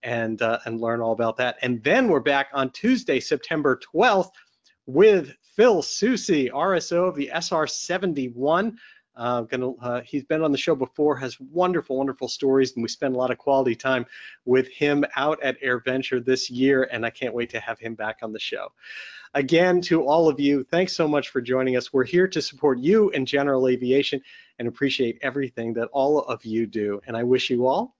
and 0.04 0.42
uh, 0.42 0.60
and 0.66 0.80
learn 0.80 1.02
all 1.02 1.12
about 1.12 1.38
that. 1.38 1.58
And 1.62 1.84
then 1.84 2.08
we're 2.08 2.20
back 2.20 2.48
on 2.54 2.70
Tuesday, 2.72 3.20
September 3.20 3.80
12th, 3.94 4.32
with 4.86 5.36
Phil 5.56 5.82
Soucy, 5.82 6.50
RSO 6.50 7.10
of 7.10 7.16
the 7.16 7.30
SR-71. 7.34 8.78
Uh, 9.16 9.42
gonna, 9.42 9.72
uh, 9.82 10.02
he's 10.02 10.24
been 10.24 10.42
on 10.42 10.54
the 10.54 10.58
show 10.58 10.74
before, 10.74 11.18
has 11.18 11.38
wonderful, 11.40 11.98
wonderful 11.98 12.30
stories, 12.30 12.74
and 12.74 12.82
we 12.82 12.88
spend 12.88 13.14
a 13.14 13.18
lot 13.18 13.32
of 13.32 13.38
quality 13.38 13.76
time 13.76 14.06
with 14.46 14.70
him 14.70 15.04
out 15.18 15.44
at 15.44 15.62
AirVenture 15.62 16.24
this 16.24 16.50
year, 16.50 16.88
and 16.90 17.06
I 17.06 17.10
can't 17.10 17.34
wait 17.34 17.50
to 17.50 17.60
have 17.60 17.78
him 17.80 17.96
back 17.96 18.20
on 18.22 18.32
the 18.32 18.40
show. 18.40 18.72
Again, 19.34 19.82
to 19.82 20.06
all 20.06 20.30
of 20.30 20.40
you, 20.40 20.64
thanks 20.64 20.94
so 20.94 21.08
much 21.08 21.30
for 21.30 21.42
joining 21.42 21.76
us. 21.76 21.92
We're 21.92 22.06
here 22.06 22.28
to 22.30 22.42
support 22.42 22.80
you 22.80 23.10
in 23.10 23.26
general 23.26 23.68
aviation 23.68 24.22
and 24.58 24.68
appreciate 24.68 25.20
everything 25.22 25.74
that 25.74 25.90
all 25.92 26.20
of 26.20 26.46
you 26.46 26.66
do. 26.66 27.02
And 27.06 27.18
I 27.18 27.24
wish 27.24 27.50
you 27.50 27.68
all 27.68 27.96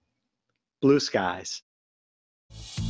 blue 0.80 0.98
skies. 0.98 1.62
Thank 2.52 2.84
you 2.84 2.89